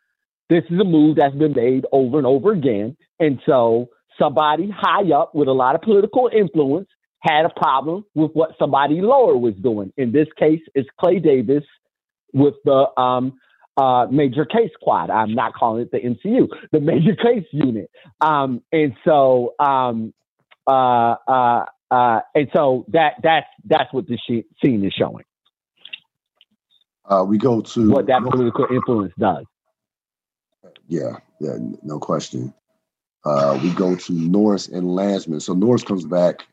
this 0.49 0.63
is 0.69 0.79
a 0.79 0.83
move 0.83 1.17
that's 1.17 1.35
been 1.35 1.53
made 1.53 1.85
over 1.91 2.17
and 2.17 2.27
over 2.27 2.51
again. 2.51 2.97
And 3.19 3.39
so 3.45 3.89
somebody 4.19 4.69
high 4.69 5.11
up 5.13 5.33
with 5.33 5.47
a 5.47 5.53
lot 5.53 5.75
of 5.75 5.81
political 5.81 6.29
influence 6.33 6.87
had 7.19 7.45
a 7.45 7.49
problem 7.49 8.03
with 8.15 8.31
what 8.33 8.51
somebody 8.59 9.01
lower 9.01 9.37
was 9.37 9.53
doing. 9.61 9.93
In 9.97 10.11
this 10.11 10.27
case, 10.37 10.61
it's 10.75 10.89
Clay 10.99 11.19
Davis 11.19 11.63
with 12.33 12.55
the 12.65 12.87
um, 12.99 13.39
uh, 13.77 14.07
major 14.11 14.45
case 14.45 14.71
squad. 14.73 15.09
I'm 15.09 15.33
not 15.33 15.53
calling 15.53 15.83
it 15.83 15.91
the 15.91 15.99
MCU, 15.99 16.47
the 16.71 16.79
major 16.79 17.15
case 17.23 17.45
unit. 17.51 17.89
Um, 18.19 18.61
and 18.71 18.93
so, 19.05 19.53
um, 19.59 20.13
uh, 20.67 21.15
uh, 21.27 21.65
uh, 21.89 22.19
and 22.35 22.47
so 22.53 22.85
that 22.89 23.15
that's 23.21 23.47
that's 23.65 23.93
what 23.93 24.07
the 24.07 24.17
scene 24.27 24.85
is 24.85 24.93
showing. 24.97 25.25
Uh, 27.05 27.25
we 27.27 27.37
go 27.37 27.61
to 27.61 27.91
what 27.91 28.07
that 28.07 28.23
political 28.23 28.67
influence 28.71 29.13
does. 29.17 29.45
Yeah, 30.87 31.17
yeah, 31.39 31.57
no 31.81 31.99
question. 31.99 32.53
Uh, 33.25 33.59
we 33.61 33.71
go 33.71 33.95
to 33.95 34.13
Norris 34.13 34.67
and 34.67 34.93
Landsman. 34.95 35.39
So 35.39 35.53
Norris 35.53 35.83
comes 35.83 36.05
back 36.05 36.45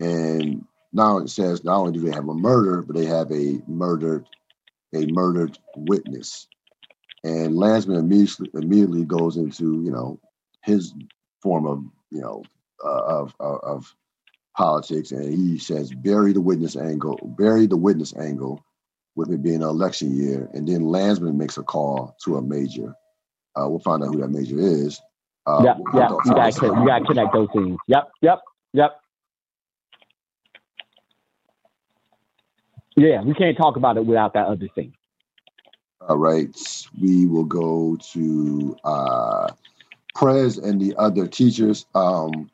and 0.00 0.64
now 0.92 1.18
it 1.18 1.28
says 1.28 1.64
not 1.64 1.78
only 1.78 1.92
do 1.92 2.00
they 2.00 2.14
have 2.14 2.28
a 2.28 2.34
murder, 2.34 2.82
but 2.82 2.96
they 2.96 3.06
have 3.06 3.30
a 3.32 3.60
murdered 3.66 4.26
a 4.94 5.06
murdered 5.06 5.58
witness. 5.76 6.46
And 7.24 7.56
Landsman 7.56 7.96
immediately 7.96 8.50
immediately 8.54 9.04
goes 9.04 9.36
into 9.36 9.82
you 9.82 9.90
know 9.90 10.20
his 10.62 10.94
form 11.42 11.66
of 11.66 11.84
you 12.10 12.20
know 12.20 12.42
uh, 12.84 13.04
of, 13.04 13.34
of, 13.40 13.60
of 13.62 13.94
politics, 14.56 15.10
and 15.10 15.32
he 15.32 15.58
says 15.58 15.92
bury 15.92 16.32
the 16.32 16.40
witness 16.40 16.76
angle, 16.76 17.18
bury 17.38 17.66
the 17.66 17.76
witness 17.76 18.14
angle, 18.16 18.64
with 19.16 19.30
it 19.30 19.42
being 19.42 19.62
an 19.62 19.68
election 19.68 20.14
year, 20.16 20.48
and 20.52 20.66
then 20.66 20.86
Landsman 20.86 21.38
makes 21.38 21.56
a 21.56 21.62
call 21.62 22.16
to 22.24 22.36
a 22.36 22.42
major. 22.42 22.94
Uh, 23.56 23.68
we'll 23.68 23.78
find 23.78 24.02
out 24.02 24.12
who 24.12 24.20
that 24.20 24.28
major 24.28 24.58
is. 24.58 25.00
Uh, 25.46 25.62
yep, 25.64 25.76
yep. 25.94 26.10
You 26.24 26.34
gotta, 26.34 26.66
you 26.66 26.86
gotta 26.86 27.04
connect 27.04 27.32
those 27.32 27.48
things. 27.52 27.76
Yep, 27.86 28.10
yep, 28.22 28.40
yep. 28.72 29.00
Yeah, 32.96 33.22
we 33.22 33.34
can't 33.34 33.56
talk 33.56 33.76
about 33.76 33.96
it 33.96 34.06
without 34.06 34.34
that 34.34 34.46
other 34.46 34.68
thing. 34.74 34.94
All 36.08 36.16
right, 36.16 36.54
we 37.00 37.26
will 37.26 37.44
go 37.44 37.96
to 38.12 38.76
uh, 38.84 39.48
Prez 40.14 40.58
and 40.58 40.80
the 40.80 40.94
other 40.96 41.26
teachers. 41.26 41.86
Um, 41.94 42.50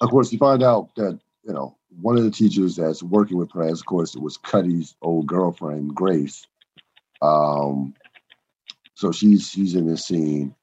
of 0.00 0.10
course, 0.10 0.32
you 0.32 0.38
find 0.38 0.62
out 0.62 0.94
that 0.96 1.18
you 1.44 1.52
know 1.52 1.76
one 2.00 2.16
of 2.16 2.24
the 2.24 2.30
teachers 2.30 2.76
that's 2.76 3.02
working 3.02 3.38
with 3.38 3.50
Prez, 3.50 3.80
of 3.80 3.86
course, 3.86 4.14
it 4.14 4.22
was 4.22 4.36
Cutty's 4.36 4.94
old 5.02 5.26
girlfriend, 5.26 5.94
Grace. 5.94 6.46
Um, 7.20 7.94
so 8.94 9.12
she's 9.12 9.48
she's 9.48 9.74
in 9.74 9.86
this 9.86 10.06
scene, 10.06 10.54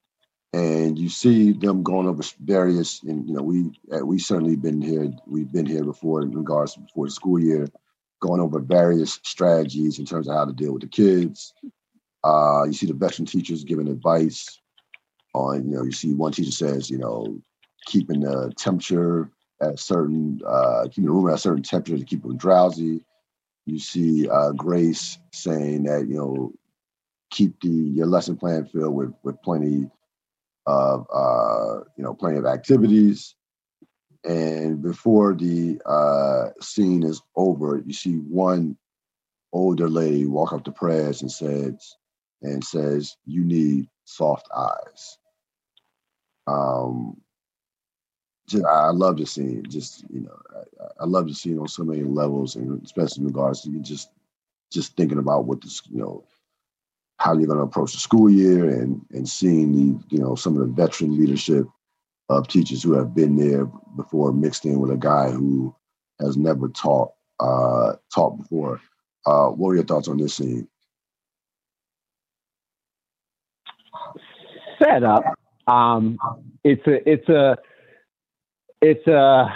and 0.53 0.97
you 0.97 1.09
see 1.09 1.51
them 1.51 1.83
going 1.83 2.07
over 2.07 2.23
various. 2.39 3.03
And 3.03 3.27
you 3.27 3.35
know, 3.35 3.43
we 3.43 3.71
uh, 3.91 4.05
we 4.05 4.19
certainly 4.19 4.55
been 4.55 4.81
here. 4.81 5.11
We've 5.27 5.51
been 5.51 5.65
here 5.65 5.83
before 5.83 6.21
in 6.21 6.31
regards 6.31 6.73
to 6.73 6.81
before 6.81 7.07
the 7.07 7.11
school 7.11 7.39
year, 7.39 7.67
going 8.21 8.41
over 8.41 8.59
various 8.59 9.19
strategies 9.23 9.99
in 9.99 10.05
terms 10.05 10.27
of 10.27 10.35
how 10.35 10.45
to 10.45 10.53
deal 10.53 10.73
with 10.73 10.83
the 10.83 10.87
kids. 10.87 11.53
Uh, 12.23 12.63
you 12.65 12.73
see 12.73 12.87
the 12.87 12.93
veteran 12.93 13.25
teachers 13.25 13.63
giving 13.63 13.87
advice 13.87 14.59
on. 15.33 15.69
You 15.69 15.77
know, 15.77 15.83
you 15.83 15.91
see 15.91 16.13
one 16.13 16.31
teacher 16.31 16.51
says, 16.51 16.89
you 16.89 16.97
know, 16.97 17.41
keeping 17.85 18.21
the 18.21 18.53
temperature 18.57 19.29
at 19.61 19.79
certain, 19.79 20.41
uh, 20.45 20.83
keeping 20.85 21.05
the 21.05 21.11
room 21.11 21.29
at 21.29 21.35
a 21.35 21.37
certain 21.37 21.63
temperature 21.63 21.97
to 21.97 22.05
keep 22.05 22.23
them 22.23 22.37
drowsy. 22.37 23.01
You 23.65 23.79
see 23.79 24.29
uh, 24.29 24.51
Grace 24.51 25.17
saying 25.33 25.83
that 25.83 26.07
you 26.07 26.15
know 26.15 26.53
keep 27.31 27.59
the 27.61 27.69
your 27.69 28.07
lesson 28.07 28.37
plan 28.37 28.65
filled 28.65 28.93
with 28.93 29.13
with 29.23 29.41
plenty 29.41 29.89
of 30.67 31.07
uh, 31.13 31.79
you 31.97 32.03
know 32.03 32.13
plenty 32.13 32.37
of 32.37 32.45
activities. 32.45 33.35
And 34.23 34.81
before 34.81 35.35
the 35.35 35.79
uh, 35.85 36.49
scene 36.61 37.03
is 37.03 37.21
over, 37.35 37.81
you 37.85 37.93
see 37.93 38.15
one 38.15 38.77
older 39.53 39.87
lady 39.89 40.25
walk 40.25 40.53
up 40.53 40.63
to 40.65 40.71
Prez 40.71 41.21
and 41.21 41.31
says 41.31 41.95
and 42.41 42.63
says, 42.63 43.17
"You 43.25 43.43
need 43.43 43.89
soft 44.05 44.47
eyes." 44.55 45.17
Um, 46.47 47.21
just, 48.47 48.65
I 48.65 48.91
love 48.91 49.17
the 49.17 49.25
scene. 49.25 49.63
Just 49.67 50.05
you 50.09 50.21
know, 50.21 50.37
I, 50.55 51.03
I 51.03 51.05
love 51.05 51.27
the 51.27 51.33
scene 51.33 51.59
on 51.59 51.67
so 51.67 51.83
many 51.83 52.03
levels, 52.03 52.55
and 52.55 52.81
especially 52.83 53.21
in 53.21 53.27
regards 53.27 53.61
to 53.61 53.69
just 53.79 54.09
just 54.71 54.95
thinking 54.95 55.19
about 55.19 55.45
what 55.45 55.61
this 55.61 55.81
you 55.89 55.99
know 55.99 56.23
how 57.17 57.33
you're 57.33 57.47
going 57.47 57.57
to 57.57 57.63
approach 57.63 57.93
the 57.93 57.99
school 57.99 58.29
year 58.29 58.69
and 58.69 59.01
and 59.11 59.27
seeing 59.27 59.71
the 59.71 60.03
you 60.09 60.19
know 60.19 60.35
some 60.35 60.53
of 60.53 60.59
the 60.59 60.73
veteran 60.73 61.17
leadership 61.17 61.65
of 62.29 62.47
teachers 62.47 62.83
who 62.83 62.93
have 62.93 63.13
been 63.13 63.35
there 63.35 63.65
before 63.95 64.33
mixed 64.33 64.65
in 64.65 64.79
with 64.79 64.91
a 64.91 64.97
guy 64.97 65.29
who 65.29 65.73
has 66.19 66.37
never 66.37 66.67
taught 66.69 67.11
uh, 67.39 67.93
taught 68.13 68.37
before. 68.37 68.81
Uh, 69.25 69.47
what 69.47 69.67
were 69.67 69.75
your 69.75 69.83
thoughts 69.83 70.07
on 70.07 70.17
this 70.17 70.35
scene? 70.35 70.67
Set 74.81 75.03
up. 75.03 75.23
Um, 75.67 76.17
it's 76.63 76.85
a 76.85 77.09
it's 77.09 77.27
a 77.29 77.57
it's 78.81 79.05
a. 79.07 79.47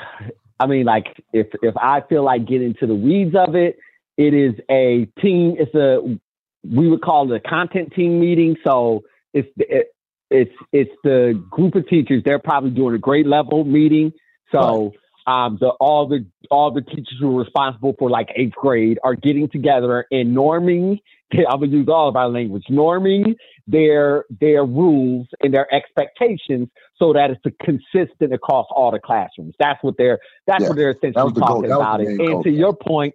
I 0.62 0.68
mean, 0.68 0.86
like 0.86 1.06
if 1.32 1.48
if 1.62 1.76
I 1.78 2.02
feel 2.10 2.24
like 2.24 2.46
getting 2.46 2.70
into 2.70 2.88
the 2.88 2.96
weeds 2.96 3.36
of 3.36 3.56
it, 3.56 3.78
it 4.18 4.34
is 4.34 4.54
a 4.70 5.08
team. 5.22 5.56
It's 5.58 5.74
a 5.74 6.20
we 6.64 6.90
would 6.90 7.02
call 7.02 7.32
it 7.32 7.36
a 7.46 7.50
content 7.50 7.94
team 7.94 8.20
meeting. 8.20 8.58
So 8.66 9.04
it's 9.34 9.48
it, 9.58 9.88
it's 10.30 10.52
it's 10.74 10.92
the 11.04 11.42
group 11.50 11.76
of 11.76 11.88
teachers. 11.88 12.24
They're 12.26 12.40
probably 12.40 12.72
doing 12.72 12.96
a 12.96 12.98
grade 13.00 13.28
level 13.28 13.64
meeting. 13.64 14.12
So 14.52 14.94
um, 15.28 15.58
the 15.60 15.70
all 15.80 16.08
the 16.08 16.26
all 16.50 16.72
the 16.72 16.82
teachers 16.82 17.18
who 17.20 17.38
are 17.38 17.44
responsible 17.44 17.96
for 17.98 18.10
like 18.10 18.30
eighth 18.36 18.54
grade 18.54 19.00
are 19.04 19.16
getting 19.16 19.50
together 19.50 20.06
and 20.12 20.36
norming. 20.36 21.00
I'm 21.32 21.60
gonna 21.60 21.68
use 21.68 21.88
all 21.88 22.10
of 22.10 22.16
our 22.16 22.30
language, 22.30 22.64
norming 22.70 23.36
their 23.68 24.26
their 24.42 24.66
rules 24.66 25.28
and 25.42 25.54
their 25.54 25.72
expectations 25.74 26.70
so 26.98 27.14
that 27.14 27.30
it's 27.30 27.58
consistent 27.62 28.34
across 28.34 28.66
all 28.72 28.92
the 28.92 29.00
classrooms. 29.00 29.54
That's 29.60 29.82
what 29.84 29.96
they're 29.98 30.20
that's 30.48 30.68
what 30.68 30.76
they're 30.76 30.92
essentially 30.92 31.34
the 31.34 31.42
talking 31.42 31.72
about. 31.72 32.02
It. 32.02 32.08
And 32.08 32.18
goal, 32.18 32.44
to 32.44 32.50
your 32.50 32.74
point, 32.74 33.14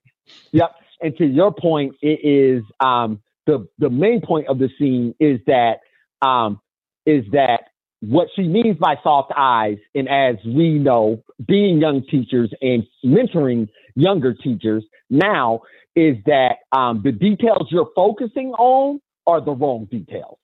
yep. 0.52 0.76
And 1.01 1.16
to 1.18 1.26
your 1.26 1.52
point, 1.52 1.97
it 2.01 2.20
is 2.24 2.62
um, 2.81 3.20
the 3.47 3.66
the 3.78 3.90
main 3.90 4.20
point 4.20 4.47
of 4.47 4.59
the 4.59 4.70
scene 4.78 5.14
is 5.18 5.40
that 5.47 5.81
um, 6.22 6.60
is 7.05 7.24
that 7.32 7.68
what 8.09 8.28
she 8.35 8.43
means 8.43 8.76
by 8.78 8.97
soft 9.02 9.32
eyes, 9.36 9.78
and 9.94 10.09
as 10.09 10.36
we 10.44 10.78
know, 10.78 11.22
being 11.47 11.81
young 11.81 12.02
teachers 12.10 12.52
and 12.60 12.85
mentoring 13.05 13.68
younger 13.94 14.35
teachers 14.35 14.85
now 15.10 15.60
is 15.97 16.16
that 16.26 16.56
um, 16.72 17.02
the 17.05 17.12
details 17.12 17.68
you're 17.70 17.90
focusing 17.94 18.52
on 18.52 19.01
are 19.26 19.40
the 19.40 19.52
wrong 19.52 19.86
details. 19.90 20.39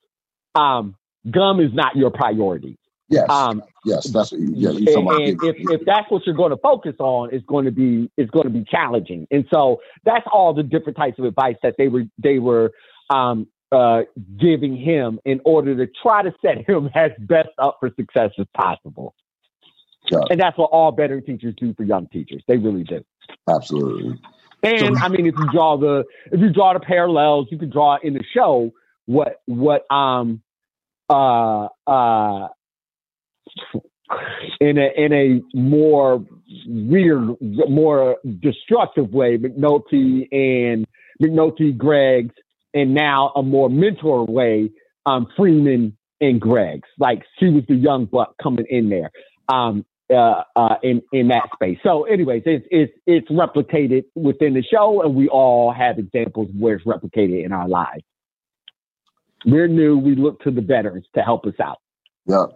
Um, 0.54 0.96
gum 1.30 1.60
is 1.60 1.72
not 1.72 1.96
your 1.96 2.10
priority. 2.10 2.78
Yes. 3.08 3.28
Um, 3.28 3.62
yes, 3.84 4.04
that's 4.10 4.30
what 4.30 4.40
you, 4.40 4.52
yeah, 4.54 4.70
and, 4.70 5.08
and 5.08 5.42
if, 5.42 5.56
if 5.58 5.80
that's 5.84 6.08
what 6.10 6.22
you're 6.24 6.36
going 6.36 6.50
to 6.50 6.56
focus 6.56 6.94
on, 7.00 7.30
it's 7.32 7.44
going 7.46 7.64
to 7.64 7.72
be 7.72 8.08
it's 8.16 8.30
going 8.30 8.44
to 8.44 8.50
be 8.50 8.64
challenging. 8.70 9.26
And 9.32 9.44
so 9.52 9.80
that's 10.04 10.24
all 10.32 10.54
the 10.54 10.62
different 10.62 10.96
types 10.96 11.18
of 11.18 11.24
advice 11.24 11.56
that 11.64 11.74
they 11.76 11.88
were 11.88 12.04
they 12.18 12.38
were 12.38 12.70
um, 13.10 13.48
uh, 13.72 14.02
giving 14.38 14.76
him 14.76 15.20
in 15.24 15.40
order 15.44 15.76
to 15.76 15.92
try 16.02 16.22
to 16.22 16.32
set 16.44 16.68
him 16.68 16.90
as 16.94 17.12
best 17.18 17.50
up 17.58 17.78
for 17.80 17.90
success 17.96 18.30
as 18.38 18.46
possible. 18.54 19.14
And 20.30 20.40
that's 20.40 20.58
what 20.58 20.70
all 20.70 20.90
better 20.90 21.20
teachers 21.20 21.54
do 21.56 21.72
for 21.74 21.84
young 21.84 22.08
teachers. 22.08 22.42
They 22.48 22.56
really 22.56 22.82
do. 22.82 23.04
Absolutely. 23.48 24.18
And 24.62 24.96
so, 24.96 25.04
I 25.04 25.08
mean, 25.08 25.26
if 25.26 25.34
you 25.38 25.48
draw 25.52 25.76
the 25.76 26.04
if 26.32 26.40
you 26.40 26.52
draw 26.52 26.72
the 26.72 26.80
parallels, 26.80 27.48
you 27.50 27.58
can 27.58 27.70
draw 27.70 27.98
in 28.02 28.14
the 28.14 28.24
show 28.34 28.72
what 29.06 29.40
what 29.46 29.90
um 29.90 30.42
uh 31.08 31.68
uh 31.86 32.48
in 34.60 34.78
a 34.78 34.90
in 34.96 35.12
a 35.12 35.40
more 35.56 36.24
weird, 36.66 37.36
more 37.40 38.16
destructive 38.40 39.12
way, 39.12 39.38
McNulty 39.38 40.28
and 40.32 40.86
McNulty, 41.22 41.76
Greggs, 41.76 42.34
and 42.74 42.94
now 42.94 43.32
a 43.36 43.42
more 43.42 43.68
mentor 43.68 44.24
way, 44.24 44.70
um, 45.06 45.26
Freamon 45.38 45.92
and 46.20 46.40
Greggs. 46.40 46.88
Like 46.98 47.24
she 47.38 47.46
was 47.46 47.64
the 47.68 47.74
young 47.74 48.06
buck 48.06 48.34
coming 48.42 48.66
in 48.68 48.88
there. 48.88 49.10
Um, 49.48 49.84
uh, 50.12 50.42
uh, 50.56 50.74
in 50.82 51.00
in 51.12 51.28
that 51.28 51.48
space. 51.54 51.78
So, 51.84 52.02
anyways, 52.02 52.42
it's 52.44 52.66
it's 52.70 52.92
it's 53.06 53.28
replicated 53.28 54.02
within 54.16 54.54
the 54.54 54.62
show, 54.62 55.02
and 55.02 55.14
we 55.14 55.28
all 55.28 55.72
have 55.72 56.00
examples 56.00 56.48
where 56.58 56.74
it's 56.74 56.84
replicated 56.84 57.44
in 57.44 57.52
our 57.52 57.68
lives. 57.68 58.02
We're 59.46 59.68
new. 59.68 59.96
We 59.96 60.16
look 60.16 60.42
to 60.42 60.50
the 60.50 60.62
veterans 60.62 61.06
to 61.14 61.22
help 61.22 61.46
us 61.46 61.54
out. 61.62 61.78
Yeah, 62.26 62.46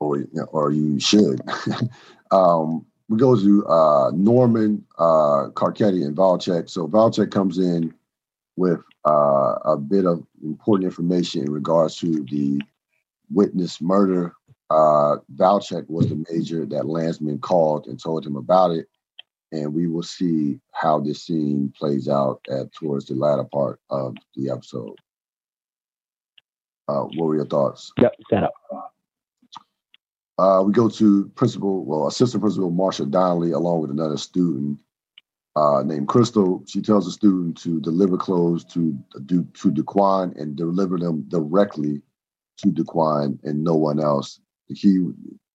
or 0.00 0.24
or 0.48 0.72
you 0.72 0.98
should. 1.00 1.42
um, 2.30 2.86
we 3.08 3.18
go 3.18 3.36
to 3.36 3.66
uh, 3.66 4.10
Norman 4.14 4.86
uh, 4.98 5.48
Carcetti 5.52 6.04
and 6.04 6.16
Valchek. 6.16 6.70
So 6.70 6.88
Valchek 6.88 7.30
comes 7.30 7.58
in 7.58 7.92
with 8.56 8.80
uh, 9.06 9.54
a 9.64 9.76
bit 9.76 10.06
of 10.06 10.24
important 10.42 10.84
information 10.84 11.42
in 11.42 11.50
regards 11.50 11.96
to 11.96 12.24
the 12.30 12.60
witness 13.30 13.80
murder. 13.80 14.34
Uh, 14.70 15.16
Valchek 15.36 15.88
was 15.88 16.08
the 16.08 16.24
major 16.30 16.64
that 16.66 16.86
Landsman 16.86 17.38
called 17.38 17.86
and 17.86 18.02
told 18.02 18.26
him 18.26 18.36
about 18.36 18.70
it. 18.70 18.86
And 19.52 19.74
we 19.74 19.86
will 19.86 20.02
see 20.02 20.60
how 20.72 21.00
this 21.00 21.26
scene 21.26 21.72
plays 21.78 22.08
out 22.08 22.40
at 22.50 22.72
towards 22.72 23.06
the 23.06 23.14
latter 23.14 23.44
part 23.44 23.80
of 23.90 24.16
the 24.34 24.50
episode. 24.50 24.96
Uh, 26.88 27.02
what 27.02 27.26
were 27.26 27.36
your 27.36 27.46
thoughts? 27.46 27.92
Yep, 27.98 28.14
set 28.30 28.44
up. 28.44 28.54
Uh, 30.38 30.62
we 30.64 30.72
go 30.72 30.88
to 30.88 31.30
principal, 31.34 31.84
well, 31.84 32.06
assistant 32.06 32.42
principal 32.42 32.70
Marcia 32.70 33.04
Donnelly, 33.04 33.52
along 33.52 33.82
with 33.82 33.90
another 33.90 34.16
student 34.16 34.80
uh, 35.56 35.82
named 35.84 36.08
Crystal. 36.08 36.62
She 36.66 36.80
tells 36.80 37.04
the 37.04 37.12
student 37.12 37.56
to 37.58 37.80
deliver 37.80 38.16
clothes 38.16 38.64
to 38.66 38.98
to, 39.28 39.70
Duquan 39.70 40.38
and 40.40 40.56
deliver 40.56 40.98
them 40.98 41.22
directly 41.28 42.02
to 42.58 42.68
Duquan 42.68 43.38
and 43.44 43.62
no 43.62 43.74
one 43.74 44.00
else. 44.00 44.40
Key 44.74 45.10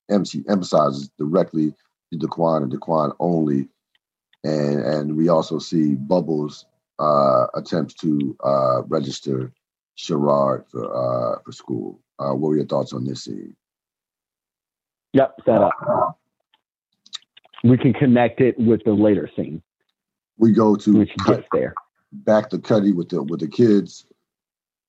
MC 0.10 0.44
emphasizes 0.48 1.10
directly 1.18 1.74
to 2.12 2.20
Duquan 2.20 2.64
and 2.64 2.72
Duquan 2.72 3.16
only. 3.20 3.68
And 4.44 4.80
and 4.82 5.18
we 5.18 5.30
also 5.30 5.58
see 5.58 5.96
Bubbles 5.96 6.66
uh, 7.00 7.48
attempts 7.56 7.96
to 7.96 8.36
uh, 8.44 8.84
register 8.84 9.52
Sherrod 9.98 10.70
for 10.70 10.86
uh, 10.86 11.40
for 11.44 11.52
school. 11.52 12.00
Uh, 12.20 12.34
what 12.34 12.50
were 12.50 12.58
your 12.58 12.66
thoughts 12.66 12.94
on 12.94 13.04
this 13.04 13.24
scene? 13.24 13.56
Yep, 15.14 15.36
set 15.46 15.62
up. 15.62 16.20
We 17.64 17.78
can 17.78 17.94
connect 17.94 18.40
it 18.40 18.58
with 18.60 18.84
the 18.84 18.94
later 18.94 19.30
scene. 19.36 19.62
We 20.38 20.52
go 20.52 20.76
to 20.76 21.06
cut, 21.26 21.46
there. 21.52 21.74
back 22.12 22.50
to 22.52 22.60
Cutty 22.60 22.92
with 22.92 23.10
the 23.10 23.24
with 23.24 23.40
the 23.40 23.48
kids. 23.48 24.06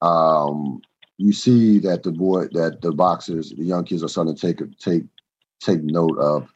Um, 0.02 0.82
you 1.16 1.32
see 1.32 1.78
that 1.80 2.02
the 2.02 2.12
boy 2.12 2.46
that 2.52 2.80
the 2.80 2.92
boxers, 2.92 3.50
the 3.50 3.64
young 3.64 3.84
kids 3.84 4.02
are 4.02 4.08
starting 4.08 4.36
to 4.36 4.40
take 4.40 4.78
take 4.78 5.04
take 5.60 5.82
note 5.82 6.18
of, 6.18 6.52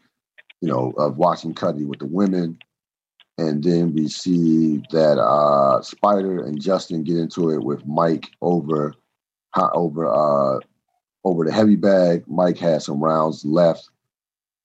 you 0.61 0.69
know, 0.69 0.93
of 0.97 1.17
watching 1.17 1.55
Cutty 1.55 1.85
with 1.85 1.99
the 1.99 2.07
women. 2.07 2.59
And 3.39 3.65
then 3.65 3.95
we 3.95 4.09
see 4.09 4.83
that 4.91 5.19
uh, 5.19 5.81
Spider 5.83 6.45
and 6.45 6.61
Justin 6.61 7.03
get 7.03 7.17
into 7.17 7.51
it 7.51 7.63
with 7.63 7.85
Mike 7.87 8.29
over 8.41 8.95
over 9.57 10.07
uh, 10.07 10.61
over 11.25 11.45
the 11.45 11.53
heavy 11.53 11.77
bag. 11.77 12.25
Mike 12.27 12.59
has 12.59 12.85
some 12.85 13.03
rounds 13.03 13.45
left, 13.45 13.89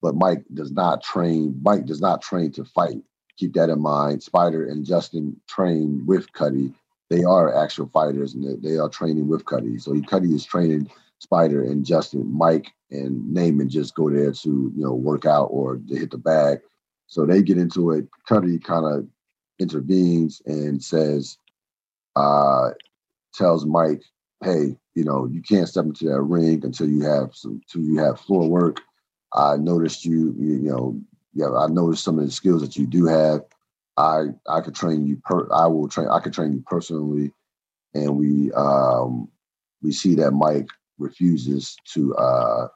but 0.02 0.16
Mike 0.16 0.44
does 0.54 0.72
not 0.72 1.02
train. 1.02 1.60
Mike 1.64 1.86
does 1.86 2.02
not 2.02 2.22
train 2.22 2.52
to 2.52 2.66
fight. 2.66 3.02
Keep 3.38 3.54
that 3.54 3.70
in 3.70 3.82
mind. 3.82 4.24
Spider 4.24 4.68
and 4.68 4.86
Justin 4.86 5.40
train 5.48 6.04
with 6.06 6.32
Cutty. 6.34 6.74
They 7.10 7.24
are 7.24 7.56
actual 7.56 7.88
fighters, 7.88 8.34
and 8.34 8.62
they, 8.62 8.78
are 8.78 8.90
training 8.90 9.28
with 9.28 9.46
Cutty. 9.46 9.78
So 9.78 10.00
Cutty 10.02 10.34
is 10.34 10.44
training 10.44 10.90
Spider 11.20 11.64
and 11.64 11.86
Justin. 11.86 12.32
Mike 12.32 12.74
and 12.92 13.22
Namond 13.36 13.70
just 13.70 13.96
go 13.96 14.10
there 14.10 14.32
to 14.32 14.50
you 14.76 14.84
know 14.84 14.94
work 14.94 15.26
out 15.26 15.46
or 15.46 15.78
to 15.78 15.96
hit 15.96 16.12
the 16.12 16.18
bag. 16.18 16.60
So 17.08 17.26
they 17.26 17.42
get 17.42 17.58
into 17.58 17.92
it. 17.92 18.08
Cutty 18.28 18.60
kind 18.60 18.86
of 18.86 19.08
intervenes 19.60 20.42
and 20.46 20.84
says, 20.84 21.38
uh, 22.16 22.72
tells 23.34 23.66
Mike, 23.66 24.04
"Hey, 24.44 24.78
you 24.96 25.04
know, 25.04 25.28
you 25.28 25.42
can't 25.42 25.70
step 25.70 25.86
into 25.86 26.06
that 26.06 26.22
ring 26.22 26.66
until 26.66 26.90
you 26.90 27.04
have 27.04 27.36
some, 27.36 27.62
until 27.62 27.82
you 27.88 28.00
have 28.00 28.20
floor 28.20 28.50
work. 28.50 28.82
I 29.34 29.58
noticed 29.58 30.06
you, 30.06 30.34
you, 30.38 30.56
you 30.56 30.70
know, 30.70 31.00
yeah, 31.38 31.52
I 31.52 31.68
noticed 31.68 32.04
some 32.04 32.18
of 32.18 32.26
the 32.26 32.32
skills 32.32 32.62
that 32.62 32.76
you 32.76 32.88
do 32.88 33.06
have. 33.06 33.42
I 33.96 34.26
I 34.50 34.62
could 34.62 34.74
train 34.74 35.06
you 35.06 35.18
per 35.24 35.48
I 35.54 35.68
will 35.68 35.88
train 35.88 36.08
I 36.08 36.20
could 36.20 36.34
train 36.34 36.52
you 36.52 36.64
personally. 36.66 37.32
And 37.94 38.18
we 38.18 38.52
um 38.54 39.30
we 39.84 39.92
see 39.92 40.16
that 40.16 40.32
Mike 40.32 40.68
refuses 40.98 41.76
to 41.94 42.16
uh 42.16 42.68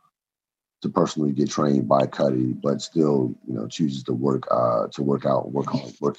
to 0.83 0.89
personally 0.89 1.31
get 1.31 1.49
trained 1.49 1.87
by 1.87 2.05
Cutty, 2.05 2.53
but 2.53 2.81
still, 2.81 3.35
you 3.47 3.53
know, 3.55 3.67
chooses 3.67 4.03
to 4.03 4.13
work 4.13 4.47
uh 4.51 4.87
to 4.91 5.01
work 5.01 5.25
out, 5.25 5.51
work 5.51 5.73
on 5.73 5.91
work 5.99 6.17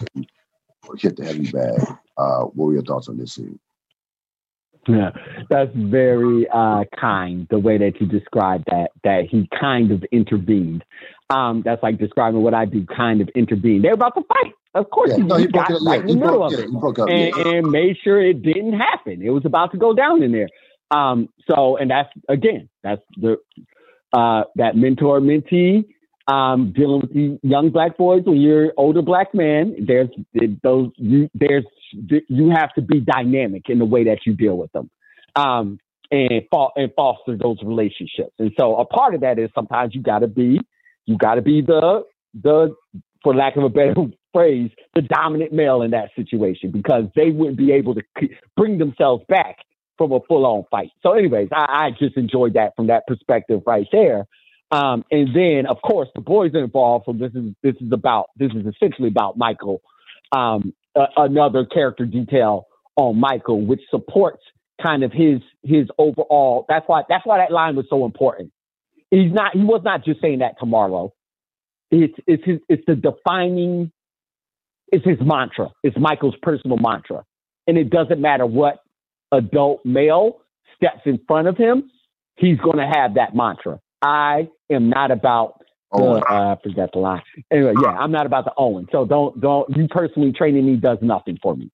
hit 0.99 1.17
the 1.17 1.25
heavy 1.25 1.49
bag. 1.53 1.81
Uh 2.17 2.43
what 2.43 2.67
were 2.67 2.75
your 2.75 2.83
thoughts 2.83 3.09
on 3.09 3.19
this 3.19 3.35
scene? 3.35 3.59
Yeah, 4.89 5.11
that's 5.49 5.71
very 5.75 6.47
uh, 6.53 6.85
kind 7.01 7.47
the 7.51 7.59
way 7.59 7.79
that 7.79 8.01
you 8.01 8.07
described 8.07 8.65
that. 8.67 8.89
That 9.05 9.27
he 9.31 9.49
kind 9.59 9.93
of 9.93 10.03
intervened. 10.11 10.85
Um, 11.31 11.63
that's 11.65 11.83
like 11.83 11.99
describing 11.99 12.43
what 12.43 12.55
I 12.55 12.65
do. 12.65 12.85
Kind 12.87 13.21
of 13.21 13.29
intervened. 13.37 13.85
They're 13.85 13.95
about 13.95 14.15
to 14.17 14.23
fight. 14.23 14.53
Of 14.75 14.91
course, 14.91 15.11
yeah, 15.11 15.17
he, 15.17 15.23
no, 15.23 15.37
he, 15.37 15.47
got 15.47 15.71
it, 15.71 15.83
right 15.87 16.01
yeah, 16.01 16.13
in 16.13 16.19
the 16.19 16.25
middle 16.25 16.49
broke, 16.81 16.99
of 16.99 17.09
it, 17.09 17.09
up, 17.09 17.09
and, 17.11 17.33
yeah. 17.37 17.59
and, 17.59 17.71
made 17.71 17.97
sure 18.03 18.21
it 18.21 18.43
didn't 18.43 18.73
happen. 18.73 19.21
It 19.23 19.29
was 19.29 19.45
about 19.45 19.73
to 19.73 19.79
go 19.79 19.93
down 19.93 20.23
in 20.23 20.33
there. 20.33 20.49
Um, 20.91 21.29
so, 21.49 21.77
and 21.77 21.91
that's 21.91 22.09
again, 22.29 22.69
that's 22.83 23.03
the 23.17 23.37
uh, 24.13 24.45
that 24.57 24.75
mentor 24.75 25.21
mentee 25.21 25.85
um, 26.29 26.73
dealing 26.77 27.01
with 27.01 27.41
young 27.43 27.71
black 27.71 27.97
boys 27.97 28.23
when 28.25 28.41
you're 28.41 28.73
older 28.77 29.03
black 29.03 29.35
man. 29.35 29.75
There's 29.87 30.09
those 30.63 30.91
you, 30.97 31.29
there's 31.35 31.65
you 31.91 32.51
have 32.51 32.73
to 32.75 32.83
be 32.83 33.01
dynamic 33.01 33.69
in 33.69 33.79
the 33.79 33.85
way 33.85 34.05
that 34.05 34.21
you 34.25 34.35
deal 34.35 34.57
with 34.57 34.73
them, 34.73 34.91
um, 35.37 35.79
and 36.11 36.43
and 36.77 36.93
foster 36.95 37.37
those 37.37 37.59
relationships. 37.63 38.33
And 38.39 38.53
so 38.59 38.77
a 38.77 38.85
part 38.85 39.15
of 39.15 39.23
that 39.23 39.39
is 39.39 39.51
sometimes 39.55 39.95
you 39.95 40.03
got 40.03 40.21
to 40.21 40.29
be 40.29 40.61
you 41.07 41.17
got 41.19 41.35
to 41.35 41.43
be 41.43 41.61
the 41.61 42.05
the 42.41 42.75
for 43.23 43.35
lack 43.35 43.57
of 43.57 43.65
a 43.65 43.69
better 43.69 43.95
phrase 44.33 44.71
the 44.95 45.03
dominant 45.03 45.53
male 45.53 45.83
in 45.83 45.91
that 45.91 46.11
situation 46.17 46.71
because 46.71 47.05
they 47.15 47.31
wouldn't 47.31 47.59
be 47.59 47.73
able 47.73 47.95
to 47.95 48.03
bring 48.57 48.79
themselves 48.79 49.23
back 49.29 49.57
from 49.99 50.13
a 50.13 50.21
full 50.27 50.47
on 50.47 50.65
fight. 50.71 50.91
So, 51.03 51.13
anyways, 51.13 51.49
I, 51.53 51.67
I 51.69 51.91
just 51.91 52.17
enjoyed 52.17 52.55
that 52.55 52.75
from 52.77 52.87
that 52.87 53.07
perspective 53.07 53.63
right 53.67 53.87
there. 53.93 54.27
Um, 54.73 55.05
and 55.11 55.29
then, 55.37 55.67
of 55.67 55.83
course, 55.83 56.09
the 56.15 56.23
boys 56.23 56.55
are 56.55 56.65
involved. 56.65 57.05
So 57.07 57.13
this 57.13 57.33
is 57.35 57.55
this 57.63 57.75
is 57.81 57.93
about 57.93 58.31
this 58.37 58.51
is 58.53 58.67
essentially 58.67 59.09
about 59.09 59.37
Michael, 59.37 59.83
um, 60.35 60.73
another 61.17 61.67
character 61.67 62.07
detail 62.07 62.67
on 62.97 63.21
Michael, 63.21 63.65
which 63.67 63.83
supports 63.91 64.43
kind 64.83 65.05
of 65.05 65.13
his 65.13 65.41
his 65.63 65.89
overall. 65.99 66.65
That's 66.71 66.85
why 66.89 67.03
that's 67.07 67.27
why 67.27 67.39
that 67.39 67.53
line 67.53 67.77
was 67.77 67.85
so 67.91 68.07
important. 68.07 68.51
He's 69.11 69.31
not 69.31 69.53
he 69.53 69.61
was 69.63 69.83
not 69.85 70.05
just 70.07 70.23
saying 70.23 70.39
that 70.39 70.59
to 70.61 70.67
Marlo. 70.67 71.11
It's 71.91 72.15
it's 72.27 72.45
his 72.45 72.61
it's 72.71 72.83
the 72.87 72.97
defining. 72.97 73.93
It's 74.91 75.05
his 75.05 75.19
mantra. 75.21 75.71
It's 75.83 75.97
Michael's 75.99 76.37
personal 76.43 76.79
mantra, 76.79 77.25
and 77.67 77.77
it 77.77 77.91
doesn't 77.91 78.21
matter 78.21 78.47
what 78.47 78.81
adult 79.33 79.85
male 79.85 80.41
steps 80.77 81.01
in 81.05 81.21
front 81.29 81.49
of 81.49 81.59
him. 81.59 81.91
He's 82.37 82.59
going 82.59 82.79
to 82.79 82.87
have 82.87 83.15
that 83.15 83.35
mantra. 83.35 83.81
I 84.03 84.49
am 84.71 84.89
not 84.89 85.11
about 85.11 85.63
the, 85.93 86.03
uh, 86.03 86.23
I 86.29 86.57
forget 86.63 86.91
the 86.93 86.99
line. 86.99 87.23
Anyway, 87.51 87.75
yeah, 87.83 87.91
I'm 87.91 88.11
not 88.11 88.27
about 88.27 88.45
the 88.45 88.53
own. 88.57 88.87
So 88.91 89.05
don't 89.05 89.41
don't 89.41 89.75
you 89.77 89.89
personally 89.89 90.33
training 90.33 90.67
me 90.67 90.77
does 90.77 90.99
nothing 91.03 91.39
for 91.43 91.57
me. 91.57 91.71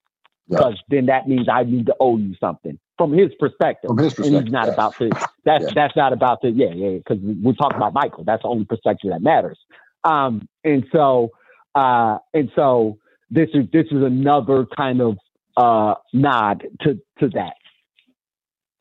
Because 0.48 0.82
then 0.88 1.06
that 1.06 1.28
means 1.28 1.46
I 1.52 1.64
need 1.64 1.86
to 1.86 1.94
owe 2.00 2.16
you 2.16 2.34
something 2.40 2.78
from 2.96 3.12
his 3.12 3.30
perspective. 3.38 3.88
From 3.88 3.98
his 3.98 4.14
perspective, 4.14 4.34
and 4.34 4.46
he's 4.46 4.52
not 4.52 4.66
yes. 4.66 4.74
about 4.74 4.96
to. 4.96 5.10
That's 5.44 5.72
that's 5.74 5.96
not 5.96 6.12
about 6.12 6.42
to. 6.42 6.50
Yeah, 6.50 6.72
yeah. 6.74 6.98
Because 6.98 7.18
we're 7.22 7.54
talking 7.54 7.76
about 7.76 7.94
Michael. 7.94 8.24
That's 8.24 8.42
the 8.42 8.48
only 8.48 8.64
perspective 8.66 9.10
that 9.10 9.22
matters. 9.22 9.58
Um, 10.04 10.46
and 10.62 10.84
so, 10.92 11.30
uh, 11.74 12.18
and 12.34 12.50
so 12.54 12.98
this 13.30 13.48
is 13.54 13.64
this 13.72 13.86
is 13.86 14.02
another 14.02 14.66
kind 14.76 15.00
of 15.00 15.16
uh, 15.56 15.94
nod 16.12 16.66
to 16.82 17.00
to 17.20 17.28
that 17.30 17.54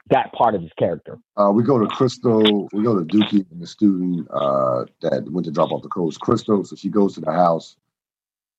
that 0.09 0.31
part 0.33 0.55
of 0.55 0.61
his 0.61 0.71
character. 0.73 1.19
Uh, 1.35 1.51
we 1.53 1.63
go 1.63 1.79
to 1.79 1.87
Crystal. 1.87 2.69
We 2.71 2.83
go 2.83 2.97
to 2.97 3.05
Dookie 3.05 3.49
and 3.51 3.61
the 3.61 3.67
student 3.67 4.27
uh, 4.31 4.85
that 5.01 5.29
went 5.31 5.45
to 5.45 5.51
drop 5.51 5.71
off 5.71 5.83
the 5.83 5.89
clothes. 5.89 6.17
Crystal, 6.17 6.63
so 6.63 6.75
she 6.75 6.89
goes 6.89 7.15
to 7.15 7.21
the 7.21 7.31
house, 7.31 7.75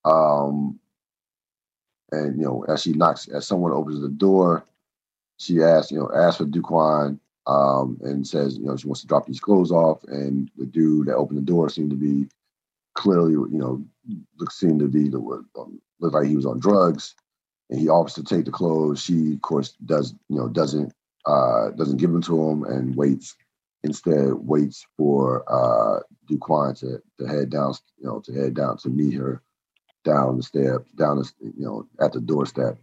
um, 0.05 0.79
and 2.11 2.37
you 2.37 2.45
know, 2.45 2.65
as 2.67 2.81
she 2.81 2.93
knocks, 2.93 3.27
as 3.27 3.47
someone 3.47 3.71
opens 3.71 4.01
the 4.01 4.09
door, 4.09 4.65
she 5.37 5.63
asks, 5.63 5.91
you 5.91 5.99
know, 5.99 6.11
asks 6.13 6.37
for 6.37 6.45
Duquan, 6.45 7.19
um, 7.47 7.97
and 8.03 8.27
says, 8.27 8.57
you 8.57 8.65
know, 8.65 8.77
she 8.77 8.87
wants 8.87 9.01
to 9.01 9.07
drop 9.07 9.25
these 9.25 9.39
clothes 9.39 9.71
off. 9.71 10.03
And 10.03 10.51
the 10.57 10.65
dude 10.65 11.07
that 11.07 11.15
opened 11.15 11.39
the 11.39 11.43
door 11.43 11.69
seemed 11.69 11.89
to 11.91 11.95
be 11.95 12.27
clearly, 12.95 13.31
you 13.31 13.49
know, 13.51 13.83
seemed 14.51 14.81
to 14.81 14.87
be 14.87 15.09
the 15.09 15.19
um, 15.19 15.81
looked 15.99 16.13
like 16.13 16.27
he 16.27 16.35
was 16.35 16.45
on 16.45 16.59
drugs. 16.59 17.15
And 17.69 17.79
he 17.79 17.87
offers 17.87 18.15
to 18.15 18.23
take 18.23 18.45
the 18.45 18.51
clothes. 18.51 19.01
She, 19.01 19.33
of 19.33 19.41
course, 19.41 19.73
does 19.85 20.15
you 20.27 20.37
know 20.37 20.47
doesn't 20.47 20.91
uh, 21.29 21.69
doesn't 21.71 21.97
give 21.97 22.11
them 22.11 22.21
to 22.23 22.49
him 22.49 22.63
and 22.63 22.95
waits 22.95 23.35
instead 23.83 24.33
waits 24.33 24.85
for 24.97 25.43
uh, 25.47 25.99
Duquan 26.29 26.77
to, 26.79 27.01
to 27.19 27.27
head 27.27 27.49
down, 27.49 27.73
you 27.97 28.07
know, 28.07 28.19
to 28.25 28.33
head 28.33 28.53
down 28.55 28.77
to 28.79 28.89
meet 28.89 29.13
her 29.13 29.41
down 30.03 30.37
the 30.37 30.43
step, 30.43 30.85
down 30.95 31.17
the, 31.17 31.31
you 31.41 31.65
know, 31.65 31.87
at 32.01 32.13
the 32.13 32.19
doorstep. 32.19 32.77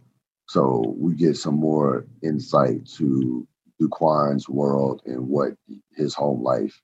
So 0.47 0.95
we 0.97 1.13
get 1.13 1.35
some 1.35 1.55
more 1.55 2.07
insight 2.23 2.87
to 2.97 3.45
Duquan's 3.81 4.47
world 4.47 5.01
and 5.05 5.27
what 5.27 5.53
his 5.95 6.15
home 6.15 6.41
life 6.41 6.81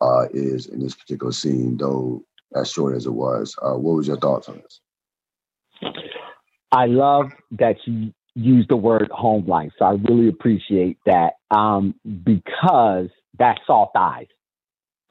uh, 0.00 0.26
is 0.32 0.66
in 0.66 0.80
this 0.80 0.94
particular 0.94 1.32
scene, 1.32 1.76
though 1.78 2.24
as 2.54 2.70
short 2.70 2.94
as 2.94 3.06
it 3.06 3.12
was. 3.12 3.56
Uh, 3.62 3.72
what 3.72 3.96
was 3.96 4.06
your 4.06 4.18
thoughts 4.18 4.48
on 4.48 4.60
this? 4.62 4.80
I 6.70 6.86
love 6.86 7.32
that 7.52 7.76
you 7.86 8.12
use 8.34 8.66
the 8.68 8.76
word 8.76 9.10
home 9.12 9.46
life. 9.46 9.70
So 9.78 9.84
I 9.84 9.92
really 9.92 10.28
appreciate 10.28 10.98
that 11.06 11.34
um, 11.50 11.94
because 12.04 13.08
that's 13.38 13.60
soft 13.66 13.96
eyes. 13.96 14.26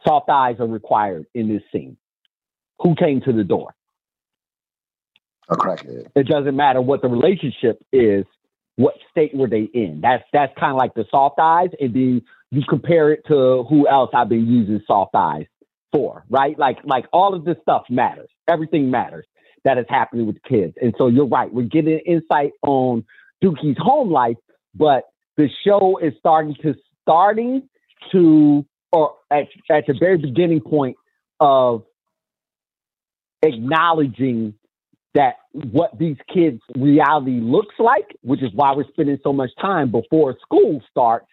Soft 0.05 0.29
eyes 0.29 0.57
are 0.59 0.67
required 0.67 1.25
in 1.33 1.47
this 1.47 1.61
scene. 1.71 1.97
Who 2.79 2.95
came 2.95 3.21
to 3.21 3.31
the 3.31 3.43
door? 3.43 3.73
A 5.49 5.55
crackhead. 5.55 6.07
It 6.15 6.27
doesn't 6.27 6.55
matter 6.55 6.81
what 6.81 7.01
the 7.01 7.07
relationship 7.07 7.81
is. 7.91 8.25
What 8.75 8.95
state 9.11 9.35
were 9.35 9.47
they 9.47 9.69
in? 9.73 9.99
That's 10.01 10.23
that's 10.33 10.51
kind 10.59 10.71
of 10.71 10.77
like 10.77 10.95
the 10.95 11.05
soft 11.11 11.39
eyes, 11.39 11.69
and 11.79 11.93
then 11.93 12.21
you 12.49 12.63
compare 12.67 13.11
it 13.11 13.21
to 13.27 13.63
who 13.69 13.87
else 13.87 14.09
I've 14.13 14.29
been 14.29 14.47
using 14.47 14.81
soft 14.87 15.13
eyes 15.15 15.45
for, 15.91 16.25
right? 16.29 16.57
Like 16.57 16.77
like 16.83 17.05
all 17.13 17.35
of 17.35 17.45
this 17.45 17.57
stuff 17.61 17.83
matters. 17.89 18.29
Everything 18.47 18.89
matters 18.89 19.25
that 19.64 19.77
is 19.77 19.85
happening 19.90 20.26
with 20.26 20.41
kids. 20.44 20.73
And 20.81 20.94
so 20.98 21.07
you're 21.07 21.27
right. 21.27 21.52
We're 21.53 21.64
getting 21.64 21.99
insight 21.99 22.52
on 22.61 23.06
Dookie's 23.44 23.77
home 23.80 24.11
life, 24.11 24.38
but 24.76 25.03
the 25.38 25.49
show 25.65 25.98
is 25.98 26.14
starting 26.19 26.56
to 26.61 26.76
starting 27.02 27.69
to 28.11 28.65
or 28.91 29.15
at, 29.31 29.48
at 29.72 29.85
the 29.88 29.95
very 29.99 30.18
beginning 30.18 30.61
point 30.61 30.95
of 31.40 31.84
acknowledging 33.41 34.53
that 35.15 35.35
what 35.52 35.98
these 35.98 36.18
kids 36.34 36.60
reality 36.76 37.40
looks 37.40 37.76
like, 37.80 38.15
which 38.22 38.41
is 38.41 38.49
why 38.53 38.73
we're 38.73 38.88
spending 38.90 39.18
so 39.23 39.34
much 39.34 39.49
time 39.60 39.91
before 39.91 40.35
school 40.41 40.81
starts 40.90 41.27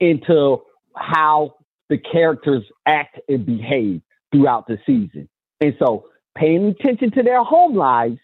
into 0.00 0.58
how 0.96 1.54
the 1.88 1.98
characters 1.98 2.64
act 2.86 3.20
and 3.28 3.46
behave 3.46 4.00
throughout 4.32 4.66
the 4.66 4.78
season. 4.86 5.28
And 5.60 5.74
so 5.78 6.06
paying 6.36 6.66
attention 6.66 7.10
to 7.12 7.22
their 7.22 7.42
home 7.42 7.76
lives 7.76 8.18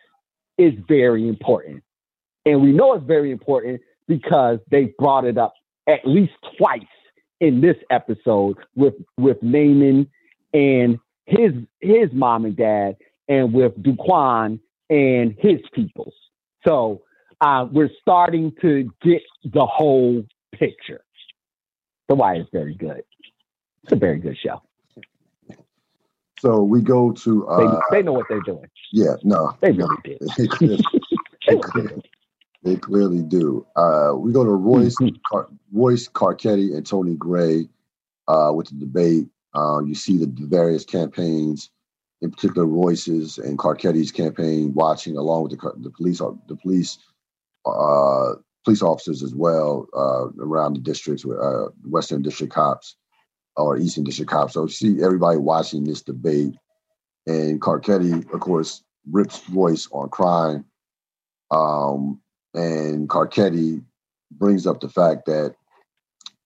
is 0.58 0.72
very 0.88 1.28
important. 1.28 1.82
And 2.44 2.62
we 2.62 2.72
know 2.72 2.94
it's 2.94 3.06
very 3.06 3.30
important 3.30 3.80
because 4.08 4.58
they 4.70 4.94
brought 4.98 5.24
it 5.24 5.36
up 5.36 5.54
at 5.88 6.06
least 6.06 6.32
twice 6.58 6.82
in 7.40 7.60
this 7.60 7.76
episode 7.90 8.56
with 8.74 8.94
with 9.18 9.40
Namond 9.42 10.08
and 10.54 10.98
his 11.26 11.52
his 11.80 12.08
mom 12.12 12.44
and 12.44 12.56
dad 12.56 12.96
and 13.28 13.52
with 13.52 13.76
Duquan 13.82 14.60
and 14.88 15.34
his 15.38 15.60
peoples. 15.74 16.14
So 16.66 17.02
uh, 17.40 17.66
we're 17.70 17.90
starting 18.00 18.52
to 18.62 18.90
get 19.02 19.22
the 19.44 19.66
whole 19.66 20.24
picture. 20.54 21.02
The 22.08 22.14
Wire 22.14 22.40
is 22.40 22.46
very 22.52 22.74
good. 22.74 23.02
It's 23.82 23.92
a 23.92 23.96
very 23.96 24.18
good 24.18 24.36
show. 24.38 24.62
So 26.38 26.62
we 26.62 26.82
go 26.82 27.12
to. 27.12 27.48
Uh, 27.48 27.80
they, 27.90 27.98
they 27.98 28.02
know 28.02 28.12
what 28.12 28.26
they're 28.28 28.40
doing. 28.42 28.68
Yeah, 28.92 29.14
no, 29.22 29.56
they 29.60 29.72
really 29.72 29.96
did. 30.04 30.18
they, 30.36 30.46
clearly, 30.46 30.84
they, 32.62 32.76
clearly, 32.76 33.22
do. 33.22 33.66
Uh, 33.74 34.12
we 34.16 34.32
go 34.32 34.44
to 34.44 34.50
Royce, 34.50 34.96
mm-hmm. 35.00 35.16
Car- 35.30 35.48
Royce 35.72 36.08
Carcetti 36.08 36.76
and 36.76 36.86
Tony 36.86 37.14
Gray 37.14 37.68
uh, 38.28 38.52
with 38.54 38.68
the 38.68 38.74
debate. 38.74 39.28
Uh, 39.54 39.80
you 39.80 39.94
see 39.94 40.18
the, 40.18 40.30
various 40.30 40.84
campaigns, 40.84 41.70
in 42.20 42.30
particular 42.30 42.66
Royce's 42.66 43.38
and 43.38 43.58
Carcetti's 43.58 44.12
campaign, 44.12 44.74
watching 44.74 45.16
along 45.16 45.44
with 45.44 45.52
the, 45.52 45.72
the 45.78 45.90
police, 45.90 46.18
the 46.18 46.56
police, 46.56 46.98
uh, 47.64 48.34
police 48.64 48.82
officers 48.82 49.22
as 49.22 49.34
well 49.34 49.86
uh, 49.96 50.26
around 50.44 50.74
the 50.74 50.80
districts, 50.80 51.24
uh, 51.24 51.68
Western 51.88 52.20
District 52.20 52.52
cops 52.52 52.96
or 53.56 53.78
Eastern 53.78 54.04
District 54.04 54.30
cops. 54.30 54.54
So 54.54 54.66
see 54.66 55.02
everybody 55.02 55.38
watching 55.38 55.84
this 55.84 56.02
debate, 56.02 56.54
and 57.26 57.60
Carcetti, 57.60 58.32
of 58.32 58.40
course, 58.40 58.82
rips 59.10 59.48
Royce 59.50 59.88
on 59.92 60.08
crime, 60.08 60.64
um, 61.50 62.20
and 62.54 63.08
Carcetti 63.08 63.82
brings 64.32 64.66
up 64.66 64.80
the 64.80 64.88
fact 64.88 65.26
that 65.26 65.54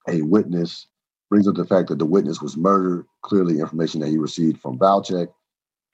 a 0.09 0.23
witness 0.23 0.87
brings 1.29 1.47
up 1.47 1.55
the 1.55 1.65
fact 1.65 1.89
that 1.89 1.99
the 1.99 2.07
witness 2.07 2.43
was 2.43 2.57
murdered. 2.57 3.07
Clearly, 3.23 3.61
information 3.61 4.01
that 4.01 4.09
he 4.09 4.19
received 4.19 4.61
from 4.61 4.79
Valchek, 4.79 5.29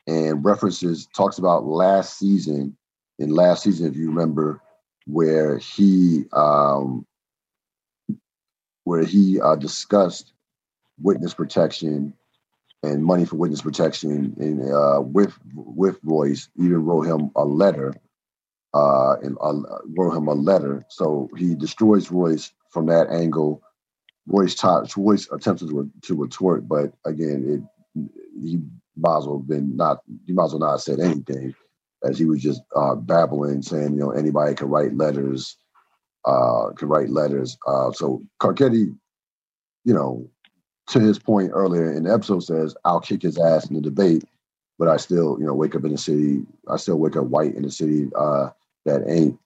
and 0.07 0.45
references 0.45 1.09
talks 1.17 1.39
about 1.39 1.65
last 1.67 2.19
season. 2.19 2.77
In 3.19 3.31
last 3.31 3.63
season, 3.63 3.87
if 3.87 3.97
you 3.97 4.09
remember, 4.09 4.61
where 5.07 5.59
he 5.59 6.25
um, 6.33 7.07
where 8.85 9.05
he 9.05 9.41
uh, 9.41 9.57
discussed 9.57 10.33
witness 11.01 11.35
protection 11.35 12.15
and 12.83 13.05
money 13.05 13.25
for 13.25 13.37
witness 13.37 13.63
protection 13.63 14.35
and 14.39 14.73
uh, 14.73 15.01
with 15.01 15.35
with 15.55 15.99
Royce 16.05 16.49
even 16.57 16.85
wrote 16.85 17.03
him 17.07 17.31
a 17.37 17.45
letter 17.45 17.95
uh, 18.75 19.17
and 19.23 19.37
uh, 19.41 19.53
wrote 19.97 20.17
him 20.17 20.29
a 20.29 20.35
letter. 20.35 20.85
So 20.89 21.29
he 21.37 21.55
destroys 21.55 22.11
Royce 22.11 22.53
from 22.71 22.87
that 22.87 23.09
angle. 23.11 23.63
Royce, 24.27 24.55
taught, 24.55 24.95
Royce 24.97 25.29
attempted 25.33 25.69
to, 25.71 25.91
to 26.03 26.15
retort, 26.15 26.69
but 26.69 26.93
again, 27.05 27.45
it 27.95 28.11
he 28.41 28.61
might 28.97 29.19
as 29.19 29.27
well 29.27 29.39
been 29.39 29.77
not 29.77 30.01
he 30.27 30.33
might 30.33 30.45
as 30.47 30.53
well 30.53 30.61
not 30.61 30.81
said 30.81 31.01
anything, 31.01 31.55
as 32.05 32.19
he 32.19 32.25
was 32.27 32.43
just 32.43 32.63
uh, 32.77 32.95
babbling, 32.95 33.63
saying 33.63 33.95
you 33.95 34.01
know 34.01 34.11
anybody 34.11 34.55
can 34.55 34.69
write 34.69 34.97
letters, 34.97 35.57
uh, 36.25 36.71
can 36.77 36.89
write 36.89 37.11
letters. 37.11 37.57
Uh, 37.67 37.93
so 37.93 38.23
Carcetti, 38.41 38.97
you 39.85 39.95
know, 39.95 40.29
to 40.89 41.01
his 41.01 41.19
point 41.19 41.51
earlier 41.53 41.93
in 41.93 42.05
the 42.05 42.13
episode 42.13 42.45
says, 42.45 42.77
I'll 42.85 43.01
kick 43.01 43.23
his 43.23 43.39
ass 43.39 43.69
in 43.69 43.75
the 43.75 43.81
debate, 43.81 44.25
but 44.79 44.89
I 44.89 44.97
still, 44.97 45.37
you 45.39 45.47
know, 45.47 45.55
wake 45.55 45.75
up 45.75 45.85
in 45.85 45.93
the 45.93 45.99
city. 45.99 46.45
I 46.69 46.77
still 46.77 46.99
wake 46.99 47.17
up 47.17 47.27
white 47.27 47.55
in 47.55 47.63
the 47.63 47.71
city 47.71 48.09
uh, 48.17 48.51
that 48.85 49.05
ain't. 49.09 49.39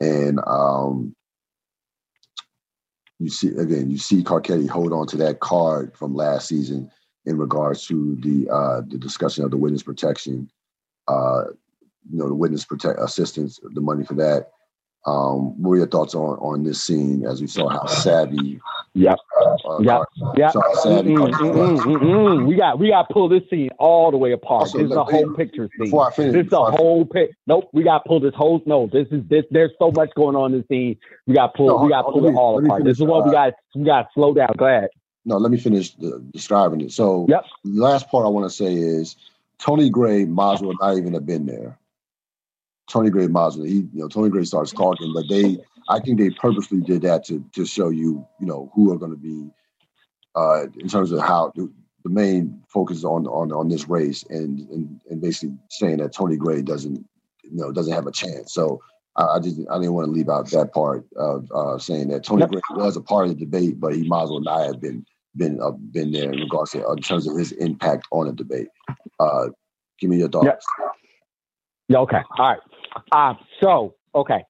And 0.00 0.40
um, 0.46 1.14
you 3.18 3.30
see, 3.30 3.48
again, 3.48 3.90
you 3.90 3.98
see 3.98 4.22
Carcetti 4.22 4.68
hold 4.68 4.92
on 4.92 5.06
to 5.08 5.16
that 5.18 5.40
card 5.40 5.96
from 5.96 6.14
last 6.14 6.48
season 6.48 6.90
in 7.24 7.38
regards 7.38 7.86
to 7.86 8.16
the 8.20 8.48
uh, 8.50 8.82
the 8.86 8.98
discussion 8.98 9.44
of 9.44 9.50
the 9.50 9.56
witness 9.56 9.82
protection, 9.82 10.50
uh, 11.08 11.44
you 12.10 12.18
know, 12.18 12.28
the 12.28 12.34
witness 12.34 12.64
protect 12.64 13.00
assistance, 13.00 13.58
the 13.62 13.80
money 13.80 14.04
for 14.04 14.14
that. 14.14 14.50
Um, 15.06 15.60
what 15.62 15.70
were 15.70 15.76
your 15.78 15.86
thoughts 15.86 16.14
on 16.14 16.38
on 16.38 16.64
this 16.64 16.82
scene 16.82 17.24
as 17.24 17.40
we 17.40 17.46
saw 17.46 17.68
how 17.68 17.86
savvy? 17.86 18.60
Yep. 18.94 19.18
Uh, 19.64 19.78
yep. 19.80 20.02
Yep. 20.36 20.54
We 22.46 22.54
got 22.56 22.78
we 22.78 22.88
got 22.88 23.08
to 23.08 23.12
pull 23.12 23.28
this 23.28 23.42
scene 23.50 23.70
all 23.78 24.12
the 24.12 24.16
way 24.16 24.32
apart. 24.32 24.62
Also, 24.62 24.78
this 24.78 24.90
is 24.90 24.96
a 24.96 25.02
whole 25.04 25.34
picture 25.34 25.68
scene. 25.76 25.86
Before 25.86 26.06
I 26.06 26.12
finish, 26.12 26.32
this 26.32 26.46
is 26.46 26.52
a 26.52 26.70
whole 26.70 27.04
pic. 27.04 27.30
Nope. 27.48 27.70
We 27.72 27.82
got 27.82 28.04
to 28.04 28.08
pull 28.08 28.20
this 28.20 28.34
whole. 28.34 28.62
No, 28.66 28.88
this 28.92 29.08
is 29.10 29.24
this. 29.28 29.44
There's 29.50 29.72
so 29.80 29.90
much 29.90 30.10
going 30.14 30.36
on 30.36 30.52
in 30.52 30.60
this 30.60 30.68
scene. 30.68 30.96
We 31.26 31.34
got 31.34 31.54
pull. 31.54 31.66
No, 31.66 31.78
we 31.78 31.90
got 31.90 32.02
to 32.02 32.12
pull 32.12 32.22
me, 32.22 32.28
it 32.28 32.34
all 32.34 32.64
apart. 32.64 32.82
Finish, 32.82 32.98
this 32.98 33.00
is 33.02 33.08
what 33.08 33.22
uh, 33.22 33.26
we 33.26 33.32
got. 33.32 33.54
We 33.74 33.84
got 33.84 34.02
to 34.02 34.08
slow 34.14 34.32
down. 34.32 34.54
Go 34.56 34.66
ahead. 34.66 34.90
No, 35.24 35.38
let 35.38 35.50
me 35.50 35.58
finish 35.58 35.94
the, 35.94 36.22
describing 36.32 36.82
it. 36.82 36.92
So, 36.92 37.26
yep. 37.28 37.44
the 37.64 37.80
last 37.82 38.08
part 38.10 38.26
I 38.26 38.28
want 38.28 38.48
to 38.48 38.54
say 38.54 38.74
is 38.74 39.16
Tony 39.58 39.88
Gray 39.88 40.24
might 40.24 40.54
as 40.54 40.60
well 40.60 40.74
not 40.80 40.96
even 40.98 41.14
have 41.14 41.26
been 41.26 41.46
there. 41.46 41.78
Tony 42.88 43.08
Gray 43.10 43.26
Mazda. 43.26 43.66
He, 43.66 43.76
you 43.76 43.88
know, 43.94 44.08
Tony 44.08 44.28
Gray 44.28 44.44
starts 44.44 44.70
talking, 44.70 45.12
but 45.14 45.24
they, 45.28 45.58
I 45.88 46.00
think 46.00 46.18
they 46.18 46.30
purposely 46.30 46.80
did 46.80 47.02
that 47.02 47.24
to 47.26 47.44
to 47.52 47.66
show 47.66 47.90
you, 47.90 48.26
you 48.40 48.46
know, 48.46 48.70
who 48.74 48.92
are 48.92 48.98
going 48.98 49.10
to 49.10 49.16
be, 49.16 49.50
uh, 50.34 50.64
in 50.78 50.88
terms 50.88 51.12
of 51.12 51.20
how 51.20 51.52
the, 51.54 51.70
main 52.06 52.62
focus 52.68 53.02
on 53.02 53.26
on 53.26 53.50
on 53.50 53.68
this 53.68 53.88
race, 53.88 54.24
and 54.28 54.60
and 54.70 55.00
and 55.08 55.22
basically 55.22 55.56
saying 55.70 55.96
that 55.98 56.12
Tony 56.12 56.36
Gray 56.36 56.60
doesn't, 56.60 57.02
you 57.42 57.56
know, 57.56 57.72
doesn't 57.72 57.94
have 57.94 58.06
a 58.06 58.12
chance. 58.12 58.52
So 58.52 58.82
I, 59.16 59.24
I 59.24 59.40
just 59.40 59.58
I 59.70 59.78
didn't 59.78 59.94
want 59.94 60.08
to 60.08 60.12
leave 60.12 60.28
out 60.28 60.50
that 60.50 60.74
part 60.74 61.06
of 61.16 61.50
uh, 61.54 61.78
saying 61.78 62.08
that 62.08 62.24
Tony 62.24 62.46
Gray 62.46 62.60
was 62.72 62.96
a 62.98 63.00
part 63.00 63.24
of 63.24 63.30
the 63.30 63.44
debate, 63.44 63.80
but 63.80 63.94
he 63.94 64.06
might 64.06 64.24
as 64.24 64.30
well 64.30 64.40
not 64.40 64.66
have 64.66 64.80
been 64.82 65.06
been 65.36 65.60
uh, 65.62 65.70
been 65.70 66.12
there 66.12 66.30
in 66.30 66.40
regards 66.40 66.72
to 66.72 66.86
in 66.90 66.98
terms 66.98 67.26
of 67.26 67.38
his 67.38 67.52
impact 67.52 68.06
on 68.10 68.26
the 68.26 68.32
debate. 68.34 68.68
Uh, 69.18 69.46
give 69.98 70.10
me 70.10 70.18
your 70.18 70.28
thoughts. 70.28 70.66
Yeah. 70.78 70.88
Yeah. 71.88 71.98
Okay. 71.98 72.20
All 72.38 72.50
right. 72.50 72.60
Um, 73.12 73.38
so, 73.60 73.94
okay. 74.14 74.44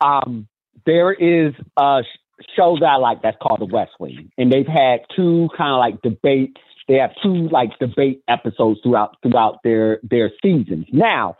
Um, 0.00 0.48
there 0.86 1.12
is 1.12 1.52
a 1.76 2.02
show 2.56 2.76
that 2.80 2.86
I 2.86 2.96
like 2.96 3.22
that's 3.22 3.36
called 3.42 3.60
The 3.60 3.66
West 3.66 3.92
Wing, 3.98 4.30
and 4.38 4.52
they've 4.52 4.66
had 4.66 5.00
two 5.14 5.48
kind 5.56 5.72
of 5.72 5.78
like 5.78 6.02
debate. 6.02 6.56
They 6.88 6.96
have 6.96 7.10
two 7.22 7.48
like 7.48 7.78
debate 7.78 8.22
episodes 8.28 8.80
throughout 8.82 9.16
throughout 9.22 9.58
their 9.62 10.00
their 10.02 10.30
seasons. 10.42 10.86
Now, 10.92 11.36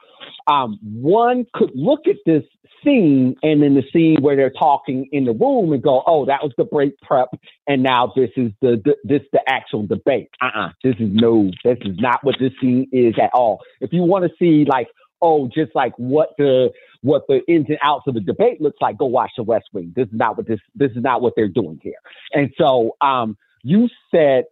Um, 0.46 0.78
one 0.82 1.46
could 1.54 1.70
look 1.74 2.06
at 2.06 2.16
this 2.26 2.44
scene 2.82 3.36
and 3.42 3.62
then 3.62 3.74
the 3.74 3.84
scene 3.92 4.16
where 4.22 4.36
they're 4.36 4.50
talking 4.50 5.06
in 5.12 5.24
the 5.24 5.32
room 5.32 5.72
and 5.72 5.82
go, 5.82 6.02
"Oh, 6.06 6.24
that 6.26 6.42
was 6.42 6.52
the 6.56 6.64
break 6.64 6.98
prep, 7.00 7.28
and 7.66 7.82
now 7.82 8.12
this 8.16 8.30
is 8.36 8.50
the, 8.60 8.80
the 8.84 8.96
this 9.04 9.22
the 9.32 9.40
actual 9.48 9.86
debate." 9.86 10.30
Uh-uh, 10.40 10.70
this 10.82 10.94
is 10.98 11.10
no, 11.12 11.50
this 11.64 11.78
is 11.82 11.96
not 11.98 12.24
what 12.24 12.36
this 12.40 12.52
scene 12.60 12.88
is 12.92 13.14
at 13.22 13.30
all. 13.34 13.60
If 13.80 13.92
you 13.92 14.02
want 14.02 14.24
to 14.24 14.30
see 14.38 14.64
like, 14.64 14.88
oh, 15.22 15.48
just 15.54 15.74
like 15.74 15.92
what 15.96 16.30
the 16.38 16.70
what 17.02 17.22
the 17.28 17.40
ins 17.48 17.66
and 17.68 17.78
outs 17.82 18.04
of 18.06 18.14
the 18.14 18.20
debate 18.20 18.60
looks 18.60 18.78
like, 18.80 18.98
go 18.98 19.06
watch 19.06 19.30
The 19.36 19.42
West 19.42 19.66
Wing. 19.72 19.92
This 19.96 20.06
is 20.06 20.14
not 20.14 20.36
what 20.36 20.46
this 20.46 20.60
this 20.74 20.90
is 20.92 21.02
not 21.02 21.22
what 21.22 21.34
they're 21.36 21.48
doing 21.48 21.80
here. 21.82 21.94
And 22.32 22.50
so, 22.58 22.96
um, 23.00 23.36
you 23.62 23.88
said 24.10 24.44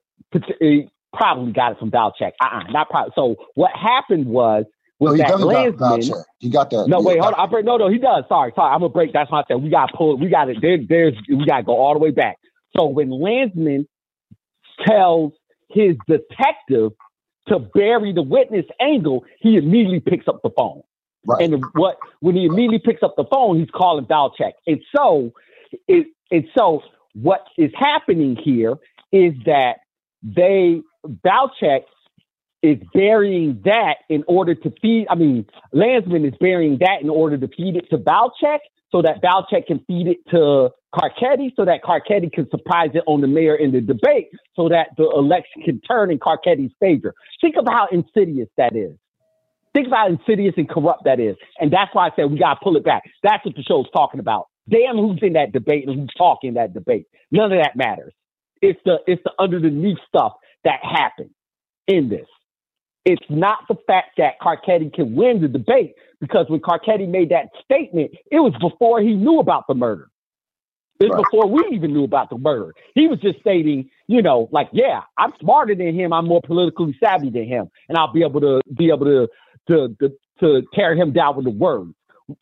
probably 1.12 1.52
got 1.52 1.72
it 1.72 1.78
from 1.78 1.90
Valchek. 1.90 2.32
Uh-uh, 2.40 2.70
not 2.70 2.88
probably. 2.90 3.12
So 3.14 3.36
what 3.54 3.70
happened 3.74 4.26
was 4.26 4.64
was 4.98 5.18
no, 5.18 5.24
that 5.24 5.40
Landsman. 5.40 6.24
He 6.38 6.50
got 6.50 6.70
that. 6.70 6.86
No, 6.88 7.00
wait, 7.00 7.20
hold 7.20 7.34
on. 7.34 7.40
I 7.40 7.46
break, 7.46 7.64
no, 7.64 7.76
no, 7.76 7.88
he 7.88 7.98
does. 7.98 8.24
Sorry, 8.28 8.52
sorry. 8.54 8.74
I'm 8.74 8.80
gonna 8.80 8.92
break. 8.92 9.12
That's 9.12 9.30
I 9.32 9.42
said. 9.46 9.62
We 9.62 9.70
got 9.70 9.92
pull. 9.94 10.16
We 10.16 10.28
got 10.28 10.48
it. 10.48 10.58
There, 10.60 10.78
there's. 10.88 11.14
We 11.28 11.46
got 11.46 11.58
to 11.58 11.62
go 11.62 11.76
all 11.76 11.92
the 11.92 12.00
way 12.00 12.10
back. 12.10 12.38
So 12.76 12.86
when 12.86 13.10
Landsman 13.10 13.86
tells 14.86 15.32
his 15.70 15.96
detective 16.06 16.92
to 17.48 17.58
bury 17.58 18.12
the 18.12 18.22
witness 18.22 18.66
angle, 18.80 19.24
he 19.40 19.56
immediately 19.56 20.00
picks 20.00 20.28
up 20.28 20.40
the 20.42 20.50
phone. 20.56 20.82
Right. 21.26 21.42
And 21.42 21.62
what 21.74 21.98
when 22.20 22.36
he 22.36 22.46
immediately 22.46 22.78
picks 22.78 23.02
up 23.02 23.14
the 23.16 23.24
phone, 23.24 23.58
he's 23.58 23.70
calling 23.70 24.06
Valchek. 24.06 24.52
And 24.66 24.80
so, 24.96 25.32
it, 25.86 26.06
and 26.30 26.44
so 26.56 26.82
what 27.14 27.44
is 27.56 27.70
happening 27.76 28.36
here 28.36 28.76
is 29.12 29.34
that 29.44 29.78
they 30.22 30.80
Valchek 31.06 31.82
is 32.62 32.78
burying 32.92 33.60
that 33.64 33.96
in 34.08 34.24
order 34.26 34.54
to 34.54 34.72
feed. 34.82 35.06
I 35.10 35.14
mean, 35.14 35.46
Landsman 35.72 36.24
is 36.24 36.34
burying 36.40 36.78
that 36.80 37.02
in 37.02 37.10
order 37.10 37.36
to 37.38 37.48
feed 37.48 37.76
it 37.76 37.88
to 37.90 37.98
Valchek, 37.98 38.58
so 38.90 39.02
that 39.02 39.22
Valchek 39.22 39.66
can 39.66 39.80
feed 39.86 40.06
it 40.06 40.18
to 40.30 40.70
Carcetti, 40.94 41.54
so 41.54 41.64
that 41.64 41.82
Carcetti 41.82 42.32
can 42.32 42.48
surprise 42.50 42.90
it 42.94 43.02
on 43.06 43.20
the 43.20 43.26
mayor 43.26 43.54
in 43.54 43.72
the 43.72 43.80
debate, 43.80 44.28
so 44.56 44.68
that 44.68 44.88
the 44.96 45.08
election 45.10 45.62
can 45.62 45.80
turn 45.82 46.10
in 46.10 46.18
Carcetti's 46.18 46.72
favor. 46.80 47.14
Think 47.40 47.56
of 47.56 47.66
how 47.68 47.88
insidious 47.92 48.48
that 48.56 48.74
is. 48.74 48.96
Think 49.74 49.88
how 49.92 50.08
insidious 50.08 50.54
and 50.56 50.68
corrupt 50.68 51.04
that 51.04 51.20
is. 51.20 51.36
And 51.60 51.72
that's 51.72 51.94
why 51.94 52.06
I 52.06 52.10
said 52.16 52.30
we 52.30 52.38
gotta 52.38 52.58
pull 52.62 52.76
it 52.76 52.84
back. 52.84 53.02
That's 53.22 53.44
what 53.44 53.54
the 53.54 53.62
show's 53.62 53.86
talking 53.92 54.20
about. 54.20 54.46
Damn 54.68 54.96
who's 54.96 55.18
in 55.22 55.34
that 55.34 55.52
debate 55.52 55.86
and 55.86 55.98
who's 55.98 56.10
talking 56.16 56.54
that 56.54 56.74
debate. 56.74 57.06
None 57.30 57.52
of 57.52 57.58
that 57.58 57.76
matters. 57.76 58.12
It's 58.62 58.80
the 58.84 58.98
it's 59.06 59.22
the 59.24 59.32
underneath 59.38 59.98
stuff 60.08 60.32
that 60.64 60.80
happened 60.82 61.30
in 61.86 62.08
this. 62.08 62.26
It's 63.04 63.24
not 63.30 63.60
the 63.68 63.76
fact 63.86 64.18
that 64.18 64.40
Carcetti 64.40 64.92
can 64.92 65.14
win 65.14 65.40
the 65.40 65.48
debate 65.48 65.94
because 66.20 66.46
when 66.48 66.60
Carcetti 66.60 67.08
made 67.08 67.30
that 67.30 67.46
statement, 67.64 68.10
it 68.30 68.40
was 68.40 68.52
before 68.60 69.00
he 69.00 69.14
knew 69.14 69.38
about 69.38 69.64
the 69.68 69.74
murder. 69.74 70.08
Right. 71.00 71.22
before 71.22 71.48
we 71.48 71.64
even 71.72 71.92
knew 71.92 72.04
about 72.04 72.28
the 72.30 72.38
murder. 72.38 72.74
He 72.94 73.06
was 73.06 73.20
just 73.20 73.38
stating, 73.40 73.90
you 74.08 74.20
know, 74.20 74.48
like, 74.50 74.68
yeah, 74.72 75.02
I'm 75.16 75.32
smarter 75.40 75.74
than 75.74 75.94
him. 75.94 76.12
I'm 76.12 76.26
more 76.26 76.40
politically 76.44 76.96
savvy 77.02 77.30
than 77.30 77.46
him, 77.46 77.70
and 77.88 77.96
I'll 77.96 78.12
be 78.12 78.22
able 78.24 78.40
to 78.40 78.60
be 78.76 78.88
able 78.88 79.06
to 79.06 79.28
to 79.68 79.96
to, 80.00 80.12
to 80.40 80.62
tear 80.74 80.96
him 80.96 81.12
down 81.12 81.36
with 81.36 81.44
the 81.44 81.50
words. 81.52 81.94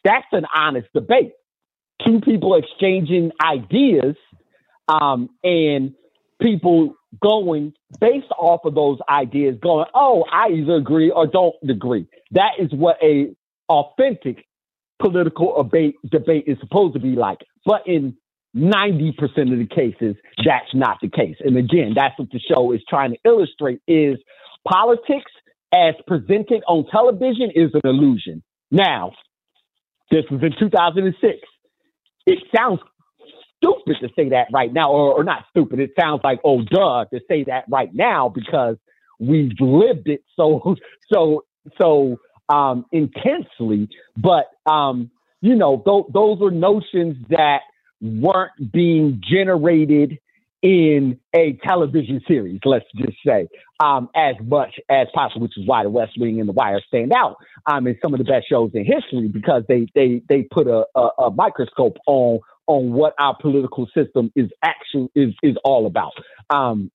That's 0.04 0.26
an 0.32 0.46
honest 0.54 0.88
debate. 0.94 1.32
Two 2.04 2.20
people 2.20 2.54
exchanging 2.54 3.30
ideas, 3.42 4.16
um, 4.88 5.28
and 5.44 5.94
people 6.40 6.94
going 7.20 7.72
based 8.00 8.30
off 8.38 8.64
of 8.64 8.74
those 8.74 8.98
ideas, 9.08 9.56
going, 9.62 9.86
oh, 9.94 10.24
I 10.30 10.48
either 10.48 10.74
agree 10.74 11.10
or 11.10 11.26
don't 11.26 11.54
agree. 11.68 12.06
That 12.32 12.52
is 12.58 12.70
what 12.72 12.96
a 13.02 13.34
authentic 13.68 14.46
political 14.98 15.62
debate 15.62 15.96
debate 16.10 16.44
is 16.46 16.58
supposed 16.60 16.94
to 16.94 17.00
be 17.00 17.10
like. 17.16 17.38
But 17.64 17.86
in 17.86 18.16
90% 18.56 19.18
of 19.52 19.58
the 19.58 19.68
cases, 19.70 20.16
that's 20.44 20.74
not 20.74 20.98
the 21.02 21.08
case. 21.08 21.36
And 21.40 21.56
again, 21.56 21.92
that's 21.94 22.18
what 22.18 22.30
the 22.30 22.40
show 22.40 22.72
is 22.72 22.80
trying 22.88 23.12
to 23.12 23.18
illustrate 23.24 23.80
is 23.86 24.16
politics 24.66 25.30
as 25.74 25.94
presented 26.06 26.62
on 26.66 26.86
television 26.90 27.50
is 27.54 27.70
an 27.74 27.82
illusion. 27.84 28.42
Now, 28.70 29.12
this 30.10 30.24
was 30.30 30.40
in 30.42 30.52
2006. 30.58 31.38
It 32.26 32.38
sounds 32.54 32.80
stupid 33.56 33.96
to 34.00 34.08
say 34.16 34.30
that 34.30 34.48
right 34.52 34.72
now, 34.72 34.90
or, 34.92 35.14
or 35.14 35.24
not 35.24 35.44
stupid. 35.50 35.80
It 35.80 35.90
sounds 35.98 36.20
like 36.24 36.40
oh 36.44 36.62
duh 36.62 37.04
to 37.12 37.20
say 37.28 37.44
that 37.44 37.64
right 37.68 37.92
now 37.92 38.28
because 38.28 38.76
we've 39.18 39.52
lived 39.60 40.08
it 40.08 40.22
so 40.36 40.76
so 41.12 41.44
so 41.78 42.18
um, 42.48 42.86
intensely. 42.92 43.88
But 44.16 44.46
um, 44.70 45.10
you 45.40 45.54
know, 45.54 45.82
th- 45.84 46.12
those 46.12 46.40
are 46.42 46.50
notions 46.50 47.16
that 47.30 47.60
weren't 48.00 48.72
being 48.72 49.22
generated 49.28 50.18
in 50.62 51.18
a 51.34 51.58
television 51.64 52.20
series, 52.26 52.60
let's 52.64 52.86
just 52.96 53.16
say, 53.24 53.46
um, 53.78 54.08
as 54.16 54.34
much 54.42 54.74
as 54.88 55.06
possible, 55.14 55.42
which 55.42 55.56
is 55.56 55.66
why 55.66 55.82
The 55.82 55.90
West 55.90 56.12
Wing 56.18 56.40
and 56.40 56.48
The 56.48 56.52
Wire 56.52 56.80
stand 56.88 57.12
out 57.12 57.36
um, 57.66 57.86
in 57.86 57.96
some 58.02 58.14
of 58.14 58.18
the 58.18 58.24
best 58.24 58.48
shows 58.48 58.70
in 58.74 58.84
history 58.84 59.28
because 59.28 59.62
they 59.68 59.86
they 59.94 60.22
they 60.28 60.42
put 60.42 60.66
a, 60.66 60.84
a, 60.94 61.08
a 61.18 61.30
microscope 61.30 61.98
on 62.06 62.40
on 62.66 62.92
what 62.92 63.14
our 63.18 63.36
political 63.40 63.86
system 63.94 64.32
is 64.34 64.50
actually 64.62 65.08
is 65.14 65.34
is 65.42 65.56
all 65.62 65.86
about. 65.86 66.12
Um, 66.50 66.90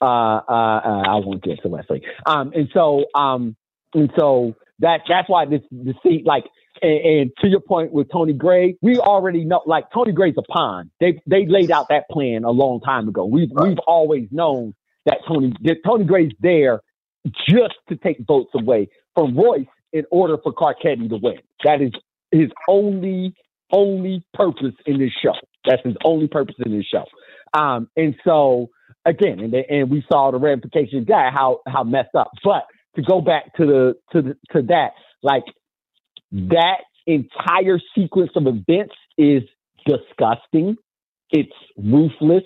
uh, 0.00 0.04
uh, 0.04 0.80
uh, 0.84 1.02
I 1.08 1.14
won't 1.16 1.42
get 1.42 1.62
to 1.62 1.68
Leslie. 1.68 2.02
Um, 2.26 2.52
and 2.54 2.68
so 2.74 3.06
um, 3.14 3.56
and 3.94 4.10
so 4.18 4.54
that 4.80 5.02
that's 5.08 5.28
why 5.28 5.44
this 5.46 5.62
the 5.70 5.94
seat 6.02 6.26
like 6.26 6.44
and, 6.82 6.92
and, 6.92 7.30
to 7.38 7.48
your 7.48 7.60
point 7.60 7.92
with 7.92 8.10
Tony 8.12 8.34
Gray, 8.34 8.76
we 8.82 8.98
already 8.98 9.44
know 9.44 9.62
like 9.66 9.90
Tony 9.92 10.12
Gray's 10.12 10.34
a 10.36 10.42
pawn. 10.42 10.90
They 11.00 11.20
they 11.26 11.46
laid 11.46 11.70
out 11.70 11.88
that 11.88 12.08
plan 12.10 12.44
a 12.44 12.50
long 12.50 12.80
time 12.80 13.08
ago. 13.08 13.24
We've 13.24 13.50
right. 13.52 13.68
we've 13.68 13.78
always 13.86 14.28
known 14.30 14.74
that 15.06 15.18
Tony 15.26 15.54
that 15.62 15.78
Tony 15.84 16.04
Gray's 16.04 16.32
there 16.40 16.80
just 17.48 17.74
to 17.88 17.96
take 17.96 18.18
votes 18.26 18.50
away 18.54 18.88
from 19.14 19.36
Royce 19.36 19.66
in 19.92 20.04
order 20.10 20.36
for 20.42 20.52
Carcetti 20.52 21.08
to 21.08 21.16
win. 21.16 21.38
That 21.64 21.80
is 21.80 21.92
his 22.30 22.50
only 22.68 23.34
only 23.72 24.24
purpose 24.34 24.74
in 24.84 24.98
this 24.98 25.12
show. 25.22 25.34
That's 25.64 25.82
his 25.82 25.96
only 26.04 26.28
purpose 26.28 26.56
in 26.64 26.76
this 26.76 26.86
show. 26.86 27.04
Um, 27.58 27.88
and 27.96 28.14
so 28.24 28.68
again, 29.04 29.40
and, 29.40 29.52
they, 29.52 29.64
and 29.68 29.90
we 29.90 30.04
saw 30.10 30.30
the 30.30 30.38
ramifications 30.38 31.02
of 31.02 31.06
that, 31.08 31.32
how 31.32 31.60
how 31.66 31.84
messed 31.84 32.14
up. 32.14 32.30
But 32.44 32.66
to 32.96 33.02
go 33.02 33.20
back 33.20 33.54
to 33.56 33.66
the 33.66 33.94
to 34.12 34.22
the 34.22 34.36
to 34.52 34.62
that, 34.62 34.92
like 35.22 35.44
mm. 36.34 36.48
that 36.50 36.80
entire 37.06 37.80
sequence 37.94 38.30
of 38.34 38.46
events 38.46 38.94
is 39.16 39.42
disgusting. 39.86 40.76
It's 41.30 41.52
ruthless. 41.76 42.44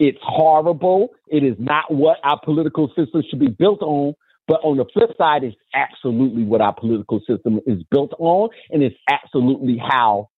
It's 0.00 0.18
horrible. 0.22 1.10
It 1.28 1.42
is 1.42 1.56
not 1.58 1.92
what 1.92 2.18
our 2.22 2.40
political 2.42 2.88
system 2.88 3.22
should 3.28 3.40
be 3.40 3.48
built 3.48 3.82
on. 3.82 4.14
But 4.46 4.60
on 4.62 4.78
the 4.78 4.86
flip 4.94 5.10
side, 5.18 5.44
it's 5.44 5.56
absolutely 5.74 6.44
what 6.44 6.62
our 6.62 6.74
political 6.74 7.20
system 7.28 7.60
is 7.66 7.82
built 7.90 8.14
on, 8.18 8.48
and 8.70 8.82
it's 8.82 8.96
absolutely 9.10 9.76
how 9.76 10.30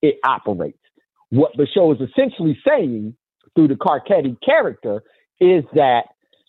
it 0.00 0.16
operates. 0.24 0.78
What 1.28 1.52
the 1.56 1.66
show 1.66 1.92
is 1.92 1.98
essentially 2.00 2.58
saying 2.66 3.14
through 3.54 3.68
the 3.68 3.74
Carcetti 3.74 4.36
character 4.42 5.02
is 5.38 5.64
that 5.74 6.04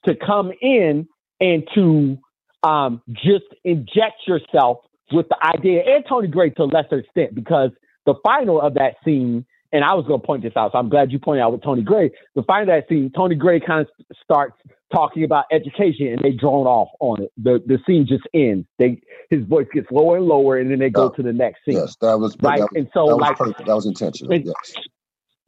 to 0.05 0.15
come 0.15 0.51
in 0.61 1.07
and 1.41 1.67
to 1.75 2.17
um, 2.63 3.01
just 3.11 3.45
inject 3.63 4.27
yourself 4.27 4.79
with 5.11 5.27
the 5.29 5.37
idea, 5.43 5.81
and 5.85 6.03
Tony 6.07 6.27
Gray 6.27 6.51
to 6.51 6.63
a 6.63 6.65
lesser 6.65 6.99
extent, 6.99 7.33
because 7.33 7.71
the 8.05 8.15
final 8.23 8.61
of 8.61 8.75
that 8.75 8.95
scene, 9.03 9.45
and 9.71 9.83
I 9.83 9.93
was 9.93 10.05
going 10.05 10.21
to 10.21 10.25
point 10.25 10.43
this 10.43 10.53
out, 10.55 10.71
so 10.71 10.77
I'm 10.77 10.89
glad 10.89 11.11
you 11.11 11.19
pointed 11.19 11.41
out 11.41 11.51
with 11.51 11.63
Tony 11.63 11.81
Gray. 11.81 12.11
The 12.35 12.43
final 12.43 12.63
of 12.63 12.67
that 12.67 12.87
scene, 12.87 13.11
Tony 13.15 13.35
Gray 13.35 13.59
kind 13.59 13.81
of 13.81 13.87
starts 14.23 14.55
talking 14.91 15.23
about 15.23 15.45
education 15.51 16.07
and 16.07 16.19
they 16.19 16.31
drone 16.31 16.65
off 16.65 16.89
on 16.99 17.23
it. 17.23 17.31
The 17.37 17.61
the 17.65 17.79
scene 17.85 18.07
just 18.07 18.23
ends. 18.33 18.67
They 18.77 19.01
his 19.29 19.45
voice 19.45 19.67
gets 19.73 19.87
lower 19.91 20.17
and 20.17 20.25
lower 20.25 20.57
and 20.57 20.71
then 20.71 20.79
they 20.79 20.89
go 20.89 21.09
to 21.09 21.21
the 21.21 21.33
next 21.33 21.59
scene. 21.65 21.75
Yes, 21.75 21.95
that 22.01 22.19
was 22.19 22.35
right. 22.41 22.59
That, 22.59 22.69
and 22.75 22.89
so 22.93 23.07
that 23.07 23.15
like 23.15 23.39
was 23.39 23.53
that 23.57 23.67
was 23.67 23.85
intentional. 23.85 24.33
And, 24.33 24.45
yes. 24.45 24.73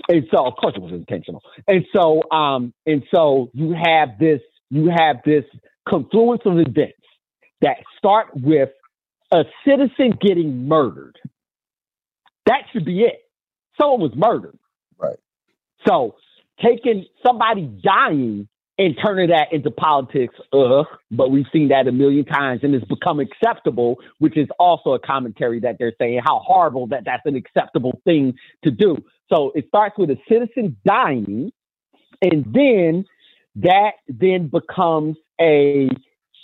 And 0.09 0.27
so 0.31 0.45
of 0.45 0.55
course 0.55 0.73
it 0.75 0.81
was 0.81 0.91
intentional. 0.91 1.41
And 1.67 1.85
so 1.93 2.21
um 2.31 2.73
and 2.85 3.03
so 3.13 3.49
you 3.53 3.73
have 3.73 4.09
this 4.19 4.41
you 4.69 4.91
have 4.95 5.17
this 5.25 5.45
confluence 5.87 6.41
of 6.45 6.59
events 6.59 7.00
that 7.61 7.77
start 7.97 8.27
with 8.33 8.69
a 9.31 9.43
citizen 9.65 10.17
getting 10.19 10.67
murdered. 10.67 11.17
That 12.45 12.63
should 12.71 12.85
be 12.85 13.01
it. 13.01 13.21
Someone 13.79 14.01
was 14.01 14.15
murdered. 14.15 14.57
Right. 14.97 15.17
So 15.87 16.15
taking 16.63 17.05
somebody 17.25 17.65
dying 17.65 18.47
and 18.77 18.97
turning 19.03 19.29
that 19.29 19.53
into 19.53 19.69
politics, 19.69 20.33
uh, 20.53 20.83
but 21.11 21.29
we've 21.29 21.45
seen 21.53 21.67
that 21.69 21.87
a 21.87 21.91
million 21.91 22.25
times 22.25 22.61
and 22.63 22.73
it's 22.73 22.85
become 22.85 23.19
acceptable, 23.19 23.97
which 24.19 24.37
is 24.37 24.47
also 24.59 24.93
a 24.93 24.99
commentary 24.99 25.59
that 25.59 25.77
they're 25.77 25.93
saying 25.99 26.21
how 26.25 26.39
horrible 26.39 26.87
that 26.87 27.03
that's 27.05 27.25
an 27.25 27.35
acceptable 27.35 28.01
thing 28.05 28.33
to 28.63 28.71
do. 28.71 28.97
So 29.31 29.51
it 29.55 29.67
starts 29.67 29.97
with 29.97 30.09
a 30.09 30.17
citizen 30.27 30.77
dying, 30.85 31.51
and 32.21 32.45
then 32.53 33.05
that 33.55 33.91
then 34.07 34.47
becomes 34.47 35.17
a 35.39 35.89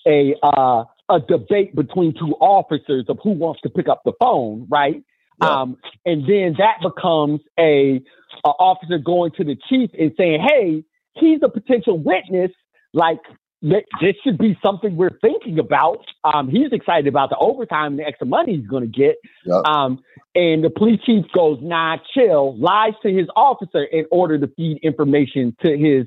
a 0.05 0.35
uh, 0.41 0.85
a 1.09 1.19
debate 1.19 1.75
between 1.75 2.13
two 2.13 2.35
officers 2.39 3.05
of 3.07 3.17
who 3.23 3.31
wants 3.31 3.61
to 3.61 3.69
pick 3.69 3.87
up 3.87 4.01
the 4.03 4.13
phone, 4.19 4.67
right? 4.69 5.03
Yeah. 5.41 5.61
Um, 5.61 5.77
and 6.05 6.23
then 6.23 6.55
that 6.57 6.77
becomes 6.81 7.41
a, 7.59 8.01
a 8.43 8.49
officer 8.49 8.97
going 8.97 9.31
to 9.37 9.43
the 9.43 9.55
chief 9.69 9.91
and 9.97 10.11
saying, 10.17 10.45
"Hey, 10.47 10.83
he's 11.13 11.39
a 11.43 11.49
potential 11.49 11.97
witness. 11.97 12.51
Like 12.93 13.19
this 13.61 14.15
should 14.23 14.37
be 14.37 14.57
something 14.63 14.95
we're 14.95 15.17
thinking 15.21 15.59
about. 15.59 16.05
Um, 16.23 16.49
he's 16.49 16.71
excited 16.71 17.07
about 17.07 17.29
the 17.29 17.37
overtime 17.37 17.93
and 17.93 17.99
the 17.99 18.05
extra 18.05 18.27
money 18.27 18.57
he's 18.57 18.67
going 18.67 18.83
to 18.83 18.99
get. 18.99 19.15
Yep. 19.45 19.65
Um, 19.65 19.99
and 20.35 20.63
the 20.63 20.69
police 20.69 20.99
chief 21.05 21.25
goes, 21.33 21.57
nah, 21.61 21.97
chill, 22.13 22.57
lies 22.59 22.93
to 23.01 23.11
his 23.11 23.27
officer 23.35 23.83
in 23.83 24.05
order 24.11 24.37
to 24.37 24.47
feed 24.55 24.79
information 24.83 25.55
to 25.65 25.75
his 25.75 26.05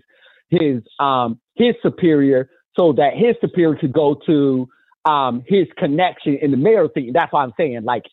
his 0.51 0.83
um, 0.99 1.41
his 1.55 1.75
superior 1.83 2.51
so 2.79 2.93
that 2.93 3.15
his 3.15 3.37
superior 3.41 3.77
could 3.77 3.93
go 3.93 4.21
to 4.27 4.69
um, 5.05 5.45
his 5.47 5.67
connection 5.77 6.37
in 6.41 6.51
the 6.51 6.57
mayor 6.57 6.89
thing. 6.89 7.13
That's 7.13 7.33
why 7.33 7.43
I'm 7.43 7.53
saying 7.57 7.85
like 7.85 8.05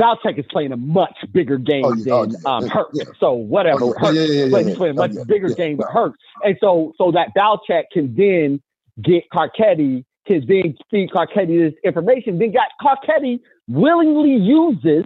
Valchek 0.00 0.38
is 0.38 0.46
playing 0.50 0.72
a 0.72 0.76
much 0.76 1.16
bigger 1.32 1.58
game 1.58 1.84
oh, 1.84 1.94
yeah, 1.94 2.26
than 2.26 2.36
oh, 2.44 2.50
um, 2.50 2.68
Hurt. 2.68 2.88
Yeah. 2.94 3.04
So 3.18 3.32
whatever, 3.32 3.84
oh, 3.84 3.94
Hurt, 3.98 4.14
yeah, 4.14 4.22
yeah, 4.22 4.62
he's 4.62 4.76
playing 4.76 4.98
a 4.98 5.08
much 5.08 5.26
bigger 5.26 5.50
game 5.50 5.76
with 5.76 5.88
Hurt. 5.88 6.12
And 6.42 6.56
so 6.60 6.92
so 6.96 7.12
that 7.12 7.28
Valchek 7.36 7.84
can 7.92 8.14
then 8.14 8.62
get 9.02 9.24
Carcetti, 9.32 10.04
can 10.26 10.46
then 10.46 10.76
feed 10.90 11.10
Carcetti 11.10 11.70
this 11.70 11.74
information, 11.84 12.38
then 12.38 12.52
got 12.52 12.68
Carcetti 12.80 13.40
willingly 13.68 14.36
uses 14.36 15.04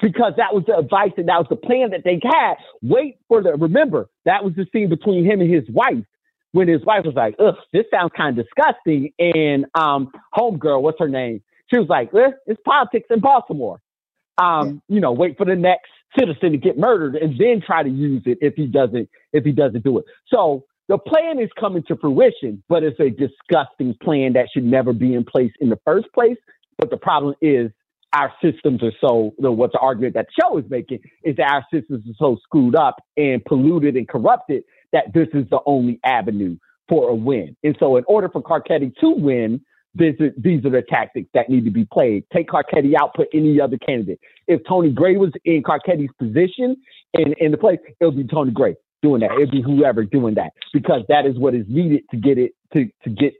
because 0.00 0.34
that 0.36 0.54
was 0.54 0.64
the 0.66 0.76
advice 0.76 1.12
and 1.16 1.28
that 1.28 1.38
was 1.38 1.46
the 1.50 1.56
plan 1.56 1.90
that 1.90 2.02
they 2.04 2.20
had. 2.22 2.54
Wait 2.82 3.18
for 3.28 3.42
the 3.42 3.52
remember, 3.54 4.08
that 4.24 4.44
was 4.44 4.54
the 4.54 4.66
scene 4.72 4.88
between 4.88 5.24
him 5.24 5.40
and 5.40 5.52
his 5.52 5.68
wife 5.70 6.04
when 6.54 6.68
his 6.68 6.84
wife 6.84 7.04
was 7.04 7.14
like, 7.14 7.36
ugh, 7.38 7.56
this 7.72 7.84
sounds 7.92 8.12
kind 8.16 8.38
of 8.38 8.46
disgusting. 8.46 9.12
And 9.18 9.66
um 9.74 10.10
homegirl, 10.34 10.82
what's 10.82 10.98
her 11.00 11.08
name? 11.08 11.42
She 11.72 11.78
was 11.78 11.88
like, 11.88 12.14
eh, 12.14 12.30
it's 12.46 12.60
politics 12.64 13.06
in 13.10 13.20
Baltimore 13.20 13.80
um, 14.38 14.82
you 14.88 15.00
know, 15.00 15.12
wait 15.12 15.36
for 15.36 15.46
the 15.46 15.56
next 15.56 15.90
citizen 16.18 16.52
to 16.52 16.58
get 16.58 16.78
murdered 16.78 17.16
and 17.16 17.38
then 17.38 17.62
try 17.64 17.82
to 17.82 17.88
use 17.88 18.22
it 18.26 18.38
if 18.40 18.54
he 18.54 18.66
doesn't 18.66 19.08
if 19.32 19.44
he 19.44 19.52
doesn't 19.52 19.84
do 19.84 19.98
it. 19.98 20.04
So 20.28 20.64
the 20.88 20.98
plan 20.98 21.40
is 21.40 21.50
coming 21.58 21.82
to 21.88 21.96
fruition, 21.96 22.62
but 22.68 22.82
it's 22.82 23.00
a 23.00 23.10
disgusting 23.10 23.96
plan 24.02 24.34
that 24.34 24.48
should 24.52 24.64
never 24.64 24.92
be 24.92 25.14
in 25.14 25.24
place 25.24 25.52
in 25.60 25.70
the 25.70 25.78
first 25.84 26.06
place. 26.12 26.36
But 26.78 26.90
the 26.90 26.96
problem 26.96 27.34
is 27.40 27.70
our 28.12 28.32
systems 28.42 28.82
are 28.82 28.92
so 29.00 29.34
you 29.38 29.44
know, 29.44 29.52
what 29.52 29.72
the 29.72 29.78
argument 29.78 30.14
that 30.14 30.26
the 30.26 30.42
show 30.42 30.58
is 30.58 30.64
making 30.68 31.00
is 31.24 31.36
that 31.36 31.48
our 31.48 31.66
systems 31.72 32.04
are 32.06 32.14
so 32.18 32.38
screwed 32.44 32.76
up 32.76 32.96
and 33.16 33.44
polluted 33.44 33.96
and 33.96 34.08
corrupted 34.08 34.62
that 34.94 35.12
this 35.12 35.28
is 35.34 35.44
the 35.50 35.58
only 35.66 36.00
avenue 36.04 36.56
for 36.88 37.10
a 37.10 37.14
win. 37.14 37.54
And 37.62 37.76
so 37.78 37.96
in 37.96 38.04
order 38.06 38.30
for 38.30 38.42
Carcetti 38.42 38.94
to 39.00 39.10
win, 39.10 39.60
this 39.94 40.14
is, 40.18 40.32
these 40.38 40.64
are 40.64 40.70
the 40.70 40.82
tactics 40.82 41.28
that 41.34 41.50
need 41.50 41.64
to 41.64 41.70
be 41.70 41.84
played. 41.84 42.24
Take 42.32 42.48
Carcetti 42.48 42.94
out, 42.98 43.14
put 43.14 43.28
any 43.34 43.60
other 43.60 43.76
candidate. 43.76 44.20
If 44.48 44.62
Tony 44.66 44.90
Gray 44.90 45.16
was 45.16 45.32
in 45.44 45.62
Carcetti's 45.62 46.12
position 46.18 46.76
in, 47.12 47.34
in 47.38 47.50
the 47.50 47.58
place, 47.58 47.78
it 48.00 48.04
would 48.04 48.16
be 48.16 48.24
Tony 48.24 48.52
Gray 48.52 48.76
doing 49.02 49.20
that. 49.20 49.32
It'd 49.32 49.50
be 49.50 49.62
whoever 49.62 50.04
doing 50.04 50.34
that 50.36 50.52
because 50.72 51.02
that 51.08 51.26
is 51.26 51.38
what 51.38 51.54
is 51.54 51.66
needed 51.68 52.04
to 52.10 52.16
get 52.16 52.38
it 52.38 52.52
to, 52.72 52.86
to 53.04 53.10
get 53.10 53.34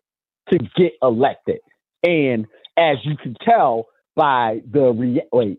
to 0.52 0.58
get 0.76 0.92
elected. 1.02 1.58
And 2.02 2.46
as 2.76 2.98
you 3.02 3.16
can 3.16 3.34
tell 3.42 3.86
by 4.14 4.60
the 4.70 4.92
re- 4.92 5.22
wait, 5.32 5.58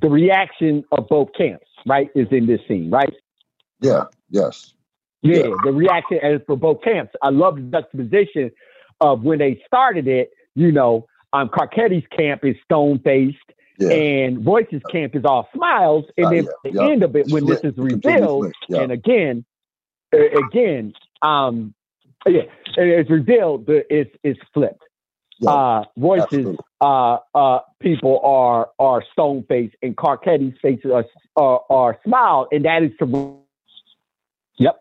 the 0.00 0.10
reaction 0.10 0.84
of 0.92 1.08
both 1.08 1.28
camps, 1.36 1.66
right, 1.86 2.10
is 2.14 2.28
in 2.30 2.46
this 2.46 2.60
scene, 2.68 2.90
right? 2.90 3.12
Yeah. 3.80 4.04
Yes. 4.28 4.74
Yeah, 5.22 5.36
yeah. 5.36 5.54
the 5.64 5.72
reaction 5.72 6.18
as 6.22 6.40
for 6.46 6.56
both 6.56 6.82
camps. 6.82 7.12
I 7.22 7.30
love 7.30 7.56
the 7.56 7.62
juxtaposition 7.62 8.50
of 9.00 9.22
when 9.22 9.38
they 9.38 9.62
started 9.66 10.06
it, 10.08 10.30
you 10.54 10.72
know, 10.72 11.06
um, 11.32 11.48
Carcetti's 11.48 12.06
camp 12.16 12.44
is 12.44 12.56
stone 12.64 12.98
faced. 12.98 13.38
Yeah. 13.78 13.90
And 13.90 14.46
Royce's 14.46 14.82
camp 14.90 15.16
is 15.16 15.24
all 15.24 15.48
smiles, 15.54 16.04
and 16.16 16.26
uh, 16.26 16.30
then 16.30 16.48
yeah, 16.64 16.72
the 16.72 16.82
end 16.82 17.02
of 17.02 17.16
it, 17.16 17.28
when 17.30 17.46
this 17.46 17.60
is 17.60 17.72
revealed, 17.76 18.52
and 18.68 18.92
again, 18.92 19.44
again, 20.12 20.92
um, 21.22 21.74
yeah, 22.26 22.42
it's 22.76 23.10
revealed, 23.10 23.66
that 23.66 23.86
it's 23.88 24.14
it's 24.22 24.38
flipped. 24.52 24.82
Uh, 25.44 25.84
Royce's 25.96 26.54
uh, 26.80 27.16
uh, 27.34 27.60
people 27.80 28.20
are 28.22 28.70
are 28.78 29.02
stone 29.10 29.44
faced, 29.48 29.74
and 29.82 29.96
Carcetti's 29.96 30.56
faces 30.60 30.90
are, 30.92 31.06
are 31.36 31.62
are 31.70 31.98
smiled, 32.04 32.48
and 32.52 32.66
that 32.66 32.82
is 32.82 32.92
to. 32.98 33.41
Yep. 34.58 34.80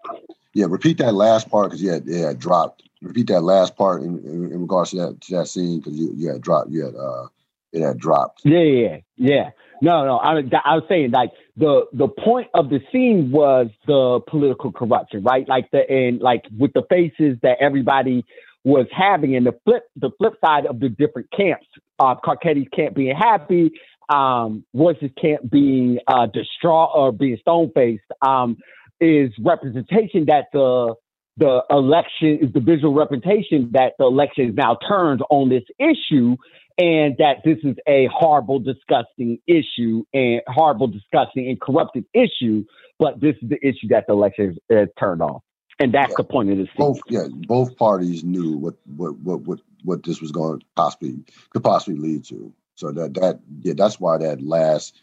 Yeah, 0.53 0.65
repeat 0.69 0.97
that 0.97 1.13
last 1.13 1.49
part 1.49 1.69
because 1.69 1.81
you 1.81 1.91
had 1.91 2.03
yeah, 2.05 2.27
yeah, 2.27 2.33
dropped 2.33 2.83
repeat 3.01 3.27
that 3.27 3.41
last 3.41 3.75
part 3.75 4.03
in, 4.03 4.19
in, 4.19 4.51
in 4.51 4.61
regards 4.61 4.91
to 4.91 4.97
that 4.97 5.21
to 5.21 5.37
that 5.37 5.47
scene 5.47 5.79
because 5.79 5.97
you, 5.97 6.13
you 6.15 6.29
had 6.31 6.41
dropped 6.41 6.69
you 6.69 6.85
had 6.85 6.95
uh 6.95 7.27
it 7.73 7.81
had 7.81 7.97
dropped. 7.97 8.41
Yeah, 8.43 8.59
yeah, 8.59 8.97
yeah. 9.15 9.49
No, 9.81 10.05
no. 10.05 10.17
I, 10.17 10.31
I 10.65 10.75
was 10.75 10.83
saying 10.89 11.11
like 11.11 11.31
the 11.55 11.85
the 11.93 12.07
point 12.07 12.49
of 12.53 12.69
the 12.69 12.81
scene 12.91 13.31
was 13.31 13.67
the 13.87 14.19
political 14.27 14.71
corruption, 14.71 15.23
right? 15.23 15.47
Like 15.47 15.71
the 15.71 15.89
and 15.89 16.21
like 16.21 16.43
with 16.57 16.73
the 16.73 16.83
faces 16.89 17.37
that 17.41 17.57
everybody 17.59 18.25
was 18.63 18.87
having, 18.91 19.35
and 19.35 19.45
the 19.45 19.57
flip 19.63 19.83
the 19.95 20.11
flip 20.17 20.33
side 20.45 20.65
of 20.65 20.79
the 20.79 20.89
different 20.89 21.29
camps. 21.31 21.65
Uh, 21.97 22.15
Carcetti's 22.15 22.67
camp 22.75 22.95
being 22.95 23.15
happy, 23.15 23.71
um, 24.09 24.65
Royce's 24.73 25.11
camp 25.19 25.49
being 25.49 25.99
uh, 26.07 26.25
distraught 26.27 26.89
or 26.93 27.11
being 27.11 27.37
stone 27.41 27.71
faced. 27.73 28.03
Um, 28.21 28.57
is 29.01 29.31
representation 29.43 30.25
that 30.27 30.45
the 30.53 30.95
the 31.37 31.63
election 31.69 32.39
is 32.41 32.53
the 32.53 32.59
visual 32.59 32.93
representation 32.93 33.71
that 33.73 33.93
the 33.97 34.05
election 34.05 34.49
is 34.49 34.55
now 34.55 34.77
turned 34.87 35.21
on 35.29 35.49
this 35.49 35.63
issue 35.79 36.35
and 36.77 37.15
that 37.17 37.37
this 37.43 37.57
is 37.63 37.75
a 37.87 38.07
horrible, 38.13 38.59
disgusting 38.59 39.39
issue 39.47 40.03
and 40.13 40.41
horrible, 40.47 40.87
disgusting, 40.87 41.47
and 41.47 41.59
corrupted 41.59 42.05
issue. 42.13 42.63
But 42.99 43.19
this 43.19 43.35
is 43.41 43.49
the 43.49 43.57
issue 43.65 43.87
that 43.89 44.05
the 44.07 44.13
election 44.13 44.57
is, 44.69 44.87
turned 44.99 45.21
on, 45.21 45.39
and 45.79 45.93
that's 45.93 46.11
yeah. 46.11 46.15
the 46.17 46.23
point 46.23 46.51
of 46.51 46.57
this. 46.57 46.67
Both, 46.77 46.99
yeah, 47.07 47.27
both 47.47 47.75
parties 47.77 48.23
knew 48.23 48.57
what 48.57 48.75
what 48.85 49.17
what 49.17 49.41
what 49.41 49.59
what 49.83 50.03
this 50.03 50.21
was 50.21 50.31
going 50.31 50.59
to 50.59 50.65
possibly 50.75 51.19
could 51.49 51.63
possibly 51.63 51.99
lead 51.99 52.25
to. 52.25 52.53
So 52.75 52.91
that 52.91 53.15
that 53.15 53.39
yeah, 53.61 53.73
that's 53.75 53.99
why 53.99 54.17
that 54.17 54.41
last 54.41 54.99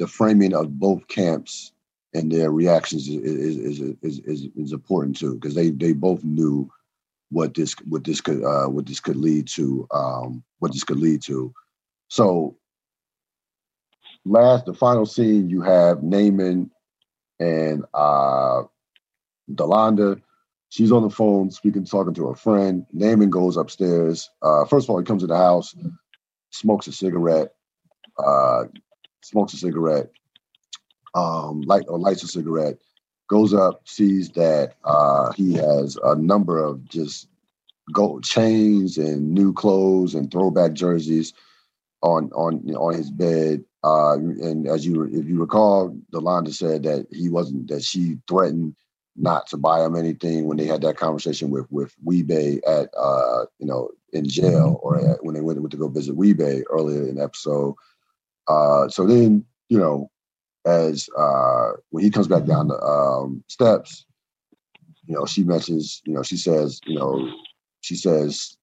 the 0.00 0.06
framing 0.06 0.54
of 0.54 0.78
both 0.78 1.06
camps 1.08 1.72
and 2.14 2.30
their 2.30 2.50
reactions 2.50 3.08
is 3.08 3.56
is 3.56 3.80
is 4.02 4.18
is, 4.20 4.48
is 4.56 4.72
important 4.72 5.16
too 5.16 5.34
because 5.34 5.54
they 5.54 5.70
they 5.70 5.92
both 5.92 6.22
knew 6.24 6.70
what 7.30 7.54
this 7.54 7.74
what 7.88 8.04
this 8.04 8.20
could 8.20 8.44
uh, 8.44 8.66
what 8.66 8.86
this 8.86 9.00
could 9.00 9.16
lead 9.16 9.48
to 9.48 9.86
um, 9.92 10.42
what 10.58 10.72
this 10.72 10.84
could 10.84 10.98
lead 10.98 11.22
to. 11.22 11.52
So 12.08 12.56
last 14.24 14.66
the 14.66 14.74
final 14.74 15.06
scene 15.06 15.48
you 15.48 15.62
have 15.62 15.98
Namond 15.98 16.70
and 17.40 17.84
uh 17.94 18.62
De'Londa. 19.50 20.20
She's 20.68 20.92
on 20.92 21.02
the 21.02 21.10
phone 21.10 21.50
speaking, 21.50 21.84
talking 21.84 22.14
to 22.14 22.28
her 22.28 22.34
friend. 22.34 22.86
Namond 22.96 23.30
goes 23.30 23.58
upstairs. 23.58 24.30
Uh, 24.40 24.64
first 24.64 24.86
of 24.86 24.90
all, 24.90 24.98
he 24.98 25.04
comes 25.04 25.22
to 25.22 25.26
the 25.26 25.36
house, 25.36 25.74
smokes 26.50 26.86
a 26.86 26.92
cigarette, 26.92 27.52
uh, 28.18 28.64
smokes 29.22 29.52
a 29.52 29.58
cigarette, 29.58 30.10
um, 31.14 31.62
light 31.62 31.84
or 31.88 31.98
lights 31.98 32.22
a 32.22 32.28
cigarette, 32.28 32.78
goes 33.28 33.54
up, 33.54 33.86
sees 33.88 34.30
that 34.30 34.74
uh, 34.84 35.32
he 35.32 35.54
has 35.54 35.96
a 36.02 36.14
number 36.14 36.62
of 36.62 36.84
just 36.88 37.28
gold 37.92 38.24
chains 38.24 38.98
and 38.98 39.32
new 39.32 39.52
clothes 39.52 40.14
and 40.14 40.30
throwback 40.30 40.72
jerseys 40.72 41.32
on 42.02 42.30
on 42.32 42.62
on 42.74 42.94
his 42.94 43.10
bed. 43.10 43.64
Uh, 43.84 44.14
and 44.14 44.68
as 44.68 44.86
you 44.86 45.04
if 45.04 45.26
you 45.26 45.40
recall, 45.40 45.96
De'Londa 46.12 46.52
said 46.52 46.84
that 46.84 47.06
he 47.10 47.28
wasn't 47.28 47.68
that 47.68 47.82
she 47.82 48.18
threatened 48.28 48.76
not 49.16 49.46
to 49.46 49.56
buy 49.56 49.84
him 49.84 49.94
anything 49.96 50.46
when 50.46 50.56
they 50.56 50.66
had 50.66 50.82
that 50.82 50.96
conversation 50.96 51.50
with 51.50 51.66
with 51.70 51.94
Wee-Bey 52.04 52.60
at 52.66 52.88
uh, 52.96 53.44
you 53.58 53.66
know 53.66 53.90
in 54.12 54.28
jail 54.28 54.78
or 54.82 54.98
at, 54.98 55.24
when 55.24 55.34
they 55.34 55.40
went, 55.40 55.60
went 55.60 55.70
to 55.72 55.76
go 55.76 55.88
visit 55.88 56.16
Wee-Bey 56.16 56.62
earlier 56.70 57.08
in 57.08 57.16
the 57.16 57.22
episode. 57.22 57.74
Uh, 58.48 58.88
so 58.88 59.06
then 59.06 59.44
you 59.68 59.78
know 59.78 60.10
as 60.64 61.08
uh, 61.16 61.72
when 61.90 62.04
he 62.04 62.10
comes 62.10 62.28
back 62.28 62.44
down 62.44 62.68
the 62.68 62.80
um, 62.80 63.42
steps, 63.48 64.06
you 65.06 65.14
know, 65.14 65.26
she 65.26 65.42
mentions, 65.42 66.00
you 66.04 66.14
know, 66.14 66.22
she 66.22 66.36
says, 66.36 66.80
you 66.86 66.96
know, 66.96 67.28
she 67.80 67.96
says, 67.96 68.56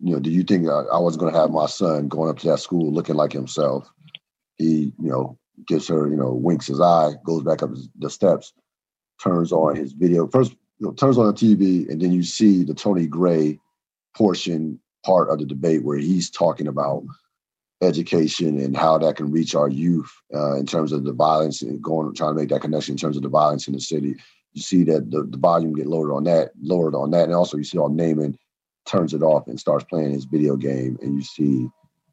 you 0.00 0.12
know, 0.12 0.20
do 0.20 0.30
you 0.30 0.42
think 0.42 0.68
I, 0.68 0.82
I 0.92 0.98
was 0.98 1.16
going 1.16 1.32
to 1.32 1.38
have 1.38 1.50
my 1.50 1.66
son 1.66 2.08
going 2.08 2.30
up 2.30 2.38
to 2.38 2.48
that 2.48 2.60
school 2.60 2.92
looking 2.92 3.16
like 3.16 3.32
himself? 3.32 3.88
He, 4.56 4.92
you 4.98 5.10
know, 5.10 5.38
gives 5.66 5.88
her, 5.88 6.08
you 6.08 6.16
know, 6.16 6.32
winks 6.32 6.66
his 6.66 6.80
eye, 6.80 7.12
goes 7.24 7.42
back 7.42 7.62
up 7.62 7.70
the 7.98 8.10
steps, 8.10 8.52
turns 9.22 9.52
on 9.52 9.76
his 9.76 9.92
video. 9.92 10.26
First, 10.26 10.52
you 10.78 10.86
know, 10.86 10.92
turns 10.92 11.18
on 11.18 11.26
the 11.26 11.32
TV, 11.32 11.88
and 11.90 12.00
then 12.00 12.12
you 12.12 12.22
see 12.22 12.64
the 12.64 12.74
Tony 12.74 13.06
Gray 13.06 13.58
portion 14.16 14.80
part 15.04 15.30
of 15.30 15.38
the 15.38 15.46
debate 15.46 15.84
where 15.84 15.98
he's 15.98 16.30
talking 16.30 16.66
about 16.66 17.04
education 17.82 18.60
and 18.60 18.76
how 18.76 18.98
that 18.98 19.16
can 19.16 19.30
reach 19.30 19.54
our 19.54 19.68
youth 19.68 20.10
uh, 20.34 20.56
in 20.56 20.66
terms 20.66 20.92
of 20.92 21.04
the 21.04 21.12
violence 21.12 21.62
and 21.62 21.82
going 21.82 22.12
trying 22.14 22.34
to 22.34 22.40
make 22.40 22.50
that 22.50 22.60
connection 22.60 22.94
in 22.94 22.98
terms 22.98 23.16
of 23.16 23.22
the 23.22 23.28
violence 23.28 23.66
in 23.66 23.74
the 23.74 23.80
city. 23.80 24.14
You 24.52 24.62
see 24.62 24.84
that 24.84 25.10
the, 25.10 25.24
the 25.24 25.38
volume 25.38 25.74
get 25.74 25.86
lowered 25.86 26.12
on 26.12 26.24
that, 26.24 26.50
lowered 26.60 26.94
on 26.94 27.10
that, 27.12 27.24
and 27.24 27.34
also 27.34 27.56
you 27.56 27.64
see 27.64 27.78
on 27.78 27.96
Namond 27.96 28.36
turns 28.86 29.14
it 29.14 29.22
off 29.22 29.46
and 29.46 29.58
starts 29.58 29.84
playing 29.84 30.12
his 30.12 30.24
video 30.24 30.56
game, 30.56 30.98
and 31.00 31.14
you 31.14 31.22
see 31.22 31.68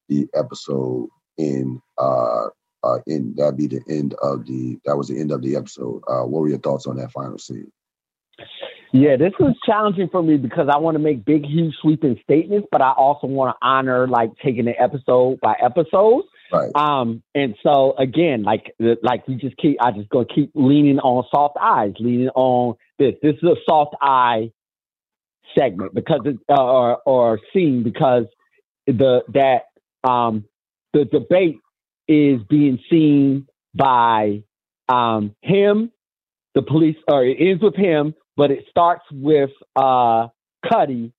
the 0.08 0.28
episode 0.36 1.10
in 1.38 1.82
uh, 1.98 2.46
uh, 2.84 3.00
in 3.08 3.34
that 3.36 3.58
be 3.58 3.68
the 3.68 3.82
end 3.90 4.14
of 4.22 4.46
the 4.46 4.78
that 4.86 4.96
was 4.96 5.08
the 5.08 5.20
end 5.20 5.32
of 5.32 5.42
the 5.42 5.56
episode. 5.56 6.02
Uh, 6.08 6.24
what 6.24 6.42
were 6.42 6.50
your 6.50 6.60
thoughts 6.60 6.86
on 6.86 6.98
that 6.98 7.12
final 7.12 7.38
scene? 7.38 7.72
Yeah, 8.94 9.18
this 9.18 9.34
was 9.40 9.56
challenging 9.66 10.10
for 10.10 10.24
me 10.24 10.38
because 10.38 10.70
I 10.74 10.78
want 10.78 10.96
to 10.96 11.00
make 11.00 11.26
big, 11.26 11.46
huge, 11.46 11.76
sweeping 11.82 12.20
statements, 12.24 12.68
but 12.72 12.82
I 12.82 12.92
also 12.92 13.28
want 13.28 13.56
to 13.56 13.68
honor 13.68 14.08
like 14.08 14.32
taking 14.44 14.68
it 14.68 14.76
episode 14.80 15.40
by 15.42 15.56
episode. 15.62 16.24
Right. 16.52 16.72
Um, 16.76 17.22
and 17.36 17.56
so 17.62 17.96
again, 17.98 18.44
like 18.44 18.74
like 18.80 19.28
we 19.28 19.36
just 19.36 19.58
keep, 19.58 19.78
I 19.82 19.92
just 19.92 20.10
gonna 20.10 20.26
keep 20.34 20.52
leaning 20.56 21.00
on 21.00 21.26
soft 21.30 21.58
eyes, 21.62 21.94
leaning 22.00 22.30
on 22.30 22.76
this. 22.98 23.16
This 23.22 23.36
is 23.36 23.44
a 23.44 23.56
soft 23.68 23.96
eye 24.02 24.52
segment 25.58 25.94
because 25.94 26.22
it, 26.26 26.38
uh, 26.50 26.64
or 26.64 26.98
or 27.06 27.40
scene 27.54 27.84
because 27.84 28.26
the 28.86 29.24
that 29.34 29.64
um 30.10 30.46
the 30.94 31.04
debate 31.06 31.60
is 32.08 32.40
being 32.50 32.80
seen 32.90 33.48
by 33.76 34.44
um 34.88 35.36
him, 35.42 35.92
the 36.56 36.62
police, 36.62 36.96
or 37.10 37.26
it 37.26 37.38
ends 37.40 37.62
with 37.62 37.76
him, 37.76 38.16
but 38.38 38.52
it 38.52 38.66
starts 38.70 39.04
with 39.12 39.50
uh 39.76 40.28
Cutty 40.68 41.12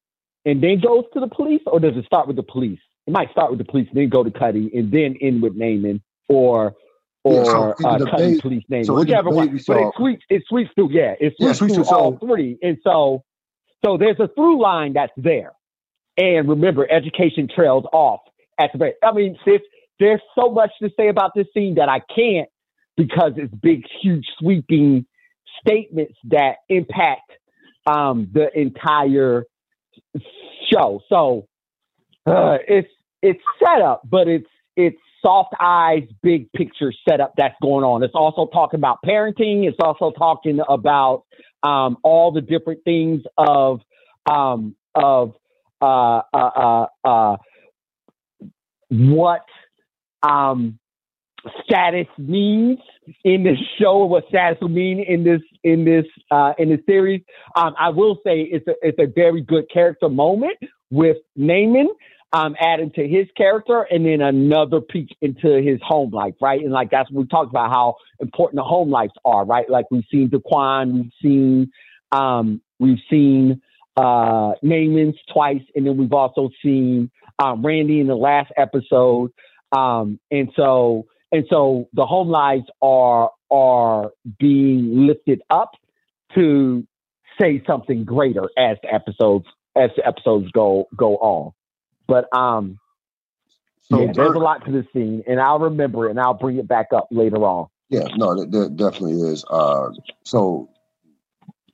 and 0.45 0.63
then 0.63 0.81
goes 0.81 1.05
to 1.13 1.21
the 1.21 1.29
police, 1.29 1.61
or 1.67 1.81
does 1.81 1.97
it 1.97 2.07
start 2.07 2.27
with 2.27 2.37
the 2.37 2.43
police? 2.43 2.79
It 3.07 3.13
might 3.13 3.31
start 3.33 3.51
with 3.51 3.59
the 3.59 3.65
police, 3.65 3.89
then 3.93 4.09
go 4.09 4.23
to 4.23 4.31
Cutty, 4.31 4.71
and 4.75 4.91
then 4.91 5.17
end 5.21 5.43
with 5.43 5.59
Namond, 5.59 6.01
or 6.29 6.75
or 7.25 7.35
yeah, 7.35 7.45
so 7.83 7.89
uh, 7.89 8.11
Cutty 8.11 8.41
police 8.41 8.65
name, 8.69 8.85
so 8.85 8.95
whichever 8.95 9.31
one. 9.31 9.61
But 9.67 9.77
it 9.77 9.93
sweeps 9.97 10.25
it 10.31 10.43
sweeps 10.49 10.71
through, 10.75 10.93
yeah, 10.93 11.15
it 11.21 11.35
sweeps, 11.37 11.41
yeah, 11.41 11.53
sweeps 11.53 11.75
through 11.75 11.85
all 11.97 12.17
three, 12.19 12.59
and 12.63 12.79
so 12.83 13.25
so 13.85 13.97
there's 13.99 14.19
a 14.21 14.29
through 14.29 14.63
line 14.63 14.95
that's 14.95 15.13
there. 15.17 15.53
And 16.17 16.49
remember, 16.49 16.91
education 16.91 17.49
trails 17.55 17.85
off 17.93 18.21
at 18.59 18.73
the 18.73 18.79
very. 18.79 18.95
I 19.05 19.13
mean, 19.13 19.39
there's 20.01 20.21
so 20.35 20.51
much 20.51 20.71
to 20.83 20.91
say 20.97 21.09
about 21.09 21.33
this 21.35 21.47
scene 21.55 21.77
that 21.77 21.89
I 21.89 22.01
can't 22.15 22.49
because 22.97 23.33
it's 23.37 23.55
big, 23.55 23.85
huge, 24.03 24.27
sweeping 24.39 25.07
statements 25.61 26.15
that 26.25 26.57
impact 26.69 27.33
um, 27.87 28.29
the 28.33 28.49
entire 28.59 29.45
show. 30.71 31.01
So 31.09 31.47
uh, 32.27 32.59
it's 32.67 32.89
it's 33.23 33.41
set 33.63 33.83
up, 33.83 34.03
but 34.09 34.29
it's 34.29 34.49
it's 34.77 34.99
soft 35.25 35.55
eyes, 35.61 36.05
big 36.23 36.53
picture 36.53 36.93
setup 37.09 37.35
that's 37.37 37.57
going 37.63 37.85
on. 37.85 38.03
It's 38.03 38.15
also 38.15 38.47
talking 38.47 38.79
about 38.79 38.99
parenting. 39.05 39.67
It's 39.67 39.79
also 39.81 40.13
talking 40.13 40.61
about 40.69 41.25
um, 41.63 41.97
all 42.03 42.33
the 42.33 42.41
different 42.41 42.85
things 42.85 43.23
of 43.37 43.81
um, 44.31 44.77
of 44.95 45.35
uh, 45.81 46.23
uh, 46.33 46.37
uh, 46.37 46.87
uh 47.05 47.37
what 48.91 49.45
um, 50.23 50.79
status 51.65 52.07
means 52.19 52.79
in 53.25 53.45
this 53.45 53.59
show, 53.81 54.05
what 54.05 54.25
status 54.29 54.59
will 54.61 54.69
mean 54.69 55.01
in 55.01 55.25
this 55.25 55.41
in 55.63 55.85
this 55.85 56.05
uh, 56.31 56.53
in 56.59 56.69
this 56.69 56.81
series. 56.87 57.23
Um, 57.57 57.75
I 57.79 57.91
will 57.91 58.17
say 58.25 58.41
it's 58.41 58.67
a 58.67 58.75
it's 58.83 58.99
a 58.99 59.07
very 59.07 59.41
good 59.41 59.71
character 59.73 60.09
moment 60.09 60.59
with 60.91 61.19
Namond 61.39 61.89
um, 62.33 62.57
adding 62.61 62.91
to 62.93 63.07
his 63.07 63.27
character, 63.37 63.83
and 63.83 64.05
then 64.05 64.21
another 64.21 64.81
peek 64.81 65.17
into 65.21 65.63
his 65.63 65.81
home 65.83 66.11
life, 66.11 66.35
right? 66.41 66.61
And 66.61 66.73
like 66.73 66.91
that's 66.91 67.11
we 67.11 67.27
talked 67.27 67.51
about 67.51 67.71
how 67.71 67.97
important 68.21 68.57
the 68.57 68.65
home 68.65 68.91
lives 68.91 69.15
are, 69.25 69.45
right? 69.45 69.69
Like 69.69 69.87
we've 69.91 70.05
seen 70.11 70.29
Duquan, 70.29 70.93
we've 70.93 71.13
seen 71.23 71.71
um, 72.13 72.61
we've 72.79 73.01
seen 73.11 73.63
uh, 73.97 74.53
Namond's 74.65 75.19
twice, 75.33 75.63
and 75.75 75.87
then 75.87 75.97
we've 75.97 76.13
also 76.13 76.51
seen 76.63 77.11
um, 77.39 77.65
Randy 77.65 78.01
in 78.01 78.07
the 78.07 78.17
last 78.17 78.53
episode. 78.57 79.33
Um, 79.73 80.19
and 80.31 80.51
so 80.57 81.07
and 81.33 81.45
so 81.51 81.89
the 81.93 82.07
home 82.07 82.29
lives 82.29 82.65
are 82.83 83.31
are 83.51 84.11
being 84.39 85.07
lifted 85.07 85.41
up 85.51 85.73
to 86.35 86.87
say 87.41 87.63
something 87.67 88.05
greater 88.05 88.49
as 88.59 88.77
the 88.83 88.93
episodes 88.93 89.47
as 89.77 89.91
the 89.97 90.07
episodes 90.07 90.51
go 90.53 90.89
go 90.97 91.17
on. 91.17 91.53
But 92.07 92.35
um, 92.37 92.79
so 93.83 94.01
yeah, 94.01 94.13
there's 94.13 94.35
a 94.35 94.39
lot 94.39 94.65
to 94.67 94.73
this 94.73 94.87
scene, 94.93 95.23
and 95.27 95.41
I'll 95.41 95.59
remember 95.59 96.07
it, 96.07 96.11
and 96.11 96.21
I'll 96.21 96.35
bring 96.35 96.59
it 96.59 96.69
back 96.69 96.89
up 96.95 97.09
later 97.11 97.39
on. 97.39 97.69
Yeah, 97.91 98.09
no, 98.17 98.35
there, 98.37 98.47
there 98.47 98.69
definitely 98.69 99.21
is. 99.21 99.45
Uh, 99.49 99.91
so 100.25 100.69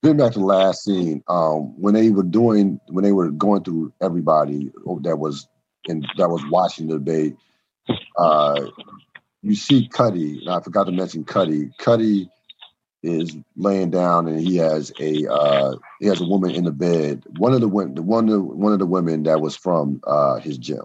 then 0.02 0.16
back 0.16 0.32
to 0.32 0.39
the 0.39 0.44
last 0.44 0.85
scene, 0.85 1.22
um, 1.28 1.81
when 1.81 1.94
they 1.94 2.10
were 2.10 2.22
doing, 2.22 2.78
when 2.89 3.05
they 3.05 3.12
were 3.12 3.31
going 3.31 3.64
through 3.64 3.93
everybody 4.01 4.70
that 5.02 5.18
was 5.18 5.48
and 5.89 6.06
that 6.16 6.28
was 6.28 6.43
watching 6.51 6.89
the 6.89 6.94
debate, 6.94 7.36
uh, 8.16 8.66
you 9.45 9.55
see 9.55 9.89
Cutty, 9.89 10.43
I 10.49 10.61
forgot 10.61 10.85
to 10.85 10.93
mention 10.93 11.25
Cutty. 11.25 11.71
Cutty 11.79 12.31
is 13.03 13.37
laying 13.57 13.91
down 13.91 14.27
and 14.27 14.41
he 14.41 14.57
has 14.57 14.91
a 14.99 15.31
uh, 15.31 15.77
he 16.01 16.07
has 16.07 16.23
a 16.23 16.27
woman 16.27 16.53
in 16.53 16.65
the 16.65 16.73
bed. 16.73 17.23
One 17.37 17.53
of 17.53 17.61
the 17.61 17.69
women, 17.69 18.07
one 18.07 18.25
of 18.25 18.31
the, 18.31 18.41
one 18.41 18.73
of 18.73 18.79
the 18.79 18.87
women 18.87 19.25
that 19.25 19.43
was 19.43 19.55
from 19.55 20.01
uh, 20.07 20.37
his 20.37 20.57
gym. 20.57 20.85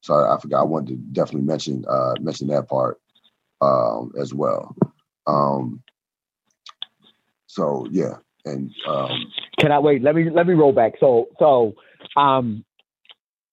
So 0.00 0.14
I, 0.14 0.34
I, 0.34 0.40
forgot. 0.40 0.60
I 0.60 0.64
wanted 0.64 0.88
to 0.88 0.94
definitely 1.12 1.46
mention 1.46 1.84
uh, 1.86 2.14
mention 2.20 2.48
that 2.48 2.70
part 2.70 2.98
um, 3.60 4.12
as 4.18 4.32
well. 4.32 4.74
Um, 5.26 5.82
so 7.46 7.86
yeah, 7.90 8.16
and 8.46 8.70
um, 8.88 9.30
can 9.58 9.72
I 9.72 9.78
wait? 9.78 10.02
Let 10.02 10.14
me 10.14 10.30
let 10.30 10.46
me 10.46 10.54
roll 10.54 10.72
back. 10.72 10.94
So 10.98 11.28
so 11.38 11.74
um, 12.16 12.64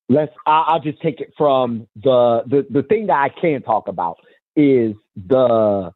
let's. 0.08 0.32
I'll 0.46 0.80
just 0.80 1.02
take 1.02 1.20
it 1.20 1.34
from 1.38 1.90
the 2.02 2.44
the 2.48 2.66
the 2.70 2.84
thing 2.84 3.08
that 3.08 3.18
I 3.18 3.28
can 3.28 3.62
talk 3.62 3.90
about 3.90 4.20
is 4.58 4.96
the 5.16 5.92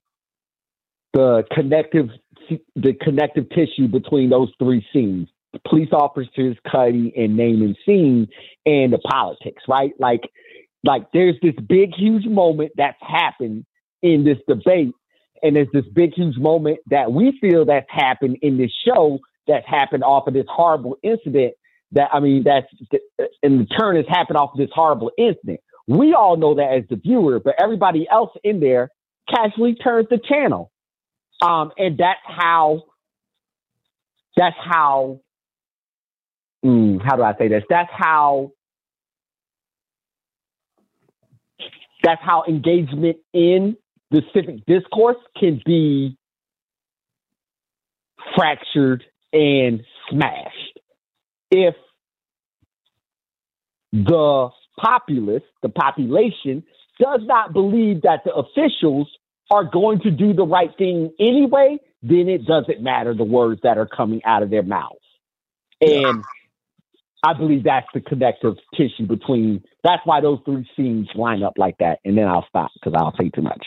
the 1.13 1.43
connective 1.51 2.09
the 2.75 2.93
connective 3.01 3.49
tissue 3.49 3.87
between 3.87 4.29
those 4.29 4.49
three 4.59 4.85
scenes 4.93 5.27
police 5.67 5.89
officers 5.91 6.55
Cutty 6.71 7.13
and 7.17 7.35
naming 7.35 7.75
scene 7.85 8.27
and 8.65 8.93
the 8.93 8.99
politics 8.99 9.63
right? 9.67 9.91
Like 9.99 10.21
like 10.83 11.11
there's 11.13 11.35
this 11.41 11.55
big 11.67 11.93
huge 11.95 12.25
moment 12.25 12.71
that's 12.77 12.97
happened 13.01 13.65
in 14.01 14.23
this 14.23 14.37
debate 14.47 14.93
and 15.43 15.55
there's 15.55 15.67
this 15.73 15.85
big 15.93 16.13
huge 16.13 16.37
moment 16.37 16.79
that 16.89 17.11
we 17.11 17.37
feel 17.41 17.65
that's 17.65 17.89
happened 17.89 18.37
in 18.41 18.57
this 18.57 18.71
show 18.85 19.19
that's 19.47 19.67
happened 19.67 20.03
off 20.03 20.27
of 20.27 20.33
this 20.33 20.45
horrible 20.49 20.97
incident 21.03 21.53
that 21.91 22.09
i 22.13 22.19
mean 22.19 22.43
that's 22.43 22.67
in 23.43 23.59
the 23.59 23.65
turn 23.65 23.95
has 23.95 24.05
happened 24.07 24.37
off 24.37 24.51
of 24.53 24.57
this 24.57 24.69
horrible 24.73 25.11
incident 25.17 25.59
we 25.97 26.13
all 26.13 26.37
know 26.37 26.55
that 26.55 26.71
as 26.73 26.83
the 26.89 26.95
viewer 26.95 27.39
but 27.39 27.55
everybody 27.61 28.07
else 28.09 28.31
in 28.43 28.59
there 28.59 28.89
casually 29.29 29.75
turns 29.75 30.07
the 30.09 30.17
channel 30.17 30.71
um, 31.41 31.71
and 31.77 31.97
that's 31.97 32.19
how, 32.23 32.83
that's 34.37 34.55
how, 34.63 35.21
mm, 36.63 37.01
how 37.03 37.15
do 37.15 37.23
I 37.23 37.35
say 37.37 37.47
this? 37.47 37.63
That's 37.67 37.89
how, 37.91 38.51
that's 42.03 42.21
how 42.21 42.43
engagement 42.47 43.17
in 43.33 43.75
the 44.11 44.21
civic 44.33 44.65
discourse 44.65 45.17
can 45.37 45.61
be 45.65 46.17
fractured 48.35 49.03
and 49.33 49.81
smashed. 50.09 50.79
If 51.49 51.75
the 53.91 54.49
populace, 54.81 55.43
the 55.61 55.69
population, 55.69 56.63
does 56.99 57.21
not 57.23 57.53
believe 57.53 58.01
that 58.03 58.21
the 58.25 58.33
officials 58.33 59.07
are 59.49 59.63
going 59.63 59.99
to 59.99 60.11
do 60.11 60.33
the 60.33 60.45
right 60.45 60.71
thing 60.77 61.11
anyway, 61.19 61.77
then 62.01 62.27
it 62.29 62.45
doesn't 62.45 62.81
matter 62.81 63.13
the 63.13 63.23
words 63.23 63.61
that 63.63 63.77
are 63.77 63.87
coming 63.87 64.21
out 64.25 64.43
of 64.43 64.49
their 64.49 64.63
mouths. 64.63 64.95
And 65.81 66.23
I 67.23 67.33
believe 67.33 67.63
that's 67.63 67.87
the 67.93 68.01
connective 68.01 68.55
tissue 68.75 69.07
between, 69.07 69.63
that's 69.83 70.01
why 70.05 70.21
those 70.21 70.39
three 70.45 70.67
scenes 70.75 71.09
line 71.15 71.43
up 71.43 71.53
like 71.57 71.77
that. 71.79 71.99
And 72.05 72.17
then 72.17 72.27
I'll 72.27 72.45
stop 72.47 72.71
because 72.73 72.93
I'll 72.95 73.15
say 73.19 73.29
too 73.29 73.41
much. 73.41 73.65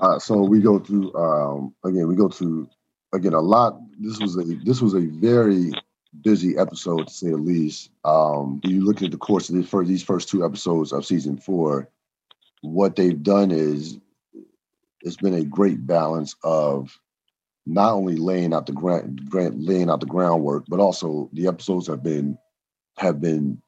Uh, 0.00 0.18
so 0.18 0.42
we 0.42 0.60
go 0.60 0.78
through 0.78 1.14
um, 1.14 1.74
again. 1.84 2.08
We 2.08 2.16
go 2.16 2.28
through 2.28 2.68
again 3.12 3.34
a 3.34 3.40
lot. 3.40 3.78
This 3.98 4.18
was 4.18 4.36
a 4.38 4.44
this 4.64 4.80
was 4.80 4.94
a 4.94 5.00
very 5.00 5.72
busy 6.22 6.58
episode 6.58 7.06
to 7.06 7.12
say 7.12 7.30
the 7.30 7.36
least. 7.36 7.90
Um, 8.04 8.60
you 8.64 8.84
look 8.84 9.02
at 9.02 9.10
the 9.10 9.16
course 9.16 9.48
of 9.48 9.54
these 9.54 9.68
first, 9.68 9.88
these 9.88 10.02
first 10.02 10.28
two 10.28 10.44
episodes 10.44 10.92
of 10.92 11.06
season 11.06 11.36
four 11.36 11.88
what 12.62 12.96
they've 12.96 13.22
done 13.22 13.50
is 13.50 13.98
it's 15.02 15.16
been 15.16 15.34
a 15.34 15.44
great 15.44 15.86
balance 15.86 16.34
of 16.44 16.98
not 17.66 17.92
only 17.92 18.16
laying 18.16 18.52
out 18.52 18.66
the 18.66 18.72
ground, 18.72 19.20
laying 19.32 19.90
out 19.90 20.00
the 20.00 20.06
groundwork, 20.06 20.64
but 20.68 20.80
also 20.80 21.30
the 21.32 21.46
episodes 21.46 21.86
have 21.86 22.02
been 22.02 22.36
have 22.98 23.20
been 23.20 23.60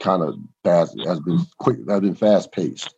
kind 0.00 0.22
of 0.22 0.36
fast, 0.62 0.98
has 1.06 1.20
been 1.20 1.40
quick, 1.58 1.78
have 1.88 2.02
been 2.02 2.14
fast 2.14 2.52
paced. 2.52 2.94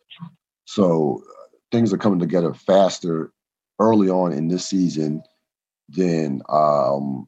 So 0.65 1.23
uh, 1.25 1.47
things 1.71 1.93
are 1.93 1.97
coming 1.97 2.19
together 2.19 2.53
faster 2.53 3.31
early 3.79 4.09
on 4.09 4.33
in 4.33 4.47
this 4.47 4.65
season 4.65 5.21
than 5.89 6.41
um, 6.49 7.27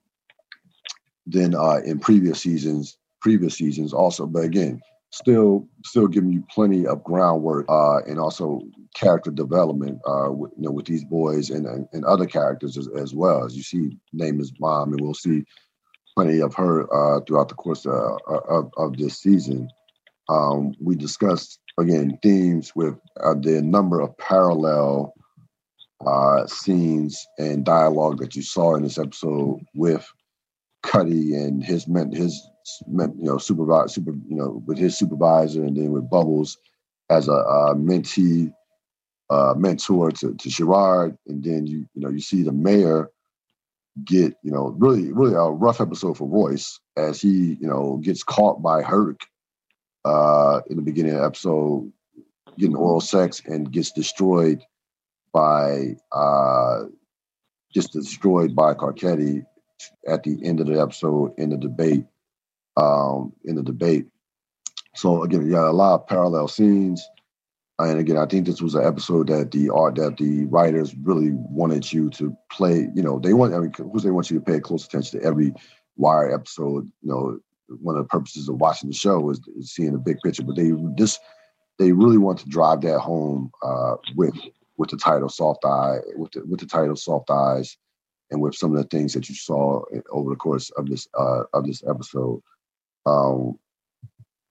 than 1.30 1.56
uh, 1.56 1.80
in 1.86 2.00
previous 2.00 2.42
seasons. 2.42 2.98
Previous 3.22 3.56
seasons 3.56 3.92
also, 3.92 4.26
but 4.26 4.46
again, 4.46 4.80
still 5.12 5.68
still 5.84 6.08
giving 6.08 6.32
you 6.32 6.44
plenty 6.50 6.86
of 6.86 7.04
groundwork 7.04 7.66
uh, 7.70 7.98
and 8.08 8.20
also 8.20 8.62
character 8.96 9.32
development 9.32 10.00
uh, 10.08 10.32
with, 10.32 10.52
you 10.56 10.64
know 10.64 10.72
with 10.72 10.86
these 10.86 11.04
boys 11.04 11.50
and 11.50 11.66
and, 11.66 11.88
and 11.94 12.06
other 12.06 12.26
characters 12.26 12.78
as, 12.78 12.88
as, 12.96 13.14
well 13.14 13.44
as 13.44 13.56
you 13.56 13.64
see 13.64 13.98
name 14.14 14.38
his 14.38 14.54
mom 14.60 14.92
and 14.92 15.02
we'll 15.02 15.14
see 15.14 15.44
plenty 16.16 16.42
of 16.42 16.54
her 16.54 16.84
uh, 16.94 17.20
throughout 17.22 17.50
the 17.50 17.56
course 17.56 17.86
of, 17.86 18.20
of, 18.28 18.72
of 18.78 18.98
this 18.98 19.20
season 19.20 19.68
um, 20.30 20.74
we 20.80 20.96
discussed 20.96 21.60
again 21.80 22.18
themes 22.22 22.74
with 22.76 22.96
uh, 23.24 23.34
the 23.34 23.62
number 23.62 24.00
of 24.02 24.16
parallel 24.18 25.14
uh, 26.06 26.46
scenes 26.48 27.26
and 27.40 27.66
dialogue 27.66 28.20
that 28.20 28.36
you 28.36 28.42
saw 28.42 28.76
in 28.76 28.84
this 28.84 28.98
episode 28.98 29.60
with 29.74 30.08
Cutty 30.84 31.36
and 31.36 31.64
his 31.64 31.88
men, 31.88 32.12
his 32.12 32.42
you 32.88 33.14
know 33.18 33.38
supervisor, 33.38 33.90
super 33.90 34.12
you 34.28 34.36
know 34.36 34.64
with 34.66 34.78
his 34.78 34.98
supervisor, 34.98 35.64
and 35.64 35.76
then 35.76 35.92
with 35.92 36.10
Bubbles 36.10 36.58
as 37.10 37.28
a, 37.28 37.34
a 37.34 37.76
mentee, 37.76 38.54
uh, 39.30 39.54
mentor 39.58 40.12
to 40.12 40.34
to 40.36 40.50
Sherrod, 40.50 41.18
and 41.28 41.44
then 41.44 41.68
you 41.68 41.86
you 41.94 42.02
know 42.02 42.10
you 42.10 42.22
see 42.22 42.44
the 42.44 42.52
mayor 42.52 43.10
get 44.06 44.34
you 44.44 44.52
know 44.52 44.76
really 44.78 45.12
really 45.12 45.34
a 45.34 45.50
rough 45.50 45.82
episode 45.82 46.18
for 46.18 46.28
Royce 46.28 46.80
as 46.98 47.22
he 47.22 47.58
you 47.60 47.68
know 47.68 47.98
gets 48.04 48.24
caught 48.24 48.62
by 48.62 48.82
Herc 48.82 49.20
uh, 50.06 50.62
in 50.70 50.78
the 50.78 50.82
beginning 50.82 51.14
of 51.14 51.20
the 51.20 51.26
episode 51.26 51.92
getting 52.58 52.76
oral 52.76 53.02
sex 53.02 53.42
and 53.46 53.72
gets 53.72 53.92
destroyed 53.92 54.62
by 55.34 55.96
uh, 56.12 56.84
just 57.74 57.94
destroyed 57.94 58.56
by 58.56 58.74
Carcetti 58.74 59.46
at 60.08 60.24
the 60.24 60.44
end 60.44 60.60
of 60.60 60.68
the 60.68 60.80
episode 60.80 61.34
in 61.38 61.50
the 61.50 61.58
debate. 61.58 62.06
Um, 62.78 63.34
in 63.44 63.56
the 63.56 63.64
debate. 63.64 64.08
So 64.96 65.24
again, 65.24 65.50
yeah, 65.50 65.70
a 65.70 65.72
lot 65.72 65.96
of 65.96 66.08
parallel 66.08 66.48
scenes. 66.48 67.06
And 67.78 68.00
again, 68.00 68.18
I 68.18 68.26
think 68.26 68.46
this 68.46 68.62
was 68.62 68.76
an 68.76 68.86
episode 68.86 69.28
that 69.28 69.52
the 69.52 69.70
art 69.70 69.96
that 69.96 70.18
the 70.18 70.46
writers 70.46 70.94
really 70.96 71.32
wanted 71.32 71.92
you 71.92 72.10
to 72.12 72.36
play. 72.52 72.90
You 72.94 73.02
know, 73.02 73.20
they 73.20 73.34
want 73.34 73.54
I 73.54 73.60
mean, 73.60 73.72
because 73.72 74.04
they 74.04 74.12
want 74.12 74.30
you 74.30 74.40
to 74.40 74.46
pay 74.46 74.60
close 74.60 74.86
attention 74.86 75.20
to 75.20 75.26
every 75.26 75.54
Wire 75.96 76.34
episode. 76.34 76.90
You 77.02 77.10
know, 77.10 77.40
one 77.82 77.96
of 77.96 78.04
the 78.04 78.08
purposes 78.08 78.50
of 78.50 78.56
watching 78.56 78.90
the 78.90 78.96
show 78.96 79.30
is, 79.30 79.40
is 79.58 79.72
seeing 79.72 79.94
the 79.94 79.98
big 79.98 80.18
picture. 80.24 80.44
But 80.44 80.56
they 80.56 80.72
this 80.98 81.20
they 81.78 81.94
really 81.94 82.18
want 82.18 82.40
to 82.40 82.50
drive 82.50 82.82
that 82.82 83.00
home 83.00 83.52
uh, 83.64 83.96
with 84.16 84.36
with 84.78 84.90
the 84.90 84.98
title 84.98 85.30
Soft 85.30 85.66
Eye, 85.66 85.98
with 86.16 86.32
the, 86.32 86.46
with 86.46 86.60
the 86.60 86.66
title 86.66 86.96
Soft 86.96 87.30
Eyes, 87.30 87.78
and 88.32 88.42
with 88.42 88.56
some 88.56 88.76
of 88.76 88.78
the 88.78 88.88
things 88.88 89.14
that 89.14 89.30
you 89.30 89.36
saw 89.36 89.84
over 90.12 90.30
the 90.30 90.36
course 90.36 90.70
of 90.72 90.88
this 90.88 91.08
uh, 91.18 91.44
of 91.54 91.66
this 91.66 91.84
episode. 91.88 92.42
Um, 93.06 93.58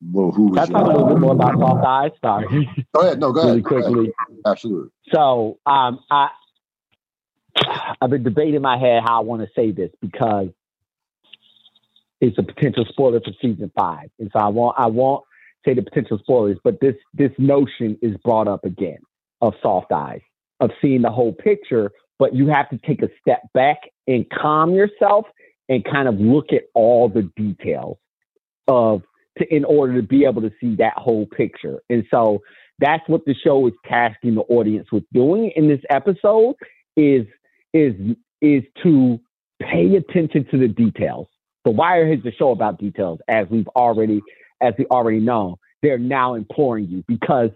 well, 0.01 0.31
who 0.31 0.49
was 0.49 0.57
Let's 0.57 0.71
talk 0.71 0.85
a 0.85 0.89
little 0.89 1.09
bit 1.09 1.19
more 1.19 1.33
about 1.33 1.59
Soft 1.59 1.85
Eyes. 1.85 2.11
Sorry. 2.25 2.87
Go 2.95 3.01
ahead. 3.01 3.19
No, 3.19 3.33
go 3.33 3.41
ahead. 3.41 3.49
really 3.49 3.61
ahead. 3.61 3.65
quickly. 3.65 3.93
Go 3.93 4.01
ahead. 4.01 4.41
Absolutely. 4.47 4.91
So, 5.13 5.59
um, 5.67 6.01
I 6.11 6.29
I've 8.01 8.11
been 8.11 8.23
debating 8.23 8.63
my 8.63 8.79
head 8.79 9.03
how 9.05 9.21
I 9.21 9.25
want 9.25 9.43
to 9.43 9.49
say 9.57 9.73
this 9.73 9.91
because 10.01 10.49
it's 12.21 12.39
a 12.39 12.43
potential 12.43 12.85
spoiler 12.89 13.21
for 13.21 13.33
season 13.41 13.71
five, 13.77 14.11
and 14.19 14.31
so 14.33 14.39
I 14.39 14.49
want 14.49 14.77
I 14.79 14.87
won't 14.87 15.25
say 15.65 15.75
the 15.75 15.83
potential 15.83 16.19
spoilers, 16.19 16.59
but 16.63 16.81
this 16.81 16.95
this 17.15 17.33
notion 17.39 17.99
is 18.03 18.17
brought 18.25 18.49
up 18.49 18.65
again 18.65 18.99
of 19.41 19.55
soft 19.63 19.93
eyes, 19.93 20.21
of 20.61 20.71
seeing 20.81 21.03
the 21.03 21.11
whole 21.11 21.33
picture, 21.33 21.91
but 22.19 22.35
you 22.35 22.49
have 22.49 22.69
to 22.71 22.79
take 22.79 23.03
a 23.03 23.09
step 23.21 23.43
back 23.55 23.79
and 24.07 24.27
calm 24.31 24.73
yourself 24.73 25.27
and 25.69 25.85
kind 25.85 26.09
of 26.09 26.19
look 26.19 26.53
at 26.53 26.63
all 26.75 27.09
the 27.09 27.31
details 27.37 27.99
of 28.67 29.03
to, 29.39 29.55
in 29.55 29.65
order 29.65 30.01
to 30.01 30.07
be 30.07 30.25
able 30.25 30.43
to 30.43 30.51
see 30.61 30.77
that 30.77 30.95
whole 30.97 31.27
picture. 31.27 31.81
And 31.89 32.05
so 32.11 32.43
that's 32.79 33.07
what 33.09 33.25
the 33.25 33.35
show 33.35 33.67
is 33.67 33.75
tasking 33.89 34.35
the 34.35 34.43
audience 34.43 34.89
with 34.93 35.05
doing 35.13 35.53
in 35.57 35.69
this 35.69 35.81
episode 35.91 36.55
is 36.97 37.27
is 37.73 37.95
is 38.41 38.63
to 38.83 39.21
pay 39.61 39.97
attention 39.97 40.47
to 40.51 40.59
the 40.59 40.69
details. 40.69 41.27
The 41.65 41.71
Wire 41.73 42.13
is 42.13 42.23
the 42.23 42.33
show 42.33 42.51
about 42.51 42.79
details, 42.79 43.19
as 43.29 43.47
we've 43.51 43.69
already 43.69 44.21
as 44.61 44.75
we 44.79 44.87
already 44.87 45.21
know. 45.21 45.59
They're 45.83 45.99
now 45.99 46.35
imploring 46.35 46.89
you 46.89 47.05
because 47.07 47.51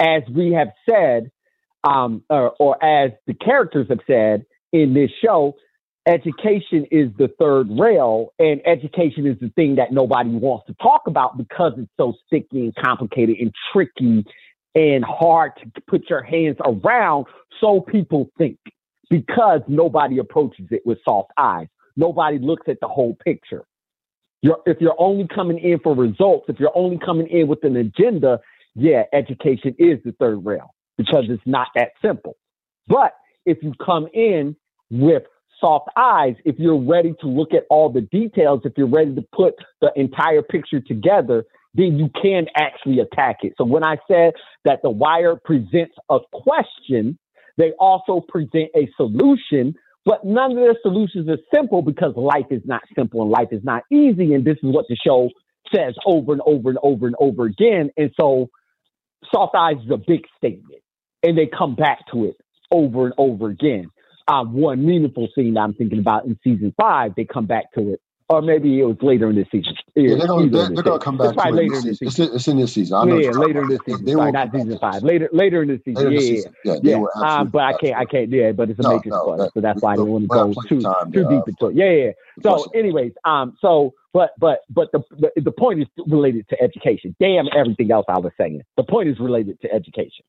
as 0.00 0.22
we 0.32 0.52
have 0.52 0.68
said, 0.88 1.30
um, 1.84 2.22
or, 2.28 2.54
or 2.58 2.82
as 2.84 3.12
the 3.26 3.34
characters 3.34 3.86
have 3.88 4.00
said 4.06 4.44
in 4.72 4.94
this 4.94 5.10
show, 5.24 5.56
education 6.06 6.86
is 6.90 7.10
the 7.18 7.28
third 7.38 7.68
rail, 7.70 8.32
and 8.38 8.60
education 8.66 9.26
is 9.26 9.38
the 9.40 9.50
thing 9.50 9.76
that 9.76 9.92
nobody 9.92 10.30
wants 10.30 10.66
to 10.66 10.74
talk 10.74 11.02
about 11.06 11.36
because 11.36 11.72
it's 11.76 11.90
so 11.96 12.14
sticky 12.26 12.60
and 12.60 12.74
complicated 12.74 13.36
and 13.38 13.52
tricky 13.72 14.24
and 14.74 15.04
hard 15.04 15.52
to 15.56 15.80
put 15.86 16.08
your 16.08 16.22
hands 16.22 16.56
around. 16.64 17.26
So 17.60 17.80
people 17.80 18.30
think 18.38 18.58
because 19.10 19.60
nobody 19.68 20.18
approaches 20.18 20.66
it 20.70 20.82
with 20.84 20.98
soft 21.04 21.32
eyes. 21.36 21.68
Nobody 21.96 22.38
looks 22.38 22.68
at 22.68 22.78
the 22.80 22.88
whole 22.88 23.16
picture. 23.24 23.64
You're, 24.40 24.60
if 24.66 24.80
you're 24.80 24.94
only 24.98 25.26
coming 25.26 25.58
in 25.58 25.80
for 25.80 25.94
results, 25.94 26.46
if 26.48 26.60
you're 26.60 26.76
only 26.76 26.98
coming 26.98 27.26
in 27.26 27.48
with 27.48 27.64
an 27.64 27.76
agenda, 27.76 28.38
yeah, 28.76 29.02
education 29.12 29.74
is 29.78 29.98
the 30.04 30.12
third 30.12 30.44
rail 30.44 30.74
because 30.98 31.24
it's 31.28 31.42
not 31.46 31.68
that 31.76 31.92
simple. 32.04 32.36
But 32.88 33.12
if 33.46 33.58
you 33.62 33.72
come 33.84 34.08
in 34.12 34.56
with 34.90 35.22
soft 35.60 35.88
eyes, 35.96 36.34
if 36.44 36.56
you're 36.58 36.80
ready 36.80 37.14
to 37.20 37.26
look 37.28 37.54
at 37.54 37.64
all 37.70 37.90
the 37.90 38.02
details, 38.02 38.60
if 38.64 38.74
you're 38.76 38.88
ready 38.88 39.14
to 39.14 39.24
put 39.34 39.54
the 39.80 39.90
entire 39.96 40.42
picture 40.42 40.80
together, 40.80 41.44
then 41.74 41.98
you 41.98 42.10
can 42.20 42.46
actually 42.56 43.00
attack 43.00 43.38
it. 43.42 43.54
So 43.56 43.64
when 43.64 43.84
I 43.84 43.96
said 44.10 44.32
that 44.64 44.80
the 44.82 44.90
wire 44.90 45.36
presents 45.36 45.94
a 46.10 46.18
question, 46.32 47.18
they 47.56 47.72
also 47.78 48.20
present 48.20 48.70
a 48.76 48.88
solution, 48.96 49.74
but 50.04 50.24
none 50.24 50.52
of 50.52 50.56
their 50.56 50.76
solutions 50.82 51.28
are 51.28 51.38
simple 51.54 51.82
because 51.82 52.14
life 52.16 52.46
is 52.50 52.62
not 52.64 52.82
simple 52.96 53.22
and 53.22 53.30
life 53.30 53.48
is 53.52 53.62
not 53.64 53.82
easy. 53.92 54.34
And 54.34 54.44
this 54.44 54.56
is 54.62 54.72
what 54.72 54.86
the 54.88 54.96
show 54.96 55.30
says 55.74 55.94
over 56.06 56.32
and 56.32 56.42
over 56.46 56.70
and 56.70 56.78
over 56.82 57.06
and 57.06 57.16
over 57.20 57.44
again. 57.44 57.90
And 57.96 58.10
so 58.18 58.48
Soft 59.32 59.54
Eyes 59.54 59.76
is 59.84 59.90
a 59.90 59.98
big 59.98 60.22
statement, 60.36 60.82
and 61.22 61.36
they 61.36 61.46
come 61.46 61.74
back 61.74 62.06
to 62.12 62.24
it 62.26 62.36
over 62.70 63.06
and 63.06 63.14
over 63.18 63.48
again. 63.48 63.90
Um, 64.28 64.52
one 64.52 64.84
meaningful 64.84 65.28
scene 65.34 65.56
I'm 65.56 65.74
thinking 65.74 65.98
about 65.98 66.26
in 66.26 66.38
season 66.44 66.74
five, 66.78 67.14
they 67.16 67.24
come 67.24 67.46
back 67.46 67.72
to 67.72 67.94
it, 67.94 68.00
or 68.28 68.42
maybe 68.42 68.78
it 68.78 68.84
was 68.84 68.98
later 69.00 69.30
in 69.30 69.36
the 69.36 69.46
season. 69.50 69.74
Yeah, 69.94 70.16
they're 70.16 70.26
going 70.26 70.50
to 70.50 70.98
come 70.98 71.16
back 71.16 71.34
to 71.34 71.48
it. 71.48 71.54
Later 71.54 71.76
in 71.76 71.82
the 71.82 71.94
season. 71.94 72.06
It's, 72.06 72.18
it's 72.18 72.48
in 72.48 72.58
this 72.58 72.74
season. 72.74 72.94
I 72.98 73.04
know 73.04 73.16
yeah, 73.16 73.30
later 73.30 73.62
in 73.62 73.68
the 73.68 73.80
season. 73.86 74.04
They 74.04 74.12
Sorry, 74.12 74.32
not 74.32 74.52
season 74.52 74.78
five. 74.78 75.02
Later, 75.02 75.30
later 75.32 75.62
in 75.62 75.68
this 75.68 75.80
season. 75.82 76.04
Later 76.04 76.14
yeah, 76.14 76.20
season. 76.20 76.54
yeah, 76.62 76.74
yeah. 76.82 77.04
yeah. 77.16 77.36
Um, 77.38 77.48
but 77.48 77.62
I 77.62 77.72
can't, 77.78 77.96
I 77.96 78.04
can't. 78.04 78.28
Yeah, 78.28 78.52
but 78.52 78.68
it's 78.68 78.78
a 78.78 78.82
no, 78.82 78.96
major 78.96 79.08
no, 79.08 79.22
spoiler, 79.22 79.38
that, 79.38 79.54
so 79.54 79.60
that's 79.62 79.80
why 79.80 79.94
I 79.94 79.96
don't 79.96 80.08
want 80.08 80.24
to 80.24 80.28
go 80.28 80.52
too 80.68 80.80
too 80.80 81.28
deep 81.28 81.48
into 81.48 81.66
it. 81.68 81.74
Yeah, 81.74 81.90
yeah. 81.90 82.10
So, 82.42 82.70
anyways, 82.74 83.12
um, 83.24 83.56
so 83.62 83.94
but 84.12 84.32
but 84.38 84.60
but 84.68 84.92
the, 84.92 85.02
the 85.18 85.40
the 85.40 85.52
point 85.52 85.80
is 85.80 85.86
related 86.06 86.48
to 86.50 86.62
education. 86.62 87.16
Damn 87.18 87.46
everything 87.56 87.90
else 87.90 88.04
I 88.08 88.18
was 88.18 88.32
saying. 88.38 88.62
The 88.76 88.84
point 88.84 89.08
is 89.08 89.18
related 89.18 89.60
to 89.62 89.72
education, 89.72 90.24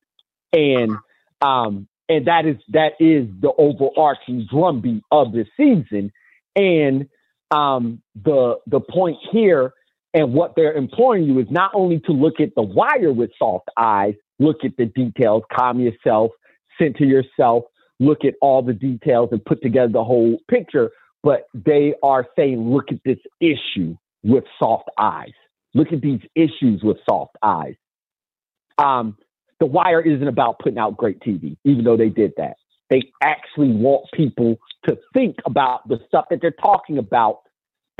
and 0.52 0.96
um 1.42 1.88
and 2.08 2.26
that 2.26 2.46
is 2.46 2.56
that 2.68 2.92
is 3.00 3.28
the 3.40 3.52
overarching 3.56 4.46
drumbeat 4.50 5.02
of 5.10 5.32
the 5.32 5.46
season. 5.56 6.12
And 6.56 7.08
um 7.50 8.02
the 8.14 8.58
the 8.66 8.80
point 8.80 9.18
here 9.30 9.72
and 10.12 10.32
what 10.32 10.54
they're 10.56 10.74
imploring 10.74 11.24
you 11.24 11.38
is 11.38 11.46
not 11.50 11.70
only 11.74 12.00
to 12.00 12.12
look 12.12 12.40
at 12.40 12.54
the 12.56 12.62
wire 12.62 13.12
with 13.12 13.30
soft 13.38 13.68
eyes, 13.76 14.14
look 14.38 14.64
at 14.64 14.76
the 14.76 14.86
details, 14.86 15.44
calm 15.52 15.80
yourself, 15.80 16.32
center 16.80 17.04
yourself, 17.04 17.64
look 18.00 18.24
at 18.24 18.34
all 18.40 18.62
the 18.62 18.72
details 18.72 19.28
and 19.30 19.44
put 19.44 19.62
together 19.62 19.92
the 19.92 20.04
whole 20.04 20.38
picture, 20.50 20.90
but 21.22 21.44
they 21.54 21.94
are 22.02 22.26
saying, 22.36 22.58
look 22.70 22.90
at 22.90 22.98
this 23.04 23.18
issue 23.40 23.96
with 24.24 24.44
soft 24.58 24.88
eyes. 24.98 25.32
Look 25.74 25.92
at 25.92 26.00
these 26.00 26.20
issues 26.34 26.82
with 26.82 26.96
soft 27.08 27.36
eyes. 27.42 27.76
Um, 28.78 29.16
the 29.60 29.66
Wire 29.66 30.00
isn't 30.00 30.26
about 30.26 30.58
putting 30.58 30.78
out 30.78 30.96
great 30.96 31.20
TV, 31.20 31.56
even 31.64 31.84
though 31.84 31.96
they 31.96 32.08
did 32.08 32.32
that. 32.38 32.56
They 32.88 33.02
actually 33.22 33.70
want 33.70 34.06
people 34.12 34.56
to 34.88 34.98
think 35.14 35.36
about 35.46 35.86
the 35.86 36.00
stuff 36.08 36.24
that 36.30 36.40
they're 36.40 36.50
talking 36.50 36.98
about, 36.98 37.40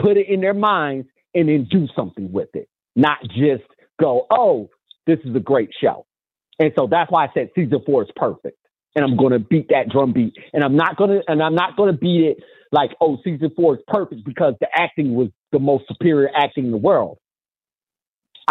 put 0.00 0.16
it 0.16 0.28
in 0.28 0.40
their 0.40 0.54
minds, 0.54 1.06
and 1.34 1.48
then 1.48 1.68
do 1.70 1.86
something 1.94 2.32
with 2.32 2.48
it, 2.54 2.68
not 2.96 3.18
just 3.28 3.62
go, 4.00 4.26
oh, 4.30 4.68
this 5.06 5.18
is 5.24 5.36
a 5.36 5.40
great 5.40 5.70
show. 5.80 6.06
And 6.58 6.72
so 6.76 6.88
that's 6.90 7.10
why 7.10 7.26
I 7.26 7.28
said 7.34 7.50
season 7.54 7.80
four 7.86 8.02
is 8.02 8.10
perfect. 8.16 8.56
And 8.96 9.04
I'm 9.04 9.16
to 9.30 9.38
beat 9.38 9.68
that 9.68 9.88
drum 9.88 10.12
beat. 10.12 10.34
And 10.52 10.64
I'm 10.64 10.74
not 10.74 10.98
to, 11.10 11.22
and 11.28 11.40
I'm 11.40 11.54
not 11.54 11.76
to 11.92 11.98
beat 11.98 12.24
it 12.24 12.38
like, 12.72 12.90
oh, 13.00 13.18
season 13.22 13.52
four 13.54 13.76
is 13.76 13.82
perfect 13.86 14.24
because 14.24 14.54
the 14.60 14.66
acting 14.74 15.14
was 15.14 15.28
the 15.52 15.60
most 15.60 15.84
superior 15.86 16.28
acting 16.34 16.66
in 16.66 16.70
the 16.72 16.76
world. 16.76 17.18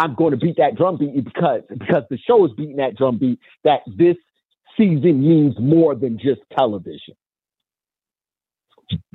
I'm 0.00 0.14
going 0.14 0.30
to 0.30 0.38
beat 0.38 0.56
that 0.56 0.76
drum 0.76 0.96
beat 0.96 1.22
because 1.22 1.60
because 1.68 2.04
the 2.08 2.16
show 2.16 2.46
is 2.46 2.52
beating 2.56 2.76
that 2.76 2.96
drum 2.96 3.18
beat 3.18 3.38
that 3.64 3.80
this 3.86 4.16
season 4.78 5.20
means 5.20 5.54
more 5.60 5.94
than 5.94 6.18
just 6.18 6.40
television. 6.56 7.14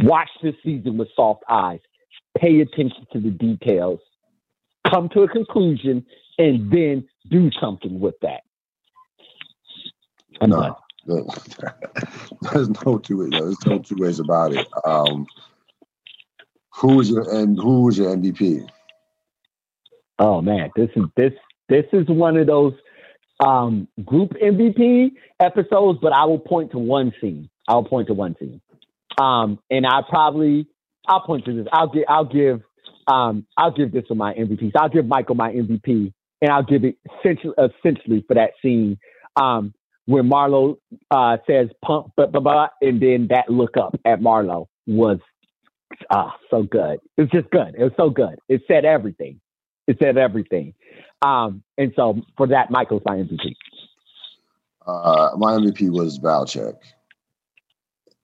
Watch 0.04 0.30
this 0.44 0.54
season 0.64 0.98
with 0.98 1.08
soft 1.16 1.44
eyes. 1.50 1.80
pay 2.38 2.62
attention 2.62 3.08
to 3.14 3.20
the 3.20 3.32
details, 3.32 4.00
come 4.88 5.10
to 5.10 5.22
a 5.22 5.28
conclusion, 5.28 6.06
and 6.38 6.72
then 6.72 7.08
do 7.32 7.50
something 7.60 8.00
with 8.00 8.16
that. 8.22 8.42
I'm 10.42 10.52
no, 10.52 10.78
there's 12.54 12.70
no 12.86 13.00
two 13.00 13.28
there's 13.32 13.66
no 13.66 13.80
two 13.80 13.96
ways 13.98 14.20
about 14.20 14.54
it. 14.54 14.68
Um, 14.86 15.26
who 16.70 16.98
was 16.98 17.10
your 17.10 17.28
and 17.36 17.58
who 17.58 17.86
was 17.86 17.98
your 17.98 18.16
MVP? 18.16 18.70
Oh 20.20 20.42
man, 20.42 20.70
this 20.76 20.90
is 20.96 21.04
this 21.16 21.34
this 21.70 21.86
is 21.94 22.08
one 22.08 22.38
of 22.38 22.48
those 22.48 22.74
um, 23.40 23.88
group 24.04 24.32
MVP 24.42 25.12
episodes, 25.40 26.00
but 26.02 26.14
I 26.14 26.26
will 26.26 26.40
point 26.40 26.72
to 26.72 26.80
one 26.80 27.14
scene. 27.20 27.50
I'll 27.68 27.84
point 27.84 28.08
to 28.08 28.14
one 28.14 28.36
scene, 28.40 28.62
um, 29.20 29.60
and 29.70 29.86
I 29.86 30.02
probably 30.08 30.68
I'll 31.08 31.22
point 31.22 31.46
to 31.46 31.54
this. 31.54 31.68
I'll 31.72 31.90
give 31.90 32.04
I'll 32.08 32.26
give 32.26 32.62
um, 33.08 33.46
I'll 33.58 33.72
give 33.72 33.92
this 33.92 34.06
one 34.08 34.20
my 34.20 34.34
MVP. 34.34 34.72
So 34.72 34.80
I'll 34.80 34.90
give 34.90 35.06
Michael 35.06 35.36
my 35.36 35.52
MVP, 35.52 36.14
and 36.42 36.52
I'll 36.52 36.64
give 36.64 36.84
it 36.86 36.98
essentially, 37.20 37.54
essentially 37.58 38.24
for 38.28 38.36
that 38.36 38.52
scene 38.62 38.98
um, 39.36 39.74
when 40.06 40.30
Marlo 40.30 40.78
uh, 41.12 41.38
says 41.48 41.70
"pump," 41.84 42.14
blah, 42.16 42.28
blah, 42.28 42.42
blah, 42.42 42.68
and 42.82 43.02
then 43.02 43.28
that 43.32 43.50
look 43.50 43.78
up 43.78 44.00
at 44.06 44.22
Marlo 44.22 44.68
was 44.88 45.20
ah 46.10 46.36
so 46.50 46.64
good. 46.64 47.00
It 47.18 47.22
was 47.22 47.30
just 47.32 47.50
good. 47.50 47.76
It 47.78 47.84
was 47.84 47.94
so 47.98 48.10
good. 48.10 48.40
It 48.48 48.62
said 48.68 48.86
everything. 48.86 49.42
It 49.88 49.98
said 50.00 50.18
everything. 50.18 50.74
Um, 51.22 51.64
and 51.78 51.94
so 51.96 52.22
for 52.38 52.48
that, 52.48 52.72
Michael's 52.72 53.04
my 53.06 53.18
MVP. 53.18 53.56
Uh, 54.86 55.32
my 55.38 55.54
MVP 55.54 55.90
was 55.90 56.20
Valchek. 56.20 56.78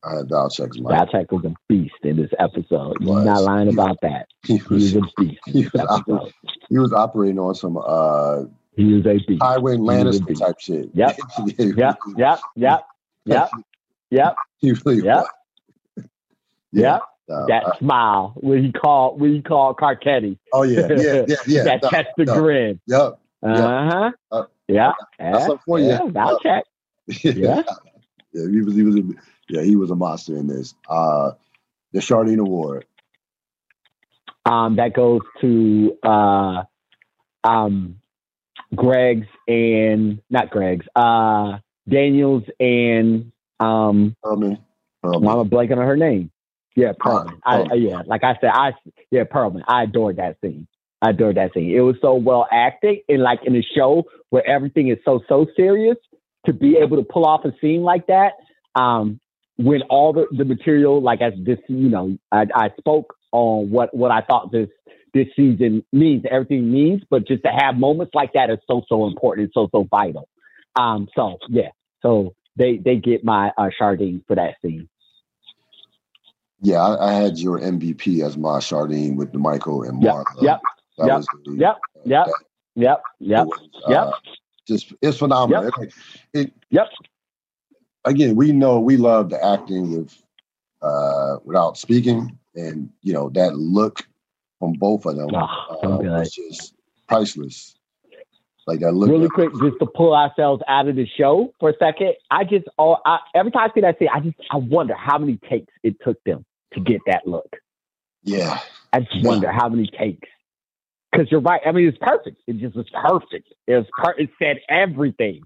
I 0.03 0.17
had 0.17 0.29
Valchek's 0.29 0.79
my 0.79 0.91
Valchek 0.91 1.31
was 1.31 1.45
a 1.45 1.53
beast 1.67 1.93
in 2.03 2.17
this 2.17 2.31
episode. 2.39 2.97
You're 3.01 3.23
not 3.23 3.43
lying 3.43 3.67
he, 3.67 3.73
about 3.73 3.97
that. 4.01 4.27
He 4.43 4.61
was, 4.69 4.91
he 4.91 4.97
was 4.97 5.09
a 5.17 5.21
beast. 5.21 5.41
He 5.45 5.63
was, 5.63 5.71
oper- 5.73 6.31
he 6.69 6.79
was, 6.79 6.93
operating 6.93 7.37
on 7.37 7.53
some 7.53 7.77
uh 7.77 8.43
he 8.75 8.93
was 8.93 9.05
a 9.05 9.19
beast. 9.27 9.41
Highway 9.41 9.75
Lannister 9.75 10.39
type 10.39 10.59
shit. 10.59 10.89
Yep. 10.95 11.17
yep. 11.77 11.97
Yep. 12.17 12.39
Yep. 12.55 12.85
Yep. 13.25 13.49
Yep. 14.13 14.35
He 14.57 14.73
really 14.85 15.05
yep. 15.05 15.23
Was. 15.95 16.07
Yeah. 16.73 16.81
Yep. 16.93 17.01
Uh, 17.31 17.45
that 17.45 17.63
uh, 17.63 17.77
smile 17.79 18.33
when 18.35 18.63
he 18.63 18.71
called 18.71 19.19
when 19.19 19.33
he 19.33 19.41
called 19.41 19.77
Carcetti. 19.77 20.37
Oh 20.51 20.63
yeah, 20.63 20.87
yeah, 20.89 21.23
yeah, 21.27 21.35
yeah. 21.47 21.63
that 21.63 21.83
no, 21.83 21.89
test 21.89 22.09
the 22.17 22.25
no. 22.25 22.33
grin. 22.33 22.79
Yep. 22.87 23.19
Uh-huh. 23.43 24.11
Uh, 24.31 24.43
yeah. 24.67 24.91
That's 25.17 25.49
up 25.49 25.61
for 25.65 25.79
you. 25.79 25.87
Yeah, 25.87 26.01
I'll 26.15 26.39
check. 26.39 26.65
Yeah. 27.23 27.63
yeah, 28.33 28.49
he 28.49 28.61
was 28.61 28.75
he 28.75 28.83
was 28.83 28.95
a, 28.95 29.01
yeah, 29.49 29.63
he 29.63 29.75
was 29.75 29.91
a 29.91 29.95
monster 29.95 30.37
in 30.37 30.47
this. 30.47 30.75
Uh 30.87 31.31
the 31.91 31.99
Shardene 31.99 32.39
Award. 32.39 32.85
Um, 34.45 34.77
that 34.77 34.93
goes 34.93 35.21
to 35.41 35.97
uh 36.03 36.63
um 37.43 37.99
Greg's 38.75 39.27
and 39.47 40.21
not 40.29 40.49
Greg's, 40.51 40.85
uh 40.95 41.57
Daniels 41.89 42.43
and 42.59 43.31
um 43.59 44.15
Pearlman. 44.23 44.59
Pearlman. 45.03 45.23
Mama 45.23 45.45
blanking 45.45 45.77
on 45.77 45.87
her 45.87 45.97
name. 45.97 46.31
Yeah, 46.75 46.93
Pearlman. 46.93 47.39
I, 47.45 47.61
I, 47.61 47.73
yeah, 47.73 48.01
like 48.05 48.23
I 48.23 48.35
said, 48.39 48.51
I 48.53 48.73
yeah, 49.09 49.23
Pearlman. 49.23 49.63
I 49.67 49.83
adored 49.83 50.17
that 50.17 50.37
scene. 50.41 50.67
I 51.01 51.09
adored 51.09 51.37
that 51.37 51.53
scene. 51.53 51.75
It 51.75 51.81
was 51.81 51.95
so 52.01 52.13
well 52.15 52.47
acted, 52.51 52.99
and 53.09 53.21
like 53.21 53.39
in 53.45 53.55
a 53.55 53.61
show 53.75 54.05
where 54.29 54.47
everything 54.47 54.89
is 54.89 54.97
so 55.03 55.21
so 55.27 55.47
serious, 55.55 55.97
to 56.45 56.53
be 56.53 56.77
able 56.77 56.97
to 56.97 57.03
pull 57.03 57.25
off 57.25 57.43
a 57.45 57.51
scene 57.59 57.81
like 57.81 58.07
that, 58.07 58.33
um, 58.75 59.19
when 59.57 59.81
all 59.83 60.13
the, 60.13 60.27
the 60.31 60.45
material, 60.45 61.01
like 61.01 61.21
as 61.21 61.33
this, 61.43 61.59
you 61.67 61.89
know, 61.89 62.17
I, 62.31 62.45
I 62.55 62.69
spoke 62.79 63.15
on 63.31 63.69
what 63.69 63.93
what 63.93 64.11
I 64.11 64.21
thought 64.21 64.51
this 64.51 64.69
this 65.13 65.27
season 65.35 65.83
means, 65.91 66.23
everything 66.29 66.71
means, 66.71 67.01
but 67.09 67.27
just 67.27 67.43
to 67.43 67.49
have 67.49 67.75
moments 67.75 68.13
like 68.15 68.33
that 68.33 68.49
is 68.49 68.59
so 68.65 68.81
so 68.87 69.07
important, 69.07 69.45
and 69.45 69.51
so 69.53 69.67
so 69.71 69.87
vital. 69.89 70.29
Um, 70.79 71.09
so 71.15 71.37
yeah, 71.49 71.69
so 72.01 72.33
they 72.55 72.77
they 72.77 72.95
get 72.95 73.23
my 73.23 73.51
uh, 73.57 73.69
Shardene 73.79 74.25
for 74.27 74.35
that 74.35 74.55
scene. 74.61 74.87
Yeah, 76.61 76.81
I, 76.81 77.09
I, 77.09 77.13
had 77.13 77.39
your 77.39 77.59
MVP 77.59 78.23
as 78.23 78.37
my 78.37 78.59
Shardene 78.59 79.15
with 79.15 79.33
Michael 79.33 79.81
and 79.81 79.99
Martha. 79.99 80.31
Yep. 80.41 80.61
Yep. 80.99 81.07
Yep. 81.07 81.21
The, 81.45 81.55
yep. 81.55 81.75
Uh, 81.75 82.03
yep. 82.05 82.27
Yep. 82.75 83.03
Yep. 83.19 83.45
Was, 83.47 83.69
yep. 83.87 83.99
Uh, 83.99 84.11
just 84.67 84.93
it's 85.01 85.17
phenomenal. 85.17 85.63
Yep. 85.63 85.73
It, 85.79 85.93
it, 86.39 86.53
yep. 86.69 86.87
Again, 88.05 88.35
we 88.35 88.51
know 88.51 88.79
we 88.79 88.97
love 88.97 89.31
the 89.31 89.43
acting 89.43 89.91
with 89.91 90.15
uh 90.83 91.37
without 91.43 91.77
speaking, 91.77 92.37
and 92.55 92.89
you 93.01 93.13
know 93.13 93.29
that 93.29 93.55
look 93.55 94.07
from 94.59 94.73
both 94.73 95.05
of 95.07 95.15
them 95.15 95.29
oh, 95.33 95.79
uh, 95.83 95.97
was 95.97 96.31
just 96.31 96.75
priceless. 97.07 97.75
Like 98.67 98.81
that 98.81 98.91
look. 98.91 99.09
Really 99.09 99.29
quick, 99.29 99.49
just 99.59 99.79
to 99.79 99.87
pull 99.87 100.13
ourselves 100.15 100.61
out 100.67 100.87
of 100.87 100.95
the 100.95 101.07
show 101.07 101.51
for 101.59 101.71
a 101.71 101.73
second. 101.79 102.13
I 102.29 102.43
just, 102.43 102.67
oh, 102.77 102.97
I, 103.03 103.17
every 103.33 103.51
time 103.51 103.67
I 103.69 103.73
see 103.73 103.81
that 103.81 103.97
scene, 103.97 104.09
I 104.13 104.19
just, 104.19 104.35
I 104.51 104.57
wonder 104.57 104.93
how 104.93 105.17
many 105.17 105.37
takes 105.49 105.73
it 105.81 105.95
took 106.03 106.23
them 106.25 106.45
to 106.73 106.79
get 106.79 107.01
that 107.07 107.27
look. 107.27 107.57
Yeah. 108.23 108.59
I 108.93 109.01
just 109.01 109.15
yeah. 109.15 109.27
wonder 109.27 109.51
how 109.51 109.69
many 109.69 109.87
takes. 109.87 110.27
Because 111.11 111.29
you're 111.29 111.41
right. 111.41 111.61
I 111.65 111.71
mean, 111.71 111.87
it's 111.87 111.97
perfect. 111.99 112.41
It 112.47 112.57
just 112.59 112.75
was 112.75 112.89
perfect. 112.89 113.53
It 113.67 113.75
was 113.75 113.85
per- 113.97 114.17
It 114.17 114.29
said 114.39 114.57
everything. 114.69 115.41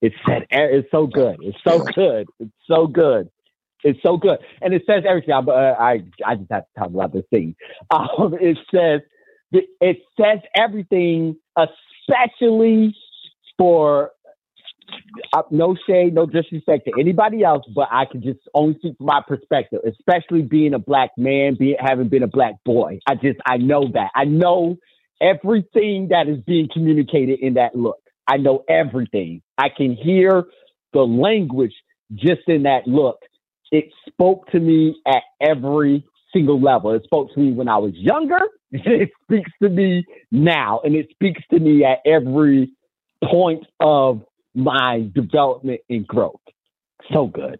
It 0.00 0.12
said 0.26 0.46
it's 0.50 0.90
so 0.90 1.06
good. 1.06 1.36
It's 1.40 1.58
so 1.66 1.78
good. 1.78 2.26
It's 2.38 2.52
so 2.66 2.86
good. 2.86 3.30
It's 3.84 4.00
so 4.02 4.16
good, 4.16 4.38
and 4.62 4.72
it 4.72 4.82
says 4.86 5.04
everything. 5.06 5.34
I 5.34 5.38
uh, 5.40 5.76
I, 5.78 6.02
I 6.24 6.36
just 6.36 6.50
have 6.50 6.64
to 6.64 6.80
talk 6.80 6.88
about 6.88 7.12
this 7.12 7.24
thing. 7.30 7.54
Um, 7.90 8.34
it 8.40 8.56
says 8.74 9.02
it 9.52 9.98
says 10.18 10.40
everything, 10.56 11.36
especially 11.56 12.96
for 13.58 14.10
no 15.50 15.76
shade, 15.86 16.14
no 16.14 16.26
disrespect 16.26 16.86
to 16.86 16.92
anybody 17.00 17.44
else, 17.44 17.64
but 17.74 17.88
I 17.90 18.04
can 18.04 18.22
just 18.22 18.40
only 18.54 18.76
speak 18.78 18.96
from 18.98 19.06
my 19.06 19.20
perspective, 19.26 19.80
especially 19.86 20.42
being 20.42 20.74
a 20.74 20.78
black 20.78 21.10
man, 21.16 21.56
being 21.58 21.76
having 21.78 22.08
been 22.08 22.22
a 22.22 22.28
black 22.28 22.54
boy. 22.64 22.98
I 23.06 23.14
just 23.14 23.38
I 23.46 23.56
know 23.56 23.88
that. 23.94 24.10
I 24.14 24.24
know 24.24 24.76
everything 25.20 26.08
that 26.10 26.28
is 26.28 26.38
being 26.46 26.68
communicated 26.72 27.40
in 27.40 27.54
that 27.54 27.74
look. 27.74 27.98
I 28.26 28.36
know 28.36 28.64
everything. 28.68 29.42
I 29.58 29.68
can 29.68 29.94
hear 29.94 30.44
the 30.92 31.02
language 31.02 31.74
just 32.14 32.42
in 32.46 32.64
that 32.64 32.86
look. 32.86 33.18
It 33.70 33.86
spoke 34.06 34.50
to 34.52 34.60
me 34.60 34.96
at 35.06 35.22
every 35.40 36.04
single 36.32 36.60
level. 36.60 36.92
It 36.92 37.04
spoke 37.04 37.32
to 37.34 37.40
me 37.40 37.52
when 37.52 37.68
I 37.68 37.78
was 37.78 37.92
younger. 37.94 38.40
It 38.76 39.10
speaks 39.22 39.52
to 39.62 39.68
me 39.68 40.04
now, 40.32 40.80
and 40.82 40.96
it 40.96 41.06
speaks 41.12 41.40
to 41.52 41.60
me 41.60 41.84
at 41.84 41.98
every 42.04 42.72
point 43.22 43.64
of 43.78 44.24
my 44.54 45.08
development 45.14 45.80
and 45.88 46.06
growth. 46.06 46.40
So 47.12 47.26
good. 47.26 47.58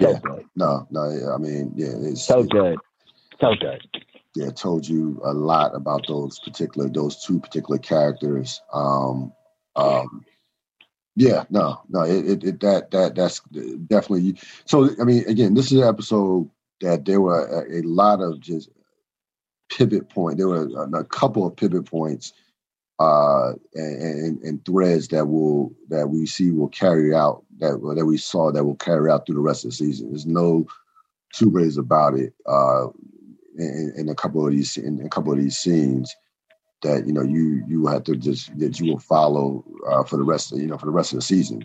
So 0.00 0.10
yeah. 0.10 0.18
good. 0.22 0.44
No, 0.56 0.86
no, 0.90 1.10
yeah, 1.10 1.34
I 1.34 1.38
mean, 1.38 1.72
yeah, 1.76 1.88
it's 1.92 2.24
so 2.24 2.44
good. 2.44 2.78
So 3.40 3.54
good. 3.60 3.86
Yeah, 4.36 4.50
told 4.50 4.86
you 4.86 5.20
a 5.24 5.32
lot 5.32 5.74
about 5.74 6.06
those 6.06 6.38
particular 6.38 6.88
those 6.88 7.24
two 7.24 7.40
particular 7.40 7.78
characters. 7.78 8.60
Um 8.72 9.32
um 9.74 10.24
yeah, 11.16 11.44
no, 11.50 11.82
no, 11.88 12.02
it, 12.02 12.28
it, 12.28 12.44
it 12.44 12.60
that 12.60 12.92
that 12.92 13.14
that's 13.16 13.40
definitely 13.40 14.38
so 14.66 14.90
I 15.00 15.04
mean 15.04 15.24
again, 15.26 15.54
this 15.54 15.72
is 15.72 15.80
an 15.80 15.88
episode 15.88 16.48
that 16.80 17.04
there 17.04 17.20
were 17.20 17.44
a, 17.46 17.80
a 17.80 17.82
lot 17.82 18.20
of 18.20 18.40
just 18.40 18.70
pivot 19.68 20.08
point. 20.08 20.38
There 20.38 20.48
were 20.48 20.66
a, 20.66 20.98
a 20.98 21.04
couple 21.04 21.46
of 21.46 21.56
pivot 21.56 21.86
points 21.86 22.32
uh, 23.00 23.54
and, 23.74 24.38
and, 24.42 24.64
threads 24.66 25.08
that 25.08 25.26
will 25.26 25.72
that 25.88 26.10
we 26.10 26.26
see 26.26 26.50
will 26.50 26.68
carry 26.68 27.14
out 27.14 27.42
that 27.58 27.80
that 27.96 28.04
we 28.04 28.18
saw 28.18 28.52
that 28.52 28.62
will 28.62 28.76
carry 28.76 29.10
out 29.10 29.24
through 29.24 29.36
the 29.36 29.40
rest 29.40 29.64
of 29.64 29.70
the 29.70 29.76
season. 29.76 30.10
There's 30.10 30.26
no 30.26 30.66
two 31.34 31.48
ways 31.48 31.78
about 31.78 32.14
it. 32.14 32.34
Uh, 32.46 32.88
in, 33.56 33.94
in, 33.96 34.08
a 34.10 34.14
couple 34.14 34.46
of 34.46 34.52
these 34.52 34.76
in 34.76 35.00
a 35.00 35.08
couple 35.08 35.32
of 35.32 35.38
these 35.38 35.56
scenes 35.56 36.14
that 36.82 37.06
you 37.06 37.12
know 37.14 37.22
you 37.22 37.64
you 37.66 37.86
have 37.86 38.04
to 38.04 38.16
just 38.16 38.56
that 38.58 38.78
you 38.78 38.92
will 38.92 39.00
follow 39.00 39.64
uh, 39.88 40.04
for 40.04 40.18
the 40.18 40.22
rest 40.22 40.52
of 40.52 40.58
you 40.58 40.66
know 40.66 40.76
for 40.76 40.86
the 40.86 40.92
rest 40.92 41.12
of 41.12 41.16
the 41.16 41.22
season. 41.22 41.64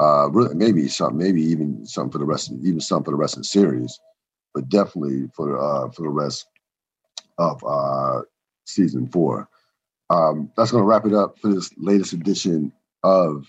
Uh, 0.00 0.28
really, 0.30 0.56
maybe 0.56 0.88
some, 0.88 1.16
maybe 1.16 1.40
even 1.40 1.86
some 1.86 2.10
for 2.10 2.18
the 2.18 2.24
rest, 2.24 2.50
of, 2.50 2.58
even 2.64 2.80
some 2.80 3.04
for 3.04 3.12
the 3.12 3.16
rest 3.16 3.36
of 3.36 3.42
the 3.42 3.48
series, 3.48 4.00
but 4.52 4.68
definitely 4.68 5.30
for 5.36 5.56
uh, 5.56 5.88
for 5.90 6.02
the 6.02 6.08
rest 6.08 6.48
of 7.38 7.62
uh, 7.64 8.22
season 8.64 9.06
four. 9.06 9.48
Um, 10.10 10.50
that's 10.56 10.70
going 10.70 10.82
to 10.82 10.88
wrap 10.88 11.06
it 11.06 11.14
up 11.14 11.38
for 11.38 11.48
this 11.48 11.70
latest 11.76 12.12
edition 12.12 12.72
of 13.02 13.46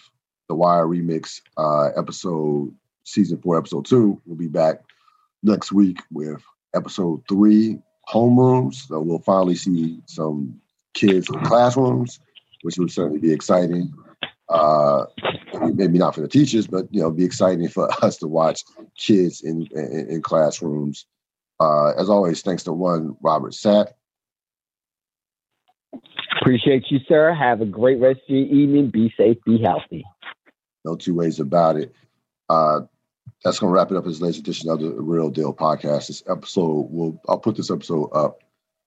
the 0.50 0.56
Wire 0.56 0.86
Remix 0.86 1.42
uh, 1.58 1.90
episode, 1.98 2.74
season 3.04 3.40
four, 3.42 3.58
episode 3.58 3.86
two. 3.86 4.22
We'll 4.26 4.38
be 4.38 4.48
back 4.48 4.82
next 5.44 5.72
week 5.72 6.00
with 6.12 6.42
episode 6.76 7.24
three, 7.28 7.80
homerooms. 8.10 8.88
So 8.88 9.00
we'll 9.02 9.20
finally 9.20 9.56
see 9.56 10.00
some 10.08 10.62
kids 10.94 11.30
in 11.30 11.40
classrooms, 11.42 12.20
which 12.62 12.78
will 12.78 12.90
certainly 12.90 13.20
be 13.20 13.34
exciting. 13.34 13.94
Uh, 14.50 15.06
maybe 15.74 15.98
not 15.98 16.14
for 16.16 16.22
the 16.22 16.28
teachers, 16.28 16.68
but 16.68 16.88
you 16.92 17.02
know, 17.02 17.12
be 17.12 17.26
exciting 17.26 17.68
for 17.68 17.90
us 18.04 18.18
to 18.18 18.28
watch 18.28 18.64
kids 18.98 19.42
in 19.42 19.68
in, 19.72 20.08
in 20.10 20.22
classrooms 20.22 21.06
Uh, 21.60 21.92
as 21.98 22.10
always, 22.10 22.42
thanks 22.42 22.64
to 22.64 22.74
one 22.74 23.16
Robert 23.22 23.54
Sapp. 23.54 23.94
Appreciate 26.46 26.92
you, 26.92 27.00
sir. 27.08 27.34
Have 27.34 27.62
a 27.62 27.66
great 27.66 28.00
rest 28.00 28.20
of 28.20 28.36
your 28.36 28.46
evening. 28.46 28.92
Be 28.92 29.12
safe, 29.18 29.38
be 29.48 29.60
healthy. 29.64 30.06
No 30.84 30.96
two 30.96 31.16
ways 31.16 31.40
about 31.40 31.76
it. 31.76 31.92
Uh, 32.48 32.82
that's 33.44 33.58
going 33.58 33.72
to 33.72 33.76
wrap 33.76 33.90
it 33.90 33.98
up 33.98 34.06
as 34.06 34.22
latest 34.22 34.42
edition 34.42 34.70
of 34.70 34.80
the 34.80 34.92
Real 34.92 35.32
Deal 35.32 35.56
podcast. 35.56 36.06
This 36.06 36.22
episode 36.30 36.92
will 36.92 37.20
I'll 37.28 37.40
put 37.40 37.58
this 37.58 37.72
episode 37.72 38.12
up 38.14 38.44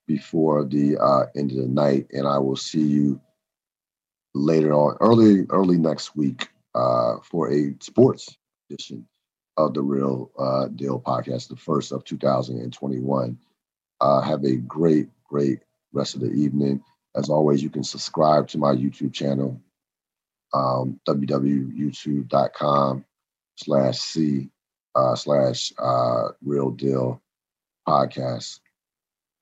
before 0.07 0.65
the 0.67 0.99
uh, 0.99 1.27
end 1.35 1.51
of 1.51 1.57
the 1.57 1.67
night, 1.67 2.07
and 2.13 2.29
I 2.29 2.39
will 2.39 2.55
see 2.55 2.81
you 2.81 3.21
later 4.37 4.73
on, 4.73 4.97
early 5.01 5.45
early 5.51 5.79
next 5.79 6.15
week, 6.15 6.51
uh, 6.77 7.17
for 7.25 7.53
a 7.53 7.75
sports 7.81 8.39
edition 8.71 9.05
of 9.57 9.75
the 9.75 9.83
Real 9.83 10.31
uh, 10.39 10.69
Deal 10.69 11.01
podcast, 11.01 11.49
the 11.49 11.57
first 11.57 11.91
of 11.91 12.05
2021. 12.05 13.37
Uh, 14.01 14.21
have 14.21 14.45
a 14.45 14.55
great, 14.55 15.09
great 15.25 15.59
rest 15.93 16.15
of 16.15 16.21
the 16.21 16.31
evening. 16.31 16.85
As 17.19 17.29
always, 17.31 17.63
you 17.63 17.71
can 17.71 17.83
subscribe 17.83 18.47
to 18.49 18.59
my 18.59 18.73
YouTube 18.73 19.13
channel, 19.13 19.61
um, 20.55 21.01
www.youtube.com 21.09 23.05
slash 23.57 23.99
C 23.99 24.49
uh, 24.95 25.17
slash 25.17 25.73
uh, 25.79 26.29
Real 26.45 26.71
Deal 26.71 27.21
podcast. 27.89 28.61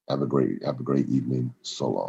Have 0.09 0.23
a 0.23 0.27
great 0.27 0.65
have 0.65 0.81
a 0.81 0.85
great 0.85 1.09
evening. 1.09 1.55
So 1.63 1.91
long. 1.91 2.05